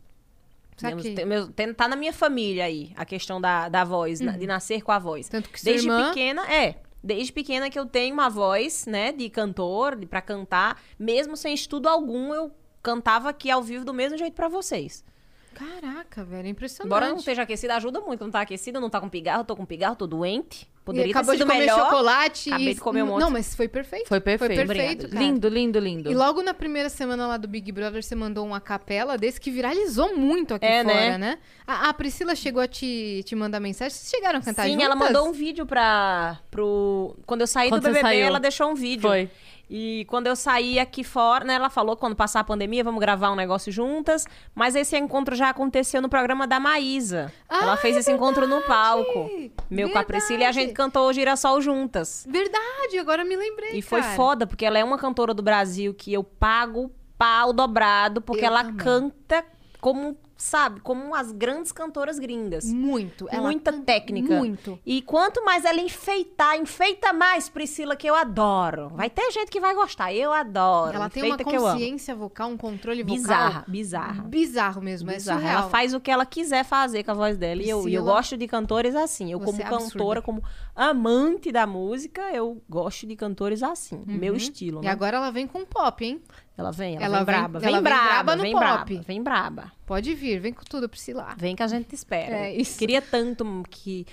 Temos- 0.78 1.04
tem- 1.04 1.52
tem- 1.54 1.74
tá 1.74 1.88
na 1.88 1.96
minha 1.96 2.12
família 2.12 2.66
aí, 2.66 2.92
a 2.98 3.06
questão 3.06 3.40
da, 3.40 3.70
da 3.70 3.86
voz, 3.86 4.20
na- 4.20 4.34
de 4.38 4.46
nascer 4.46 4.82
com 4.82 4.92
a 4.92 5.00
voz. 5.00 5.30
Tanto 5.30 5.50
que 5.50 5.64
Desde 5.64 5.88
irmã... 5.88 6.10
pequena, 6.10 6.46
é. 6.54 6.76
Desde 7.06 7.32
pequena 7.32 7.70
que 7.70 7.78
eu 7.78 7.86
tenho 7.86 8.16
uma 8.16 8.32
voz, 8.32 8.88
né, 8.88 9.12
de 9.12 9.30
cantor, 9.30 9.96
de, 9.96 10.08
pra 10.08 10.24
cantar. 10.24 10.82
Mesmo 10.98 11.38
sem 11.38 11.54
estudo 11.54 11.88
algum, 11.88 12.34
eu 12.34 12.52
cantava 12.82 13.30
aqui 13.30 13.52
ao 13.52 13.62
vivo 13.62 13.86
do 13.86 13.94
mesmo 13.94 14.18
jeito 14.18 14.34
pra 14.34 14.48
vocês. 14.48 15.06
Caraca, 15.54 16.26
velho, 16.26 16.48
é 16.48 16.50
impressionante. 16.50 16.88
Embora 16.88 17.10
não 17.10 17.18
esteja 17.18 17.44
aquecida, 17.44 17.76
ajuda 17.76 18.02
muito. 18.02 18.24
Não 18.24 18.32
tá 18.32 18.42
aquecida, 18.42 18.80
não 18.80 18.90
tá 18.90 19.00
com 19.00 19.08
pigarro, 19.08 19.44
tô 19.44 19.56
com 19.56 19.64
pigarro, 19.68 19.96
tô 19.96 20.08
doente. 20.08 20.68
E 20.86 20.94
Poderia 20.96 21.06
ter 21.06 21.18
acabou 21.18 21.34
sido 21.34 21.46
de 21.46 21.52
comer 21.52 21.60
melhor. 21.62 21.80
chocolate. 21.80 22.50
Acabei 22.50 22.70
e... 22.70 22.74
de 22.76 22.80
comer 22.80 23.02
um 23.04 23.08
monte. 23.08 23.22
Não, 23.22 23.32
mas 23.32 23.56
foi 23.56 23.68
perfeito. 23.68 24.08
Foi 24.08 24.20
perfeito. 24.20 24.56
Foi 24.56 24.66
perfeito. 24.68 25.08
Lindo, 25.16 25.50
lindo, 25.50 25.80
lindo. 25.80 26.12
E 26.12 26.14
logo 26.14 26.44
na 26.44 26.54
primeira 26.54 26.90
semana 26.90 27.26
lá 27.26 27.38
do 27.38 27.48
Big 27.48 27.72
Brother, 27.72 28.04
você 28.04 28.14
mandou 28.14 28.46
uma 28.46 28.62
capela 28.62 29.18
desse 29.18 29.42
que 29.42 29.50
viralizou 29.50 30.16
muito 30.16 30.54
aqui 30.54 30.64
É, 30.66 30.84
fora, 30.84 30.94
né? 30.94 31.18
né? 31.18 31.38
A, 31.66 31.90
a 31.90 31.94
Priscila 31.94 32.36
chegou 32.36 32.62
a 32.62 32.68
te, 32.68 33.24
te 33.26 33.36
mandar 33.36 33.60
mensagem. 33.60 33.98
Vocês 33.98 34.12
chegaram 34.12 34.38
a 34.38 34.42
cantar 34.44 34.66
Sim, 34.66 34.74
juntas? 34.74 34.86
ela 34.86 34.96
mandou 34.96 35.28
um 35.28 35.32
vídeo 35.32 35.66
pra. 35.66 36.38
Pro... 36.52 37.18
Quando 37.26 37.42
eu 37.42 37.48
saí 37.48 37.70
Quando 37.70 37.82
do 37.82 37.88
BBB, 37.88 38.02
saiu. 38.02 38.26
ela 38.28 38.40
deixou 38.40 38.70
um 38.70 38.76
vídeo. 38.76 39.10
Foi. 39.10 39.28
E 39.70 40.06
quando 40.10 40.28
eu 40.28 40.36
saí 40.36 40.78
aqui 40.80 41.04
fora, 41.04 41.44
né, 41.44 41.56
ela 41.56 41.70
falou 41.70 41.96
quando 41.98 42.16
passar 42.16 42.42
a 42.42 42.44
pandemia, 42.44 42.84
vamos 42.84 43.00
gravar 43.00 43.32
um 43.32 43.36
negócio 43.36 43.72
juntas. 43.72 44.26
Mas 44.54 44.76
esse 44.76 44.96
encontro 44.98 45.36
já 45.36 45.50
aconteceu 45.50 46.02
no 46.02 46.10
programa 46.10 46.46
da 46.46 46.60
Maísa. 46.60 47.32
ela 47.50 47.74
Ah, 47.74 47.78
fez 47.78 47.96
é 47.96 48.00
esse 48.00 48.12
encontro 48.12 48.48
no 48.48 48.62
palco. 48.62 49.24
verdade! 49.26 49.52
Meu 49.70 49.90
com 49.90 49.98
a 49.98 50.04
Priscila 50.04 50.42
e 50.44 50.46
a 50.46 50.52
gente 50.52 50.68
Verdade! 50.68 50.74
cantou 50.78 51.08
o 51.10 51.14
Girassol 51.14 51.60
juntas. 51.62 52.26
Verdade, 52.30 53.00
agora 53.00 53.26
me 53.26 53.36
lembrei, 53.36 53.72
E 53.74 53.82
foi 53.82 54.02
cara. 54.02 54.16
foda, 54.16 54.46
porque 54.48 54.66
ela 54.66 54.78
é 54.78 54.84
uma 54.84 54.98
cantora 54.98 55.34
do 55.34 55.42
Brasil 55.42 55.94
que 55.94 56.14
eu 56.14 56.24
pago 56.24 56.92
pau 57.18 57.52
dobrado, 57.54 58.22
porque 58.22 58.44
Eu 58.44 58.48
ela 58.50 58.64
também. 58.64 58.78
canta 58.78 59.44
como, 59.82 60.16
sabe, 60.46 60.80
como 60.82 61.16
as 61.16 61.32
grandes 61.32 61.72
cantoras 61.72 62.20
gringas. 62.20 62.66
Muito. 62.72 63.28
Ela 63.32 63.42
Muita 63.42 63.74
técnica. 63.74 64.38
Muito. 64.38 64.80
E 64.86 65.02
quanto 65.02 65.44
mais 65.44 65.66
ela 65.66 65.82
enfeitar, 65.82 66.56
enfeita 66.58 67.12
mais, 67.12 67.50
Priscila, 67.50 67.96
que 67.96 68.08
eu 68.08 68.14
adoro. 68.14 68.90
Vai 68.90 69.10
ter 69.10 69.32
gente 69.32 69.50
que 69.50 69.60
vai 69.60 69.74
gostar, 69.74 70.14
eu 70.14 70.32
adoro. 70.32 70.96
Ela 70.96 71.10
tem 71.10 71.24
uma 71.24 71.36
eu 71.36 71.44
consciência 71.44 72.14
vocal, 72.14 72.50
um 72.50 72.58
controle 72.58 73.02
vocal. 73.02 73.18
Bizarra, 73.18 73.66
bizarra. 73.68 74.24
Bizarro 74.24 74.82
mesmo, 74.82 75.10
Bizarra. 75.10 75.40
é 75.40 75.42
surreal. 75.42 75.62
Ela 75.62 75.70
faz 75.70 75.94
o 75.96 76.00
que 76.00 76.12
ela 76.12 76.26
quiser 76.26 76.64
fazer 76.64 77.04
com 77.04 77.12
a 77.12 77.16
voz 77.16 77.38
dela. 77.38 77.64
E 77.64 77.70
eu, 77.70 77.80
e 77.80 77.94
eu 77.96 78.02
Priscila, 78.04 78.14
gosto 78.14 78.38
de 78.38 78.48
cantores 78.48 78.96
assim. 78.96 79.32
Eu, 79.32 79.40
como 79.40 79.60
é 79.60 79.66
cantora, 79.66 80.22
como 80.22 80.44
amante 80.76 81.52
da 81.52 81.66
música, 81.66 82.22
eu 82.32 82.62
gosto 82.70 83.08
de 83.08 83.16
cantores 83.16 83.64
assim. 83.64 84.04
Meu 84.06 84.36
estilo, 84.36 84.78
Uhum. 84.78 84.84
E 84.84 84.86
né? 84.86 84.92
agora 84.92 85.18
ela 85.18 85.32
vem 85.32 85.48
com 85.48 85.66
pop, 85.66 86.04
hein? 86.06 86.22
Ela 86.58 86.72
vem, 86.72 86.96
ela, 86.96 87.06
Ela 87.06 87.18
vem 87.18 87.26
vem- 87.26 87.36
braba. 87.36 87.58
ela 87.60 87.66
Vem 87.66 87.74
vem 87.74 87.84
braba, 87.84 88.08
braba 88.08 88.36
no 88.38 88.42
vem 88.44 88.52
pop. 88.54 88.64
braba. 88.64 89.04
Vem 89.08 89.24
braba. 89.24 89.72
Pode 89.86 90.14
vir, 90.16 90.40
vem 90.40 90.54
com 90.54 90.64
tudo, 90.64 90.88
Priscila. 90.88 91.34
Vem 91.38 91.56
que 91.56 91.62
a 91.64 91.68
gente 91.68 91.86
te 91.88 91.96
espera. 91.96 92.34
É 92.36 92.54
isso. 92.56 92.80
Queria 92.80 93.02
tanto 93.02 93.46
que 93.70 94.06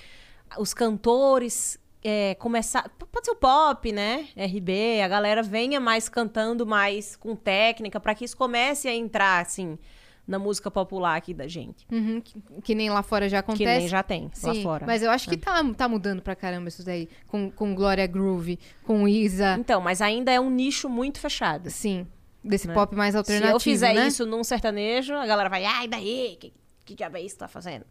os 0.58 0.74
cantores 0.74 1.78
é, 2.04 2.34
começar. 2.34 2.88
Pode 3.12 3.26
ser 3.26 3.30
o 3.32 3.36
pop, 3.36 3.92
né? 3.92 4.26
RB, 4.36 5.00
a 5.02 5.06
galera 5.08 5.40
venha 5.42 5.78
mais 5.78 6.08
cantando 6.08 6.66
mais 6.66 7.14
com 7.14 7.36
técnica, 7.36 8.00
pra 8.00 8.12
que 8.14 8.24
isso 8.24 8.36
comece 8.36 8.88
a 8.88 8.94
entrar, 8.94 9.40
assim, 9.40 9.78
na 10.26 10.36
música 10.38 10.68
popular 10.68 11.14
aqui 11.16 11.32
da 11.32 11.46
gente. 11.46 11.86
Uhum, 11.92 12.20
que, 12.20 12.42
que 12.64 12.74
nem 12.74 12.90
lá 12.90 13.04
fora 13.04 13.28
já 13.28 13.38
acontece. 13.38 13.62
Que 13.64 13.78
nem 13.78 13.88
já 13.88 14.02
tem 14.02 14.24
lá 14.42 14.52
Sim, 14.54 14.62
fora. 14.64 14.84
É. 14.84 14.86
mas 14.86 15.00
eu 15.02 15.10
acho 15.12 15.28
que 15.30 15.36
tá, 15.36 15.62
tá 15.74 15.86
mudando 15.88 16.20
pra 16.22 16.34
caramba 16.34 16.68
isso 16.68 16.84
daí. 16.84 17.08
Com, 17.28 17.48
com 17.52 17.72
Glória 17.72 18.06
Groove, 18.08 18.58
com 18.84 19.06
Isa. 19.06 19.56
Então, 19.60 19.80
mas 19.80 20.02
ainda 20.02 20.32
é 20.32 20.40
um 20.40 20.50
nicho 20.50 20.88
muito 20.88 21.20
fechado. 21.20 21.70
Sim, 21.70 22.04
desse 22.44 22.66
Né? 22.68 22.74
pop 22.74 22.94
mais 22.96 23.12
Se 23.12 23.18
alternativo, 23.18 23.56
eu 23.56 23.60
fizer 23.60 23.94
né? 23.94 24.06
isso 24.08 24.24
num 24.26 24.42
sertanejo, 24.44 25.14
a 25.14 25.26
galera 25.26 25.48
vai, 25.48 25.64
ai, 25.64 25.86
daí? 25.88 26.36
Que, 26.40 26.52
que 26.84 26.94
diabo 26.94 27.16
é 27.16 27.20
isso 27.22 27.34
que 27.36 27.40
tá 27.40 27.48
fazendo? 27.48 27.84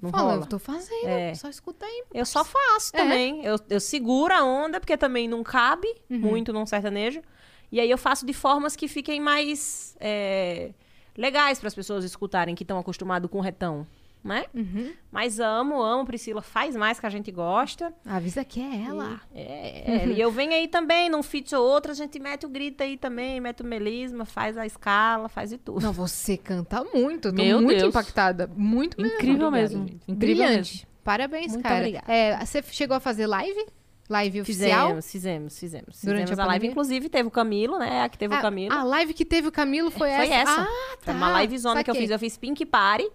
Não 0.00 0.10
Fala, 0.10 0.32
rola. 0.32 0.42
eu 0.42 0.46
tô 0.48 0.58
fazendo, 0.58 1.06
É. 1.06 1.32
só 1.34 1.48
escuta 1.48 1.86
aí. 1.86 2.04
Eu 2.12 2.26
só 2.26 2.44
faço 2.44 2.90
É. 2.94 2.98
também. 2.98 3.44
Eu, 3.44 3.56
eu 3.70 3.78
seguro 3.80 4.34
a 4.34 4.42
onda, 4.42 4.80
porque 4.80 4.96
também 4.96 5.28
não 5.28 5.44
cabe 5.44 5.86
Uhum. 6.10 6.18
muito 6.18 6.52
num 6.52 6.66
sertanejo. 6.66 7.22
E 7.70 7.78
aí 7.80 7.88
eu 7.90 7.96
faço 7.96 8.26
de 8.26 8.32
formas 8.32 8.74
que 8.74 8.88
fiquem 8.88 9.20
mais 9.20 9.96
é, 10.00 10.72
legais 11.16 11.58
para 11.60 11.68
as 11.68 11.74
pessoas 11.74 12.04
escutarem, 12.04 12.54
que 12.54 12.64
estão 12.64 12.78
acostumados 12.78 13.30
com 13.30 13.40
retão, 13.40 13.86
né? 14.22 14.44
Uhum. 14.54 14.92
Mas 15.10 15.40
amo, 15.40 15.82
amo, 15.82 16.04
Priscila. 16.04 16.40
Faz 16.42 16.76
mais 16.76 17.00
que 17.00 17.06
a 17.06 17.10
gente 17.10 17.30
gosta. 17.30 17.92
Avisa 18.06 18.44
que 18.44 18.60
é 18.60 18.84
ela. 18.88 19.20
É, 19.34 20.04
é, 20.04 20.06
e 20.08 20.20
eu 20.20 20.30
venho 20.30 20.52
aí 20.52 20.68
também, 20.68 21.08
num 21.10 21.22
feat 21.22 21.54
ou 21.54 21.64
outro, 21.64 21.90
a 21.92 21.94
gente 21.94 22.18
mete 22.18 22.46
o 22.46 22.48
grito 22.48 22.82
aí 22.82 22.96
também, 22.96 23.40
mete 23.40 23.62
o 23.62 23.66
melisma, 23.66 24.24
faz 24.24 24.56
a 24.56 24.64
escala, 24.66 25.28
faz 25.28 25.50
de 25.50 25.58
tudo. 25.58 25.80
Não, 25.82 25.92
você 25.92 26.36
canta 26.36 26.84
muito. 26.94 27.28
Eu 27.28 27.34
tô 27.34 27.42
Meu 27.42 27.60
muito 27.60 27.78
Deus. 27.78 27.88
impactada. 27.88 28.50
Muito 28.56 29.00
mesmo. 29.00 29.16
Incrível 29.16 29.50
mesmo. 29.50 29.88
gente. 29.88 30.00
Incrível 30.08 30.16
Brilhante. 30.44 30.74
mesmo. 30.74 30.86
Parabéns, 31.04 31.52
Muito 31.52 31.64
cara. 31.64 31.76
obrigada. 31.78 32.12
É, 32.12 32.44
você 32.46 32.62
chegou 32.62 32.96
a 32.96 33.00
fazer 33.00 33.26
live? 33.26 33.66
Live 34.08 34.42
oficial? 34.42 34.88
Fizemos, 34.88 35.10
fizemos, 35.10 35.58
fizemos. 35.58 36.00
Durante 36.04 36.22
Fizemos 36.22 36.38
a 36.38 36.42
a, 36.42 36.46
live, 36.46 36.66
inclusive 36.68 37.08
teve 37.08 37.26
o 37.28 37.30
Camilo, 37.30 37.78
né? 37.78 38.02
A 38.02 38.08
que 38.08 38.18
teve 38.18 38.34
a, 38.34 38.38
o 38.38 38.42
Camilo. 38.42 38.72
a 38.74 38.82
live 38.84 39.14
que 39.14 39.24
teve 39.24 39.48
o 39.48 39.52
Camilo 39.52 39.90
foi, 39.90 40.10
Foi 40.10 40.28
essa. 40.28 40.60
Ah, 40.62 40.66
tá. 40.96 40.98
Foi 41.00 41.14
uma 41.14 41.40
livezona 41.40 41.82
que 41.82 41.90
eu 41.90 41.94
Saquei. 41.94 42.06
fiz. 42.06 42.10
Eu 42.10 42.18
fiz 42.18 42.36
Pink 42.36 42.66
Party, 42.66 43.08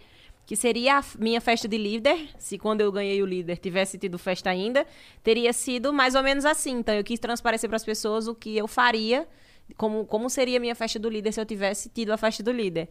que 0.47 0.55
seria 0.55 0.99
a 0.99 1.03
minha 1.19 1.39
festa 1.41 1.67
de 1.67 1.77
líder. 1.77 2.29
Se 2.39 2.57
quando 2.57 2.79
eu 2.81 2.89
ganhei 2.91 3.21
o 3.21 3.25
líder 3.25 3.57
tivesse 3.57 3.97
tido 3.99 4.17
festa 4.17 4.49
ainda, 4.49 4.87
teria 5.21 5.51
sido 5.51 5.91
mais 5.93 6.15
ou 6.15 6.23
menos 6.23 6.45
assim. 6.45 6.77
Então 6.79 6.95
eu 6.95 7.03
quis 7.03 7.19
transparecer 7.19 7.69
para 7.69 7.75
as 7.75 7.83
pessoas 7.85 8.27
o 8.29 8.33
que 8.33 8.55
eu 8.57 8.65
faria, 8.67 9.27
como, 9.75 10.05
como 10.05 10.29
seria 10.29 10.55
a 10.57 10.59
minha 10.61 10.73
festa 10.73 10.97
do 10.97 11.09
líder 11.09 11.33
se 11.33 11.41
eu 11.41 11.45
tivesse 11.45 11.89
tido 11.89 12.11
a 12.11 12.17
festa 12.17 12.41
do 12.41 12.51
líder. 12.53 12.87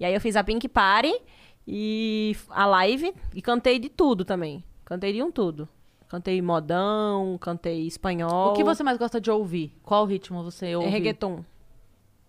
E 0.00 0.04
aí 0.04 0.14
eu 0.14 0.20
fiz 0.20 0.34
a 0.34 0.42
Pink 0.42 0.66
Party 0.66 1.14
e 1.68 2.34
a 2.48 2.64
live 2.66 3.12
e 3.34 3.42
cantei 3.42 3.78
de 3.78 3.90
tudo 3.90 4.24
também. 4.24 4.64
Cantei 4.84 5.12
de 5.12 5.22
um 5.22 5.30
tudo. 5.30 5.68
Cantei 6.08 6.40
modão, 6.40 7.36
cantei 7.38 7.86
espanhol. 7.86 8.52
O 8.52 8.54
que 8.54 8.64
você 8.64 8.82
mais 8.82 8.96
gosta 8.96 9.20
de 9.20 9.30
ouvir? 9.30 9.74
Qual 9.82 10.06
ritmo 10.06 10.42
você 10.42 10.74
ouve? 10.74 10.88
É 10.88 10.90
reggaeton. 10.90 11.44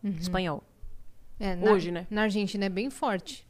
Uhum. 0.04 0.10
Espanhol. 0.20 0.64
É, 1.40 1.56
na- 1.56 1.72
Hoje, 1.72 1.92
né? 1.92 2.08
Na 2.10 2.24
Argentina 2.24 2.66
é 2.66 2.70
bem 2.70 2.90
forte. 2.90 3.46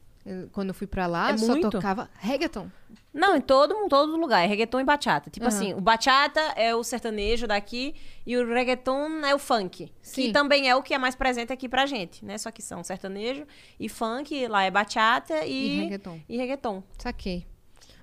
Quando 0.51 0.69
eu 0.69 0.73
fui 0.73 0.87
pra 0.87 1.05
lá, 1.05 1.31
É 1.31 1.37
só 1.37 1.47
muito? 1.53 1.69
tocava 1.69 2.09
reggaeton. 2.17 2.67
Não, 3.13 3.35
em 3.37 3.41
todo, 3.41 3.73
em 3.75 3.87
todo 3.87 4.17
lugar. 4.17 4.41
É 4.43 4.47
reggaeton 4.47 4.79
e 4.79 4.83
bachata. 4.83 5.29
Tipo 5.29 5.45
Aham. 5.45 5.55
assim, 5.55 5.73
o 5.73 5.79
bachata 5.79 6.39
é 6.55 6.75
o 6.75 6.83
sertanejo 6.83 7.45
daqui 7.47 7.93
e 8.25 8.35
o 8.35 8.47
reggaeton 8.51 9.07
é 9.25 9.35
o 9.35 9.39
funk. 9.39 9.91
Sim. 10.01 10.23
Que 10.23 10.31
também 10.33 10.67
é 10.67 10.75
o 10.75 10.81
que 10.81 10.93
é 10.93 10.97
mais 10.97 11.15
presente 11.15 11.53
aqui 11.53 11.69
pra 11.69 11.85
gente, 11.85 12.25
né? 12.25 12.37
Só 12.39 12.49
que 12.51 12.61
são 12.61 12.83
sertanejo 12.83 13.45
e 13.79 13.87
funk, 13.87 14.47
lá 14.47 14.63
é 14.63 14.71
bachata 14.71 15.45
E, 15.45 15.51
e, 15.77 15.79
reggaeton. 15.83 16.19
e 16.27 16.37
reggaeton. 16.37 16.83
Saquei. 16.97 17.45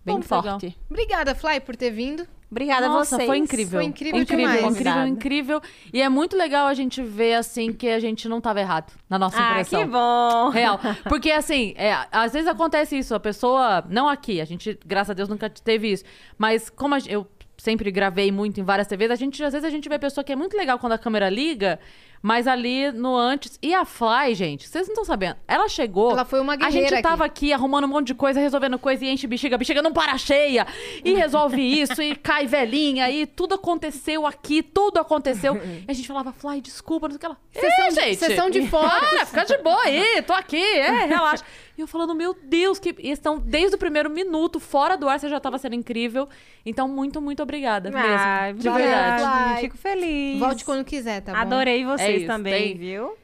Bem 0.04 0.16
Bom, 0.16 0.20
legal. 0.22 0.60
forte. 0.60 0.78
Obrigada, 0.88 1.34
Fly, 1.34 1.60
por 1.60 1.76
ter 1.76 1.90
vindo. 1.90 2.26
Obrigada 2.52 2.86
Nossa, 2.86 3.14
a 3.14 3.18
vocês. 3.18 3.26
foi 3.26 3.38
incrível. 3.38 3.80
Foi 3.80 3.84
incrível 3.84 4.20
incrível, 4.20 4.46
demais. 4.52 4.76
incrível, 4.76 5.06
incrível. 5.06 5.60
E 5.90 6.02
é 6.02 6.08
muito 6.10 6.36
legal 6.36 6.66
a 6.66 6.74
gente 6.74 7.02
ver, 7.02 7.32
assim, 7.32 7.72
que 7.72 7.88
a 7.88 7.98
gente 7.98 8.28
não 8.28 8.42
tava 8.42 8.60
errado 8.60 8.92
na 9.08 9.18
nossa 9.18 9.38
Ah, 9.42 9.50
impressão. 9.52 9.80
que 9.80 9.86
bom. 9.86 10.50
Real. 10.50 10.78
Porque, 11.08 11.30
assim, 11.30 11.72
é, 11.78 11.96
às 12.12 12.34
vezes 12.34 12.46
acontece 12.46 12.96
isso. 12.98 13.14
A 13.14 13.20
pessoa. 13.20 13.82
Não 13.88 14.06
aqui, 14.06 14.38
a 14.38 14.44
gente, 14.44 14.78
graças 14.84 15.10
a 15.10 15.14
Deus, 15.14 15.30
nunca 15.30 15.48
teve 15.48 15.90
isso. 15.90 16.04
Mas 16.36 16.68
como 16.68 16.94
a 16.94 16.98
eu 17.08 17.26
sempre 17.56 17.90
gravei 17.90 18.30
muito 18.30 18.60
em 18.60 18.64
várias 18.64 18.86
TVs, 18.86 19.10
a 19.10 19.14
gente, 19.14 19.42
às 19.42 19.52
vezes 19.52 19.66
a 19.66 19.70
gente 19.70 19.88
vê 19.88 19.98
pessoa 19.98 20.22
que 20.22 20.32
é 20.32 20.36
muito 20.36 20.54
legal 20.56 20.78
quando 20.78 20.92
a 20.92 20.98
câmera 20.98 21.30
liga, 21.30 21.78
mas 22.22 22.46
ali 22.46 22.92
no 22.92 23.16
antes. 23.16 23.58
E 23.60 23.74
a 23.74 23.84
Fly, 23.84 24.34
gente, 24.34 24.68
vocês 24.68 24.86
não 24.86 24.92
estão 24.92 25.04
sabendo. 25.04 25.36
Ela 25.48 25.68
chegou. 25.68 26.12
Ela 26.12 26.24
foi 26.24 26.40
uma 26.40 26.52
A 26.52 26.56
guerreira 26.56 26.80
gente 26.88 26.94
aqui. 26.94 27.02
tava 27.02 27.24
aqui. 27.24 27.52
arrumando 27.52 27.84
um 27.84 27.88
monte 27.88 28.06
de 28.08 28.14
coisa, 28.14 28.38
resolvendo 28.40 28.78
coisa 28.78 29.04
e 29.04 29.08
enche 29.10 29.26
bexiga. 29.26 29.56
A 29.56 29.58
bexiga 29.58 29.82
não 29.82 29.92
para 29.92 30.16
cheia. 30.16 30.66
E 31.04 31.12
resolve 31.14 31.60
isso, 31.82 32.00
e 32.00 32.14
cai 32.14 32.46
velhinha. 32.46 33.10
E 33.10 33.26
tudo 33.26 33.56
aconteceu 33.56 34.26
aqui, 34.26 34.62
tudo 34.62 34.98
aconteceu. 35.00 35.60
E 35.82 35.90
a 35.90 35.92
gente 35.94 36.06
falava, 36.06 36.32
Fly, 36.32 36.60
desculpa, 36.60 37.08
não 37.08 37.12
sei 37.12 37.16
o 37.16 37.20
que 37.20 37.26
ela. 37.26 37.36
Sessão 37.52 37.86
"É, 37.86 37.88
de- 37.88 37.94
gente. 37.94 38.18
sessão 38.18 38.50
de 38.50 38.66
fotos." 38.68 39.08
Para, 39.10 39.26
fica 39.26 39.44
de 39.44 39.58
boa 39.58 39.82
aí, 39.82 40.22
tô 40.22 40.32
aqui, 40.32 40.62
é, 40.62 41.06
relaxa. 41.06 41.44
E 41.76 41.80
eu 41.80 41.86
falando, 41.86 42.14
meu 42.14 42.36
Deus, 42.44 42.78
que 42.78 42.94
e 42.98 43.10
estão 43.10 43.38
desde 43.38 43.74
o 43.74 43.78
primeiro 43.78 44.10
minuto, 44.10 44.60
fora 44.60 44.94
do 44.96 45.08
ar, 45.08 45.18
você 45.18 45.28
já 45.28 45.40
tava 45.40 45.56
sendo 45.58 45.74
incrível. 45.74 46.28
Então, 46.66 46.86
muito, 46.86 47.20
muito 47.20 47.42
obrigada 47.42 47.90
mesmo. 47.90 48.06
Ai, 48.06 48.52
de 48.52 48.68
verdade. 48.68 49.22
Fly. 49.54 49.60
Fico 49.62 49.78
feliz. 49.78 50.38
Volte 50.38 50.64
quando 50.64 50.84
quiser, 50.84 51.22
tá 51.22 51.32
bom? 51.32 51.38
Adorei 51.38 51.84
vocês 51.84 52.10
É 52.10 52.11
isso, 52.16 52.26
também, 52.26 52.68
tem- 52.68 52.78
viu? 52.78 53.16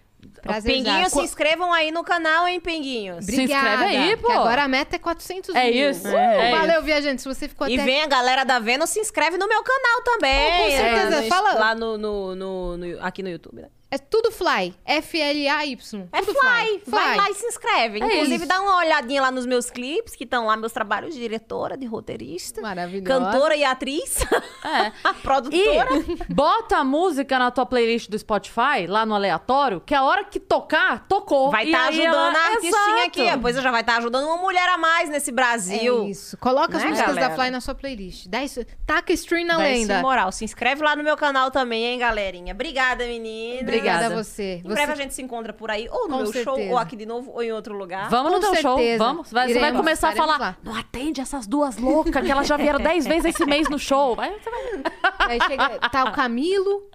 Prazer 0.42 0.74
Pinguinhos, 0.74 1.12
se 1.12 1.20
inscrevam 1.20 1.72
aí 1.72 1.90
no 1.92 2.02
canal, 2.02 2.46
hein, 2.48 2.58
Pinguinhos? 2.60 3.24
Se 3.24 3.40
inscreve 3.42 3.84
aí, 3.84 4.16
pô. 4.16 4.26
que 4.26 4.32
agora 4.32 4.64
a 4.64 4.68
meta 4.68 4.96
é 4.96 4.98
400 4.98 5.54
É 5.54 5.70
mil. 5.70 5.90
isso, 5.90 6.08
Uh, 6.08 6.16
é 6.16 6.50
valeu, 6.50 6.82
viajante. 6.82 7.22
Se 7.22 7.28
você 7.28 7.48
ficou 7.48 7.68
E 7.68 7.74
até 7.74 7.84
vem 7.84 8.02
a 8.02 8.06
galera 8.06 8.44
da 8.44 8.58
Vênus, 8.58 8.90
se 8.90 8.98
inscreve 9.00 9.36
no 9.36 9.46
meu 9.48 9.62
canal 9.62 10.02
também. 10.02 10.46
Oh, 10.46 10.64
com 10.64 10.70
certeza. 10.70 11.16
É, 11.16 11.20
no- 11.22 11.28
Fala- 11.28 11.52
Lá 11.54 11.74
no, 11.74 11.96
no- 11.98 12.34
no- 12.34 12.76
no- 12.76 13.04
aqui 13.04 13.22
no 13.22 13.28
YouTube, 13.28 13.62
né? 13.62 13.68
É 13.90 13.96
tudo 13.96 14.30
Fly. 14.30 14.74
F-L-A-Y. 14.84 16.08
É 16.12 16.20
tudo 16.20 16.38
Fly. 16.38 16.82
Vai 16.86 17.06
Fly. 17.08 17.16
lá 17.16 17.30
e 17.30 17.34
se 17.34 17.46
inscreve. 17.46 18.02
É 18.02 18.06
Inclusive, 18.06 18.36
isso. 18.36 18.46
dá 18.46 18.60
uma 18.60 18.76
olhadinha 18.76 19.22
lá 19.22 19.30
nos 19.30 19.46
meus 19.46 19.70
clipes, 19.70 20.14
que 20.14 20.24
estão 20.24 20.46
lá 20.46 20.56
meus 20.56 20.72
trabalhos 20.72 21.14
de 21.14 21.20
diretora, 21.20 21.76
de 21.76 21.86
roteirista. 21.86 22.60
Maravilhosa. 22.60 23.06
Cantora 23.24 23.56
e 23.56 23.64
atriz. 23.64 24.18
É. 24.64 24.92
Produtora. 25.22 25.88
E 26.28 26.32
bota 26.34 26.76
a 26.78 26.84
música 26.84 27.38
na 27.38 27.50
tua 27.50 27.64
playlist 27.64 28.10
do 28.10 28.18
Spotify, 28.18 28.86
lá 28.86 29.06
no 29.06 29.14
aleatório, 29.14 29.80
que 29.80 29.94
a 29.94 30.02
hora 30.02 30.24
que 30.24 30.38
tocar, 30.38 31.06
tocou. 31.08 31.50
Vai 31.50 31.64
estar 31.66 31.84
aí 31.86 31.88
ajudando 32.00 32.14
ela- 32.14 32.38
a 32.38 32.46
artistinha 32.52 32.70
Exato. 32.96 33.06
aqui. 33.06 33.30
Depois 33.30 33.56
já 33.56 33.70
vai 33.70 33.80
estar 33.80 33.96
ajudando 33.96 34.24
uma 34.26 34.36
mulher 34.36 34.68
a 34.68 34.76
mais 34.76 35.08
nesse 35.08 35.32
Brasil. 35.32 36.04
É 36.04 36.10
isso. 36.10 36.36
Coloca 36.36 36.76
as 36.76 36.82
Né, 36.82 36.90
músicas 36.90 37.14
galera? 37.14 37.34
da 37.34 37.34
Fly 37.42 37.50
na 37.50 37.60
sua 37.62 37.74
playlist. 37.74 38.26
Dá 38.28 38.44
isso. 38.44 38.60
Taca 38.86 39.12
stream 39.14 39.46
na 39.46 39.56
Vai 39.56 39.72
lenda. 39.72 39.94
sem 39.94 40.02
moral. 40.02 40.30
Se 40.30 40.44
inscreve 40.44 40.82
lá 40.82 40.94
no 40.94 41.02
meu 41.02 41.16
canal 41.16 41.50
também, 41.50 41.84
hein, 41.84 41.98
galerinha. 41.98 42.52
Obrigada, 42.52 43.06
menina. 43.06 43.62
Obrigada 43.62 43.77
a 43.78 43.94
Obrigada. 43.96 44.14
você. 44.24 44.54
Em 44.56 44.62
Você- 44.62 44.74
breve 44.74 44.92
a 44.92 44.94
gente 44.96 45.14
se 45.14 45.22
encontra 45.22 45.52
por 45.52 45.70
aí, 45.70 45.88
ou 45.90 46.08
no 46.08 46.16
Com 46.18 46.22
meu 46.24 46.32
show, 46.32 46.42
certeza. 46.56 46.72
ou 46.72 46.78
aqui 46.78 46.96
de 46.96 47.06
novo, 47.06 47.30
ou 47.32 47.42
em 47.42 47.52
outro 47.52 47.76
lugar. 47.76 48.08
Vamos 48.10 48.32
no 48.32 48.40
Com 48.40 48.52
teu 48.52 48.56
show, 48.56 48.76
certeza. 48.76 49.04
vamos. 49.04 49.30
Vai- 49.30 49.46
você 49.48 49.54
vai 49.54 49.62
Iremos, 49.62 49.80
começar 49.80 50.08
a 50.10 50.12
falar, 50.12 50.38
lá. 50.38 50.56
não 50.62 50.74
atende 50.74 51.20
essas 51.20 51.46
duas 51.46 51.76
loucas, 51.76 52.24
que 52.24 52.30
elas 52.30 52.46
já 52.46 52.56
vieram 52.56 52.80
dez 52.80 53.06
vezes 53.06 53.26
esse 53.34 53.44
mês 53.46 53.68
no 53.68 53.78
show. 53.78 54.14
Vai, 54.16 54.32
você 54.32 54.50
vai... 54.50 54.82
Aí 55.30 55.38
chega, 55.46 55.68
tá 55.90 56.04
o 56.04 56.12
Camilo. 56.12 56.88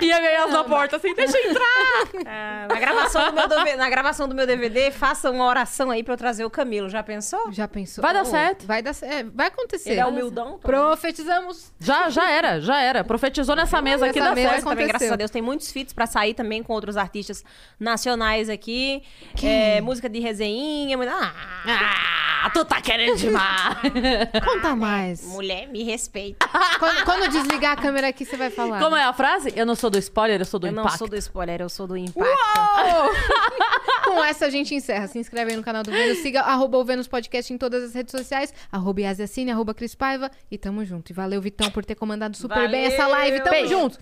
E 0.00 0.12
a 0.12 0.20
ganhar 0.20 0.46
na 0.48 0.62
porta 0.64 0.96
assim, 0.96 1.12
deixa 1.14 1.36
eu 1.38 1.50
entrar. 1.50 1.64
Ah, 2.26 2.66
na, 2.70 2.74
gravação 2.78 3.26
do 3.30 3.32
meu 3.34 3.48
DVD, 3.48 3.76
na 3.76 3.90
gravação 3.90 4.28
do 4.28 4.34
meu 4.34 4.46
DVD, 4.46 4.90
faça 4.90 5.30
uma 5.30 5.44
oração 5.46 5.90
aí 5.90 6.02
pra 6.04 6.14
eu 6.14 6.18
trazer 6.18 6.44
o 6.44 6.50
Camilo. 6.50 6.88
Já 6.88 7.02
pensou? 7.02 7.50
Já 7.50 7.66
pensou? 7.66 8.02
Vai 8.02 8.12
dar 8.14 8.22
Oh, 8.22 8.24
certo. 8.26 8.66
Vai 8.66 8.82
dar 8.82 8.92
certo. 8.92 9.32
Vai 9.34 9.46
acontecer. 9.48 9.90
Ele 9.90 10.00
é 10.00 10.06
humildão. 10.06 10.58
Profetizamos. 10.58 11.72
Já, 11.80 12.10
já 12.10 12.30
era, 12.30 12.60
já 12.60 12.80
era. 12.80 13.02
Profetizou 13.02 13.56
nessa 13.56 13.80
mesa 13.82 14.06
aqui, 14.06 14.20
dá 14.20 14.34
mesa 14.34 14.50
certo. 14.50 14.64
Também, 14.68 14.86
graças 14.86 15.10
a 15.10 15.16
Deus, 15.16 15.30
tem 15.30 15.42
muitos 15.42 15.72
feats 15.72 15.92
pra 15.92 16.06
sair 16.06 16.34
também 16.34 16.62
com 16.62 16.72
outros 16.72 16.96
artistas 16.96 17.42
nacionais 17.80 18.48
aqui. 18.48 19.02
É, 19.42 19.80
música 19.80 20.08
de 20.08 20.20
resenha. 20.20 20.96
Ah, 21.10 22.44
Ah, 22.44 22.50
tu 22.50 22.64
tá 22.64 22.80
querendo 22.80 23.16
demais. 23.16 23.78
Conta 24.44 24.76
mais. 24.76 25.24
mulher, 25.24 25.66
me 25.68 25.82
respeita. 25.82 26.46
Quando, 26.78 27.04
quando 27.04 27.28
desligar 27.30 27.72
a 27.72 27.76
câmera 27.76 28.08
aqui, 28.08 28.24
você 28.28 28.36
vai 28.36 28.50
falar. 28.50 28.78
Como 28.80 28.94
é 28.96 29.02
a 29.04 29.12
frase? 29.12 29.52
Eu 29.56 29.66
não 29.66 29.74
sou 29.74 29.90
do 29.90 29.98
spoiler, 29.98 30.40
eu 30.40 30.44
sou 30.44 30.60
do 30.60 30.66
eu 30.66 30.72
não 30.72 30.82
impacto. 30.82 30.98
sou 30.98 31.08
do 31.08 31.16
spoiler, 31.16 31.60
eu 31.60 31.68
sou 31.68 31.86
do 31.86 31.96
impacto. 31.96 32.28
Com 34.04 34.24
essa 34.24 34.46
a 34.46 34.50
gente 34.50 34.74
encerra. 34.74 35.06
Se 35.06 35.18
inscreve 35.18 35.50
aí 35.50 35.56
no 35.56 35.62
canal 35.62 35.82
do 35.82 35.90
Vênus. 35.90 36.18
Siga 36.18 36.42
arroba 36.42 36.78
o 36.78 36.84
Vênus 36.84 37.08
Podcast 37.08 37.52
em 37.52 37.58
todas 37.58 37.82
as 37.82 37.94
redes 37.94 38.12
sociais. 38.12 38.52
Arroba 38.72 39.00
Yasiacine, 39.02 39.50
arroba 39.50 39.74
Cris 39.74 39.94
Paiva. 39.94 40.30
E 40.50 40.56
tamo 40.56 40.84
junto. 40.84 41.10
E 41.10 41.12
valeu, 41.12 41.40
Vitão, 41.40 41.70
por 41.70 41.84
ter 41.84 41.94
comandado 41.94 42.36
super 42.36 42.70
bem 42.70 42.86
essa 42.86 43.06
live. 43.06 43.38
Tamo 43.38 43.50
Beijo. 43.50 43.68
junto. 43.68 43.98